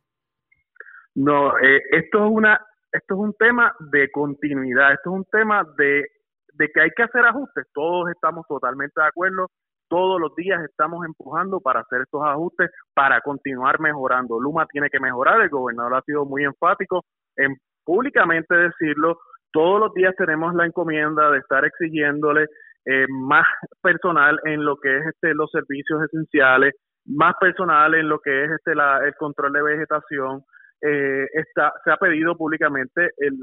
No, 1.15 1.57
eh, 1.57 1.81
esto 1.91 2.25
es 2.25 2.31
una, 2.31 2.61
esto 2.91 3.15
es 3.15 3.19
un 3.19 3.33
tema 3.33 3.73
de 3.91 4.11
continuidad, 4.11 4.93
esto 4.93 5.09
es 5.09 5.15
un 5.17 5.25
tema 5.25 5.63
de, 5.77 6.05
de 6.53 6.69
que 6.73 6.81
hay 6.81 6.91
que 6.95 7.03
hacer 7.03 7.25
ajustes. 7.25 7.65
Todos 7.73 8.09
estamos 8.11 8.45
totalmente 8.47 9.01
de 9.01 9.07
acuerdo 9.07 9.47
todos 9.89 10.19
los 10.19 10.35
días 10.35 10.61
estamos 10.63 11.05
empujando 11.05 11.59
para 11.59 11.81
hacer 11.81 12.01
estos 12.01 12.21
ajustes, 12.23 12.69
para 12.93 13.21
continuar 13.21 13.79
mejorando. 13.79 14.39
Luma 14.39 14.65
tiene 14.67 14.89
que 14.89 14.99
mejorar, 14.99 15.41
el 15.41 15.49
gobernador 15.49 15.95
ha 15.95 16.01
sido 16.01 16.25
muy 16.25 16.43
enfático 16.43 17.05
en 17.35 17.55
públicamente 17.83 18.53
decirlo. 18.55 19.17
Todos 19.51 19.79
los 19.79 19.93
días 19.93 20.13
tenemos 20.17 20.53
la 20.55 20.65
encomienda 20.65 21.31
de 21.31 21.39
estar 21.39 21.63
exigiéndole 21.65 22.47
eh, 22.89 23.05
más 23.09 23.45
personal 23.81 24.39
en 24.45 24.63
lo 24.63 24.77
que 24.77 24.97
es 24.97 25.05
este 25.07 25.33
los 25.33 25.51
servicios 25.51 26.03
esenciales, 26.05 26.73
más 27.05 27.35
personal 27.37 27.93
en 27.95 28.07
lo 28.07 28.19
que 28.19 28.45
es 28.45 28.51
este 28.51 28.75
la, 28.75 29.05
el 29.05 29.13
control 29.15 29.51
de 29.51 29.61
vegetación. 29.61 30.41
Eh, 30.79 31.25
está, 31.33 31.73
se 31.83 31.91
ha 31.91 31.97
pedido 31.97 32.37
públicamente 32.37 33.09
el, 33.17 33.35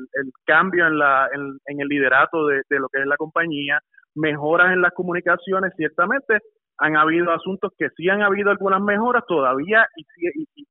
cambio 0.47 0.87
en, 0.87 0.99
la, 0.99 1.29
en, 1.33 1.81
el 1.81 1.89
liderato 1.89 2.47
de, 2.47 2.62
lo 2.71 2.89
que 2.89 3.01
es 3.01 3.07
la 3.07 3.16
compañía, 3.16 3.81
mejoras 4.15 4.73
en 4.73 4.81
las 4.81 4.93
comunicaciones, 4.93 5.73
ciertamente 5.77 6.39
han 6.79 6.97
habido 6.97 7.31
asuntos 7.33 7.73
que 7.77 7.89
sí 7.97 8.09
han 8.09 8.23
habido 8.23 8.51
algunas 8.51 8.81
mejoras 8.81 9.25
todavía 9.27 9.87
y, 9.97 10.07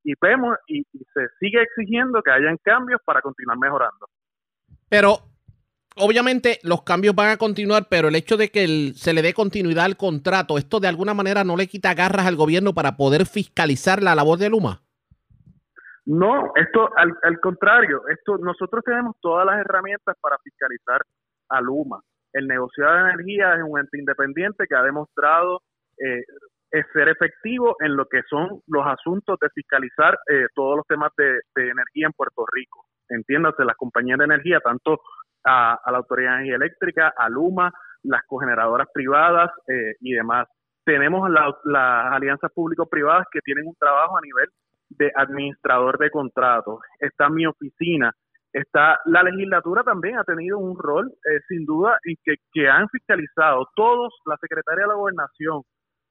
y, 0.04 0.14
vemos 0.20 0.58
y, 0.68 0.84
se 1.14 1.28
sigue 1.40 1.62
exigiendo 1.62 2.24
que 2.24 2.32
hayan 2.32 2.58
cambios 2.64 3.02
para 3.06 3.22
continuar 3.22 3.58
mejorando. 3.60 4.08
Pero 4.90 5.18
obviamente 5.96 6.60
los 6.64 6.84
cambios 6.84 7.16
van 7.16 7.30
a 7.30 7.38
continuar, 7.38 7.88
pero 7.90 8.08
el 8.08 8.16
hecho 8.16 8.38
de 8.38 8.50
que 8.50 8.94
se 8.96 9.14
le 9.14 9.22
dé 9.22 9.34
continuidad 9.34 9.86
al 9.86 9.98
contrato, 9.98 10.58
¿esto 10.58 10.80
de 10.80 10.88
alguna 10.88 11.14
manera 11.14 11.44
no 11.44 11.58
le 11.58 11.68
quita 11.68 11.94
garras 11.94 12.26
al 12.26 12.36
gobierno 12.36 12.74
para 12.74 12.98
poder 12.98 13.26
fiscalizar 13.26 14.02
la 14.02 14.16
labor 14.16 14.40
de 14.40 14.50
Luma? 14.50 14.82
No, 16.06 16.52
esto 16.56 16.90
al, 16.98 17.14
al 17.24 17.40
contrario, 17.40 18.02
esto 18.10 18.38
nosotros 18.38 18.84
tenemos 18.84 19.16
todas 19.22 19.46
las 19.46 19.60
herramientas 19.60 20.18
para 20.22 20.38
fiscalizar 20.40 21.02
a 21.50 21.62
Luma 21.62 22.02
el 22.34 22.48
negociado 22.48 22.96
de 22.96 23.12
energía 23.12 23.56
es 23.56 23.64
un 23.64 23.80
ente 23.80 23.98
independiente 23.98 24.66
que 24.68 24.76
ha 24.76 24.82
demostrado 24.82 25.62
eh, 25.98 26.24
ser 26.92 27.08
efectivo 27.08 27.76
en 27.80 27.96
lo 27.96 28.08
que 28.08 28.22
son 28.28 28.62
los 28.68 28.86
asuntos 28.86 29.38
de 29.40 29.50
fiscalizar 29.50 30.18
eh, 30.28 30.48
todos 30.56 30.78
los 30.78 30.88
temas 30.88 31.12
de, 31.16 31.40
energía 31.56 32.08
en 32.08 32.14
Puerto 32.14 32.44
Rico. 32.52 32.86
Entiéndase, 33.10 33.64
las 33.64 33.78
compañías 33.78 34.18
de 34.18 34.26
energía, 34.26 34.60
tanto 34.60 35.00
a, 35.46 35.80
la 35.92 35.98
Autoridad 35.98 36.32
de 36.32 36.36
Energía 36.36 36.56
Eléctrica, 36.56 37.14
a 37.16 37.30
Luma, 37.30 37.72
las 38.04 38.22
cogeneradoras 38.28 38.88
privadas 38.94 39.52
eh, 39.68 39.96
y 40.02 40.14
demás. 40.14 40.48
Tenemos 40.86 41.30
las 41.30 42.14
alianzas 42.14 42.52
público-privadas 42.54 43.26
que 43.32 43.40
tienen 43.40 43.68
un 43.68 43.76
trabajo 43.76 44.18
a 44.18 44.22
nivel 44.22 44.50
de 44.90 45.12
administrador 45.16 45.98
de 45.98 46.10
contratos. 46.10 46.80
Está 47.00 47.30
mi 47.30 47.46
oficina 47.46 48.12
Está, 48.54 49.00
la 49.06 49.24
legislatura 49.24 49.82
también 49.84 50.20
ha 50.20 50.24
tenido 50.24 50.60
un 50.60 50.78
rol, 50.78 51.12
eh, 51.26 51.40
sin 51.48 51.66
duda, 51.66 51.98
en 52.04 52.16
que, 52.24 52.36
que 52.54 52.70
han 52.70 52.88
fiscalizado 52.90 53.68
todos, 53.76 54.14
la 54.28 54.38
Secretaría 54.38 54.84
de 54.84 54.90
la 54.90 54.94
Gobernación, 54.94 55.64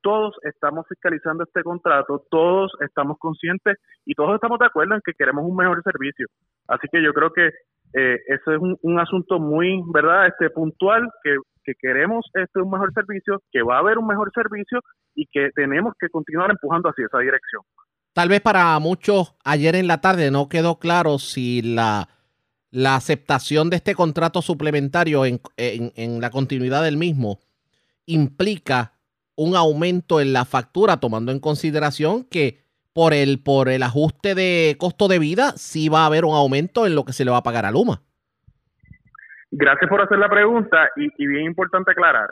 todos 0.03 0.35
estamos 0.43 0.85
fiscalizando 0.89 1.45
este 1.45 1.63
contrato, 1.63 2.27
todos 2.29 2.73
estamos 2.81 3.17
conscientes 3.21 3.79
y 4.05 4.15
todos 4.15 4.35
estamos 4.35 4.59
de 4.59 4.67
acuerdo 4.67 4.97
en 4.97 5.01
que 5.05 5.13
queremos 5.13 5.45
un 5.45 5.55
mejor 5.55 5.81
servicio. 5.85 6.27
Así 6.67 6.89
que 6.91 7.01
yo 7.01 7.13
creo 7.13 7.33
que 7.33 7.51
eh, 7.95 8.19
ese 8.27 8.55
es 8.55 8.61
un, 8.61 9.01
asunto 9.01 9.39
muy, 9.39 9.83
¿verdad?, 9.93 10.29
este 10.29 10.51
puntual, 10.51 11.09
que, 11.23 11.37
que 11.65 11.73
queremos 11.81 12.25
este 12.35 12.61
un 12.61 12.71
mejor 12.71 12.93
servicio, 12.93 13.43
que 13.51 13.63
va 13.63 13.77
a 13.77 13.81
haber 13.81 13.99
un 13.99 14.07
mejor 14.07 14.31
servicio 14.35 14.81
y 15.15 15.27
que 15.27 15.51
tenemos 15.55 15.95
que 15.99 16.09
continuar 16.09 16.51
empujando 16.51 16.89
hacia 16.89 17.07
esa 17.07 17.19
dirección. 17.19 17.63
Tal 18.13 18.29
vez 18.29 18.41
para 18.41 18.79
muchos 18.79 19.35
ayer 19.45 19.75
en 19.75 19.87
la 19.87 20.01
tarde 20.01 20.31
no 20.31 20.49
quedó 20.49 20.79
claro 20.79 21.19
si 21.19 21.63
la 21.63 22.09
la 22.73 22.97
aceptación 22.97 23.71
de 23.71 23.77
este 23.77 23.95
contrato 23.95 24.43
suplementario 24.43 25.25
en, 25.27 25.41
la 26.21 26.31
continuidad 26.31 26.83
del 26.83 26.97
mismo 26.97 27.39
implica 28.07 28.95
un 29.37 29.55
aumento 29.55 30.21
en 30.21 30.33
la 30.33 30.47
factura, 30.47 30.99
tomando 30.99 31.33
en 31.33 31.39
consideración 31.39 32.25
que 32.25 32.62
por 32.95 33.15
el, 33.15 33.43
por 33.43 33.69
el 33.69 33.83
ajuste 33.83 34.35
de 34.35 34.77
costo 34.79 35.09
de 35.09 35.19
vida 35.19 35.53
sí 35.53 35.89
va 35.89 36.03
a 36.03 36.07
haber 36.07 36.25
un 36.25 36.35
aumento 36.35 36.87
en 36.87 36.95
lo 36.95 37.05
que 37.05 37.13
se 37.13 37.25
le 37.25 37.31
va 37.31 37.39
a 37.39 37.43
pagar 37.43 37.65
a 37.65 37.71
Luma. 37.71 38.01
Gracias 39.51 39.89
por 39.89 40.01
hacer 40.01 40.19
la 40.19 40.29
pregunta 40.29 40.89
y, 40.97 41.27
bien 41.27 41.45
importante 41.45 41.93
aclarar, 41.93 42.31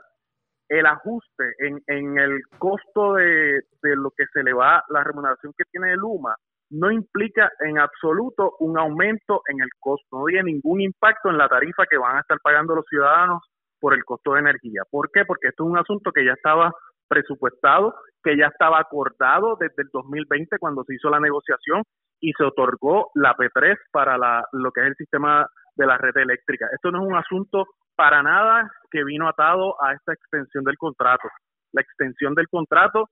el 0.68 0.86
ajuste 0.86 1.44
en, 1.58 1.82
en 1.86 2.18
el 2.18 2.40
costo 2.58 3.14
de, 3.14 3.60
de, 3.82 3.96
lo 3.96 4.10
que 4.16 4.24
se 4.32 4.42
le 4.42 4.52
va, 4.52 4.82
la 4.88 5.04
remuneración 5.04 5.52
que 5.56 5.64
tiene 5.70 5.96
Luma, 5.96 6.34
no 6.70 6.90
implica 6.90 7.50
en 7.60 7.78
absoluto 7.78 8.56
un 8.60 8.78
aumento 8.78 9.42
en 9.48 9.60
el 9.60 9.68
costo, 9.80 10.18
no 10.18 10.24
tiene 10.26 10.52
ningún 10.52 10.80
impacto 10.80 11.28
en 11.28 11.36
la 11.36 11.48
tarifa 11.48 11.84
que 11.90 11.98
van 11.98 12.16
a 12.16 12.20
estar 12.20 12.38
pagando 12.42 12.76
los 12.76 12.86
ciudadanos 12.88 13.42
por 13.80 13.94
el 13.94 14.04
costo 14.04 14.34
de 14.34 14.40
energía. 14.40 14.82
¿Por 14.90 15.10
qué? 15.10 15.24
Porque 15.24 15.48
esto 15.48 15.64
es 15.64 15.70
un 15.70 15.78
asunto 15.78 16.12
que 16.12 16.24
ya 16.24 16.32
estaba 16.32 16.72
presupuestado, 17.10 17.94
que 18.22 18.36
ya 18.36 18.46
estaba 18.46 18.78
acordado 18.78 19.56
desde 19.58 19.82
el 19.82 19.88
2020 19.92 20.58
cuando 20.58 20.84
se 20.84 20.94
hizo 20.94 21.10
la 21.10 21.18
negociación 21.18 21.82
y 22.20 22.32
se 22.32 22.44
otorgó 22.44 23.10
la 23.14 23.34
P3 23.34 23.76
para 23.90 24.16
la, 24.16 24.46
lo 24.52 24.70
que 24.70 24.82
es 24.82 24.86
el 24.86 24.94
sistema 24.94 25.46
de 25.74 25.86
la 25.86 25.98
red 25.98 26.16
eléctrica. 26.16 26.68
Esto 26.72 26.92
no 26.92 27.02
es 27.02 27.08
un 27.08 27.16
asunto 27.16 27.66
para 27.96 28.22
nada 28.22 28.70
que 28.90 29.02
vino 29.04 29.28
atado 29.28 29.82
a 29.82 29.92
esta 29.92 30.12
extensión 30.12 30.62
del 30.64 30.76
contrato. 30.76 31.28
La 31.72 31.82
extensión 31.82 32.34
del 32.34 32.48
contrato 32.48 33.08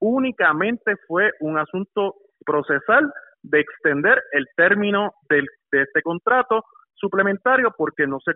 únicamente 0.00 0.96
fue 1.06 1.30
un 1.40 1.58
asunto 1.58 2.16
procesal 2.44 3.12
de 3.42 3.60
extender 3.60 4.22
el 4.32 4.46
término 4.56 5.12
del, 5.28 5.46
de 5.70 5.82
este 5.82 6.02
contrato 6.02 6.64
suplementario 6.94 7.72
porque 7.76 8.06
no 8.06 8.18
se, 8.20 8.32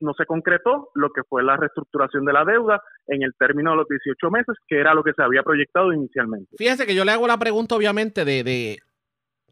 no 0.00 0.14
se 0.14 0.26
concretó 0.26 0.90
lo 0.94 1.10
que 1.10 1.22
fue 1.28 1.42
la 1.42 1.56
reestructuración 1.56 2.24
de 2.24 2.32
la 2.32 2.44
deuda 2.44 2.82
en 3.06 3.22
el 3.22 3.34
término 3.38 3.70
de 3.70 3.76
los 3.78 3.88
18 3.88 4.30
meses, 4.30 4.56
que 4.68 4.78
era 4.78 4.94
lo 4.94 5.02
que 5.02 5.12
se 5.12 5.22
había 5.22 5.42
proyectado 5.42 5.92
inicialmente. 5.92 6.56
Fíjese 6.56 6.86
que 6.86 6.94
yo 6.94 7.04
le 7.04 7.12
hago 7.12 7.26
la 7.26 7.38
pregunta, 7.38 7.74
obviamente, 7.74 8.24
de, 8.24 8.44
de 8.44 8.78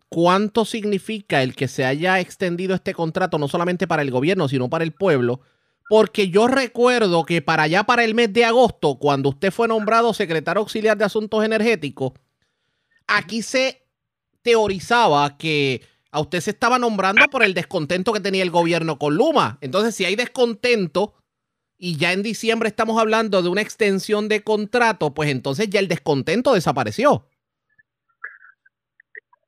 cuánto 0.09 0.65
significa 0.65 1.43
el 1.43 1.55
que 1.55 1.69
se 1.69 1.85
haya 1.85 2.21
extendido 2.21 2.75
este 2.75 2.95
contrato, 2.95 3.39
no 3.39 3.49
solamente 3.49 3.87
para 3.87 4.03
el 4.03 4.11
gobierno, 4.11 4.49
sino 4.49 4.69
para 4.69 4.85
el 4.85 4.93
pueblo. 4.93 5.41
Porque 5.89 6.29
yo 6.29 6.47
recuerdo 6.47 7.25
que 7.25 7.43
para 7.43 7.65
allá, 7.65 7.85
para 7.85 8.05
el 8.05 8.15
mes 8.15 8.33
de 8.33 8.45
agosto, 8.45 8.97
cuando 8.99 9.31
usted 9.31 9.51
fue 9.51 9.69
nombrado 9.69 10.15
secretario 10.15 10.61
auxiliar 10.61 10.97
de 10.97 11.05
Asuntos 11.05 11.45
Energéticos, 11.45 12.13
aquí 13.07 13.43
se 13.43 13.83
teorizaba 14.43 15.37
que 15.37 15.83
a 16.15 16.21
usted 16.21 16.39
se 16.39 16.53
estaba 16.53 16.79
nombrando 16.79 17.27
por 17.27 17.43
el 17.43 17.55
descontento 17.55 18.13
que 18.13 18.21
tenía 18.21 18.45
el 18.45 18.53
gobierno 18.53 18.99
con 18.99 19.17
Luma. 19.17 19.59
Entonces, 19.61 19.97
si 19.97 20.05
hay 20.05 20.15
descontento 20.15 21.15
y 21.77 21.99
ya 21.99 22.13
en 22.13 22.23
diciembre 22.23 22.69
estamos 22.69 23.01
hablando 23.01 23.43
de 23.43 23.49
una 23.49 23.63
extensión 23.63 24.29
de 24.29 24.45
contrato, 24.45 25.13
pues 25.13 25.29
entonces 25.29 25.69
ya 25.69 25.81
el 25.81 25.89
descontento 25.89 26.55
desapareció. 26.55 27.25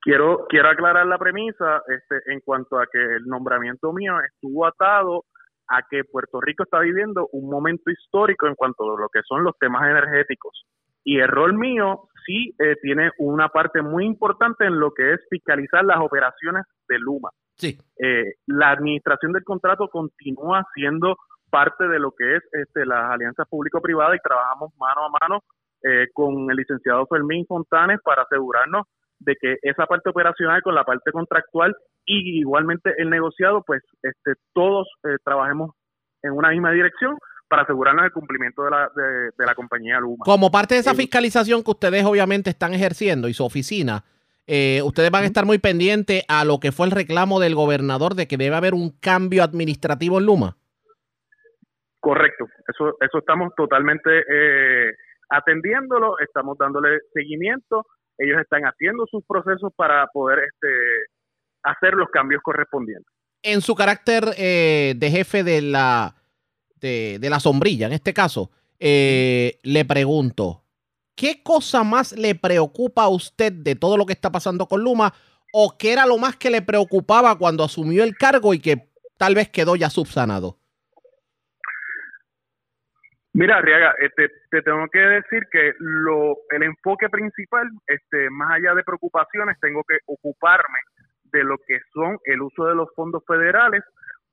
Quiero, 0.00 0.46
quiero 0.48 0.68
aclarar 0.68 1.06
la 1.06 1.18
premisa 1.18 1.82
este, 1.86 2.32
en 2.32 2.40
cuanto 2.40 2.80
a 2.80 2.86
que 2.92 2.98
el 2.98 3.26
nombramiento 3.26 3.92
mío 3.92 4.14
estuvo 4.20 4.66
atado 4.66 5.24
a 5.68 5.82
que 5.88 6.02
Puerto 6.02 6.40
Rico 6.40 6.64
está 6.64 6.80
viviendo 6.80 7.28
un 7.30 7.48
momento 7.48 7.92
histórico 7.92 8.48
en 8.48 8.56
cuanto 8.56 8.82
a 8.82 9.00
lo 9.00 9.08
que 9.08 9.20
son 9.22 9.44
los 9.44 9.56
temas 9.58 9.88
energéticos. 9.88 10.66
Y 11.04 11.20
el 11.20 11.28
rol 11.28 11.54
mío 11.54 12.08
sí 12.26 12.54
eh, 12.58 12.74
tiene 12.82 13.10
una 13.18 13.48
parte 13.48 13.80
muy 13.80 14.04
importante 14.04 14.66
en 14.66 14.78
lo 14.78 14.92
que 14.92 15.14
es 15.14 15.20
fiscalizar 15.30 15.84
las 15.84 15.98
operaciones 16.00 16.64
de 16.88 16.98
Luma. 16.98 17.30
Sí. 17.54 17.78
Eh, 17.98 18.34
la 18.46 18.70
administración 18.72 19.32
del 19.32 19.44
contrato 19.44 19.88
continúa 19.88 20.64
siendo 20.74 21.16
parte 21.50 21.88
de 21.88 21.98
lo 21.98 22.12
que 22.12 22.36
es 22.36 22.42
este, 22.52 22.84
las 22.84 23.10
alianzas 23.10 23.48
público-privadas 23.48 24.16
y 24.16 24.28
trabajamos 24.28 24.72
mano 24.78 25.06
a 25.06 25.10
mano 25.20 25.40
eh, 25.82 26.08
con 26.12 26.50
el 26.50 26.56
licenciado 26.56 27.06
Fermín 27.06 27.46
Fontanes 27.46 28.00
para 28.02 28.22
asegurarnos 28.22 28.86
de 29.18 29.36
que 29.40 29.56
esa 29.62 29.86
parte 29.86 30.10
operacional 30.10 30.62
con 30.62 30.74
la 30.74 30.84
parte 30.84 31.12
contractual 31.12 31.74
y 32.04 32.40
igualmente 32.40 32.94
el 32.98 33.08
negociado, 33.08 33.62
pues 33.66 33.82
este, 34.02 34.34
todos 34.52 34.88
eh, 35.04 35.16
trabajemos 35.24 35.70
en 36.22 36.32
una 36.32 36.50
misma 36.50 36.72
dirección 36.72 37.16
para 37.48 37.62
asegurarnos 37.62 38.04
el 38.04 38.12
cumplimiento 38.12 38.64
de 38.64 38.70
la, 38.70 38.90
de, 38.94 39.46
la 39.46 39.54
compañía 39.54 40.00
Luma. 40.00 40.24
Como 40.24 40.50
parte 40.50 40.74
de 40.74 40.80
esa 40.80 40.94
fiscalización 40.94 41.62
que 41.62 41.70
ustedes 41.70 42.04
obviamente 42.04 42.50
están 42.50 42.74
ejerciendo 42.74 43.28
y 43.28 43.34
su 43.34 43.44
oficina, 43.44 44.04
eh, 44.46 44.80
ustedes 44.84 45.10
van 45.10 45.24
a 45.24 45.26
estar 45.26 45.44
muy 45.44 45.58
pendientes 45.58 46.24
a 46.28 46.44
lo 46.44 46.60
que 46.60 46.72
fue 46.72 46.86
el 46.86 46.92
reclamo 46.92 47.40
del 47.40 47.54
gobernador 47.54 48.14
de 48.14 48.26
que 48.26 48.36
debe 48.36 48.56
haber 48.56 48.74
un 48.74 48.90
cambio 49.00 49.42
administrativo 49.42 50.18
en 50.18 50.26
Luma. 50.26 50.56
Correcto, 52.00 52.46
eso, 52.68 52.96
eso 53.00 53.18
estamos 53.18 53.52
totalmente 53.56 54.10
eh, 54.10 54.92
atendiéndolo, 55.28 56.18
estamos 56.20 56.56
dándole 56.58 56.98
seguimiento, 57.12 57.84
ellos 58.18 58.40
están 58.40 58.62
haciendo 58.62 59.06
sus 59.10 59.24
procesos 59.26 59.72
para 59.74 60.06
poder 60.12 60.38
este, 60.38 60.68
hacer 61.64 61.94
los 61.94 62.08
cambios 62.10 62.42
correspondientes. 62.42 63.12
En 63.42 63.60
su 63.60 63.74
carácter 63.74 64.24
eh, 64.38 64.94
de 64.96 65.10
jefe 65.10 65.42
de 65.42 65.62
la, 65.62 66.15
de, 66.80 67.18
la 67.28 67.40
sombrilla, 67.40 67.86
en 67.86 67.92
este 67.92 68.12
caso, 68.12 68.50
eh, 68.78 69.58
le 69.62 69.84
pregunto, 69.84 70.64
¿qué 71.14 71.42
cosa 71.42 71.84
más 71.84 72.12
le 72.12 72.34
preocupa 72.34 73.04
a 73.04 73.08
usted 73.08 73.52
de 73.52 73.74
todo 73.74 73.96
lo 73.96 74.06
que 74.06 74.12
está 74.12 74.30
pasando 74.30 74.66
con 74.66 74.82
Luma? 74.82 75.12
¿O 75.52 75.76
qué 75.78 75.92
era 75.92 76.06
lo 76.06 76.18
más 76.18 76.36
que 76.36 76.50
le 76.50 76.62
preocupaba 76.62 77.36
cuando 77.38 77.64
asumió 77.64 78.04
el 78.04 78.16
cargo 78.16 78.52
y 78.52 78.60
que 78.60 78.88
tal 79.16 79.34
vez 79.34 79.48
quedó 79.48 79.76
ya 79.76 79.90
subsanado? 79.90 80.58
Mira, 83.32 83.60
Riaga, 83.60 83.94
este, 83.98 84.30
te 84.50 84.62
tengo 84.62 84.88
que 84.88 84.98
decir 84.98 85.42
que 85.52 85.74
lo, 85.78 86.38
el 86.50 86.62
enfoque 86.62 87.10
principal, 87.10 87.68
este, 87.86 88.30
más 88.30 88.52
allá 88.52 88.74
de 88.74 88.82
preocupaciones, 88.82 89.58
tengo 89.60 89.82
que 89.84 89.98
ocuparme 90.06 90.78
de 91.24 91.44
lo 91.44 91.58
que 91.58 91.78
son 91.92 92.18
el 92.24 92.40
uso 92.40 92.64
de 92.64 92.74
los 92.74 92.88
fondos 92.94 93.22
federales 93.26 93.82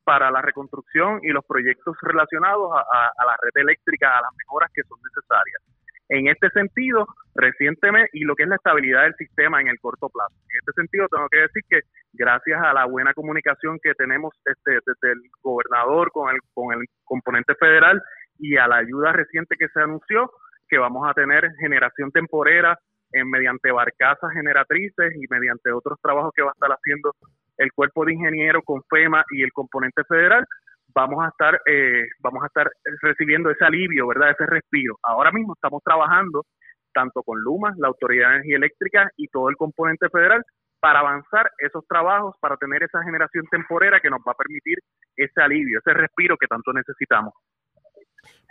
para 0.03 0.31
la 0.31 0.41
reconstrucción 0.41 1.19
y 1.23 1.30
los 1.30 1.45
proyectos 1.45 1.95
relacionados 2.01 2.71
a, 2.73 3.25
la 3.25 3.38
red 3.41 3.61
eléctrica, 3.61 4.17
a 4.17 4.21
las 4.21 4.31
mejoras 4.38 4.71
que 4.73 4.84
son 4.84 4.99
necesarias. 5.03 5.61
En 6.09 6.27
este 6.27 6.49
sentido, 6.49 7.07
recientemente, 7.34 8.09
y 8.13 8.25
lo 8.25 8.35
que 8.35 8.43
es 8.43 8.49
la 8.49 8.57
estabilidad 8.57 9.03
del 9.03 9.15
sistema 9.15 9.61
en 9.61 9.69
el 9.69 9.80
corto 9.80 10.09
plazo. 10.09 10.35
En 10.51 10.59
este 10.59 10.73
sentido, 10.73 11.07
tengo 11.07 11.27
que 11.30 11.39
decir 11.39 11.63
que 11.69 11.80
gracias 12.11 12.61
a 12.61 12.73
la 12.73 12.85
buena 12.85 13.13
comunicación 13.13 13.80
que 13.81 13.93
tenemos 13.95 14.34
este, 14.45 14.80
desde 14.85 15.13
el 15.13 15.21
gobernador 15.41 16.11
con 16.11 16.30
el, 16.34 16.39
con 16.53 16.73
el 16.73 16.85
componente 17.05 17.55
federal 17.55 18.01
y 18.38 18.57
a 18.57 18.67
la 18.67 18.77
ayuda 18.77 19.13
reciente 19.13 19.55
que 19.57 19.69
se 19.69 19.80
anunció, 19.80 20.31
que 20.67 20.77
vamos 20.77 21.07
a 21.09 21.13
tener 21.13 21.51
generación 21.59 22.11
temporera 22.11 22.77
en, 23.13 23.30
mediante 23.30 23.71
barcazas 23.71 24.31
generatrices 24.34 25.13
y 25.15 25.25
mediante 25.30 25.71
otros 25.71 25.99
trabajos 26.01 26.34
que 26.35 26.41
va 26.41 26.49
a 26.49 26.53
estar 26.53 26.71
haciendo 26.71 27.15
el 27.57 27.71
cuerpo 27.73 28.05
de 28.05 28.13
ingenieros 28.13 28.63
con 28.65 28.81
FEMA 28.89 29.23
y 29.31 29.43
el 29.43 29.51
componente 29.51 30.03
federal, 30.05 30.45
vamos 30.93 31.23
a 31.23 31.30
estar 31.30 31.59
eh, 31.65 32.03
vamos 32.19 32.43
a 32.43 32.47
estar 32.47 32.69
recibiendo 33.01 33.49
ese 33.49 33.65
alivio, 33.65 34.07
¿verdad? 34.07 34.31
Ese 34.31 34.45
respiro. 34.45 34.95
Ahora 35.03 35.31
mismo 35.31 35.53
estamos 35.53 35.81
trabajando 35.84 36.45
tanto 36.93 37.23
con 37.23 37.39
Luma, 37.41 37.73
la 37.77 37.88
Autoridad 37.88 38.30
de 38.30 38.35
Energía 38.35 38.57
Eléctrica 38.57 39.09
y 39.17 39.27
todo 39.27 39.49
el 39.49 39.55
componente 39.55 40.09
federal 40.09 40.43
para 40.80 40.99
avanzar 40.99 41.49
esos 41.57 41.88
trabajos, 41.88 42.35
para 42.39 42.57
tener 42.57 42.84
esa 42.84 43.01
generación 43.03 43.45
temporera 43.49 43.99
que 43.99 44.09
nos 44.09 44.19
va 44.19 44.34
a 44.34 44.35
permitir 44.35 44.77
ese 45.15 45.41
alivio, 45.41 45.80
ese 45.80 45.93
respiro 45.93 46.38
que 46.38 46.47
tanto 46.47 46.73
necesitamos 46.73 47.34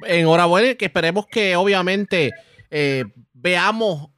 enhorabuena 0.06 0.74
que 0.74 0.86
esperemos 0.86 1.26
que 1.26 1.56
obviamente 1.56 2.32
eh, 2.70 3.04
veamos, 3.32 4.10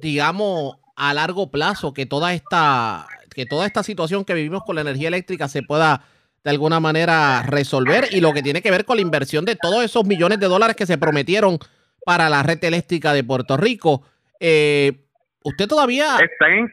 digamos, 0.00 0.76
a 0.96 1.14
largo 1.14 1.50
plazo 1.50 1.92
que 1.92 2.06
toda 2.06 2.32
esta 2.32 3.06
que 3.36 3.44
toda 3.44 3.66
esta 3.66 3.82
situación 3.82 4.24
que 4.24 4.32
vivimos 4.32 4.64
con 4.64 4.76
la 4.76 4.80
energía 4.80 5.08
eléctrica 5.08 5.46
se 5.46 5.62
pueda 5.62 6.00
de 6.42 6.50
alguna 6.50 6.80
manera 6.80 7.42
resolver 7.42 8.04
y 8.10 8.22
lo 8.22 8.32
que 8.32 8.42
tiene 8.42 8.62
que 8.62 8.70
ver 8.70 8.86
con 8.86 8.96
la 8.96 9.02
inversión 9.02 9.44
de 9.44 9.56
todos 9.56 9.84
esos 9.84 10.06
millones 10.06 10.40
de 10.40 10.46
dólares 10.46 10.74
que 10.74 10.86
se 10.86 10.96
prometieron 10.96 11.58
para 12.06 12.30
la 12.30 12.42
red 12.42 12.64
eléctrica 12.64 13.12
de 13.12 13.24
Puerto 13.24 13.58
Rico. 13.58 14.04
Eh, 14.40 15.04
usted 15.44 15.68
todavía... 15.68 16.16
Están, 16.16 16.72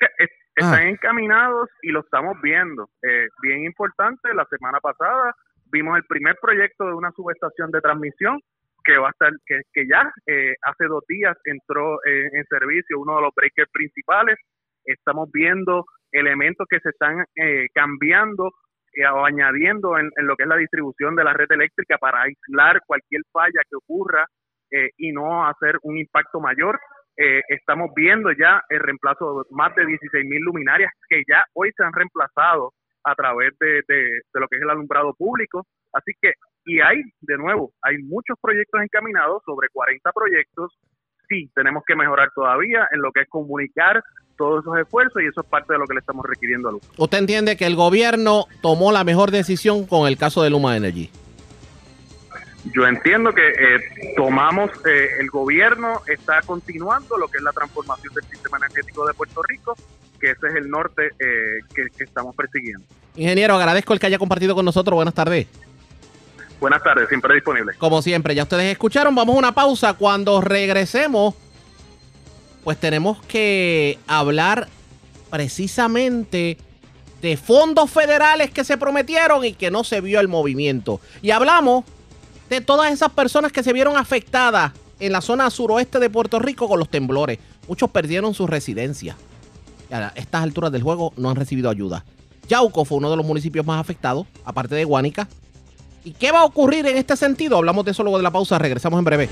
están 0.56 0.86
ah. 0.86 0.90
encaminados 0.90 1.68
y 1.82 1.90
lo 1.90 2.00
estamos 2.00 2.38
viendo. 2.42 2.90
Eh, 3.02 3.28
bien 3.42 3.66
importante, 3.66 4.34
la 4.34 4.46
semana 4.46 4.80
pasada 4.80 5.36
vimos 5.66 5.98
el 5.98 6.06
primer 6.06 6.38
proyecto 6.42 6.86
de 6.86 6.94
una 6.94 7.12
subestación 7.12 7.72
de 7.72 7.82
transmisión 7.82 8.40
que 8.86 8.98
va 8.98 9.08
a 9.08 9.12
estar, 9.12 9.32
que, 9.46 9.60
que 9.74 9.86
ya 9.86 10.14
eh, 10.28 10.54
hace 10.62 10.86
dos 10.86 11.04
días 11.10 11.36
entró 11.44 11.96
eh, 12.06 12.30
en 12.32 12.46
servicio 12.46 13.00
uno 13.00 13.18
de 13.18 13.22
los 13.24 13.36
breakers 13.36 13.70
principales. 13.74 14.38
Estamos 14.86 15.30
viendo 15.34 15.86
elementos 16.14 16.68
que 16.70 16.80
se 16.80 16.90
están 16.90 17.26
eh, 17.36 17.68
cambiando 17.74 18.52
o 19.12 19.26
añadiendo 19.26 19.98
en, 19.98 20.12
lo 20.18 20.36
que 20.36 20.44
es 20.44 20.50
la 20.50 20.56
distribución 20.56 21.16
de 21.16 21.24
la 21.24 21.34
red 21.34 21.52
eléctrica 21.52 21.98
para 21.98 22.22
aislar 22.22 22.80
cualquier 22.86 23.24
falla 23.32 23.62
que 23.68 23.76
ocurra 23.76 24.24
y 24.98 25.12
no 25.12 25.48
hacer 25.48 25.80
un 25.82 25.98
impacto 25.98 26.40
mayor. 26.40 26.80
estamos 27.16 27.90
viendo 27.96 28.32
ya 28.34 28.62
el 28.70 28.80
reemplazo 28.82 29.40
de 29.40 29.50
más 29.50 29.74
de 29.76 29.88
16 29.88 30.26
mil 30.26 30.44
luminarias 30.44 30.92
que 31.10 31.24
ya 31.28 31.44
hoy 31.56 31.72
se 31.76 31.84
han 31.84 31.94
reemplazado 31.94 32.72
a 33.04 33.16
través 33.16 33.54
de, 33.60 33.84
lo 34.34 34.48
que 34.48 34.58
es 34.58 34.62
el 34.62 34.70
alumbrado 34.70 35.14
público. 35.14 35.66
Así 35.92 36.12
que, 36.22 36.34
y 36.66 36.80
hay, 36.80 37.02
de 37.22 37.38
nuevo, 37.38 37.72
hay 37.82 37.98
muchos 38.00 38.38
proyectos 38.42 38.82
encaminados, 38.82 39.44
sobre 39.46 39.68
40 39.72 40.12
proyectos. 40.12 40.78
Sí, 41.28 41.50
tenemos 41.56 41.84
que 41.86 41.96
mejorar 41.96 42.30
todavía 42.34 42.88
en 42.92 43.02
lo 43.02 43.12
que 43.12 43.22
es 43.22 43.30
comunicar 43.30 44.02
todos 44.38 44.64
esos 44.64 44.78
esfuerzos 44.78 45.22
y 45.22 45.28
eso 45.28 45.42
es 45.42 45.48
parte 45.48 45.74
de 45.74 45.80
lo 45.80 45.88
que 45.88 45.94
le 45.94 46.00
estamos 46.00 46.26
requiriendo 46.26 46.70
a 46.70 46.72
Luma. 46.74 46.84
¿Usted 46.98 47.18
entiende 47.18 47.58
que 47.58 47.66
el 47.66 47.76
gobierno 47.76 48.46
tomó 48.62 48.92
la 48.92 49.04
mejor 49.04 49.32
decisión 49.32 49.86
con 49.86 50.08
el 50.08 50.18
caso 50.18 50.44
de 50.44 50.50
Luma 50.50 50.78
Energy? 50.78 51.10
Yo 52.74 52.88
entiendo 52.88 53.34
que 53.34 53.50
eh, 53.50 54.14
tomamos, 54.16 54.72
eh, 54.86 55.10
el 55.20 55.30
gobierno 55.30 56.02
está 56.08 56.42
continuando 56.42 57.18
lo 57.18 57.28
que 57.28 57.38
es 57.38 57.44
la 57.44 57.52
transformación 57.52 58.14
del 58.14 58.24
sistema 58.26 58.58
energético 58.58 59.06
de 59.06 59.14
Puerto 59.14 59.44
Rico 59.44 59.76
que 60.24 60.32
ese 60.32 60.48
es 60.48 60.56
el 60.56 60.70
norte 60.70 61.08
eh, 61.20 61.60
que, 61.76 62.04
estamos 62.04 62.34
persiguiendo. 62.34 62.86
Ingeniero, 63.18 63.56
agradezco 63.56 63.92
el 63.92 64.00
que 64.00 64.06
haya 64.06 64.18
compartido 64.18 64.56
con 64.56 64.64
nosotros. 64.64 64.96
Buenas 64.96 65.14
tardes. 65.14 65.48
Buenas 66.62 66.82
tardes, 66.82 67.10
siempre 67.10 67.36
disponible. 67.36 67.74
Como 67.78 68.02
siempre, 68.02 68.34
ya 68.34 68.44
ustedes 68.44 68.72
escucharon, 68.72 69.14
vamos 69.14 69.36
a 69.36 69.40
una 69.40 69.52
pausa. 69.54 69.96
Cuando 69.96 70.40
regresemos, 70.40 71.36
pues 72.64 72.78
tenemos 72.80 73.22
que 73.24 74.00
hablar 74.08 74.68
precisamente 75.30 76.58
de 77.22 77.38
fondos 77.38 77.90
federales 77.90 78.52
que 78.52 78.64
se 78.64 78.78
prometieron 78.78 79.46
y 79.46 79.54
que 79.54 79.72
no 79.72 79.84
se 79.84 80.02
vio 80.02 80.20
el 80.20 80.28
movimiento. 80.28 81.00
Y 81.22 81.32
hablamos 81.32 81.86
de 82.50 82.62
todas 82.62 82.92
esas 82.92 83.12
personas 83.12 83.52
que 83.52 83.64
se 83.64 83.74
vieron 83.74 83.98
afectadas 83.98 84.74
en 85.00 85.12
la 85.12 85.22
zona 85.22 85.50
suroeste 85.50 86.00
de 86.00 86.10
Puerto 86.10 86.40
Rico 86.40 86.68
con 86.68 86.80
los 86.80 86.90
temblores. 86.90 87.40
Muchos 87.68 87.90
perdieron 87.90 88.34
su 88.34 88.48
residencia 88.48 89.16
a 89.94 90.12
estas 90.16 90.44
alturas 90.44 90.72
del 90.72 90.84
juego 90.84 91.14
no 91.18 91.30
han 91.30 91.36
recibido 91.36 91.70
ayuda. 91.70 92.04
Yauco 92.48 92.86
fue 92.86 92.98
uno 92.98 93.10
de 93.10 93.18
los 93.18 93.26
municipios 93.26 93.66
más 93.66 93.80
afectados, 93.80 94.28
aparte 94.44 94.76
de 94.76 94.84
Guánica. 94.84 95.28
¿Y 96.04 96.12
qué 96.12 96.32
va 96.32 96.40
a 96.40 96.46
ocurrir 96.46 96.86
en 96.88 96.98
este 96.98 97.16
sentido? 97.16 97.58
Hablamos 97.58 97.86
de 97.86 97.92
eso 97.92 98.04
luego 98.04 98.18
de 98.18 98.24
la 98.24 98.32
pausa. 98.32 98.60
Regresamos 98.60 98.98
en 98.98 99.06
breve. 99.06 99.30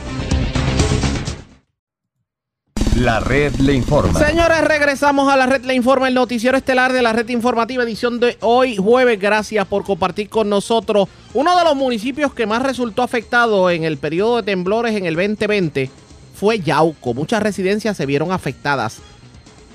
La 2.98 3.22
red 3.22 3.56
le 3.56 3.74
informa. 3.74 4.20
Señores, 4.20 4.62
regresamos 4.66 5.32
a 5.32 5.38
la 5.38 5.46
red 5.46 5.64
le 5.64 5.74
informa, 5.74 6.10
el 6.10 6.14
noticiero 6.14 6.58
estelar 6.58 6.92
de 6.92 7.02
la 7.02 7.14
red 7.14 7.28
informativa, 7.30 7.84
edición 7.84 8.20
de 8.20 8.38
hoy 8.42 8.76
jueves. 8.76 9.18
Gracias 9.18 9.66
por 9.66 9.86
compartir 9.86 10.28
con 10.28 10.50
nosotros. 10.50 11.08
Uno 11.34 11.58
de 11.58 11.64
los 11.64 11.76
municipios 11.76 12.34
que 12.34 12.46
más 12.46 12.62
resultó 12.62 13.02
afectado 13.02 13.70
en 13.70 13.86
el 13.86 13.98
periodo 13.98 14.38
de 14.38 14.44
temblores 14.44 14.96
en 14.96 15.06
el 15.06 15.16
2020 15.16 15.90
fue 16.36 16.60
Yauco. 16.60 17.14
Muchas 17.14 17.42
residencias 17.42 17.96
se 17.96 18.06
vieron 18.06 18.34
afectadas. 18.34 18.98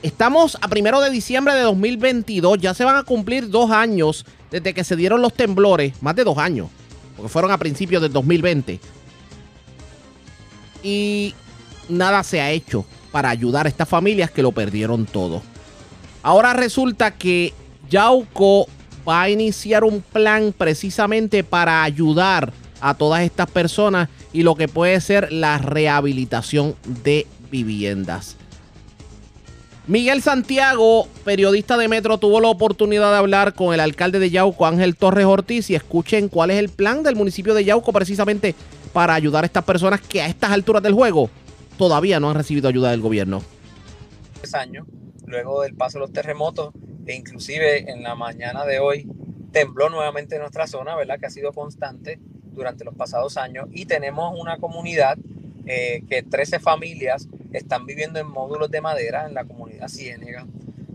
Estamos 0.03 0.59
a 0.61 0.69
primero 0.69 1.01
de 1.01 1.09
diciembre 1.09 1.55
de 1.55 1.63
2022. 1.63 2.59
Ya 2.59 2.75
se 2.75 2.85
van 2.85 2.97
a 2.97 3.03
cumplir 3.03 3.49
dos 3.49 3.71
años 3.71 4.27
desde 4.51 4.75
que 4.75 4.85
se 4.85 4.95
dieron 4.95 5.23
los 5.23 5.33
temblores. 5.33 5.95
Más 6.03 6.15
de 6.17 6.25
dos 6.25 6.37
años. 6.37 6.69
Porque 7.17 7.31
fueron 7.31 7.51
a 7.51 7.57
principios 7.57 8.03
del 8.03 8.13
2020. 8.13 8.79
y 10.83 11.35
nada 11.89 12.23
se 12.23 12.41
ha 12.41 12.51
hecho 12.51 12.85
para 13.13 13.31
ayudar 13.31 13.67
a 13.67 13.69
estas 13.69 13.89
familias 13.89 14.31
que 14.31 14.43
lo 14.43 14.53
perdieron 14.53 15.07
todo. 15.07 15.43
Ahora 16.23 16.53
resulta 16.53 17.13
que 17.13 17.55
Yauco 17.89 18.67
va 19.09 19.23
a 19.23 19.31
iniciar 19.31 19.85
un 19.85 20.03
plan 20.03 20.53
precisamente 20.57 21.45
para 21.45 21.83
ayudar 21.83 22.53
a 22.81 22.95
todas 22.95 23.23
estas 23.23 23.51
personas 23.51 24.09
y 24.33 24.43
lo 24.43 24.55
que 24.55 24.69
puede 24.69 25.01
ser 25.01 25.33
la 25.33 25.59
rehabilitación 25.59 26.75
de 27.05 27.27
viviendas. 27.51 28.37
Miguel 29.87 30.21
Santiago, 30.21 31.07
periodista 31.25 31.77
de 31.77 31.87
Metro, 31.87 32.19
tuvo 32.19 32.41
la 32.41 32.49
oportunidad 32.49 33.13
de 33.13 33.19
hablar 33.19 33.55
con 33.55 33.73
el 33.73 33.79
alcalde 33.79 34.19
de 34.19 34.31
Yauco, 34.31 34.67
Ángel 34.67 34.97
Torres 34.97 35.27
Ortiz, 35.27 35.71
y 35.71 35.77
escuchen 35.77 36.29
cuál 36.29 36.51
es 36.51 36.59
el 36.59 36.71
plan 36.71 37.05
del 37.05 37.15
municipio 37.15 37.55
de 37.55 37.65
Yauco 37.65 37.93
precisamente 37.93 38.57
para 38.93 39.15
ayudar 39.15 39.45
a 39.45 39.47
estas 39.47 39.63
personas 39.63 40.01
que 40.01 40.21
a 40.21 40.27
estas 40.27 40.51
alturas 40.51 40.83
del 40.83 40.95
juego 40.95 41.31
todavía 41.77 42.21
no 42.21 42.31
han 42.31 42.37
recibido 42.37 42.69
ayuda 42.69 42.91
del 42.91 43.01
gobierno. 43.01 43.43
años, 44.55 44.87
luego 45.27 45.63
del 45.63 45.75
paso 45.75 45.99
de 45.99 46.03
los 46.03 46.13
terremotos, 46.13 46.73
e 47.07 47.15
inclusive 47.15 47.91
en 47.91 48.03
la 48.03 48.15
mañana 48.15 48.65
de 48.65 48.79
hoy 48.79 49.09
tembló 49.53 49.89
nuevamente 49.89 50.39
nuestra 50.39 50.67
zona, 50.67 50.97
¿verdad? 50.97 51.19
Que 51.19 51.27
ha 51.27 51.31
sido 51.31 51.53
constante 51.53 52.19
durante 52.53 52.85
los 52.85 52.95
pasados 52.95 53.37
años 53.37 53.69
y 53.73 53.87
tenemos 53.87 54.39
una 54.39 54.59
comunidad 54.59 55.19
eh, 55.67 56.03
que 56.09 56.23
13 56.23 56.59
familias 56.59 57.29
están 57.53 57.87
viviendo 57.87 58.19
en 58.19 58.29
módulos 58.29 58.71
de 58.71 58.81
madera 58.81 59.27
en 59.27 59.35
la 59.35 59.45
comunidad 59.45 59.89
Ciénega, 59.89 60.47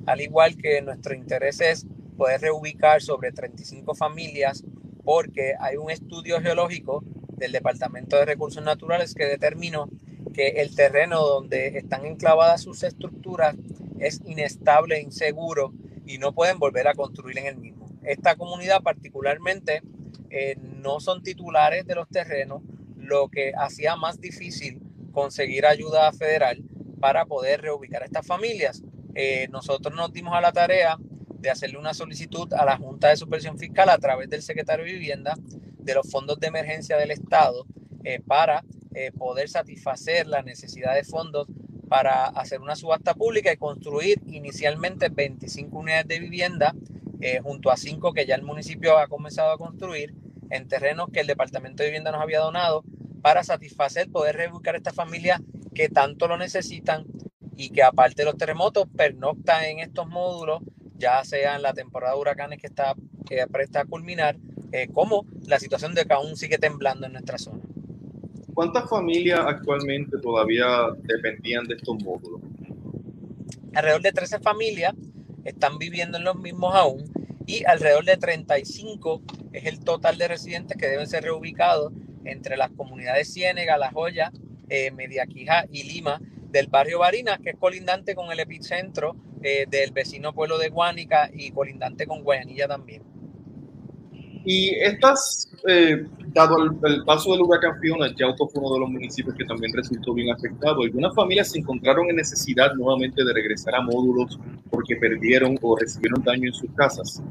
al 0.05 0.21
igual 0.21 0.57
que 0.57 0.81
nuestro 0.81 1.13
interés 1.13 1.61
es 1.61 1.85
poder 2.17 2.41
reubicar 2.41 3.01
sobre 3.01 3.31
35 3.31 3.95
familias 3.95 4.63
porque 5.03 5.55
hay 5.59 5.77
un 5.77 5.89
estudio 5.89 6.39
geológico 6.39 7.03
del 7.37 7.51
Departamento 7.51 8.17
de 8.17 8.25
Recursos 8.25 8.63
Naturales 8.63 9.15
que 9.15 9.25
determinó 9.25 9.89
que 10.33 10.47
el 10.61 10.75
terreno 10.75 11.21
donde 11.21 11.77
están 11.77 12.05
enclavadas 12.05 12.61
sus 12.61 12.83
estructuras 12.83 13.55
es 13.99 14.21
inestable 14.25 14.97
e 14.97 15.01
inseguro 15.01 15.73
y 16.05 16.17
no 16.17 16.33
pueden 16.33 16.59
volver 16.59 16.87
a 16.87 16.93
construir 16.93 17.37
en 17.39 17.45
el 17.45 17.57
mismo. 17.57 17.87
Esta 18.03 18.35
comunidad 18.35 18.81
particularmente 18.81 19.81
eh, 20.29 20.55
no 20.59 20.99
son 20.99 21.23
titulares 21.23 21.85
de 21.85 21.95
los 21.95 22.07
terrenos, 22.09 22.61
lo 22.97 23.29
que 23.29 23.53
hacía 23.57 23.95
más 23.95 24.19
difícil 24.19 24.79
conseguir 25.11 25.65
ayuda 25.65 26.11
federal 26.13 26.63
para 26.99 27.25
poder 27.25 27.61
reubicar 27.61 28.03
a 28.03 28.05
estas 28.05 28.25
familias. 28.25 28.81
Eh, 29.13 29.47
nosotros 29.51 29.93
nos 29.95 30.13
dimos 30.13 30.33
a 30.33 30.41
la 30.41 30.51
tarea 30.51 30.97
de 31.39 31.49
hacerle 31.49 31.77
una 31.77 31.93
solicitud 31.93 32.53
a 32.53 32.63
la 32.65 32.77
Junta 32.77 33.09
de 33.09 33.17
Supervisión 33.17 33.57
Fiscal 33.57 33.89
a 33.89 33.97
través 33.97 34.29
del 34.29 34.41
secretario 34.41 34.85
de 34.85 34.93
Vivienda 34.93 35.35
de 35.79 35.95
los 35.95 36.09
fondos 36.09 36.39
de 36.39 36.47
emergencia 36.47 36.97
del 36.97 37.11
Estado 37.11 37.65
eh, 38.03 38.19
para 38.19 38.63
eh, 38.93 39.11
poder 39.11 39.49
satisfacer 39.49 40.27
la 40.27 40.41
necesidad 40.41 40.95
de 40.95 41.03
fondos 41.03 41.47
para 41.87 42.25
hacer 42.25 42.61
una 42.61 42.75
subasta 42.75 43.13
pública 43.13 43.51
y 43.51 43.57
construir 43.57 44.21
inicialmente 44.27 45.09
25 45.09 45.77
unidades 45.77 46.07
de 46.07 46.19
vivienda 46.19 46.75
junto 47.43 47.69
a 47.69 47.77
5 47.77 48.13
que 48.13 48.25
ya 48.25 48.33
el 48.33 48.41
municipio 48.41 48.97
ha 48.97 49.05
comenzado 49.05 49.51
a 49.51 49.57
construir 49.59 50.15
en 50.49 50.67
terrenos 50.67 51.09
que 51.11 51.21
el 51.21 51.27
Departamento 51.27 51.83
de 51.83 51.89
Vivienda 51.89 52.11
nos 52.11 52.21
había 52.21 52.39
donado 52.39 52.83
para 53.21 53.43
satisfacer, 53.43 54.09
poder 54.09 54.35
reubicar 54.35 54.75
a 54.75 54.77
estas 54.77 54.95
familias 54.95 55.41
que 55.73 55.89
tanto 55.89 56.27
lo 56.27 56.37
necesitan 56.37 57.05
y 57.55 57.69
que 57.69 57.83
aparte 57.83 58.23
de 58.23 58.25
los 58.25 58.37
terremotos 58.37 58.87
pernoctan 58.95 59.63
en 59.65 59.79
estos 59.79 60.07
módulos, 60.07 60.61
ya 60.97 61.23
sea 61.23 61.55
en 61.55 61.61
la 61.61 61.73
temporada 61.73 62.13
de 62.13 62.19
huracanes 62.19 62.59
que 62.59 62.67
está 62.67 62.95
que 63.27 63.45
presta 63.47 63.81
a 63.81 63.85
culminar, 63.85 64.37
eh, 64.71 64.87
como 64.91 65.25
la 65.47 65.59
situación 65.59 65.95
de 65.95 66.05
que 66.05 66.13
aún 66.13 66.35
sigue 66.35 66.57
temblando 66.57 67.05
en 67.05 67.13
nuestra 67.13 67.37
zona. 67.37 67.60
¿Cuántas 68.53 68.89
familias 68.89 69.39
actualmente 69.45 70.17
todavía 70.19 70.67
dependían 71.03 71.65
de 71.65 71.75
estos 71.75 72.03
módulos? 72.03 72.41
Alrededor 73.73 74.01
de 74.01 74.11
13 74.11 74.39
familias 74.39 74.93
están 75.45 75.77
viviendo 75.77 76.17
en 76.17 76.23
los 76.23 76.35
mismos 76.35 76.75
aún 76.75 77.03
y 77.45 77.63
alrededor 77.65 78.05
de 78.05 78.17
35 78.17 79.21
es 79.53 79.65
el 79.65 79.79
total 79.79 80.17
de 80.17 80.27
residentes 80.27 80.77
que 80.77 80.87
deben 80.87 81.07
ser 81.07 81.23
reubicados 81.23 81.93
entre 82.25 82.57
las 82.57 82.71
comunidades 82.71 83.33
Ciénega, 83.33 83.77
La 83.77 83.91
Joya, 83.91 84.31
eh, 84.69 84.91
Mediaquija 84.91 85.65
y 85.71 85.83
Lima 85.83 86.21
del 86.49 86.67
barrio 86.67 86.99
Barinas, 86.99 87.39
que 87.39 87.51
es 87.51 87.57
colindante 87.57 88.15
con 88.15 88.31
el 88.31 88.39
epicentro 88.39 89.15
eh, 89.41 89.65
del 89.69 89.91
vecino 89.91 90.33
pueblo 90.33 90.57
de 90.57 90.69
Guánica 90.69 91.29
y 91.33 91.51
colindante 91.51 92.05
con 92.05 92.23
Guayanilla 92.23 92.67
también. 92.67 93.03
Y 94.43 94.75
estas, 94.75 95.51
eh, 95.67 96.05
dado 96.33 96.57
el, 96.63 97.03
paso 97.05 97.31
del 97.31 97.41
huracán 97.41 97.79
Fiona, 97.79 98.13
Yauco 98.15 98.47
fue 98.49 98.61
uno 98.61 98.73
de 98.73 98.79
los 98.79 98.89
municipios 98.89 99.35
que 99.35 99.45
también 99.45 99.71
resultó 99.73 100.13
bien 100.13 100.31
afectado. 100.31 100.81
Algunas 100.81 101.13
familias 101.13 101.51
se 101.51 101.59
encontraron 101.59 102.09
en 102.09 102.15
necesidad 102.15 102.73
nuevamente 102.73 103.23
de 103.23 103.33
regresar 103.33 103.75
a 103.75 103.81
módulos 103.81 104.39
porque 104.69 104.95
perdieron 104.95 105.57
o 105.61 105.77
recibieron 105.77 106.23
daño 106.23 106.47
en 106.47 106.53
sus 106.53 106.71
casas. 106.71 107.21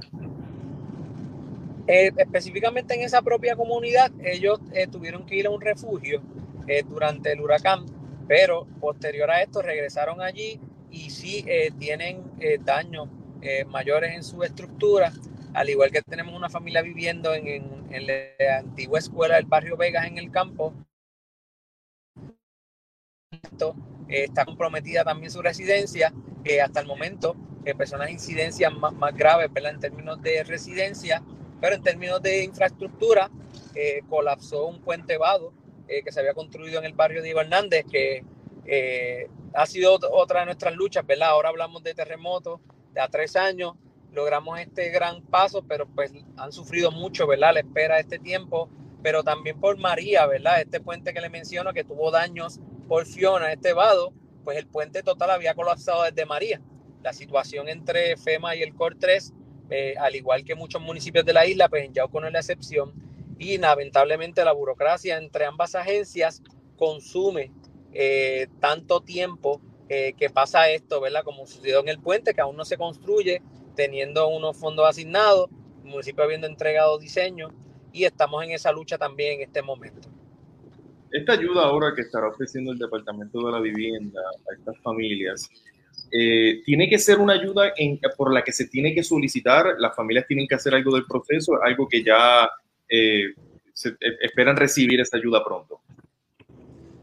Eh, 1.93 2.13
específicamente 2.17 2.95
en 2.95 3.01
esa 3.01 3.21
propia 3.21 3.57
comunidad, 3.57 4.13
ellos 4.23 4.61
eh, 4.73 4.87
tuvieron 4.87 5.27
que 5.27 5.35
ir 5.35 5.49
a 5.49 5.51
un 5.51 5.61
refugio 5.61 6.23
eh, 6.69 6.85
durante 6.89 7.33
el 7.33 7.41
huracán, 7.41 7.85
pero 8.29 8.65
posterior 8.81 9.29
a 9.29 9.43
esto 9.43 9.61
regresaron 9.61 10.23
allí 10.23 10.61
y 10.93 11.11
sí 11.11 11.45
tienen 11.79 12.23
daños 12.65 13.09
mayores 13.69 14.15
en 14.15 14.25
su 14.25 14.43
estructura, 14.43 15.13
al 15.55 15.69
igual 15.69 15.91
que 15.91 16.03
tenemos 16.03 16.35
una 16.35 16.49
familia 16.49 16.83
viviendo 16.83 17.35
en, 17.35 17.87
la 17.91 18.59
antigua 18.59 18.99
escuela 18.99 19.37
del 19.37 19.47
barrio 19.47 19.77
Vegas 19.77 20.07
en 20.07 20.19
el 20.19 20.31
campo. 20.31 20.75
está 24.09 24.45
comprometida 24.45 25.05
también 25.05 25.31
su 25.31 25.43
residencia. 25.43 26.13
hasta 26.63 26.81
el 26.81 26.87
momento, 26.87 27.37
personas 27.77 28.07
de 28.07 28.13
incidencias 28.13 28.73
más, 28.73 28.93
más 28.93 29.15
graves 29.15 29.51
en 29.55 29.81
términos 29.81 30.21
de 30.23 30.43
residencia 30.45 31.23
pero 31.61 31.77
en 31.77 31.83
términos 31.83 32.23
de 32.23 32.43
infraestructura, 32.45 33.31
eh, 33.75 34.03
colapsó 34.09 34.67
un 34.67 34.81
puente 34.81 35.19
vado 35.19 35.53
eh, 35.89 36.03
que 36.03 36.11
se 36.11 36.21
había 36.21 36.35
construido 36.35 36.79
en 36.79 36.87
el 36.87 36.95
barrio 36.95 37.23
Diego 37.23 37.41
Hernández, 37.41 37.85
que 37.91 38.25
eh, 38.65 39.29
ha 39.55 39.67
sido 39.67 39.99
otra 40.13 40.41
de 40.41 40.47
nuestras 40.47 40.75
luchas, 40.75 41.07
¿verdad? 41.07 41.31
Ahora 41.31 41.51
hablamos 41.51 41.83
de 41.83 41.95
terremotos, 41.95 42.61
de 42.93 43.01
a 43.01 43.09
tres 43.09 43.37
años 43.37 43.75
logramos 44.13 44.59
este 44.61 44.91
gran 44.91 45.23
paso, 45.23 45.65
pero 45.67 45.87
pues 45.87 46.13
han 46.37 46.53
sufrido 46.53 46.91
mucho, 46.91 47.27
¿verdad? 47.27 47.55
La 47.55 47.61
espera 47.61 47.97
de 47.97 48.03
este 48.03 48.19
tiempo, 48.19 48.69
pero 49.03 49.23
también 49.23 49.61
por 49.61 49.79
María, 49.79 50.27
¿verdad? 50.27 50.61
Este 50.61 50.81
puente 50.81 51.13
que 51.13 51.21
le 51.21 51.31
menciono 51.31 51.73
que 51.73 51.85
tuvo 51.85 52.11
daños 52.11 52.61
por 52.89 53.07
Fiona, 53.07 53.53
este 53.53 53.73
vado, 53.73 54.13
pues 54.45 54.59
el 54.59 54.67
puente 54.67 55.03
total 55.03 55.31
había 55.31 55.55
colapsado 55.55 56.03
desde 56.03 56.27
María. 56.27 56.61
La 57.03 57.13
situación 57.13 57.69
entre 57.69 58.17
FEMA 58.17 58.57
y 58.57 58.63
el 58.63 58.75
COR 58.75 58.97
3 58.99 59.35
eh, 59.71 59.95
al 59.99 60.17
igual 60.17 60.45
que 60.45 60.57
muchos 60.57 60.83
municipios 60.83 61.25
de 61.25 61.33
la 61.33 61.47
isla, 61.47 61.69
pues 61.69 61.85
en 61.85 61.95
Yauco 61.95 62.21
no 62.21 62.27
es 62.27 62.33
la 62.33 62.41
excepción. 62.41 62.93
Y 63.39 63.57
lamentablemente 63.57 64.45
la 64.45 64.53
burocracia 64.53 65.17
entre 65.17 65.47
ambas 65.47 65.75
agencias 65.75 66.43
consume 66.77 67.53
eh, 67.93 68.49
tanto 68.59 69.01
tiempo 69.01 69.61
eh, 69.89 70.15
que 70.19 70.29
pasa 70.29 70.69
esto, 70.69 71.01
¿verdad? 71.01 71.23
Como 71.23 71.47
sucedió 71.47 71.81
en 71.81 71.89
el 71.89 72.01
puente, 72.01 72.35
que 72.35 72.41
aún 72.41 72.57
no 72.57 72.65
se 72.65 72.77
construye, 72.77 73.43
teniendo 73.75 74.29
unos 74.29 74.57
fondos 74.57 74.89
asignados, 74.89 75.49
el 75.85 75.91
municipio 75.91 76.25
habiendo 76.25 76.47
entregado 76.47 76.99
diseño, 76.99 77.49
y 77.93 78.05
estamos 78.05 78.43
en 78.45 78.53
esa 78.53 78.73
lucha 78.73 78.99
también 78.99 79.35
en 79.35 79.43
este 79.43 79.63
momento. 79.63 80.09
Esta 81.11 81.33
ayuda 81.33 81.65
ahora 81.65 81.93
que 81.95 82.03
estará 82.03 82.29
ofreciendo 82.29 82.73
el 82.73 82.79
Departamento 82.79 83.45
de 83.45 83.53
la 83.53 83.61
Vivienda 83.61 84.21
a 84.21 84.55
estas 84.55 84.79
familias, 84.81 85.51
eh, 86.13 86.63
tiene 86.65 86.89
que 86.89 86.99
ser 86.99 87.19
una 87.19 87.35
ayuda 87.35 87.73
por 88.17 88.33
la 88.33 88.43
que 88.43 88.53
se 88.53 88.67
tiene 88.67 88.95
que 88.95 89.03
solicitar, 89.03 89.77
las 89.79 89.95
familias 89.95 90.27
tienen 90.27 90.47
que 90.47 90.55
hacer 90.55 90.75
algo 90.75 90.95
del 90.95 91.07
proceso, 91.07 91.61
algo 91.63 91.89
que 91.89 92.03
ya 92.03 92.49
eh, 92.89 93.35
se, 93.73 93.91
eh, 93.91 94.17
esperan 94.21 94.57
recibir 94.57 95.01
esa 95.01 95.17
ayuda 95.17 95.45
pronto. 95.45 95.81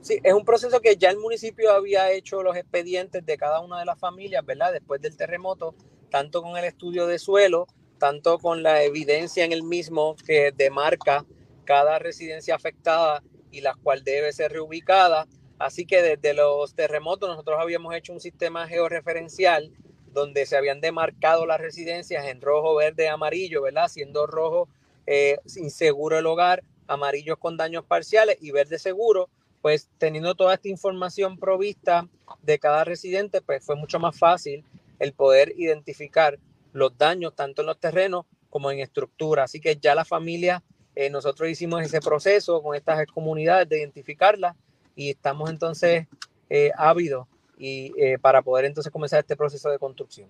Sí, 0.02 0.20
es 0.24 0.34
un 0.34 0.46
proceso 0.46 0.80
que 0.80 0.96
ya 0.96 1.10
el 1.10 1.18
municipio 1.18 1.72
había 1.72 2.12
hecho 2.12 2.42
los 2.42 2.56
expedientes 2.56 3.26
de 3.26 3.38
cada 3.38 3.60
una 3.60 3.80
de 3.80 3.86
las 3.86 4.00
familias, 4.00 4.46
¿verdad? 4.46 4.72
Después 4.72 5.02
del 5.02 5.18
terremoto, 5.18 5.76
tanto 6.10 6.42
con 6.42 6.58
el 6.58 6.66
estudio 6.66 7.08
de 7.08 7.20
suelo, 7.20 7.68
tanto 7.98 8.40
con 8.40 8.64
la 8.64 8.84
evidencia 8.84 9.44
en 9.46 9.52
el 9.52 9.64
mismo 9.64 10.16
que 10.26 10.52
demarca 10.52 11.26
cada 11.66 12.00
residencia 12.00 12.56
afectada 12.56 13.24
y 13.52 13.62
la 13.62 13.76
cual 13.76 14.04
debe 14.04 14.32
ser 14.32 14.52
reubicada, 14.52 15.28
Así 15.60 15.86
que 15.86 16.02
desde 16.02 16.34
los 16.34 16.76
terremotos 16.76 17.30
nosotros 17.30 17.58
habíamos 17.60 17.96
hecho 17.96 18.14
un 18.14 18.20
sistema 18.20 18.68
georreferencial 18.68 19.72
donde 20.14 20.46
se 20.46 20.56
habían 20.56 20.82
demarcado 20.82 21.46
las 21.46 21.60
residencias 21.60 22.26
en 22.26 22.42
rojo, 22.42 22.76
verde, 22.76 23.10
amarillo, 23.10 23.64
¿verdad? 23.64 23.88
Siendo 23.88 24.28
rojo 24.28 24.68
eh, 25.08 25.38
inseguro 25.56 26.18
el 26.20 26.26
hogar, 26.26 26.64
amarillo 26.88 27.38
con 27.38 27.58
daños 27.58 27.84
parciales 27.86 28.38
y 28.40 28.52
verde 28.52 28.78
seguro, 28.78 29.30
pues 29.62 29.90
teniendo 29.98 30.36
toda 30.36 30.54
esta 30.54 30.70
información 30.70 31.38
provista 31.38 32.08
de 32.44 32.60
cada 32.60 32.84
residente, 32.84 33.42
pues 33.42 33.64
fue 33.64 33.76
mucho 33.76 34.00
más 34.00 34.18
fácil 34.18 34.64
el 35.00 35.14
poder 35.14 35.54
identificar 35.58 36.40
los 36.74 36.98
daños 36.98 37.36
tanto 37.36 37.62
en 37.62 37.68
los 37.68 37.80
terrenos 37.80 38.26
como 38.50 38.72
en 38.72 38.80
estructura. 38.80 39.44
Así 39.44 39.60
que 39.60 39.76
ya 39.76 39.96
la 39.96 40.06
familia, 40.06 40.64
eh, 40.96 41.10
nosotros 41.10 41.50
hicimos 41.50 41.84
ese 41.84 42.00
proceso 42.00 42.62
con 42.62 42.76
estas 42.76 43.06
comunidades 43.08 43.70
de 43.70 43.80
identificarlas 43.80 44.56
y 44.96 45.12
estamos 45.12 45.50
entonces 45.50 46.08
eh, 46.50 46.72
ávidos 46.76 47.28
y, 47.58 47.92
eh, 47.98 48.18
para 48.20 48.42
poder 48.42 48.66
entonces 48.66 48.92
comenzar 48.92 49.20
este 49.20 49.36
proceso 49.36 49.70
de 49.70 49.80
construcción. 49.80 50.30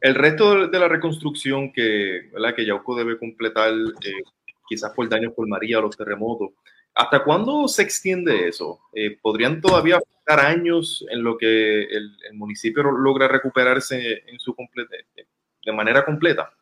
El 0.00 0.14
resto 0.14 0.68
de 0.68 0.78
la 0.78 0.88
reconstrucción 0.88 1.72
que, 1.72 2.28
¿verdad? 2.32 2.54
que 2.54 2.66
Yauco 2.66 2.94
debe 2.94 3.18
completar, 3.18 3.72
quizás 4.68 4.92
por 4.92 5.08
daños 5.08 5.32
por 5.32 5.48
María 5.48 5.78
o 5.78 5.82
los 5.82 5.96
terremotos, 5.96 6.50
¿hasta 6.94 7.24
cuándo 7.24 7.66
se 7.68 7.82
extiende 7.82 8.48
eso? 8.48 8.80
Eh, 8.92 9.18
¿Podrían 9.20 9.60
todavía 9.60 10.00
faltar 10.00 10.46
años 10.46 11.04
en 11.10 11.22
lo 11.22 11.36
que 11.36 11.82
el, 11.82 12.16
el 12.28 12.34
municipio 12.34 12.82
logra 12.84 13.28
recuperarse 13.28 14.22
en 14.26 14.38
su 14.38 14.54
de 15.64 15.72
manera 15.72 16.04
completa? 16.04 16.52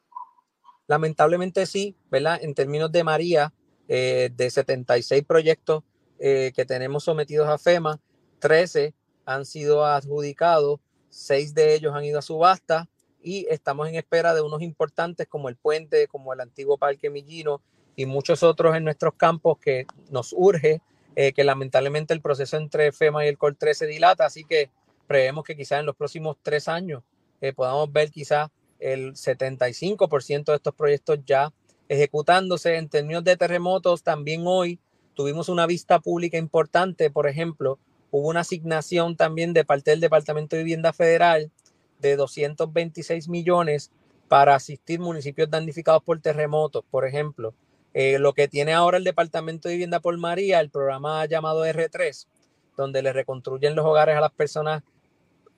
Lamentablemente 0.86 1.66
sí, 1.66 1.96
¿verdad? 2.10 2.38
En 2.42 2.54
términos 2.54 2.90
de 2.90 3.04
María, 3.04 3.52
eh, 3.88 4.30
de 4.34 4.50
76 4.50 5.24
proyectos 5.24 5.84
eh, 6.18 6.52
que 6.54 6.64
tenemos 6.64 7.04
sometidos 7.04 7.48
a 7.48 7.58
FEMA, 7.58 8.00
13 8.38 8.94
han 9.24 9.44
sido 9.44 9.84
adjudicados, 9.84 10.80
6 11.10 11.54
de 11.54 11.74
ellos 11.74 11.94
han 11.94 12.04
ido 12.04 12.18
a 12.18 12.22
subasta 12.22 12.88
y 13.22 13.46
estamos 13.48 13.88
en 13.88 13.94
espera 13.94 14.34
de 14.34 14.40
unos 14.40 14.62
importantes 14.62 15.28
como 15.28 15.48
el 15.48 15.56
puente, 15.56 16.08
como 16.08 16.32
el 16.32 16.40
antiguo 16.40 16.78
Parque 16.78 17.10
Millino 17.10 17.62
y 17.96 18.06
muchos 18.06 18.42
otros 18.42 18.76
en 18.76 18.84
nuestros 18.84 19.14
campos 19.14 19.58
que 19.58 19.86
nos 20.10 20.34
urge, 20.36 20.80
eh, 21.14 21.32
que 21.32 21.44
lamentablemente 21.44 22.14
el 22.14 22.20
proceso 22.20 22.56
entre 22.56 22.92
FEMA 22.92 23.24
y 23.24 23.28
el 23.28 23.38
COR 23.38 23.54
3 23.54 23.76
se 23.76 23.86
dilata, 23.86 24.24
así 24.24 24.44
que 24.44 24.70
prevemos 25.06 25.44
que 25.44 25.56
quizás 25.56 25.80
en 25.80 25.86
los 25.86 25.96
próximos 25.96 26.36
tres 26.42 26.68
años 26.68 27.02
podamos 27.56 27.92
ver 27.92 28.12
quizás 28.12 28.50
el 28.78 29.14
75% 29.14 30.44
de 30.44 30.56
estos 30.56 30.74
proyectos 30.74 31.18
ya 31.26 31.52
ejecutándose. 31.88 32.76
En 32.76 32.88
términos 32.88 33.24
de 33.24 33.36
terremotos, 33.36 34.02
también 34.02 34.42
hoy 34.46 34.78
tuvimos 35.14 35.48
una 35.48 35.66
vista 35.66 36.00
pública 36.00 36.38
importante. 36.38 37.10
Por 37.10 37.28
ejemplo, 37.28 37.78
hubo 38.10 38.28
una 38.28 38.40
asignación 38.40 39.16
también 39.16 39.52
de 39.52 39.64
parte 39.64 39.90
del 39.90 40.00
Departamento 40.00 40.56
de 40.56 40.62
Vivienda 40.62 40.92
Federal 40.92 41.50
de 42.00 42.16
226 42.16 43.28
millones 43.28 43.90
para 44.28 44.54
asistir 44.54 44.98
municipios 44.98 45.50
damnificados 45.50 46.02
por 46.02 46.20
terremotos. 46.20 46.84
Por 46.90 47.06
ejemplo, 47.06 47.54
eh, 47.94 48.18
lo 48.18 48.32
que 48.32 48.48
tiene 48.48 48.72
ahora 48.72 48.98
el 48.98 49.04
Departamento 49.04 49.68
de 49.68 49.74
Vivienda 49.74 50.00
por 50.00 50.16
María, 50.18 50.60
el 50.60 50.70
programa 50.70 51.24
llamado 51.26 51.66
R3, 51.66 52.26
donde 52.76 53.02
le 53.02 53.12
reconstruyen 53.12 53.74
los 53.74 53.84
hogares 53.84 54.16
a 54.16 54.20
las 54.20 54.32
personas 54.32 54.82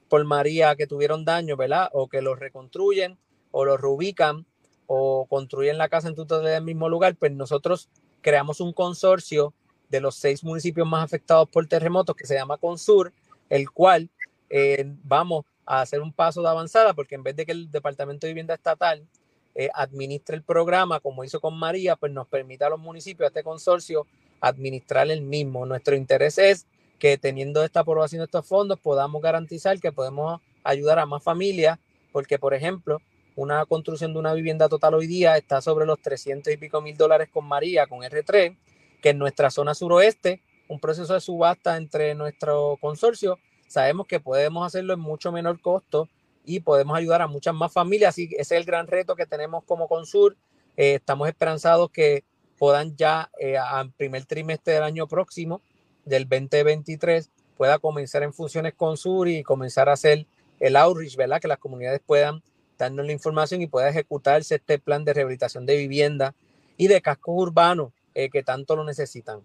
por 0.09 0.25
María 0.25 0.75
que 0.77 0.87
tuvieron 0.87 1.25
daño, 1.25 1.57
¿verdad? 1.57 1.89
O 1.93 2.09
que 2.09 2.23
los 2.23 2.39
reconstruyen 2.39 3.19
o 3.51 3.65
los 3.65 3.81
reubican 3.81 4.47
o 4.87 5.27
construyen 5.27 5.79
la 5.79 5.89
casa 5.89 6.09
en 6.09 6.15
totalidad 6.15 6.57
el 6.57 6.65
mismo 6.65 6.89
lugar, 6.89 7.17
pues 7.17 7.33
nosotros 7.33 7.89
creamos 8.21 8.61
un 8.61 8.73
consorcio 8.73 9.55
de 9.89 10.01
los 10.01 10.17
seis 10.17 10.43
municipios 10.43 10.89
más 10.89 11.05
afectados 11.05 11.49
por 11.49 11.67
terremotos 11.67 12.17
que 12.17 12.27
se 12.27 12.35
llama 12.35 12.59
Consur, 12.59 13.13
el 13.49 13.71
cual 13.71 14.11
eh, 14.51 14.85
vamos 15.05 15.45
a 15.67 15.81
hacer 15.81 16.01
un 16.01 16.13
paso 16.13 16.43
de 16.43 16.49
avanzada 16.49 16.95
porque 16.95 17.15
en 17.15 17.23
vez 17.23 17.37
de 17.37 17.47
que 17.47 17.53
el 17.53 17.71
Departamento 17.71 18.27
de 18.27 18.33
Vivienda 18.33 18.55
Estatal 18.55 19.07
eh, 19.55 19.71
administre 19.75 20.37
el 20.37 20.43
programa 20.43 21.01
como 21.01 21.25
hizo 21.25 21.41
con 21.41 21.57
María, 21.57 21.97
pues 21.97 22.13
nos 22.13 22.27
permite 22.27 22.65
a 22.65 22.71
los 22.71 22.81
municipios, 22.81 23.27
a 23.27 23.29
este 23.29 23.43
consorcio, 23.43 24.07
administrar 24.41 25.11
el 25.11 25.23
mismo. 25.23 25.65
Nuestro 25.67 25.95
interés 25.95 26.39
es 26.39 26.67
que 26.99 27.19
teniendo 27.19 27.63
esta 27.63 27.81
aprobación 27.81 28.21
de 28.21 28.25
estos 28.25 28.47
fondos 28.47 28.81
podamos 28.81 29.23
garantizar 29.23 29.79
que 29.79 29.93
podemos 29.93 30.41
ayudar 30.63 30.99
a 30.99 31.07
más 31.07 31.23
familias, 31.23 31.79
porque 32.13 32.39
por 32.39 32.55
ejemplo, 32.55 33.01
una 33.37 33.65
construcción 33.67 34.13
de 34.13 34.19
una 34.19 34.35
vivienda 34.35 34.69
total 34.69 34.95
hoy 34.95 35.07
día 35.07 35.37
está 35.37 35.61
sobre 35.61 35.87
los 35.87 36.01
300 36.01 36.53
y 36.53 36.57
pico 36.57 36.81
mil 36.81 36.97
dólares 36.97 37.29
con 37.33 37.45
María, 37.45 37.87
con 37.87 38.01
R3, 38.01 38.57
que 39.03 39.11
en 39.11 39.19
nuestra 39.19 39.51
zona 39.51 39.75
suroeste, 39.75 40.41
un 40.69 40.81
proceso 40.81 41.15
de 41.15 41.21
subasta 41.21 41.77
entre 41.77 42.15
nuestro 42.15 42.79
consorcio, 42.81 43.39
sabemos 43.67 44.07
que 44.07 44.21
podemos 44.21 44.67
hacerlo 44.67 44.95
en 44.95 45.01
mucho 45.01 45.31
menor 45.33 45.61
costo 45.61 46.09
y 46.45 46.61
podemos 46.61 46.97
ayudar 46.97 47.23
a 47.23 47.27
muchas 47.27 47.55
más 47.55 47.73
familias. 47.73 48.11
Así 48.11 48.25
ese 48.33 48.41
es 48.41 48.61
el 48.61 48.65
gran 48.65 48.87
reto 48.87 49.17
que 49.17 49.27
tenemos 49.27 49.65
como 49.65 49.89
Consur. 49.89 50.37
Eh, 50.77 50.95
estamos 50.95 51.29
esperanzados 51.29 51.91
que 51.91 52.25
puedan 52.59 52.97
ya 52.97 53.31
eh, 53.41 53.57
al 53.59 53.93
primer 53.93 54.25
trimestre 54.27 54.75
del 54.75 54.83
año 54.83 55.07
próximo, 55.07 55.61
del 56.05 56.29
2023, 56.29 57.31
pueda 57.57 57.79
comenzar 57.79 58.23
en 58.23 58.33
funciones 58.33 58.75
Consur 58.75 59.29
y 59.29 59.43
comenzar 59.43 59.89
a 59.89 59.93
hacer 59.93 60.27
el 60.61 60.77
outreach, 60.77 61.17
¿verdad? 61.17 61.41
Que 61.41 61.49
las 61.49 61.59
comunidades 61.59 62.01
puedan 62.05 62.43
darnos 62.79 63.07
la 63.07 63.13
información 63.13 63.63
y 63.63 63.67
pueda 63.67 63.89
ejecutarse 63.89 64.57
este 64.57 64.79
plan 64.79 65.05
de 65.05 65.15
rehabilitación 65.15 65.67
de 65.67 65.77
vivienda 65.77 66.35
y 66.77 66.89
de 66.89 67.01
cascos 67.01 67.35
urbanos 67.37 67.93
eh, 68.15 68.31
que 68.31 68.43
tanto 68.43 68.77
lo 68.77 68.85
necesitan. 68.85 69.41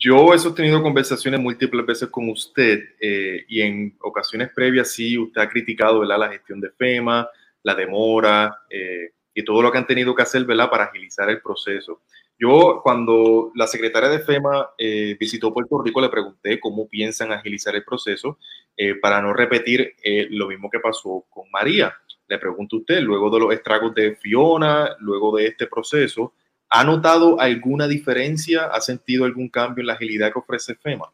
Yo 0.00 0.32
he 0.32 0.38
sostenido 0.38 0.82
conversaciones 0.82 1.40
múltiples 1.40 1.84
veces 1.84 2.08
con 2.08 2.28
usted 2.28 2.80
eh, 3.00 3.44
y 3.48 3.60
en 3.62 3.96
ocasiones 4.00 4.50
previas 4.54 4.92
sí, 4.92 5.18
usted 5.18 5.40
ha 5.40 5.48
criticado 5.48 6.00
¿verdad? 6.00 6.18
la 6.20 6.30
gestión 6.30 6.60
de 6.60 6.70
FEMA, 6.70 7.28
la 7.64 7.74
demora 7.74 8.60
eh, 8.70 9.10
y 9.34 9.44
todo 9.44 9.60
lo 9.60 9.72
que 9.72 9.78
han 9.78 9.86
tenido 9.86 10.14
que 10.14 10.22
hacer 10.22 10.44
¿verdad? 10.44 10.70
para 10.70 10.84
agilizar 10.84 11.28
el 11.30 11.40
proceso. 11.40 12.02
Yo, 12.38 12.80
cuando 12.84 13.50
la 13.56 13.66
secretaria 13.66 14.08
de 14.08 14.20
FEMA 14.20 14.70
eh, 14.78 15.16
visitó 15.18 15.52
Puerto 15.52 15.82
Rico, 15.82 16.00
le 16.00 16.08
pregunté 16.08 16.60
cómo 16.60 16.88
piensan 16.88 17.32
agilizar 17.32 17.74
el 17.74 17.82
proceso 17.82 18.38
eh, 18.76 18.94
para 18.94 19.20
no 19.20 19.32
repetir 19.32 19.96
eh, 20.04 20.28
lo 20.30 20.46
mismo 20.46 20.70
que 20.70 20.78
pasó 20.78 21.26
con 21.28 21.50
María. 21.50 21.92
Le 22.28 22.38
pregunto 22.38 22.76
a 22.76 22.78
usted, 22.78 23.00
luego 23.00 23.28
de 23.30 23.40
los 23.40 23.52
estragos 23.52 23.92
de 23.92 24.14
Fiona, 24.14 24.96
luego 25.00 25.36
de 25.36 25.46
este 25.48 25.66
proceso, 25.66 26.34
¿ha 26.70 26.84
notado 26.84 27.40
alguna 27.40 27.86
diferencia? 27.86 28.66
¿Ha 28.66 28.80
sentido 28.80 29.24
algún 29.24 29.48
cambio 29.48 29.82
en 29.82 29.86
la 29.86 29.94
agilidad 29.94 30.32
que 30.32 30.38
ofrece 30.38 30.74
FEMA? 30.74 31.12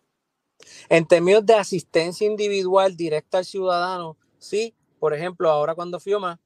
En 0.89 1.07
términos 1.07 1.45
de 1.45 1.55
asistencia 1.55 2.27
individual 2.27 2.97
directa 2.97 3.39
al 3.39 3.45
ciudadano, 3.45 4.17
sí. 4.39 4.75
Por 4.99 5.13
ejemplo, 5.13 5.51
ahora 5.51 5.75
cuando 5.75 6.01
FIOMA 6.01 6.41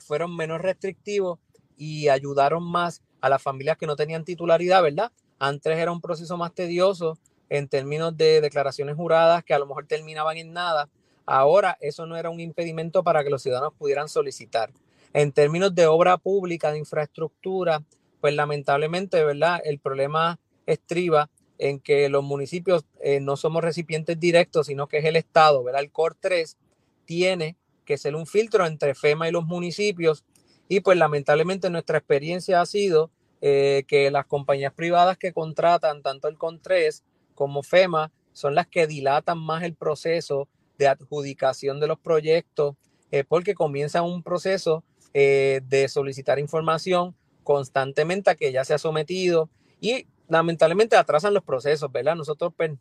fueron 0.00 0.34
menos 0.34 0.60
restrictivos 0.60 1.38
y 1.76 2.08
ayudaron 2.08 2.62
más 2.62 3.02
a 3.20 3.28
las 3.28 3.42
familias 3.42 3.76
que 3.76 3.86
no 3.86 3.96
tenían 3.96 4.24
titularidad, 4.24 4.82
¿verdad? 4.82 5.12
Antes 5.38 5.76
era 5.76 5.92
un 5.92 6.00
proceso 6.00 6.36
más 6.36 6.54
tedioso 6.54 7.18
en 7.48 7.68
términos 7.68 8.16
de 8.16 8.40
declaraciones 8.40 8.96
juradas 8.96 9.44
que 9.44 9.54
a 9.54 9.58
lo 9.58 9.66
mejor 9.66 9.86
terminaban 9.86 10.36
en 10.36 10.52
nada. 10.52 10.88
Ahora 11.26 11.76
eso 11.80 12.06
no 12.06 12.16
era 12.16 12.30
un 12.30 12.40
impedimento 12.40 13.04
para 13.04 13.22
que 13.22 13.30
los 13.30 13.42
ciudadanos 13.42 13.74
pudieran 13.74 14.08
solicitar. 14.08 14.72
En 15.12 15.30
términos 15.32 15.74
de 15.74 15.86
obra 15.86 16.16
pública, 16.16 16.72
de 16.72 16.78
infraestructura, 16.78 17.84
pues 18.20 18.34
lamentablemente, 18.34 19.22
¿verdad? 19.24 19.60
El 19.64 19.78
problema 19.78 20.38
estriba 20.66 21.30
en 21.58 21.80
que 21.80 22.08
los 22.08 22.22
municipios 22.22 22.86
eh, 23.00 23.20
no 23.20 23.36
somos 23.36 23.62
recipientes 23.62 24.18
directos, 24.18 24.68
sino 24.68 24.86
que 24.86 24.98
es 24.98 25.04
el 25.04 25.16
Estado, 25.16 25.62
¿verdad? 25.64 25.82
El 25.82 25.90
COR 25.90 26.16
3 26.18 26.56
tiene 27.04 27.56
que 27.84 27.98
ser 27.98 28.14
un 28.14 28.26
filtro 28.26 28.66
entre 28.66 28.94
FEMA 28.94 29.28
y 29.28 29.32
los 29.32 29.44
municipios 29.44 30.24
y 30.68 30.80
pues 30.80 30.98
lamentablemente 30.98 31.70
nuestra 31.70 31.98
experiencia 31.98 32.60
ha 32.60 32.66
sido 32.66 33.10
eh, 33.40 33.84
que 33.88 34.10
las 34.10 34.26
compañías 34.26 34.72
privadas 34.72 35.16
que 35.16 35.32
contratan 35.32 36.02
tanto 36.02 36.28
el 36.28 36.36
CON3 36.36 37.02
como 37.34 37.62
FEMA 37.62 38.12
son 38.32 38.54
las 38.54 38.66
que 38.66 38.86
dilatan 38.86 39.38
más 39.38 39.62
el 39.62 39.74
proceso 39.74 40.48
de 40.76 40.86
adjudicación 40.86 41.80
de 41.80 41.86
los 41.86 41.98
proyectos 41.98 42.76
eh, 43.10 43.24
porque 43.24 43.54
comienzan 43.54 44.04
un 44.04 44.22
proceso 44.22 44.84
de 45.14 45.86
solicitar 45.88 46.38
información 46.38 47.16
constantemente 47.48 48.28
a 48.28 48.34
que 48.34 48.52
ya 48.52 48.62
se 48.62 48.74
ha 48.74 48.78
sometido 48.78 49.48
y 49.80 50.06
lamentablemente 50.28 50.96
atrasan 50.96 51.32
los 51.32 51.42
procesos, 51.42 51.90
¿verdad? 51.90 52.14
Nosotros, 52.14 52.52
pues, 52.54 52.72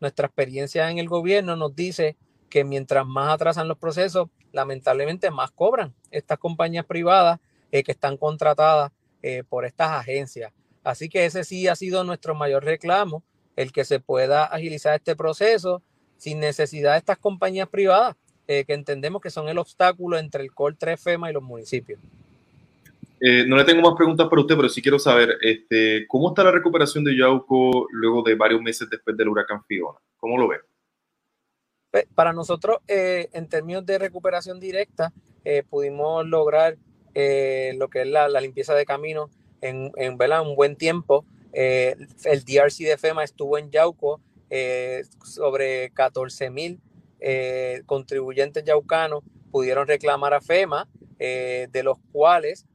nuestra 0.00 0.26
experiencia 0.26 0.90
en 0.90 0.98
el 0.98 1.08
gobierno 1.08 1.54
nos 1.54 1.76
dice 1.76 2.16
que 2.50 2.64
mientras 2.64 3.06
más 3.06 3.32
atrasan 3.32 3.68
los 3.68 3.78
procesos, 3.78 4.28
lamentablemente 4.50 5.30
más 5.30 5.52
cobran 5.52 5.94
estas 6.10 6.38
compañías 6.38 6.84
privadas 6.84 7.38
eh, 7.70 7.84
que 7.84 7.92
están 7.92 8.16
contratadas 8.16 8.90
eh, 9.22 9.44
por 9.48 9.64
estas 9.64 9.92
agencias. 9.92 10.52
Así 10.82 11.08
que 11.08 11.26
ese 11.26 11.44
sí 11.44 11.68
ha 11.68 11.76
sido 11.76 12.02
nuestro 12.02 12.34
mayor 12.34 12.64
reclamo, 12.64 13.22
el 13.54 13.70
que 13.70 13.84
se 13.84 14.00
pueda 14.00 14.46
agilizar 14.46 14.96
este 14.96 15.14
proceso 15.14 15.80
sin 16.16 16.40
necesidad 16.40 16.94
de 16.94 16.98
estas 16.98 17.18
compañías 17.18 17.68
privadas, 17.68 18.16
eh, 18.48 18.64
que 18.64 18.74
entendemos 18.74 19.22
que 19.22 19.30
son 19.30 19.48
el 19.48 19.58
obstáculo 19.58 20.18
entre 20.18 20.42
el 20.42 20.52
COL 20.52 20.76
3 20.76 21.00
FEMA 21.00 21.30
y 21.30 21.32
los 21.32 21.42
municipios. 21.44 22.00
No 23.46 23.56
le 23.56 23.64
tengo 23.64 23.80
más 23.80 23.96
preguntas 23.96 24.28
para 24.28 24.42
usted, 24.42 24.54
pero 24.54 24.68
sí 24.68 24.82
quiero 24.82 24.98
saber, 24.98 25.38
este, 25.40 26.06
¿cómo 26.08 26.28
está 26.28 26.44
la 26.44 26.50
recuperación 26.50 27.04
de 27.04 27.16
Yauco 27.16 27.86
luego 27.90 28.22
de 28.22 28.34
varios 28.34 28.60
meses 28.60 28.88
después 28.90 29.16
del 29.16 29.28
huracán 29.28 29.64
Fiona? 29.64 29.98
¿Cómo 30.18 30.36
lo 30.36 30.48
ve? 30.48 30.58
Pues, 31.94 32.06
para 32.12 32.32
nosotros, 32.32 32.78
eh, 32.88 33.28
en 33.34 33.48
términos 33.48 33.86
de 33.86 33.98
recuperación 33.98 34.58
directa, 34.58 35.12
eh, 35.44 35.62
pudimos 35.62 36.26
lograr 36.26 36.76
eh, 37.14 37.72
lo 37.78 37.86
que 37.88 38.02
es 38.02 38.08
la, 38.08 38.28
limpieza 38.40 38.74
de 38.74 38.84
camino 38.84 39.30
en, 39.60 39.92
en 39.94 40.18
un 40.20 40.56
buen 40.56 40.74
tiempo. 40.74 41.24
el 41.52 42.44
DRC 42.44 42.78
de 42.78 42.98
FEMA 42.98 43.22
estuvo 43.22 43.58
en 43.58 43.70
Yauco 43.70 44.20
sobre 45.22 45.90
14 45.90 46.50
mil 46.50 46.80
contribuyentes 47.86 48.64
yaucanos 48.64 49.22
pudieron 49.52 49.86
reclamar 49.86 50.34
a 50.34 50.40
FEMA, 50.40 50.88
de 51.16 51.82
los 51.84 51.98
cuales 52.10 52.66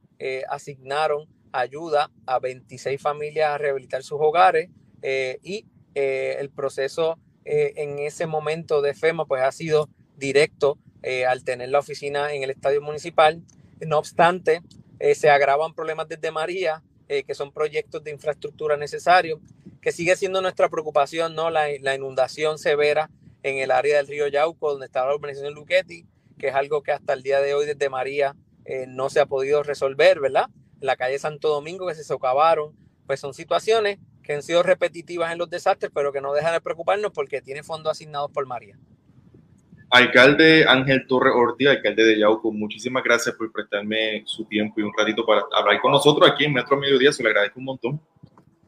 asignaron 0.48 1.26
ayuda 1.52 2.10
a 2.26 2.38
26 2.38 3.00
familias 3.00 3.50
a 3.50 3.58
rehabilitar 3.58 4.02
sus 4.02 4.18
hogares 4.20 4.68
y 5.02 5.64
el 5.94 6.50
proceso 6.50 7.18
en 7.44 7.98
ese 7.98 8.26
momento 8.26 8.82
de 8.82 8.94
FEMA 8.94 9.24
pues 9.24 9.42
ha 9.42 9.50
sido 9.50 9.88
directo 10.16 10.78
al 11.26 11.42
tener 11.42 11.70
la 11.70 11.78
oficina 11.78 12.32
en 12.32 12.42
el 12.42 12.50
estadio 12.50 12.80
municipal. 12.82 13.42
No 13.80 13.98
obstante, 13.98 14.62
se 15.14 15.30
agravan 15.30 15.74
problemas 15.74 16.06
desde 16.08 16.30
María, 16.30 16.82
que 17.08 17.34
son 17.34 17.50
proyectos 17.50 18.04
de 18.04 18.10
infraestructura 18.12 18.76
necesarios, 18.76 19.40
que 19.80 19.90
sigue 19.90 20.14
siendo 20.14 20.42
nuestra 20.42 20.68
preocupación, 20.68 21.34
¿no? 21.34 21.50
La, 21.50 21.66
la 21.80 21.94
inundación 21.94 22.58
severa 22.58 23.10
en 23.42 23.56
el 23.56 23.70
área 23.70 23.96
del 23.96 24.06
río 24.06 24.28
Yauco, 24.28 24.72
donde 24.72 24.86
está 24.86 25.06
la 25.06 25.14
urbanización 25.14 25.54
Luquetti, 25.54 26.04
que 26.38 26.48
es 26.48 26.54
algo 26.54 26.82
que 26.82 26.92
hasta 26.92 27.14
el 27.14 27.22
día 27.22 27.40
de 27.40 27.54
hoy 27.54 27.64
desde 27.64 27.88
María 27.88 28.36
eh, 28.70 28.86
no 28.86 29.10
se 29.10 29.18
ha 29.18 29.26
podido 29.26 29.64
resolver, 29.64 30.20
¿verdad? 30.20 30.48
La 30.80 30.94
calle 30.94 31.18
Santo 31.18 31.48
Domingo 31.48 31.88
que 31.88 31.96
se 31.96 32.04
socavaron, 32.04 32.72
pues 33.04 33.18
son 33.18 33.34
situaciones 33.34 33.98
que 34.22 34.32
han 34.32 34.44
sido 34.44 34.62
repetitivas 34.62 35.32
en 35.32 35.38
los 35.38 35.50
desastres, 35.50 35.90
pero 35.92 36.12
que 36.12 36.20
no 36.20 36.32
dejan 36.32 36.52
de 36.52 36.60
preocuparnos 36.60 37.10
porque 37.10 37.42
tiene 37.42 37.64
fondos 37.64 37.90
asignados 37.90 38.30
por 38.30 38.46
María. 38.46 38.78
Alcalde 39.90 40.64
Ángel 40.68 41.04
Torres 41.08 41.32
Ortiz, 41.34 41.66
alcalde 41.66 42.04
de 42.04 42.20
Yauco, 42.20 42.52
muchísimas 42.52 43.02
gracias 43.02 43.34
por 43.34 43.50
prestarme 43.50 44.22
su 44.24 44.44
tiempo 44.44 44.78
y 44.78 44.84
un 44.84 44.92
ratito 44.96 45.26
para 45.26 45.42
hablar 45.52 45.80
con 45.80 45.90
nosotros 45.90 46.30
aquí 46.30 46.44
en 46.44 46.52
Metro 46.52 46.76
Mediodía, 46.76 47.10
se 47.10 47.24
lo 47.24 47.28
agradezco 47.28 47.58
un 47.58 47.64
montón. 47.64 48.00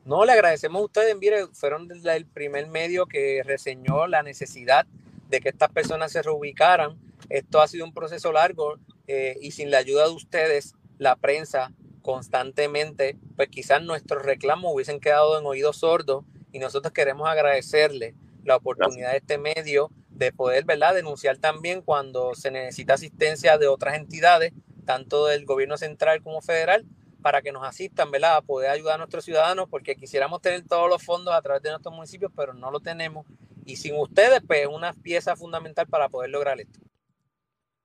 No, 0.04 0.24
le 0.24 0.32
agradecemos 0.32 0.82
a 0.82 0.84
ustedes, 0.84 1.16
mire, 1.16 1.46
fueron 1.52 1.88
el 1.92 2.26
primer 2.26 2.66
medio 2.66 3.06
que 3.06 3.40
reseñó 3.44 4.08
la 4.08 4.24
necesidad 4.24 4.84
de 5.28 5.40
que 5.40 5.50
estas 5.50 5.70
personas 5.70 6.10
se 6.10 6.22
reubicaran. 6.22 6.98
Esto 7.28 7.60
ha 7.60 7.68
sido 7.68 7.84
un 7.84 7.94
proceso 7.94 8.32
largo 8.32 8.80
eh, 9.12 9.36
y 9.40 9.50
sin 9.50 9.70
la 9.70 9.78
ayuda 9.78 10.04
de 10.04 10.14
ustedes, 10.14 10.74
la 10.98 11.16
prensa 11.16 11.72
constantemente, 12.00 13.18
pues 13.36 13.48
quizás 13.48 13.82
nuestros 13.82 14.24
reclamos 14.24 14.72
hubiesen 14.72 15.00
quedado 15.00 15.38
en 15.38 15.44
oídos 15.44 15.78
sordos 15.78 16.24
y 16.50 16.58
nosotros 16.58 16.92
queremos 16.92 17.28
agradecerle 17.28 18.14
la 18.44 18.56
oportunidad 18.56 19.10
de 19.10 19.18
este 19.18 19.36
medio 19.36 19.90
de 20.08 20.32
poder, 20.32 20.64
¿verdad?, 20.64 20.94
denunciar 20.94 21.36
también 21.36 21.82
cuando 21.82 22.34
se 22.34 22.50
necesita 22.50 22.94
asistencia 22.94 23.58
de 23.58 23.68
otras 23.68 23.96
entidades, 23.96 24.52
tanto 24.86 25.26
del 25.26 25.44
gobierno 25.44 25.76
central 25.76 26.22
como 26.22 26.40
federal, 26.40 26.86
para 27.20 27.42
que 27.42 27.52
nos 27.52 27.64
asistan, 27.64 28.10
¿verdad? 28.10 28.36
A 28.36 28.42
poder 28.42 28.70
ayudar 28.70 28.94
a 28.94 28.98
nuestros 28.98 29.24
ciudadanos, 29.24 29.68
porque 29.68 29.94
quisiéramos 29.94 30.40
tener 30.40 30.66
todos 30.66 30.88
los 30.88 31.02
fondos 31.02 31.34
a 31.34 31.42
través 31.42 31.62
de 31.62 31.70
nuestros 31.70 31.94
municipios, 31.94 32.32
pero 32.34 32.52
no 32.52 32.70
lo 32.70 32.80
tenemos. 32.80 33.26
Y 33.64 33.76
sin 33.76 33.94
ustedes, 33.96 34.40
pues 34.46 34.62
es 34.62 34.66
una 34.66 34.92
pieza 34.92 35.36
fundamental 35.36 35.86
para 35.86 36.08
poder 36.08 36.30
lograr 36.30 36.60
esto. 36.60 36.80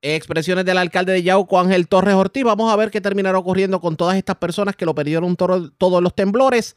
Expresiones 0.01 0.63
del 0.65 0.77
alcalde 0.77 1.13
de 1.13 1.23
Yauco, 1.23 1.59
Ángel 1.59 1.87
Torres 1.87 2.13
Ortiz. 2.13 2.43
Vamos 2.43 2.71
a 2.71 2.75
ver 2.75 2.91
qué 2.91 3.01
terminará 3.01 3.37
ocurriendo 3.37 3.81
con 3.81 3.95
todas 3.95 4.15
estas 4.15 4.35
personas 4.35 4.75
que 4.75 4.85
lo 4.85 4.93
perdieron 4.93 5.35
todos 5.35 6.03
los 6.03 6.15
temblores 6.15 6.75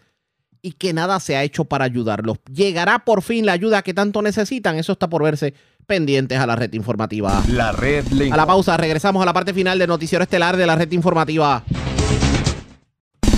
y 0.63 0.73
que 0.73 0.93
nada 0.93 1.21
se 1.21 1.37
ha 1.37 1.43
hecho 1.43 1.65
para 1.65 1.85
ayudarlos. 1.85 2.39
¿Llegará 2.53 3.05
por 3.05 3.23
fin 3.23 3.47
la 3.47 3.53
ayuda 3.53 3.83
que 3.83 3.95
tanto 3.95 4.23
necesitan? 4.23 4.77
Eso 4.77 4.93
está 4.93 5.09
por 5.09 5.23
verse 5.23 5.55
pendientes 5.87 6.39
a 6.39 6.47
la 6.47 6.57
red 6.57 6.73
informativa. 6.73 7.43
La 7.49 7.73
red 7.73 8.05
A 8.33 8.37
la 8.37 8.47
pausa, 8.47 8.77
regresamos 8.77 9.23
a 9.23 9.27
la 9.27 9.33
parte 9.33 9.53
final 9.53 9.79
del 9.79 9.89
noticiero 9.89 10.23
estelar 10.23 10.57
de 10.57 10.67
la 10.67 10.77
red 10.77 10.91
informativa. 10.93 11.63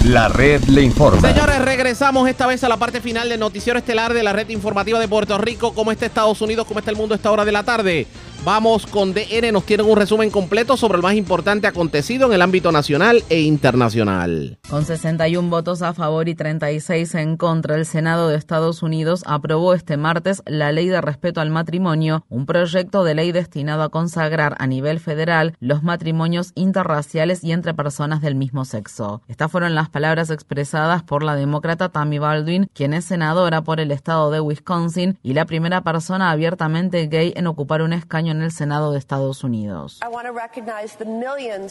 La 0.05 0.29
red 0.29 0.63
le 0.65 0.83
informa. 0.83 1.33
Señores, 1.33 1.61
regresamos 1.61 2.29
esta 2.29 2.49
vez 2.49 2.65
a 2.65 2.69
la 2.69 2.77
parte 2.77 3.01
final 3.01 3.29
del 3.29 3.39
noticiero 3.39 3.79
estelar 3.79 4.13
de 4.13 4.25
la 4.25 4.33
red 4.33 4.49
informativa 4.49 4.99
de 4.99 5.07
Puerto 5.07 5.39
Rico. 5.39 5.75
¿Cómo 5.75 5.93
está 5.93 6.07
Estados 6.07 6.41
Unidos? 6.41 6.67
¿Cómo 6.67 6.81
está 6.81 6.91
el 6.91 6.97
mundo 6.97 7.15
a 7.15 7.17
esta 7.17 7.31
hora 7.31 7.45
de 7.45 7.53
la 7.53 7.63
tarde? 7.63 8.09
Vamos 8.45 8.87
con 8.89 9.15
DN, 9.15 9.53
nos 9.53 9.65
tienen 9.65 9.87
un 9.87 9.97
resumen 9.97 10.29
completo 10.29 10.77
sobre 10.77 10.97
el 10.97 11.03
más 11.03 11.15
importante 11.15 11.69
acontecido 11.69 12.27
en 12.27 12.33
el 12.33 12.43
ámbito 12.43 12.73
nacional 12.73 13.23
e 13.29 13.43
internacional. 13.43 14.59
Con 14.69 14.85
61 14.85 15.49
votos 15.49 15.81
a 15.81 15.95
favor 15.95 16.29
y 16.29 16.35
36 16.35 17.15
en 17.15 17.37
contra, 17.37 17.77
el 17.77 17.87
Senado 17.87 18.27
de 18.27 18.37
Estados 18.37 18.83
Unidos 18.83 19.23
aprobó 19.27 19.75
este 19.75 19.97
martes 19.97 20.43
la 20.45 20.73
Ley 20.73 20.89
de 20.89 21.01
Respeto 21.01 21.41
al 21.41 21.51
Matrimonio, 21.51 22.25
un 22.29 22.45
proyecto 22.45 23.05
de 23.05 23.15
ley 23.15 23.31
destinado 23.31 23.85
a 23.85 23.91
consagrar 23.91 24.57
a 24.59 24.67
nivel 24.67 24.99
federal 24.99 25.55
los 25.61 25.85
matrimonios 25.85 26.51
interraciales 26.57 27.45
y 27.45 27.53
entre 27.53 27.75
personas 27.75 28.23
del 28.23 28.35
mismo 28.35 28.65
sexo. 28.65 29.23
Estas 29.29 29.53
fueron 29.53 29.77
las 29.77 29.89
palabras 29.89 30.31
expresadas 30.31 31.05
por 31.05 31.23
la 31.23 31.37
demócrata 31.37 31.91
Tammy 31.91 32.19
Baldwin, 32.19 32.69
quien 32.75 32.93
es 32.93 33.05
senadora 33.05 33.63
por 33.63 33.79
el 33.79 33.93
estado 33.93 34.33
de 34.33 34.41
Wisconsin 34.41 35.17
y 35.23 35.35
la 35.35 35.45
primera 35.45 35.83
persona 35.83 36.33
abiertamente 36.33 37.07
gay 37.07 37.33
en 37.37 37.47
ocupar 37.47 37.83
un 37.83 37.93
escaño 37.93 38.32
en 38.33 38.43
el 38.43 38.53
Senado 38.53 38.93
de 38.93 38.99
Estados 38.99 39.45
Unidos. 39.45 40.01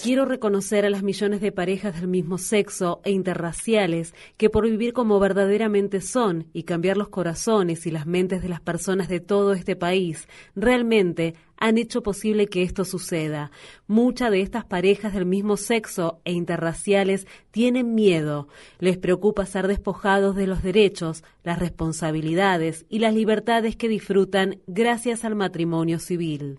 Quiero 0.01 0.25
reconocer 0.25 0.85
a 0.85 0.89
las 0.89 1.03
millones 1.03 1.41
de 1.41 1.51
parejas 1.51 1.95
del 1.95 2.07
mismo 2.07 2.37
sexo 2.37 3.01
e 3.03 3.11
interraciales 3.11 4.13
que 4.37 4.49
por 4.49 4.65
vivir 4.65 4.93
como 4.93 5.19
verdaderamente 5.19 6.01
son 6.01 6.47
y 6.53 6.63
cambiar 6.63 6.97
los 6.97 7.09
corazones 7.09 7.85
y 7.85 7.91
las 7.91 8.05
mentes 8.05 8.41
de 8.41 8.49
las 8.49 8.61
personas 8.61 9.09
de 9.09 9.19
todo 9.19 9.53
este 9.53 9.75
país, 9.75 10.27
realmente 10.55 11.35
han 11.61 11.77
hecho 11.77 12.01
posible 12.01 12.47
que 12.47 12.63
esto 12.63 12.83
suceda. 12.83 13.51
Muchas 13.87 14.31
de 14.31 14.41
estas 14.41 14.65
parejas 14.65 15.13
del 15.13 15.27
mismo 15.27 15.57
sexo 15.57 16.19
e 16.25 16.33
interraciales 16.33 17.27
tienen 17.51 17.93
miedo. 17.93 18.47
Les 18.79 18.97
preocupa 18.97 19.45
ser 19.45 19.67
despojados 19.67 20.35
de 20.35 20.47
los 20.47 20.63
derechos, 20.63 21.23
las 21.43 21.59
responsabilidades 21.59 22.85
y 22.89 22.99
las 22.99 23.13
libertades 23.13 23.75
que 23.75 23.87
disfrutan 23.89 24.59
gracias 24.65 25.23
al 25.23 25.35
matrimonio 25.35 25.99
civil. 25.99 26.57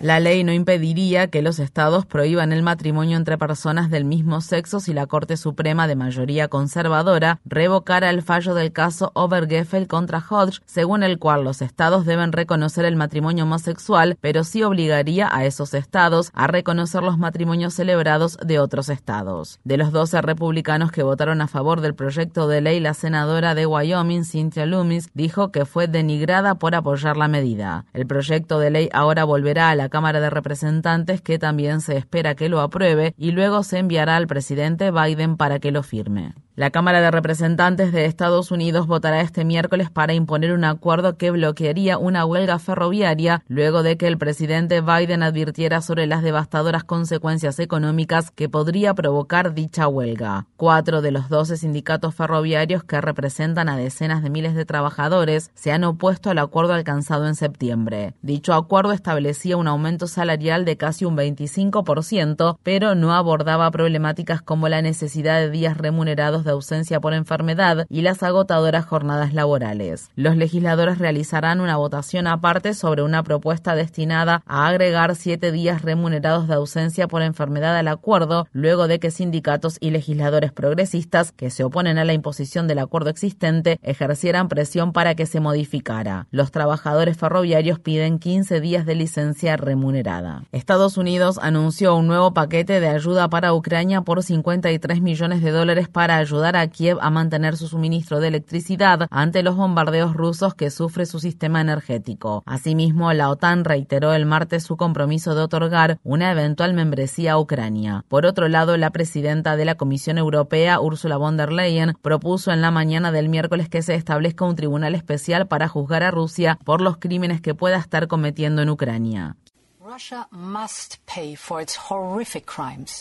La 0.00 0.20
ley 0.20 0.44
no 0.44 0.52
impediría 0.52 1.28
que 1.28 1.42
los 1.42 1.58
estados 1.60 2.06
prohíban 2.06 2.52
el 2.52 2.62
matrimonio 2.62 3.16
entre 3.16 3.38
personas 3.38 3.88
del 3.88 4.04
mismo 4.04 4.40
sexo 4.40 4.80
si 4.80 4.92
la 4.92 5.06
Corte 5.06 5.36
Suprema 5.36 5.86
de 5.86 5.94
mayoría 5.94 6.48
conservadora 6.48 7.40
revocara 7.44 8.10
el 8.10 8.22
fallo 8.22 8.54
del 8.54 8.72
caso 8.72 9.11
Obergefell 9.14 9.86
contra 9.86 10.24
Hodge, 10.28 10.60
según 10.64 11.02
el 11.02 11.18
cual 11.18 11.44
los 11.44 11.62
estados 11.62 12.06
deben 12.06 12.32
reconocer 12.32 12.84
el 12.84 12.96
matrimonio 12.96 13.44
homosexual, 13.44 14.16
pero 14.20 14.44
sí 14.44 14.62
obligaría 14.62 15.28
a 15.30 15.44
esos 15.44 15.74
estados 15.74 16.30
a 16.34 16.46
reconocer 16.46 17.02
los 17.02 17.18
matrimonios 17.18 17.74
celebrados 17.74 18.38
de 18.44 18.58
otros 18.58 18.88
estados. 18.88 19.60
De 19.64 19.76
los 19.76 19.92
12 19.92 20.22
republicanos 20.22 20.92
que 20.92 21.02
votaron 21.02 21.40
a 21.40 21.48
favor 21.48 21.80
del 21.80 21.94
proyecto 21.94 22.48
de 22.48 22.60
ley, 22.60 22.80
la 22.80 22.94
senadora 22.94 23.54
de 23.54 23.66
Wyoming, 23.66 24.24
Cynthia 24.24 24.66
Loomis, 24.66 25.10
dijo 25.14 25.50
que 25.50 25.64
fue 25.64 25.86
denigrada 25.86 26.54
por 26.54 26.74
apoyar 26.74 27.16
la 27.16 27.28
medida. 27.28 27.84
El 27.92 28.06
proyecto 28.06 28.58
de 28.58 28.70
ley 28.70 28.88
ahora 28.92 29.24
volverá 29.24 29.70
a 29.70 29.76
la 29.76 29.88
Cámara 29.88 30.20
de 30.20 30.30
Representantes, 30.30 31.20
que 31.20 31.38
también 31.38 31.80
se 31.80 31.96
espera 31.96 32.34
que 32.34 32.48
lo 32.48 32.60
apruebe, 32.60 33.14
y 33.16 33.32
luego 33.32 33.62
se 33.62 33.78
enviará 33.78 34.16
al 34.16 34.26
presidente 34.26 34.90
Biden 34.90 35.36
para 35.36 35.58
que 35.58 35.72
lo 35.72 35.82
firme. 35.82 36.34
La 36.54 36.68
Cámara 36.68 37.00
de 37.00 37.10
Representantes 37.10 37.92
de 37.92 38.04
Estados 38.04 38.50
Unidos 38.50 38.86
votará 38.86 39.01
este 39.10 39.44
miércoles 39.44 39.90
para 39.90 40.14
imponer 40.14 40.52
un 40.52 40.64
acuerdo 40.64 41.16
que 41.16 41.30
bloquearía 41.30 41.98
una 41.98 42.24
huelga 42.24 42.58
ferroviaria 42.58 43.42
luego 43.48 43.82
de 43.82 43.96
que 43.96 44.06
el 44.06 44.18
presidente 44.18 44.80
Biden 44.80 45.22
advirtiera 45.22 45.80
sobre 45.80 46.06
las 46.06 46.22
devastadoras 46.22 46.84
consecuencias 46.84 47.58
económicas 47.58 48.30
que 48.30 48.48
podría 48.48 48.94
provocar 48.94 49.54
dicha 49.54 49.88
huelga. 49.88 50.46
Cuatro 50.56 51.02
de 51.02 51.10
los 51.10 51.28
doce 51.28 51.56
sindicatos 51.56 52.14
ferroviarios 52.14 52.84
que 52.84 53.00
representan 53.00 53.68
a 53.68 53.76
decenas 53.76 54.22
de 54.22 54.30
miles 54.30 54.54
de 54.54 54.64
trabajadores 54.64 55.50
se 55.54 55.72
han 55.72 55.84
opuesto 55.84 56.30
al 56.30 56.38
acuerdo 56.38 56.74
alcanzado 56.74 57.26
en 57.26 57.34
septiembre. 57.34 58.14
Dicho 58.22 58.54
acuerdo 58.54 58.92
establecía 58.92 59.56
un 59.56 59.68
aumento 59.68 60.06
salarial 60.06 60.64
de 60.64 60.76
casi 60.76 61.04
un 61.04 61.16
25%, 61.16 62.58
pero 62.62 62.94
no 62.94 63.14
abordaba 63.14 63.70
problemáticas 63.70 64.42
como 64.42 64.68
la 64.68 64.82
necesidad 64.82 65.40
de 65.40 65.50
días 65.50 65.76
remunerados 65.76 66.44
de 66.44 66.52
ausencia 66.52 67.00
por 67.00 67.14
enfermedad 67.14 67.86
y 67.88 68.02
las 68.02 68.22
agotadoras 68.22 68.86
jornadas 68.92 69.32
laborales. 69.32 70.10
Los 70.16 70.36
legisladores 70.36 70.98
realizarán 70.98 71.62
una 71.62 71.78
votación 71.78 72.26
aparte 72.26 72.74
sobre 72.74 73.02
una 73.02 73.22
propuesta 73.22 73.74
destinada 73.74 74.42
a 74.44 74.66
agregar 74.66 75.16
siete 75.16 75.50
días 75.50 75.80
remunerados 75.80 76.46
de 76.46 76.52
ausencia 76.52 77.08
por 77.08 77.22
enfermedad 77.22 77.74
al 77.78 77.88
acuerdo, 77.88 78.46
luego 78.52 78.88
de 78.88 78.98
que 78.98 79.10
sindicatos 79.10 79.78
y 79.80 79.92
legisladores 79.92 80.52
progresistas 80.52 81.32
que 81.32 81.48
se 81.48 81.64
oponen 81.64 81.96
a 81.96 82.04
la 82.04 82.12
imposición 82.12 82.68
del 82.68 82.80
acuerdo 82.80 83.08
existente 83.08 83.80
ejercieran 83.82 84.48
presión 84.48 84.92
para 84.92 85.14
que 85.14 85.24
se 85.24 85.40
modificara. 85.40 86.26
Los 86.30 86.50
trabajadores 86.50 87.16
ferroviarios 87.16 87.78
piden 87.78 88.18
15 88.18 88.60
días 88.60 88.84
de 88.84 88.94
licencia 88.94 89.56
remunerada. 89.56 90.44
Estados 90.52 90.98
Unidos 90.98 91.38
anunció 91.40 91.96
un 91.96 92.08
nuevo 92.08 92.34
paquete 92.34 92.78
de 92.78 92.88
ayuda 92.88 93.30
para 93.30 93.54
Ucrania 93.54 94.02
por 94.02 94.22
53 94.22 95.00
millones 95.00 95.40
de 95.40 95.50
dólares 95.50 95.88
para 95.88 96.18
ayudar 96.18 96.56
a 96.56 96.66
Kiev 96.66 96.98
a 97.00 97.08
mantener 97.08 97.56
su 97.56 97.68
suministro 97.68 98.20
de 98.20 98.28
electricidad 98.28 98.81
ante 98.82 99.42
los 99.42 99.56
bombardeos 99.56 100.14
rusos 100.14 100.54
que 100.54 100.70
sufre 100.70 101.06
su 101.06 101.18
sistema 101.20 101.60
energético. 101.60 102.42
Asimismo, 102.46 103.12
la 103.12 103.30
OTAN 103.30 103.64
reiteró 103.64 104.12
el 104.12 104.26
martes 104.26 104.64
su 104.64 104.76
compromiso 104.76 105.34
de 105.34 105.42
otorgar 105.42 105.98
una 106.02 106.30
eventual 106.30 106.74
membresía 106.74 107.32
a 107.32 107.38
Ucrania. 107.38 108.04
Por 108.08 108.26
otro 108.26 108.48
lado, 108.48 108.76
la 108.76 108.90
presidenta 108.90 109.56
de 109.56 109.64
la 109.64 109.76
Comisión 109.76 110.18
Europea, 110.18 110.80
Ursula 110.80 111.16
von 111.16 111.36
der 111.36 111.52
Leyen, 111.52 111.94
propuso 112.02 112.52
en 112.52 112.60
la 112.60 112.70
mañana 112.70 113.12
del 113.12 113.28
miércoles 113.28 113.68
que 113.68 113.82
se 113.82 113.94
establezca 113.94 114.44
un 114.44 114.56
tribunal 114.56 114.94
especial 114.94 115.46
para 115.46 115.68
juzgar 115.68 116.02
a 116.02 116.10
Rusia 116.10 116.58
por 116.64 116.80
los 116.80 116.98
crímenes 116.98 117.40
que 117.40 117.54
pueda 117.54 117.76
estar 117.76 118.08
cometiendo 118.08 118.62
en 118.62 118.70
Ucrania. 118.70 119.36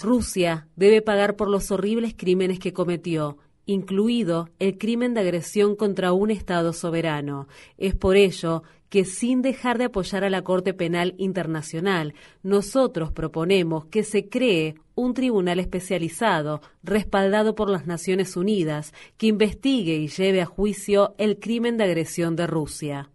Rusia 0.03 0.67
debe 0.75 1.01
pagar 1.01 1.35
por 1.35 1.47
los 1.47 1.71
horribles 1.71 2.13
crímenes 2.17 2.59
que 2.59 2.73
cometió 2.73 3.37
incluido 3.65 4.49
el 4.59 4.77
crimen 4.77 5.13
de 5.13 5.21
agresión 5.21 5.75
contra 5.75 6.13
un 6.13 6.31
Estado 6.31 6.73
soberano. 6.73 7.47
Es 7.77 7.95
por 7.95 8.15
ello 8.15 8.63
que 8.89 9.05
sin 9.05 9.41
dejar 9.41 9.77
de 9.77 9.85
apoyar 9.85 10.25
a 10.25 10.29
la 10.29 10.41
Corte 10.43 10.73
Penal 10.73 11.15
Internacional, 11.17 12.13
nosotros 12.43 13.11
proponemos 13.13 13.85
que 13.85 14.03
se 14.03 14.27
cree 14.27 14.75
un 14.95 15.13
tribunal 15.13 15.59
especializado, 15.59 16.61
respaldado 16.83 17.55
por 17.55 17.69
las 17.69 17.88
Naciones 17.88 18.35
Unidas, 18.35 18.93
que 19.17 19.27
investigue 19.27 19.95
y 19.95 20.09
lleve 20.09 20.41
a 20.41 20.45
juicio 20.45 21.15
el 21.17 21.39
crimen 21.39 21.77
de 21.77 21.85
agresión 21.85 22.35
de 22.35 22.47
Rusia. 22.47 23.09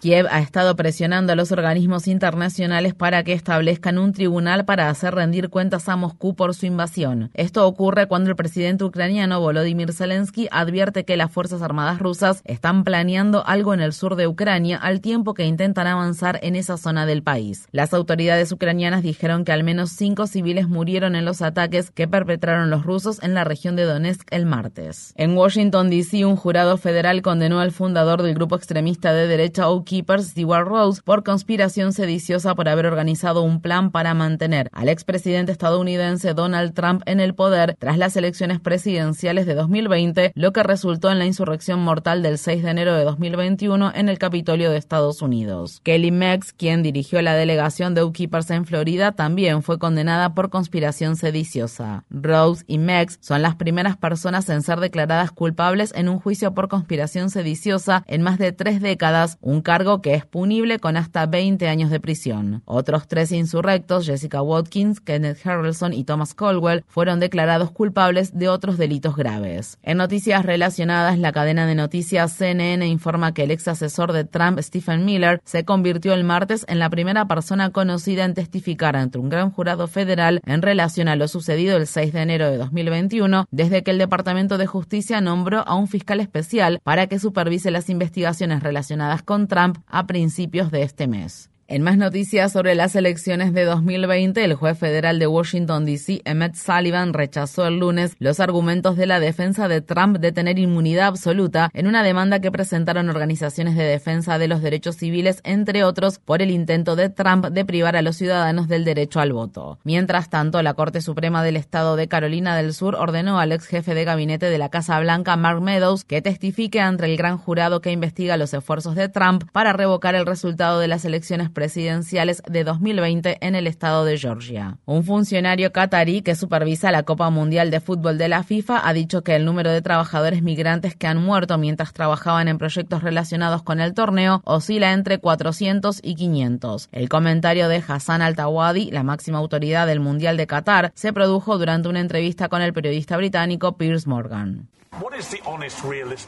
Kiev 0.00 0.28
ha 0.30 0.38
estado 0.38 0.76
presionando 0.76 1.32
a 1.32 1.36
los 1.36 1.50
organismos 1.50 2.06
internacionales 2.06 2.94
para 2.94 3.24
que 3.24 3.32
establezcan 3.32 3.98
un 3.98 4.12
tribunal 4.12 4.64
para 4.64 4.88
hacer 4.88 5.16
rendir 5.16 5.48
cuentas 5.48 5.88
a 5.88 5.96
Moscú 5.96 6.36
por 6.36 6.54
su 6.54 6.66
invasión. 6.66 7.32
Esto 7.34 7.66
ocurre 7.66 8.06
cuando 8.06 8.30
el 8.30 8.36
presidente 8.36 8.84
ucraniano 8.84 9.40
Volodymyr 9.40 9.92
Zelensky 9.92 10.46
advierte 10.52 11.04
que 11.04 11.16
las 11.16 11.32
Fuerzas 11.32 11.60
Armadas 11.60 11.98
rusas 11.98 12.40
están 12.44 12.84
planeando 12.84 13.44
algo 13.44 13.74
en 13.74 13.80
el 13.80 13.94
sur 13.94 14.14
de 14.14 14.28
Ucrania 14.28 14.76
al 14.76 15.00
tiempo 15.00 15.34
que 15.34 15.44
intentan 15.44 15.88
avanzar 15.88 16.38
en 16.42 16.54
esa 16.54 16.76
zona 16.76 17.04
del 17.04 17.24
país. 17.24 17.66
Las 17.72 17.92
autoridades 17.94 18.52
ucranianas 18.52 19.02
dijeron 19.02 19.44
que 19.44 19.50
al 19.50 19.64
menos 19.64 19.90
cinco 19.90 20.28
civiles 20.28 20.68
murieron 20.68 21.16
en 21.16 21.24
los 21.24 21.42
ataques 21.42 21.90
que 21.90 22.06
perpetraron 22.06 22.70
los 22.70 22.84
rusos 22.84 23.20
en 23.24 23.34
la 23.34 23.42
región 23.42 23.74
de 23.74 23.86
Donetsk 23.86 24.28
el 24.30 24.46
martes. 24.46 25.14
En 25.16 25.36
Washington, 25.36 25.90
D.C., 25.90 26.24
un 26.24 26.36
jurado 26.36 26.76
federal 26.76 27.22
con 27.22 27.39
condenó 27.40 27.60
al 27.60 27.72
fundador 27.72 28.22
del 28.22 28.34
grupo 28.34 28.54
extremista 28.54 29.14
de 29.14 29.26
derecha 29.26 29.70
Oath 29.70 29.86
Keepers, 29.86 30.32
Stewart 30.32 30.68
Rose, 30.68 31.00
por 31.02 31.24
conspiración 31.24 31.94
sediciosa 31.94 32.54
por 32.54 32.68
haber 32.68 32.84
organizado 32.84 33.40
un 33.40 33.62
plan 33.62 33.90
para 33.92 34.12
mantener 34.12 34.68
al 34.74 34.90
expresidente 34.90 35.50
estadounidense 35.50 36.34
Donald 36.34 36.74
Trump 36.74 37.00
en 37.06 37.18
el 37.18 37.34
poder 37.34 37.76
tras 37.78 37.96
las 37.96 38.14
elecciones 38.16 38.60
presidenciales 38.60 39.46
de 39.46 39.54
2020, 39.54 40.32
lo 40.34 40.52
que 40.52 40.62
resultó 40.62 41.10
en 41.10 41.18
la 41.18 41.24
insurrección 41.24 41.80
mortal 41.80 42.22
del 42.22 42.36
6 42.36 42.62
de 42.62 42.70
enero 42.72 42.94
de 42.94 43.04
2021 43.04 43.92
en 43.94 44.10
el 44.10 44.18
Capitolio 44.18 44.70
de 44.70 44.76
Estados 44.76 45.22
Unidos. 45.22 45.80
Kelly 45.82 46.10
Meggs, 46.10 46.52
quien 46.52 46.82
dirigió 46.82 47.22
la 47.22 47.32
delegación 47.32 47.94
de 47.94 48.02
Oath 48.02 48.16
Keepers 48.16 48.50
en 48.50 48.66
Florida, 48.66 49.12
también 49.12 49.62
fue 49.62 49.78
condenada 49.78 50.34
por 50.34 50.50
conspiración 50.50 51.16
sediciosa. 51.16 52.04
Rose 52.10 52.64
y 52.66 52.76
Meggs 52.76 53.16
son 53.22 53.40
las 53.40 53.56
primeras 53.56 53.96
personas 53.96 54.46
en 54.50 54.60
ser 54.60 54.78
declaradas 54.78 55.30
culpables 55.30 55.94
en 55.96 56.10
un 56.10 56.18
juicio 56.18 56.52
por 56.52 56.68
conspiración 56.68 57.29
sediciosa 57.30 58.04
en 58.06 58.22
más 58.22 58.38
de 58.38 58.52
tres 58.52 58.80
décadas, 58.80 59.38
un 59.40 59.62
cargo 59.62 60.02
que 60.02 60.14
es 60.14 60.26
punible 60.26 60.78
con 60.78 60.96
hasta 60.96 61.26
20 61.26 61.68
años 61.68 61.90
de 61.90 62.00
prisión. 62.00 62.62
Otros 62.64 63.08
tres 63.08 63.32
insurrectos, 63.32 64.06
Jessica 64.06 64.42
Watkins, 64.42 65.00
Kenneth 65.00 65.46
Harrelson 65.46 65.92
y 65.92 66.04
Thomas 66.04 66.34
Colwell, 66.34 66.84
fueron 66.86 67.20
declarados 67.20 67.70
culpables 67.70 68.36
de 68.36 68.48
otros 68.48 68.78
delitos 68.78 69.16
graves. 69.16 69.78
En 69.82 69.98
noticias 69.98 70.44
relacionadas, 70.44 71.18
la 71.18 71.32
cadena 71.32 71.66
de 71.66 71.74
noticias 71.74 72.32
CNN 72.32 72.86
informa 72.86 73.32
que 73.32 73.44
el 73.44 73.50
ex 73.50 73.68
asesor 73.68 74.12
de 74.12 74.24
Trump, 74.24 74.58
Stephen 74.60 75.04
Miller, 75.04 75.40
se 75.44 75.64
convirtió 75.64 76.14
el 76.14 76.24
martes 76.24 76.64
en 76.68 76.78
la 76.78 76.90
primera 76.90 77.26
persona 77.26 77.70
conocida 77.70 78.24
en 78.24 78.34
testificar 78.34 78.96
ante 78.96 79.18
un 79.18 79.28
gran 79.28 79.50
jurado 79.50 79.86
federal 79.88 80.40
en 80.44 80.62
relación 80.62 81.08
a 81.08 81.16
lo 81.16 81.28
sucedido 81.28 81.76
el 81.76 81.86
6 81.86 82.12
de 82.12 82.22
enero 82.22 82.50
de 82.50 82.56
2021, 82.56 83.46
desde 83.50 83.82
que 83.82 83.90
el 83.90 83.98
Departamento 83.98 84.58
de 84.58 84.66
Justicia 84.66 85.20
nombró 85.20 85.66
a 85.66 85.74
un 85.74 85.88
fiscal 85.88 86.20
especial 86.20 86.80
para 86.82 87.06
que 87.10 87.18
supervise 87.18 87.72
las 87.72 87.90
investigaciones 87.90 88.62
relacionadas 88.62 89.22
con 89.22 89.48
Trump 89.48 89.78
a 89.88 90.06
principios 90.06 90.70
de 90.70 90.82
este 90.84 91.08
mes. 91.08 91.49
En 91.72 91.82
más 91.82 91.96
noticias 91.96 92.50
sobre 92.50 92.74
las 92.74 92.96
elecciones 92.96 93.52
de 93.52 93.64
2020, 93.64 94.42
el 94.42 94.54
juez 94.54 94.76
federal 94.76 95.20
de 95.20 95.28
Washington, 95.28 95.84
D.C., 95.84 96.20
Emmett 96.24 96.56
Sullivan, 96.56 97.12
rechazó 97.12 97.64
el 97.68 97.78
lunes 97.78 98.16
los 98.18 98.40
argumentos 98.40 98.96
de 98.96 99.06
la 99.06 99.20
defensa 99.20 99.68
de 99.68 99.80
Trump 99.80 100.18
de 100.18 100.32
tener 100.32 100.58
inmunidad 100.58 101.06
absoluta 101.06 101.70
en 101.72 101.86
una 101.86 102.02
demanda 102.02 102.40
que 102.40 102.50
presentaron 102.50 103.08
organizaciones 103.08 103.76
de 103.76 103.84
defensa 103.84 104.36
de 104.36 104.48
los 104.48 104.62
derechos 104.62 104.96
civiles, 104.96 105.42
entre 105.44 105.84
otros, 105.84 106.18
por 106.18 106.42
el 106.42 106.50
intento 106.50 106.96
de 106.96 107.08
Trump 107.08 107.46
de 107.46 107.64
privar 107.64 107.94
a 107.94 108.02
los 108.02 108.16
ciudadanos 108.16 108.66
del 108.66 108.84
derecho 108.84 109.20
al 109.20 109.32
voto. 109.32 109.78
Mientras 109.84 110.28
tanto, 110.28 110.64
la 110.64 110.74
Corte 110.74 111.00
Suprema 111.00 111.44
del 111.44 111.54
Estado 111.54 111.94
de 111.94 112.08
Carolina 112.08 112.56
del 112.56 112.74
Sur 112.74 112.96
ordenó 112.96 113.38
al 113.38 113.52
ex 113.52 113.66
jefe 113.66 113.94
de 113.94 114.04
gabinete 114.04 114.46
de 114.46 114.58
la 114.58 114.70
Casa 114.70 114.98
Blanca, 114.98 115.36
Mark 115.36 115.60
Meadows, 115.60 116.02
que 116.02 116.20
testifique 116.20 116.80
ante 116.80 117.04
el 117.04 117.16
gran 117.16 117.38
jurado 117.38 117.80
que 117.80 117.92
investiga 117.92 118.36
los 118.36 118.52
esfuerzos 118.54 118.96
de 118.96 119.08
Trump 119.08 119.44
para 119.52 119.72
revocar 119.72 120.16
el 120.16 120.26
resultado 120.26 120.80
de 120.80 120.88
las 120.88 121.04
elecciones 121.04 121.48
de 121.60 122.64
2020 122.64 123.38
en 123.40 123.54
el 123.54 123.66
estado 123.66 124.04
de 124.04 124.18
Georgia. 124.18 124.78
Un 124.86 125.04
funcionario 125.04 125.72
catarí 125.72 126.22
que 126.22 126.34
supervisa 126.34 126.90
la 126.90 127.02
Copa 127.02 127.30
Mundial 127.30 127.70
de 127.70 127.80
Fútbol 127.80 128.18
de 128.18 128.28
la 128.28 128.42
FIFA 128.42 128.86
ha 128.88 128.92
dicho 128.92 129.22
que 129.22 129.36
el 129.36 129.44
número 129.44 129.70
de 129.70 129.82
trabajadores 129.82 130.42
migrantes 130.42 130.96
que 130.96 131.06
han 131.06 131.22
muerto 131.22 131.58
mientras 131.58 131.92
trabajaban 131.92 132.48
en 132.48 132.58
proyectos 132.58 133.02
relacionados 133.02 133.62
con 133.62 133.80
el 133.80 133.94
torneo 133.94 134.42
oscila 134.44 134.92
entre 134.92 135.18
400 135.18 136.00
y 136.02 136.14
500. 136.14 136.88
El 136.92 137.08
comentario 137.08 137.68
de 137.68 137.82
Hassan 137.86 138.22
Al-Tawadi, 138.22 138.90
la 138.90 139.02
máxima 139.02 139.38
autoridad 139.38 139.86
del 139.86 140.00
Mundial 140.00 140.36
de 140.36 140.46
Qatar, 140.46 140.92
se 140.94 141.12
produjo 141.12 141.58
durante 141.58 141.88
una 141.88 142.00
entrevista 142.00 142.48
con 142.48 142.62
el 142.62 142.72
periodista 142.72 143.16
británico 143.16 143.76
Piers 143.76 144.06
Morgan. 144.06 144.68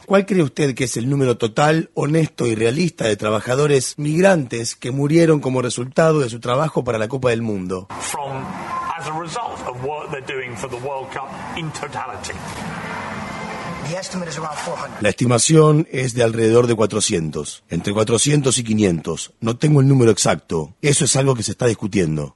¿Cuál 0.05 0.25
cree 0.25 0.43
usted 0.43 0.73
que 0.73 0.85
es 0.85 0.97
el 0.97 1.09
número 1.09 1.37
total, 1.37 1.89
honesto 1.93 2.47
y 2.47 2.55
realista 2.55 3.05
de 3.05 3.15
trabajadores 3.17 3.95
migrantes 3.97 4.75
que 4.75 4.91
murieron 4.91 5.39
como 5.39 5.61
resultado 5.61 6.19
de 6.21 6.29
su 6.29 6.39
trabajo 6.39 6.83
para 6.83 6.97
la 6.97 7.07
Copa 7.07 7.29
del 7.29 7.41
Mundo? 7.41 7.87
La 15.01 15.09
estimación 15.09 15.87
es 15.91 16.13
de 16.13 16.23
alrededor 16.23 16.67
de 16.67 16.75
400, 16.75 17.63
entre 17.69 17.93
400 17.93 18.57
y 18.57 18.63
500. 18.63 19.33
No 19.41 19.57
tengo 19.57 19.81
el 19.81 19.87
número 19.87 20.11
exacto. 20.11 20.73
Eso 20.81 21.05
es 21.05 21.15
algo 21.15 21.35
que 21.35 21.43
se 21.43 21.51
está 21.51 21.67
discutiendo. 21.67 22.35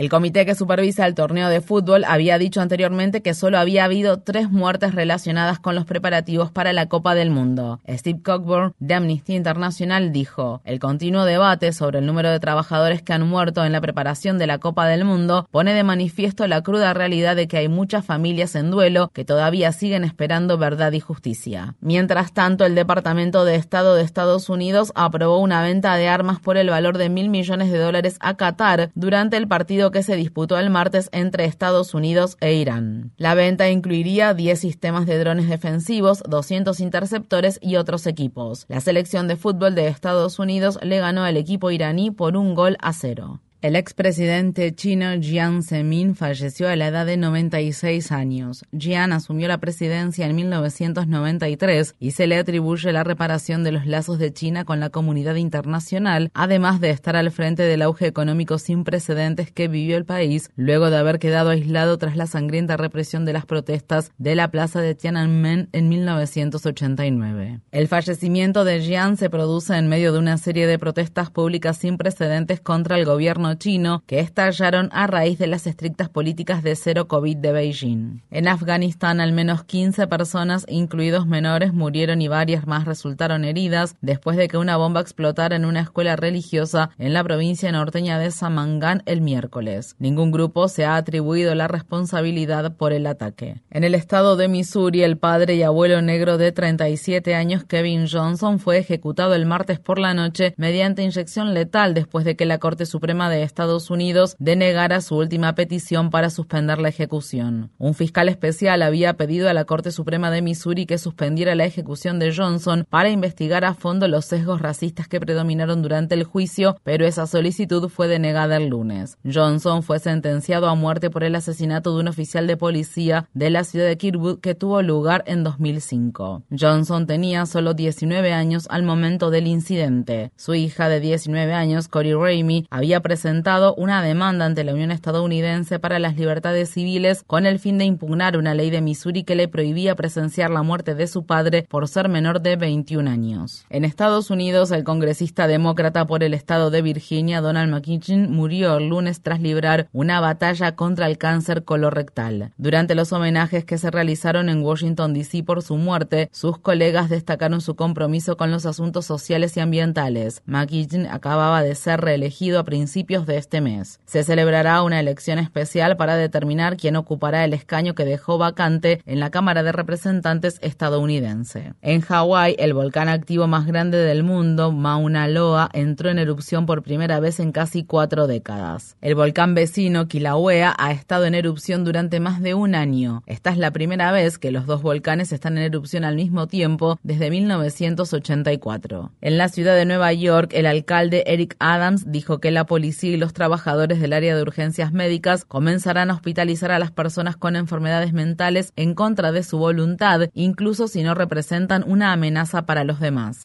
El 0.00 0.08
comité 0.08 0.46
que 0.46 0.54
supervisa 0.54 1.04
el 1.04 1.14
torneo 1.14 1.50
de 1.50 1.60
fútbol 1.60 2.04
había 2.04 2.38
dicho 2.38 2.62
anteriormente 2.62 3.20
que 3.20 3.34
solo 3.34 3.58
había 3.58 3.84
habido 3.84 4.20
tres 4.20 4.50
muertes 4.50 4.94
relacionadas 4.94 5.58
con 5.58 5.74
los 5.74 5.84
preparativos 5.84 6.50
para 6.50 6.72
la 6.72 6.86
Copa 6.86 7.14
del 7.14 7.28
Mundo. 7.28 7.80
Steve 7.86 8.22
Cockburn, 8.24 8.72
de 8.78 8.94
Amnistía 8.94 9.36
Internacional, 9.36 10.10
dijo, 10.10 10.62
el 10.64 10.78
continuo 10.78 11.26
debate 11.26 11.74
sobre 11.74 11.98
el 11.98 12.06
número 12.06 12.30
de 12.30 12.40
trabajadores 12.40 13.02
que 13.02 13.12
han 13.12 13.28
muerto 13.28 13.62
en 13.62 13.72
la 13.72 13.82
preparación 13.82 14.38
de 14.38 14.46
la 14.46 14.56
Copa 14.56 14.86
del 14.86 15.04
Mundo 15.04 15.46
pone 15.50 15.74
de 15.74 15.84
manifiesto 15.84 16.46
la 16.46 16.62
cruda 16.62 16.94
realidad 16.94 17.36
de 17.36 17.46
que 17.46 17.58
hay 17.58 17.68
muchas 17.68 18.02
familias 18.02 18.54
en 18.54 18.70
duelo 18.70 19.10
que 19.12 19.26
todavía 19.26 19.70
siguen 19.70 20.04
esperando 20.04 20.56
verdad 20.56 20.92
y 20.92 21.00
justicia. 21.00 21.74
Mientras 21.82 22.32
tanto, 22.32 22.64
el 22.64 22.74
Departamento 22.74 23.44
de 23.44 23.56
Estado 23.56 23.96
de 23.96 24.04
Estados 24.04 24.48
Unidos 24.48 24.92
aprobó 24.94 25.40
una 25.40 25.60
venta 25.60 25.94
de 25.96 26.08
armas 26.08 26.40
por 26.40 26.56
el 26.56 26.70
valor 26.70 26.96
de 26.96 27.10
mil 27.10 27.28
millones 27.28 27.70
de 27.70 27.76
dólares 27.76 28.16
a 28.20 28.38
Qatar 28.38 28.88
durante 28.94 29.36
el 29.36 29.46
partido 29.46 29.89
que 29.90 30.02
se 30.02 30.16
disputó 30.16 30.58
el 30.58 30.70
martes 30.70 31.08
entre 31.12 31.44
Estados 31.44 31.94
Unidos 31.94 32.36
e 32.40 32.54
Irán. 32.54 33.12
La 33.16 33.34
venta 33.34 33.68
incluiría 33.70 34.34
10 34.34 34.58
sistemas 34.58 35.06
de 35.06 35.18
drones 35.18 35.48
defensivos, 35.48 36.22
200 36.28 36.80
interceptores 36.80 37.58
y 37.60 37.76
otros 37.76 38.06
equipos. 38.06 38.64
La 38.68 38.80
selección 38.80 39.28
de 39.28 39.36
fútbol 39.36 39.74
de 39.74 39.88
Estados 39.88 40.38
Unidos 40.38 40.78
le 40.82 40.98
ganó 40.98 41.24
al 41.24 41.36
equipo 41.36 41.70
iraní 41.70 42.10
por 42.10 42.36
un 42.36 42.54
gol 42.54 42.76
a 42.80 42.92
cero. 42.92 43.40
El 43.62 43.76
expresidente 43.76 44.74
chino 44.74 45.20
Jiang 45.20 45.62
Zemin 45.62 46.14
falleció 46.14 46.66
a 46.70 46.76
la 46.76 46.86
edad 46.86 47.04
de 47.04 47.18
96 47.18 48.10
años. 48.10 48.64
Jiang 48.72 49.12
asumió 49.12 49.48
la 49.48 49.58
presidencia 49.58 50.24
en 50.24 50.34
1993 50.34 51.94
y 52.00 52.12
se 52.12 52.26
le 52.26 52.38
atribuye 52.38 52.90
la 52.90 53.04
reparación 53.04 53.62
de 53.62 53.72
los 53.72 53.84
lazos 53.84 54.18
de 54.18 54.32
China 54.32 54.64
con 54.64 54.80
la 54.80 54.88
comunidad 54.88 55.34
internacional, 55.34 56.30
además 56.32 56.80
de 56.80 56.88
estar 56.88 57.16
al 57.16 57.30
frente 57.30 57.62
del 57.64 57.82
auge 57.82 58.06
económico 58.06 58.56
sin 58.56 58.82
precedentes 58.82 59.52
que 59.52 59.68
vivió 59.68 59.98
el 59.98 60.06
país 60.06 60.48
luego 60.56 60.88
de 60.88 60.96
haber 60.96 61.18
quedado 61.18 61.50
aislado 61.50 61.98
tras 61.98 62.16
la 62.16 62.26
sangrienta 62.26 62.78
represión 62.78 63.26
de 63.26 63.34
las 63.34 63.44
protestas 63.44 64.10
de 64.16 64.36
la 64.36 64.50
plaza 64.50 64.80
de 64.80 64.94
Tiananmen 64.94 65.68
en 65.72 65.90
1989. 65.90 67.60
El 67.72 67.88
fallecimiento 67.88 68.64
de 68.64 68.80
Jiang 68.80 69.18
se 69.18 69.28
produce 69.28 69.76
en 69.76 69.88
medio 69.88 70.14
de 70.14 70.18
una 70.18 70.38
serie 70.38 70.66
de 70.66 70.78
protestas 70.78 71.30
públicas 71.30 71.76
sin 71.76 71.98
precedentes 71.98 72.62
contra 72.62 72.96
el 72.96 73.04
gobierno 73.04 73.49
chino 73.54 74.02
que 74.06 74.20
estallaron 74.20 74.88
a 74.92 75.06
raíz 75.06 75.38
de 75.38 75.46
las 75.46 75.66
estrictas 75.66 76.08
políticas 76.08 76.62
de 76.62 76.76
cero 76.76 77.08
COVID 77.08 77.36
de 77.36 77.52
Beijing. 77.52 78.22
En 78.30 78.48
Afganistán, 78.48 79.20
al 79.20 79.32
menos 79.32 79.64
15 79.64 80.06
personas, 80.06 80.66
incluidos 80.68 81.26
menores, 81.26 81.72
murieron 81.72 82.22
y 82.22 82.28
varias 82.28 82.66
más 82.66 82.84
resultaron 82.84 83.44
heridas 83.44 83.96
después 84.00 84.36
de 84.36 84.48
que 84.48 84.58
una 84.58 84.76
bomba 84.76 85.00
explotara 85.00 85.56
en 85.56 85.64
una 85.64 85.80
escuela 85.80 86.16
religiosa 86.16 86.90
en 86.98 87.12
la 87.12 87.24
provincia 87.24 87.72
norteña 87.72 88.18
de 88.18 88.30
Samangan 88.30 89.02
el 89.06 89.20
miércoles. 89.20 89.96
Ningún 89.98 90.30
grupo 90.30 90.68
se 90.68 90.84
ha 90.84 90.96
atribuido 90.96 91.54
la 91.54 91.68
responsabilidad 91.68 92.76
por 92.76 92.92
el 92.92 93.06
ataque. 93.06 93.60
En 93.70 93.84
el 93.84 93.94
estado 93.94 94.36
de 94.36 94.48
Missouri, 94.48 95.02
el 95.02 95.18
padre 95.18 95.54
y 95.56 95.62
abuelo 95.62 96.02
negro 96.02 96.38
de 96.38 96.52
37 96.52 97.34
años, 97.34 97.64
Kevin 97.64 98.06
Johnson, 98.10 98.58
fue 98.58 98.78
ejecutado 98.78 99.34
el 99.34 99.46
martes 99.46 99.78
por 99.78 99.98
la 99.98 100.14
noche 100.14 100.54
mediante 100.56 101.02
inyección 101.02 101.54
letal 101.54 101.94
después 101.94 102.24
de 102.24 102.36
que 102.36 102.46
la 102.46 102.58
Corte 102.58 102.86
Suprema 102.86 103.30
de 103.30 103.39
Estados 103.42 103.90
Unidos 103.90 104.36
denegara 104.38 105.00
su 105.00 105.16
última 105.16 105.54
petición 105.54 106.10
para 106.10 106.30
suspender 106.30 106.78
la 106.78 106.88
ejecución. 106.88 107.70
Un 107.78 107.94
fiscal 107.94 108.28
especial 108.28 108.82
había 108.82 109.14
pedido 109.14 109.48
a 109.48 109.54
la 109.54 109.64
Corte 109.64 109.92
Suprema 109.92 110.30
de 110.30 110.42
Missouri 110.42 110.86
que 110.86 110.98
suspendiera 110.98 111.54
la 111.54 111.64
ejecución 111.64 112.18
de 112.18 112.34
Johnson 112.34 112.86
para 112.88 113.10
investigar 113.10 113.64
a 113.64 113.74
fondo 113.74 114.08
los 114.08 114.24
sesgos 114.24 114.60
racistas 114.60 115.08
que 115.08 115.20
predominaron 115.20 115.82
durante 115.82 116.14
el 116.14 116.24
juicio, 116.24 116.76
pero 116.82 117.06
esa 117.06 117.26
solicitud 117.26 117.88
fue 117.88 118.08
denegada 118.08 118.56
el 118.56 118.68
lunes. 118.68 119.18
Johnson 119.24 119.82
fue 119.82 119.98
sentenciado 119.98 120.68
a 120.68 120.74
muerte 120.74 121.10
por 121.10 121.24
el 121.24 121.34
asesinato 121.34 121.94
de 121.94 122.00
un 122.00 122.08
oficial 122.08 122.46
de 122.46 122.56
policía 122.56 123.28
de 123.34 123.50
la 123.50 123.64
ciudad 123.64 123.86
de 123.86 123.96
Kirkwood 123.96 124.40
que 124.40 124.54
tuvo 124.54 124.82
lugar 124.82 125.24
en 125.26 125.44
2005. 125.44 126.42
Johnson 126.58 127.06
tenía 127.06 127.46
solo 127.46 127.74
19 127.74 128.32
años 128.32 128.66
al 128.70 128.82
momento 128.82 129.30
del 129.30 129.46
incidente. 129.46 130.32
Su 130.36 130.54
hija 130.54 130.88
de 130.88 131.00
19 131.00 131.52
años, 131.52 131.88
Corey 131.88 132.14
Ramey, 132.14 132.66
había 132.70 133.00
presentado 133.00 133.29
una 133.76 134.02
demanda 134.02 134.44
ante 134.44 134.64
la 134.64 134.74
Unión 134.74 134.90
Estadounidense 134.90 135.78
para 135.78 135.98
las 135.98 136.16
libertades 136.16 136.70
civiles 136.70 137.22
con 137.26 137.46
el 137.46 137.58
fin 137.58 137.78
de 137.78 137.84
impugnar 137.84 138.36
una 138.36 138.54
ley 138.54 138.70
de 138.70 138.80
Missouri 138.80 139.24
que 139.24 139.34
le 139.34 139.48
prohibía 139.48 139.94
presenciar 139.94 140.50
la 140.50 140.62
muerte 140.62 140.94
de 140.94 141.06
su 141.06 141.24
padre 141.24 141.66
por 141.68 141.86
ser 141.88 142.08
menor 142.08 142.40
de 142.40 142.56
21 142.56 143.08
años. 143.08 143.64
En 143.70 143.84
Estados 143.84 144.30
Unidos, 144.30 144.70
el 144.72 144.84
congresista 144.84 145.46
demócrata 145.46 146.06
por 146.06 146.24
el 146.24 146.34
estado 146.34 146.70
de 146.70 146.82
Virginia, 146.82 147.40
Donald 147.40 147.72
McKitchen, 147.72 148.30
murió 148.32 148.76
el 148.78 148.88
lunes 148.88 149.22
tras 149.22 149.40
librar 149.40 149.88
una 149.92 150.20
batalla 150.20 150.74
contra 150.74 151.06
el 151.06 151.18
cáncer 151.18 151.64
colorectal. 151.64 152.52
Durante 152.58 152.94
los 152.94 153.12
homenajes 153.12 153.64
que 153.64 153.78
se 153.78 153.90
realizaron 153.90 154.48
en 154.48 154.62
Washington, 154.62 155.14
D.C. 155.14 155.44
por 155.44 155.62
su 155.62 155.76
muerte, 155.76 156.28
sus 156.32 156.58
colegas 156.58 157.08
destacaron 157.08 157.60
su 157.60 157.76
compromiso 157.76 158.36
con 158.36 158.50
los 158.50 158.66
asuntos 158.66 159.06
sociales 159.06 159.56
y 159.56 159.60
ambientales. 159.60 160.42
McKitchen 160.46 161.06
acababa 161.06 161.62
de 161.62 161.74
ser 161.74 162.00
reelegido 162.00 162.58
a 162.58 162.64
principios 162.64 163.19
de 163.26 163.36
este 163.36 163.60
mes. 163.60 164.00
Se 164.06 164.24
celebrará 164.24 164.82
una 164.82 165.00
elección 165.00 165.38
especial 165.38 165.96
para 165.96 166.16
determinar 166.16 166.76
quién 166.76 166.96
ocupará 166.96 167.44
el 167.44 167.54
escaño 167.54 167.94
que 167.94 168.04
dejó 168.04 168.38
vacante 168.38 169.02
en 169.06 169.20
la 169.20 169.30
Cámara 169.30 169.62
de 169.62 169.72
Representantes 169.72 170.58
estadounidense. 170.62 171.74
En 171.82 172.00
Hawái, 172.00 172.56
el 172.58 172.74
volcán 172.74 173.08
activo 173.08 173.46
más 173.46 173.66
grande 173.66 173.98
del 173.98 174.22
mundo, 174.22 174.72
Mauna 174.72 175.28
Loa, 175.28 175.70
entró 175.72 176.10
en 176.10 176.18
erupción 176.18 176.66
por 176.66 176.82
primera 176.82 177.20
vez 177.20 177.40
en 177.40 177.52
casi 177.52 177.84
cuatro 177.84 178.26
décadas. 178.26 178.96
El 179.00 179.14
volcán 179.14 179.54
vecino, 179.54 180.08
Kilauea, 180.08 180.74
ha 180.78 180.92
estado 180.92 181.24
en 181.26 181.34
erupción 181.34 181.84
durante 181.84 182.20
más 182.20 182.42
de 182.42 182.54
un 182.54 182.74
año. 182.74 183.22
Esta 183.26 183.50
es 183.50 183.58
la 183.58 183.70
primera 183.70 184.12
vez 184.12 184.38
que 184.38 184.50
los 184.50 184.66
dos 184.66 184.82
volcanes 184.82 185.32
están 185.32 185.58
en 185.58 185.64
erupción 185.64 186.04
al 186.04 186.16
mismo 186.16 186.46
tiempo 186.46 186.98
desde 187.02 187.30
1984. 187.30 189.12
En 189.20 189.38
la 189.38 189.48
ciudad 189.48 189.76
de 189.76 189.84
Nueva 189.84 190.12
York, 190.12 190.52
el 190.54 190.66
alcalde 190.66 191.24
Eric 191.26 191.56
Adams 191.58 192.10
dijo 192.10 192.38
que 192.38 192.50
la 192.50 192.64
policía 192.64 193.09
y 193.10 193.16
los 193.16 193.32
trabajadores 193.32 194.00
del 194.00 194.12
área 194.12 194.34
de 194.34 194.42
urgencias 194.42 194.92
médicas 194.92 195.44
comenzarán 195.44 196.10
a 196.10 196.14
hospitalizar 196.14 196.70
a 196.70 196.78
las 196.78 196.90
personas 196.90 197.36
con 197.36 197.56
enfermedades 197.56 198.12
mentales 198.12 198.72
en 198.76 198.94
contra 198.94 199.32
de 199.32 199.42
su 199.42 199.58
voluntad, 199.58 200.30
incluso 200.34 200.88
si 200.88 201.02
no 201.02 201.14
representan 201.14 201.84
una 201.86 202.12
amenaza 202.12 202.66
para 202.66 202.84
los 202.84 203.00
demás. 203.00 203.42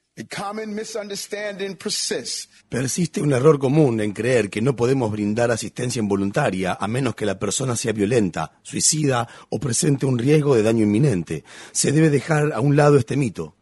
Persiste 2.69 3.21
un 3.21 3.33
error 3.33 3.59
común 3.59 3.99
en 3.99 4.13
creer 4.13 4.49
que 4.49 4.61
no 4.61 4.75
podemos 4.75 5.11
brindar 5.11 5.51
asistencia 5.51 5.99
involuntaria 5.99 6.77
a 6.79 6.87
menos 6.87 7.15
que 7.15 7.25
la 7.25 7.37
persona 7.37 7.75
sea 7.75 7.91
violenta, 7.91 8.53
suicida 8.63 9.27
o 9.49 9.59
presente 9.59 10.05
un 10.05 10.17
riesgo 10.17 10.55
de 10.55 10.63
daño 10.63 10.83
inminente. 10.83 11.43
Se 11.73 11.91
debe 11.91 12.09
dejar 12.09 12.53
a 12.53 12.61
un 12.61 12.77
lado 12.77 12.97
este 12.97 13.17
mito. 13.17 13.57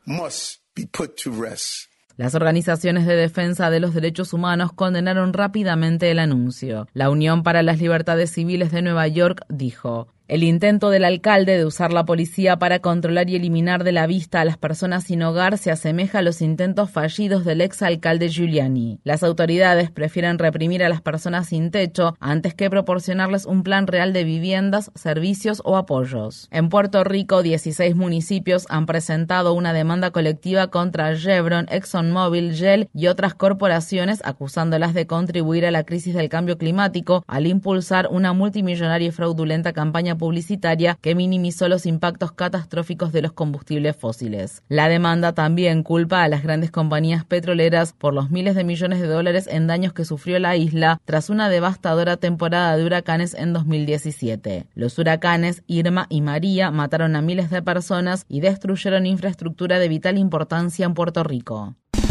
Las 2.16 2.36
organizaciones 2.36 3.08
de 3.08 3.16
defensa 3.16 3.72
de 3.72 3.80
los 3.80 3.96
derechos 3.96 4.34
humanos 4.34 4.72
condenaron 4.72 5.34
rápidamente 5.34 6.12
el 6.12 6.20
anuncio. 6.20 6.88
La 6.94 7.10
Unión 7.10 7.42
para 7.42 7.64
las 7.64 7.80
Libertades 7.80 8.30
Civiles 8.32 8.72
de 8.72 8.84
Nueva 8.84 9.08
York 9.08 9.46
dijo, 9.50 10.10
el 10.34 10.42
intento 10.42 10.90
del 10.90 11.06
alcalde 11.06 11.60
de 11.60 11.66
usar 11.66 11.94
la 11.94 12.06
policía 12.06 12.58
para 12.58 12.80
controlar 12.80 13.30
y 13.30 13.36
eliminar 13.36 13.84
de 13.84 13.92
la 13.92 14.08
vista 14.08 14.42
a 14.42 14.46
las 14.46 14.58
personas 14.58 15.04
sin 15.04 15.22
hogar 15.22 15.60
se 15.60 15.70
asemeja 15.70 16.18
a 16.18 16.22
los 16.24 16.42
intentos 16.42 16.90
fallidos 16.90 17.46
del 17.46 17.62
exalcalde 17.62 18.30
Giuliani. 18.30 19.00
Las 19.04 19.22
autoridades 19.22 19.92
prefieren 19.92 20.40
reprimir 20.40 20.84
a 20.84 20.90
las 20.90 21.02
personas 21.02 21.50
sin 21.50 21.70
techo 21.70 22.18
antes 22.20 22.56
que 22.56 22.72
proporcionarles 22.72 23.46
un 23.46 23.62
plan 23.62 23.86
real 23.86 24.12
de 24.12 24.24
viviendas, 24.24 24.90
servicios 24.96 25.62
o 25.66 25.78
apoyos. 25.78 26.48
En 26.50 26.70
Puerto 26.70 27.04
Rico, 27.04 27.44
16 27.44 27.96
municipios 27.96 28.66
han 28.70 28.88
presentado 28.88 29.54
una 29.54 29.72
demanda 29.72 30.10
colectiva 30.10 30.72
contra 30.72 31.16
Chevron, 31.16 31.68
ExxonMobil, 31.70 32.54
Shell 32.54 32.90
y 32.92 33.06
otras 33.06 33.36
corporaciones 33.36 34.20
acusándolas 34.26 34.96
de 34.96 35.06
contribuir 35.06 35.68
a 35.68 35.72
la 35.72 35.84
crisis 35.84 36.16
del 36.16 36.30
cambio 36.30 36.58
climático 36.58 37.24
al 37.28 37.46
impulsar 37.46 38.08
una 38.10 38.34
multimillonaria 38.34 39.10
y 39.10 39.12
fraudulenta 39.12 39.74
campaña 39.74 40.18
publicitaria 40.24 40.98
que 41.02 41.16
minimizó 41.16 41.68
los 41.68 41.86
impactos 41.86 42.32
catastróficos 42.32 43.12
de 43.12 43.22
los 43.22 43.34
combustibles 43.34 43.98
fósiles. 43.98 44.64
La 44.70 44.88
demanda 44.88 45.34
también 45.34 45.84
culpa 45.84 46.24
a 46.24 46.30
las 46.30 46.44
grandes 46.44 46.72
compañías 46.72 47.26
petroleras 47.26 47.92
por 47.92 48.14
los 48.14 48.32
miles 48.32 48.56
de 48.56 48.64
millones 48.64 49.02
de 49.02 49.08
dólares 49.08 49.50
en 49.52 49.68
daños 49.68 49.92
que 49.92 50.06
sufrió 50.06 50.40
la 50.40 50.56
isla 50.56 51.02
tras 51.04 51.30
una 51.30 51.50
devastadora 51.50 52.16
temporada 52.16 52.78
de 52.78 52.86
huracanes 52.86 53.34
en 53.34 53.52
2017. 53.52 54.68
Los 54.76 54.98
huracanes 54.98 55.62
Irma 55.68 56.06
y 56.08 56.22
María 56.22 56.72
mataron 56.72 57.18
a 57.18 57.22
miles 57.22 57.50
de 57.50 57.62
personas 57.62 58.24
y 58.30 58.40
destruyeron 58.40 59.06
infraestructura 59.06 59.78
de 59.78 59.90
vital 59.90 60.18
importancia 60.18 60.86
en 60.86 60.94
Puerto 60.94 61.26
Rico. 61.26 61.76